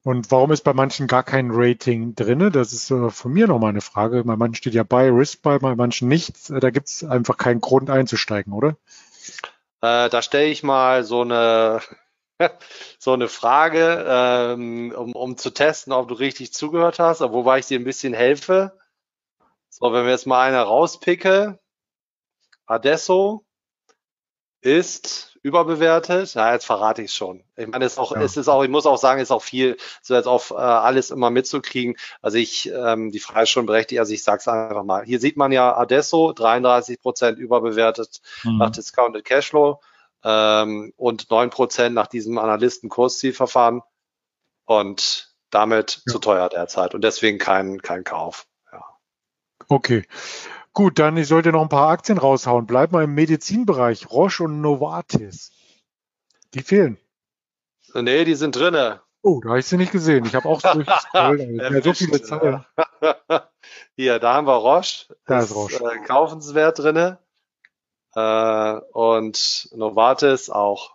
Und 0.02 0.30
warum 0.30 0.52
ist 0.52 0.64
bei 0.64 0.72
manchen 0.72 1.06
gar 1.06 1.22
kein 1.22 1.50
Rating 1.50 2.14
drin? 2.14 2.50
Das 2.52 2.72
ist 2.72 2.90
äh, 2.90 3.10
von 3.10 3.32
mir 3.32 3.46
nochmal 3.46 3.70
eine 3.70 3.82
Frage. 3.82 4.24
Bei 4.24 4.36
manchen 4.36 4.56
steht 4.56 4.74
ja 4.74 4.82
bei 4.82 5.10
Risk 5.10 5.42
bei, 5.42 5.58
bei 5.58 5.74
manchen 5.74 6.08
nichts. 6.08 6.48
Da 6.48 6.70
gibt 6.70 6.88
es 6.88 7.04
einfach 7.04 7.36
keinen 7.36 7.60
Grund 7.60 7.90
einzusteigen, 7.90 8.52
oder? 8.52 8.76
Äh, 9.82 10.08
da 10.08 10.22
stelle 10.22 10.48
ich 10.48 10.62
mal 10.62 11.04
so 11.04 11.22
eine 11.22 11.80
so 12.98 13.12
eine 13.12 13.28
Frage, 13.28 14.04
ähm, 14.08 14.92
um, 14.96 15.12
um 15.12 15.36
zu 15.36 15.50
testen, 15.50 15.92
ob 15.92 16.08
du 16.08 16.14
richtig 16.14 16.52
zugehört 16.52 16.98
hast, 16.98 17.20
wobei 17.20 17.58
ich 17.58 17.66
dir 17.66 17.78
ein 17.78 17.84
bisschen 17.84 18.14
helfe. 18.14 18.78
So, 19.68 19.92
wenn 19.92 20.04
wir 20.04 20.12
jetzt 20.12 20.26
mal 20.26 20.48
eine 20.48 20.62
rauspicke, 20.62 21.58
Adesso 22.66 23.44
ist 24.62 25.38
überbewertet. 25.42 26.34
Ja, 26.34 26.52
jetzt 26.52 26.66
verrate 26.66 27.02
ich 27.02 27.10
es 27.10 27.16
schon. 27.16 27.42
Ich 27.56 27.66
meine, 27.66 27.86
es 27.86 27.92
ist 27.92 27.98
auch, 27.98 28.12
ja. 28.12 28.20
es 28.20 28.36
ist 28.36 28.48
auch, 28.48 28.62
ich 28.62 28.68
muss 28.68 28.84
auch 28.84 28.98
sagen, 28.98 29.20
es 29.20 29.28
ist 29.28 29.32
auch 29.32 29.42
viel, 29.42 29.78
so 30.02 30.14
jetzt 30.14 30.26
auf 30.26 30.50
äh, 30.50 30.54
alles 30.54 31.10
immer 31.10 31.30
mitzukriegen. 31.30 31.96
Also 32.20 32.36
ich, 32.36 32.70
ähm, 32.70 33.10
die 33.10 33.20
Frage 33.20 33.44
ist 33.44 33.50
schon 33.50 33.64
berechtigt, 33.64 34.00
also 34.00 34.12
ich 34.12 34.22
sage 34.22 34.40
es 34.40 34.48
einfach 34.48 34.84
mal. 34.84 35.04
Hier 35.04 35.18
sieht 35.18 35.38
man 35.38 35.50
ja 35.50 35.74
Adesso, 35.76 36.32
33 36.32 37.00
Prozent 37.00 37.38
überbewertet 37.38 38.20
mhm. 38.44 38.58
nach 38.58 38.70
Discounted 38.70 39.24
Cashflow 39.24 39.80
ähm, 40.24 40.92
und 40.96 41.30
neun 41.30 41.50
Prozent 41.50 41.94
nach 41.94 42.06
diesem 42.06 42.38
Analysten-Kurszielverfahren 42.38 43.82
und 44.64 45.34
damit 45.50 46.02
ja. 46.06 46.12
zu 46.12 46.18
teuer 46.18 46.48
derzeit 46.48 46.94
und 46.94 47.02
deswegen 47.02 47.38
kein, 47.38 47.82
kein 47.82 48.04
Kauf. 48.04 48.46
Ja. 48.72 48.84
Okay. 49.68 50.04
Gut, 50.72 50.98
dann 50.98 51.16
ich 51.16 51.26
sollte 51.26 51.50
noch 51.50 51.62
ein 51.62 51.68
paar 51.68 51.88
Aktien 51.88 52.18
raushauen. 52.18 52.66
Bleib 52.66 52.92
mal 52.92 53.04
im 53.04 53.14
Medizinbereich. 53.14 54.10
Roche 54.10 54.44
und 54.44 54.60
Novartis. 54.60 55.50
Die 56.54 56.62
fehlen. 56.62 56.98
Nee, 57.94 58.24
die 58.24 58.36
sind 58.36 58.54
drinne. 58.54 59.02
Oh, 59.22 59.40
da 59.42 59.50
habe 59.50 59.58
ich 59.58 59.66
sie 59.66 59.76
nicht 59.76 59.92
gesehen. 59.92 60.24
Ich 60.24 60.34
habe 60.34 60.48
auch 60.48 60.62
ja, 61.12 61.82
so 61.82 61.92
viele 61.92 62.22
Zahlen. 62.22 62.64
Hier, 63.96 64.18
da 64.18 64.34
haben 64.34 64.46
wir 64.46 64.54
Roche. 64.54 65.14
Da 65.26 65.40
ist, 65.40 65.50
ist 65.50 65.56
Roche. 65.56 65.84
Äh, 65.84 65.98
kaufenswert 66.04 66.78
drinne. 66.78 67.18
Äh, 68.14 68.80
und 68.92 69.68
Novartis 69.72 70.50
auch. 70.50 70.92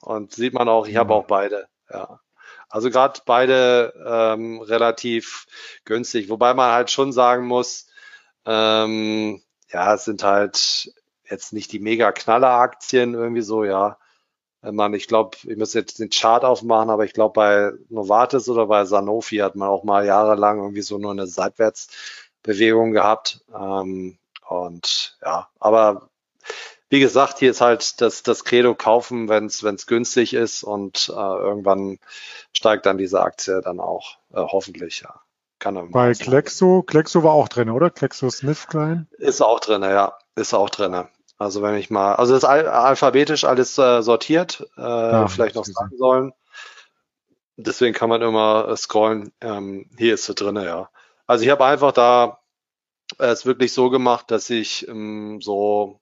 Und 0.00 0.32
sieht 0.32 0.54
man 0.54 0.68
auch, 0.68 0.86
ich 0.86 0.96
habe 0.96 1.14
auch 1.14 1.26
beide. 1.26 1.68
Ja. 1.90 2.20
Also 2.68 2.90
gerade 2.90 3.20
beide 3.26 3.92
ähm, 4.06 4.60
relativ 4.60 5.46
günstig, 5.84 6.30
wobei 6.30 6.54
man 6.54 6.72
halt 6.72 6.90
schon 6.90 7.12
sagen 7.12 7.46
muss, 7.46 7.88
ähm, 8.46 9.42
ja, 9.68 9.94
es 9.94 10.04
sind 10.04 10.22
halt 10.22 10.92
jetzt 11.28 11.52
nicht 11.52 11.72
die 11.72 11.80
mega 11.80 12.12
knaller 12.12 12.50
Aktien 12.50 13.14
irgendwie 13.14 13.42
so, 13.42 13.64
ja. 13.64 13.98
Man, 14.62 14.92
ich 14.94 15.08
glaube, 15.08 15.38
ich 15.44 15.56
muss 15.56 15.72
jetzt 15.74 16.00
den 16.00 16.10
Chart 16.10 16.44
aufmachen, 16.44 16.90
aber 16.90 17.04
ich 17.04 17.14
glaube, 17.14 17.32
bei 17.32 17.72
Novartis 17.88 18.48
oder 18.48 18.66
bei 18.66 18.84
Sanofi 18.84 19.38
hat 19.38 19.56
man 19.56 19.68
auch 19.68 19.84
mal 19.84 20.04
jahrelang 20.04 20.58
irgendwie 20.58 20.82
so 20.82 20.98
nur 20.98 21.12
eine 21.12 21.26
Seitwärtsbewegung 21.26 22.92
gehabt. 22.92 23.42
Ähm, 23.54 24.18
und 24.46 25.18
ja, 25.22 25.48
aber 25.58 26.09
wie 26.90 27.00
gesagt, 27.00 27.38
hier 27.38 27.52
ist 27.52 27.60
halt 27.60 28.00
das, 28.00 28.24
das 28.24 28.44
Credo 28.44 28.74
kaufen, 28.74 29.28
wenn 29.28 29.46
es 29.46 29.86
günstig 29.86 30.34
ist 30.34 30.64
und 30.64 31.08
äh, 31.08 31.12
irgendwann 31.12 31.98
steigt 32.52 32.84
dann 32.84 32.98
diese 32.98 33.22
Aktie 33.22 33.60
dann 33.62 33.80
auch 33.80 34.16
äh, 34.32 34.40
hoffentlich, 34.40 35.00
ja. 35.00 35.20
Kann 35.60 35.90
Bei 35.90 36.14
Klexo, 36.14 36.82
Klexo 36.82 37.22
war 37.22 37.32
auch 37.32 37.48
drin, 37.48 37.68
oder? 37.68 37.90
Klexo 37.90 38.30
Smith 38.30 38.66
Klein? 38.66 39.06
Ist 39.18 39.42
auch 39.42 39.60
drin, 39.60 39.82
ja. 39.82 40.14
Ist 40.34 40.54
auch 40.54 40.70
drin. 40.70 41.04
Also 41.36 41.62
wenn 41.62 41.74
ich 41.76 41.90
mal, 41.90 42.14
also 42.14 42.32
das 42.32 42.42
ist 42.42 42.48
al 42.48 42.66
alphabetisch 42.66 43.44
alles 43.44 43.76
äh, 43.78 44.02
sortiert, 44.02 44.66
äh, 44.76 44.80
ja, 44.80 45.28
vielleicht 45.28 45.54
noch 45.54 45.64
sagen 45.66 45.96
sollen. 45.96 46.32
Deswegen 47.56 47.94
kann 47.94 48.08
man 48.08 48.22
immer 48.22 48.68
äh, 48.68 48.76
scrollen. 48.76 49.32
Ähm, 49.40 49.90
hier 49.96 50.14
ist 50.14 50.24
sie 50.24 50.34
drin, 50.34 50.56
ja. 50.56 50.88
Also 51.26 51.44
ich 51.44 51.50
habe 51.50 51.64
einfach 51.66 51.92
da 51.92 52.40
äh, 53.18 53.26
es 53.26 53.46
wirklich 53.46 53.72
so 53.72 53.90
gemacht, 53.90 54.30
dass 54.30 54.50
ich 54.50 54.88
ähm, 54.88 55.40
so 55.42 56.00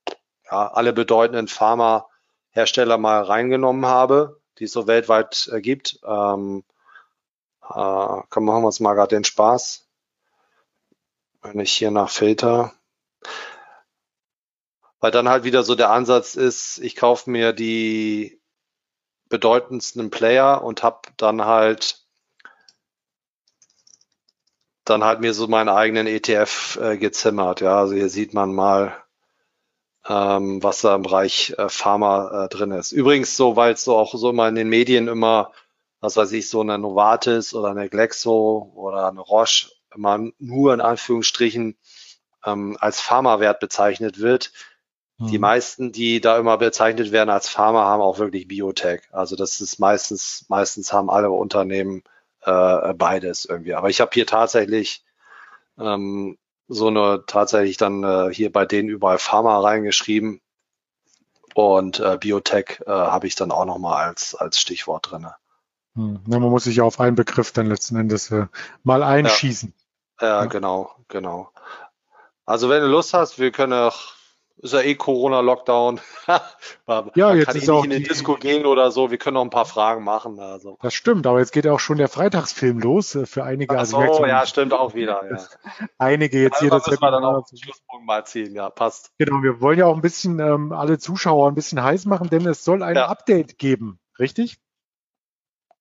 ja, 0.51 0.69
alle 0.73 0.93
bedeutenden 0.93 1.49
Pharmahersteller 1.49 2.99
mal 2.99 3.23
reingenommen 3.23 3.87
habe, 3.87 4.41
die 4.59 4.65
es 4.65 4.73
so 4.73 4.87
weltweit 4.87 5.51
äh, 5.53 5.61
gibt. 5.61 6.01
Ähm, 6.05 6.65
äh, 7.63 8.23
komm, 8.31 8.45
machen 8.45 8.63
wir 8.63 8.67
uns 8.67 8.81
mal 8.81 8.95
gerade 8.95 9.15
den 9.17 9.25
Spaß. 9.25 9.87
Wenn 11.43 11.61
ich 11.61 11.73
hier 11.73 11.91
nach 11.91 12.11
Filter. 12.11 12.73
Weil 15.01 15.11
dann 15.13 15.29
halt 15.29 15.45
wieder 15.45 15.63
so 15.63 15.75
der 15.75 15.91
Ansatz 15.91 16.35
ist, 16.35 16.79
ich 16.79 16.97
kaufe 16.97 17.31
mir 17.31 17.53
die 17.53 18.41
bedeutendsten 19.29 20.11
Player 20.11 20.63
und 20.65 20.83
habe 20.83 21.03
dann 21.17 21.45
halt 21.45 22.05
dann 24.85 25.05
halt 25.05 25.21
mir 25.21 25.35
so 25.35 25.47
meinen 25.47 25.69
eigenen 25.69 26.07
ETF 26.07 26.79
äh, 26.81 26.97
gezimmert. 26.97 27.61
Ja, 27.61 27.79
also 27.79 27.95
hier 27.95 28.09
sieht 28.09 28.33
man 28.33 28.55
mal 28.55 28.97
ähm, 30.09 30.63
was 30.63 30.81
da 30.81 30.95
im 30.95 31.03
Bereich 31.03 31.55
äh, 31.59 31.69
Pharma 31.69 32.45
äh, 32.45 32.49
drin 32.49 32.71
ist. 32.71 32.93
Übrigens 32.93 33.37
so, 33.37 33.57
weil 33.57 33.75
es 33.75 33.85
so 33.85 33.97
auch 33.97 34.15
so 34.15 34.31
immer 34.31 34.49
in 34.49 34.55
den 34.55 34.69
Medien 34.69 35.07
immer, 35.07 35.53
was 36.01 36.17
weiß 36.17 36.33
ich, 36.33 36.49
so 36.49 36.61
eine 36.63 36.79
Novartis 36.79 37.55
oder 37.55 37.71
eine 37.71 37.89
Glexo 37.89 38.73
oder 38.75 39.09
eine 39.09 39.21
Roche 39.21 39.71
immer 39.95 40.19
nur 40.39 40.75
in 40.75 40.81
Anführungsstrichen 40.81 41.77
ähm, 42.45 42.77
als 42.81 43.01
Pharmawert 43.01 43.61
bezeichnet 43.61 44.19
wird. 44.19 44.53
Mhm. 45.19 45.27
Die 45.29 45.39
meisten, 45.39 45.93
die 45.93 46.21
da 46.21 46.39
immer 46.39 46.57
bezeichnet 46.57 47.13
werden 47.13 47.31
als 47.31 47.49
Pharma, 47.49 47.85
haben 47.85 48.03
auch 48.03 48.19
wirklich 48.19 48.49
Biotech. 48.49 49.03
Also 49.13 49.37
das 49.37 49.61
ist 49.61 49.79
meistens, 49.79 50.47
meistens 50.49 50.93
haben 50.93 51.11
alle 51.11 51.31
Unternehmen 51.31 52.03
äh, 52.43 52.95
beides 52.95 53.45
irgendwie. 53.45 53.75
Aber 53.75 53.91
ich 53.91 54.01
habe 54.01 54.11
hier 54.15 54.27
tatsächlich 54.27 55.05
ähm, 55.79 56.39
so 56.69 56.89
eine 56.89 57.25
tatsächlich 57.27 57.77
dann 57.79 58.05
äh, 58.05 58.33
hier 58.33 58.53
bei 58.53 58.67
denen 58.67 58.89
überall 58.89 59.19
Pharma 59.19 59.59
reingeschrieben 59.59 60.41
und 61.55 61.99
äh, 61.99 62.19
Biotech 62.19 62.81
äh, 62.87 62.91
habe 62.91 63.27
ich 63.27 63.35
dann 63.35 63.51
auch 63.51 63.65
nochmal 63.65 64.07
als, 64.07 64.35
als 64.35 64.61
Stichwort 64.61 65.11
drin. 65.11 65.27
Hm. 65.95 66.21
Ja, 66.27 66.39
man 66.39 66.51
muss 66.51 66.65
sich 66.65 66.77
ja 66.77 66.85
auf 66.85 67.01
einen 67.01 67.17
Begriff 67.17 67.53
dann 67.53 67.67
letzten 67.67 67.97
Endes 67.97 68.31
äh, 68.31 68.47
mal 68.85 69.03
einschießen. 69.03 69.75
Ja, 70.21 70.27
ja, 70.27 70.45
genau, 70.45 70.95
genau. 71.09 71.51
Also 72.45 72.69
wenn 72.69 72.83
du 72.83 72.89
Lust 72.89 73.15
hast, 73.15 73.39
wir 73.39 73.51
können 73.51 73.73
auch 73.73 74.18
ist 74.61 74.73
ja 74.73 74.81
eh 74.81 74.95
Corona-Lockdown. 74.95 76.01
ja, 77.15 77.35
jetzt 77.35 77.47
kann 77.47 77.57
ist 77.57 77.69
eh 77.69 77.71
auch 77.71 77.85
nicht 77.85 77.97
in 77.97 78.03
die 78.03 78.09
Disco 78.09 78.35
gehen 78.35 78.67
oder 78.67 78.91
so. 78.91 79.11
Wir 79.11 79.19
können 79.19 79.35
noch 79.35 79.43
ein 79.43 79.51
paar 79.51 79.67
Fragen 79.67 80.05
machen. 80.05 80.41
Also. 80.41 80.79
Das 80.83 80.95
stimmt, 80.95 81.27
aber 81.27 81.39
jetzt 81.39 81.53
geht 81.53 81.65
ja 81.65 81.73
auch 81.73 81.81
schon 81.81 81.99
der 81.99 82.09
Freitagsfilm 82.09 82.81
los 82.81 83.15
äh, 83.15 83.27
für 83.27 83.45
einige. 83.45 83.75
Ach 83.75 83.81
also 83.81 84.01
so, 84.15 84.27
ja, 84.27 84.45
stimmt 84.47 84.73
auch 84.73 84.95
wieder. 84.95 85.23
Ja. 85.31 85.89
Einige 85.99 86.43
jetzt 86.43 86.61
hier. 86.61 86.71
Das 86.71 86.87
müssen 86.87 87.03
wir 87.03 87.11
dann 87.11 87.25
auch 87.25 87.47
Schlusspunkt 87.49 88.07
mal 88.07 88.25
ziehen. 88.25 88.55
Ja, 88.55 88.71
passt. 88.71 89.13
Genau, 89.19 89.43
wir 89.43 89.61
wollen 89.61 89.79
ja 89.79 89.87
auch 89.87 89.95
ein 89.95 90.03
bisschen 90.03 90.41
ähm, 90.41 90.73
alle 90.73 90.99
Zuschauer 90.99 91.49
ein 91.49 91.55
bisschen 91.55 91.83
heiß 91.83 92.07
machen, 92.07 92.29
denn 92.31 92.47
es 92.47 92.65
soll 92.65 92.83
ein 92.83 92.97
ja. 92.97 93.07
Update 93.07 93.59
geben, 93.59 93.99
richtig? 94.19 94.59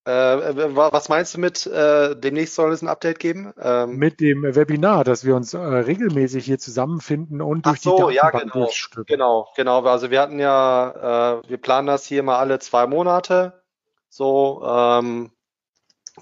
Äh, 0.08 0.76
was 0.76 1.10
meinst 1.10 1.36
du 1.36 1.40
mit 1.40 1.66
äh, 1.68 2.16
demnächst 2.16 2.56
soll 2.56 2.72
es 2.72 2.82
ein 2.82 2.88
Update 2.88 3.20
geben? 3.20 3.54
Ähm, 3.60 3.98
mit 3.98 4.22
dem 4.22 4.44
Webinar, 4.44 5.04
dass 5.04 5.26
wir 5.26 5.36
uns 5.36 5.54
äh, 5.54 5.58
regelmäßig 5.58 6.46
hier 6.46 6.60
zusammenfinden 6.60 7.42
und 7.42 7.66
durch 7.66 7.82
so, 7.82 8.10
die 8.10 8.16
Datenbank 8.16 8.54
ja, 8.56 8.70
genau, 9.04 9.06
genau, 9.06 9.48
genau. 9.56 9.84
Also 9.84 10.10
wir 10.12 10.22
hatten 10.22 10.40
ja, 10.40 11.42
äh, 11.44 11.50
wir 11.50 11.58
planen 11.58 11.88
das 11.88 12.06
hier 12.06 12.24
mal 12.24 12.38
alle 12.38 12.60
zwei 12.60 12.88
Monate. 12.88 13.64
So, 14.10 14.64
ähm, 14.66 15.32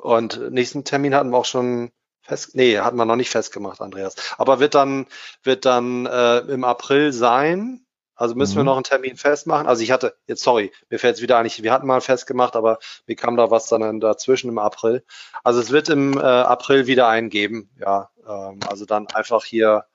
Und 0.02 0.52
nächsten 0.52 0.84
Termin 0.84 1.16
hatten 1.16 1.30
wir 1.30 1.38
auch 1.38 1.46
schon 1.46 1.92
fest, 2.22 2.56
nee, 2.56 2.80
hatten 2.80 2.98
wir 2.98 3.06
noch 3.06 3.16
nicht 3.16 3.30
festgemacht, 3.30 3.82
Andreas. 3.82 4.16
Aber 4.38 4.60
wird 4.60 4.76
dann, 4.76 5.08
wird 5.44 5.66
dann 5.66 6.06
äh, 6.06 6.40
im 6.40 6.64
April 6.64 7.14
sein. 7.14 7.85
Also 8.16 8.36
müssen 8.36 8.54
mhm. 8.54 8.58
wir 8.58 8.64
noch 8.64 8.76
einen 8.76 8.84
Termin 8.84 9.18
festmachen. 9.18 9.68
Also 9.68 9.84
ich 9.84 9.92
hatte, 9.92 10.16
jetzt 10.28 10.44
sorry, 10.44 10.72
mir 10.90 11.00
fällt 11.00 11.16
es 11.16 11.22
wieder 11.22 11.38
ein, 11.38 11.46
wir 11.46 11.72
hatten 11.72 11.88
mal 11.88 12.02
festgemacht, 12.02 12.56
aber 12.56 12.80
mir 13.08 13.16
kam 13.16 13.36
da 13.36 13.52
was 13.52 13.68
dann 13.68 14.00
dazwischen 14.00 14.50
im 14.50 14.58
April. 14.58 15.04
Also 15.44 15.60
es 15.60 15.72
wird 15.72 15.90
im 15.90 16.18
äh, 16.18 16.22
April 16.22 16.88
wieder 16.88 17.08
eingeben. 17.08 17.70
Ja, 17.80 18.10
ähm, 18.28 18.60
also 18.68 18.86
dann 18.86 19.08
einfach 19.08 19.44
hier 19.44 19.86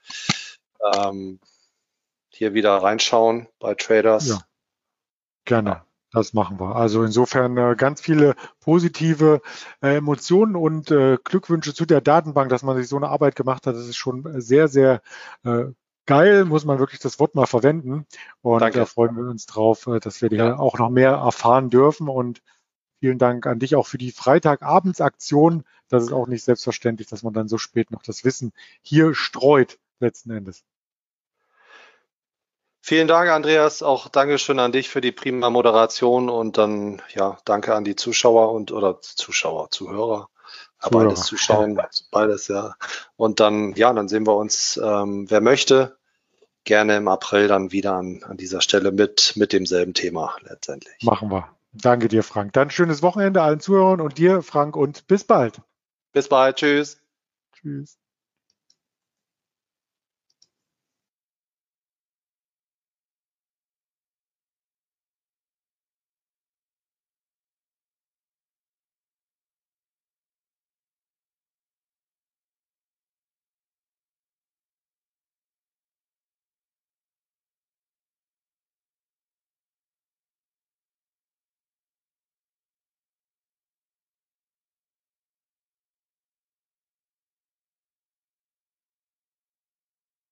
ähm, 0.95 1.41
hier 2.29 2.55
wieder 2.55 2.77
reinschauen 2.77 3.49
bei 3.59 3.75
Traders. 3.75 4.29
Ja, 4.29 4.39
gerne. 5.45 5.83
Das 6.13 6.33
machen 6.33 6.59
wir. 6.59 6.75
Also 6.75 7.05
insofern 7.05 7.57
äh, 7.57 7.77
ganz 7.77 8.01
viele 8.01 8.35
positive 8.59 9.43
äh, 9.81 9.97
Emotionen 9.97 10.57
und 10.57 10.91
äh, 10.91 11.19
Glückwünsche 11.23 11.73
zu 11.73 11.87
der 11.87 12.01
Datenbank, 12.01 12.51
dass 12.51 12.65
man 12.65 12.77
sich 12.77 12.89
so 12.89 12.97
eine 12.97 13.09
Arbeit 13.09 13.37
gemacht 13.37 13.67
hat. 13.67 13.77
Das 13.77 13.87
ist 13.87 13.97
schon 13.97 14.41
sehr, 14.41 14.67
sehr 14.67 15.03
geil, 16.11 16.45
muss 16.45 16.65
man 16.65 16.81
wirklich 16.81 16.99
das 16.99 17.21
Wort 17.21 17.37
mal 17.37 17.47
verwenden. 17.47 18.05
Und 18.43 18.61
Danke. 18.61 18.81
da 18.81 18.85
freuen 18.85 19.17
wir 19.17 19.31
uns 19.31 19.47
drauf, 19.47 19.87
äh, 19.87 20.01
dass 20.01 20.21
wir 20.21 20.33
ja. 20.33 20.59
auch 20.59 20.77
noch 20.79 20.91
mehr 20.91 21.13
erfahren 21.13 21.71
dürfen. 21.71 22.09
Und 22.09 22.43
vielen 22.99 23.19
Dank 23.19 23.47
an 23.47 23.61
dich 23.61 23.77
auch 23.77 23.87
für 23.87 23.97
die 23.97 24.11
Freitagabends-Aktion. 24.11 25.63
Das 25.89 26.03
ist 26.03 26.13
auch 26.13 26.27
nicht 26.27 26.43
selbstverständlich, 26.43 27.09
dass 27.09 27.23
man 27.23 27.33
dann 27.33 27.47
so 27.47 27.59
spät 27.59 27.93
noch 27.93 28.03
das 28.03 28.25
Wissen 28.25 28.53
hier 28.83 29.15
streut, 29.15 29.79
letzten 30.01 30.33
Endes. 30.33 30.65
Vielen 32.81 33.07
Dank, 33.07 33.31
Andreas. 33.31 33.85
Auch 33.85 34.09
Dankeschön 34.09 34.59
an 34.59 34.73
dich 34.73 34.89
für 34.89 35.01
die 35.01 35.13
prima 35.13 35.49
Moderation 35.49 36.29
und 36.29 36.59
dann 36.59 37.03
ja, 37.15 37.39
danke 37.45 37.75
an 37.77 37.85
die 37.85 37.95
Zuschauer 37.95 38.51
und 38.53 38.73
oder 38.73 39.01
Zuschauer, 39.01 39.71
Zuhörer. 39.71 40.29
Aber 40.81 41.05
beides 41.05 41.27
zuschauen, 41.27 41.81
beides 42.11 42.49
ja. 42.49 42.75
Und 43.15 43.39
dann, 43.39 43.75
ja, 43.75 43.93
dann 43.93 44.09
sehen 44.09 44.27
wir 44.27 44.35
uns, 44.35 44.81
ähm, 44.83 45.31
wer 45.31 45.41
möchte, 45.41 46.00
gerne 46.65 46.97
im 46.97 47.09
April 47.09 47.49
dann 47.49 47.73
wieder 47.73 47.95
an, 47.95 48.23
an 48.25 48.37
dieser 48.37 48.61
Stelle 48.61 48.93
mit, 48.93 49.35
mit 49.37 49.53
demselben 49.53 49.95
Thema 49.95 50.37
letztendlich. 50.43 51.03
Machen 51.03 51.31
wir. 51.31 51.49
Danke 51.73 52.09
dir, 52.09 52.23
Frank. 52.23 52.53
Dann 52.53 52.71
schönes 52.71 53.03
Wochenende 53.03 53.43
allen 53.43 53.61
Zuhörern 53.61 54.01
und 54.01 54.19
dir, 54.19 54.43
Frank, 54.43 54.77
und 54.77 55.07
bis 55.07 55.25
bald. 55.25 55.61
Bis 56.13 56.29
bald. 56.29 56.57
Tschüss. 56.57 57.01
Tschüss. 57.53 58.00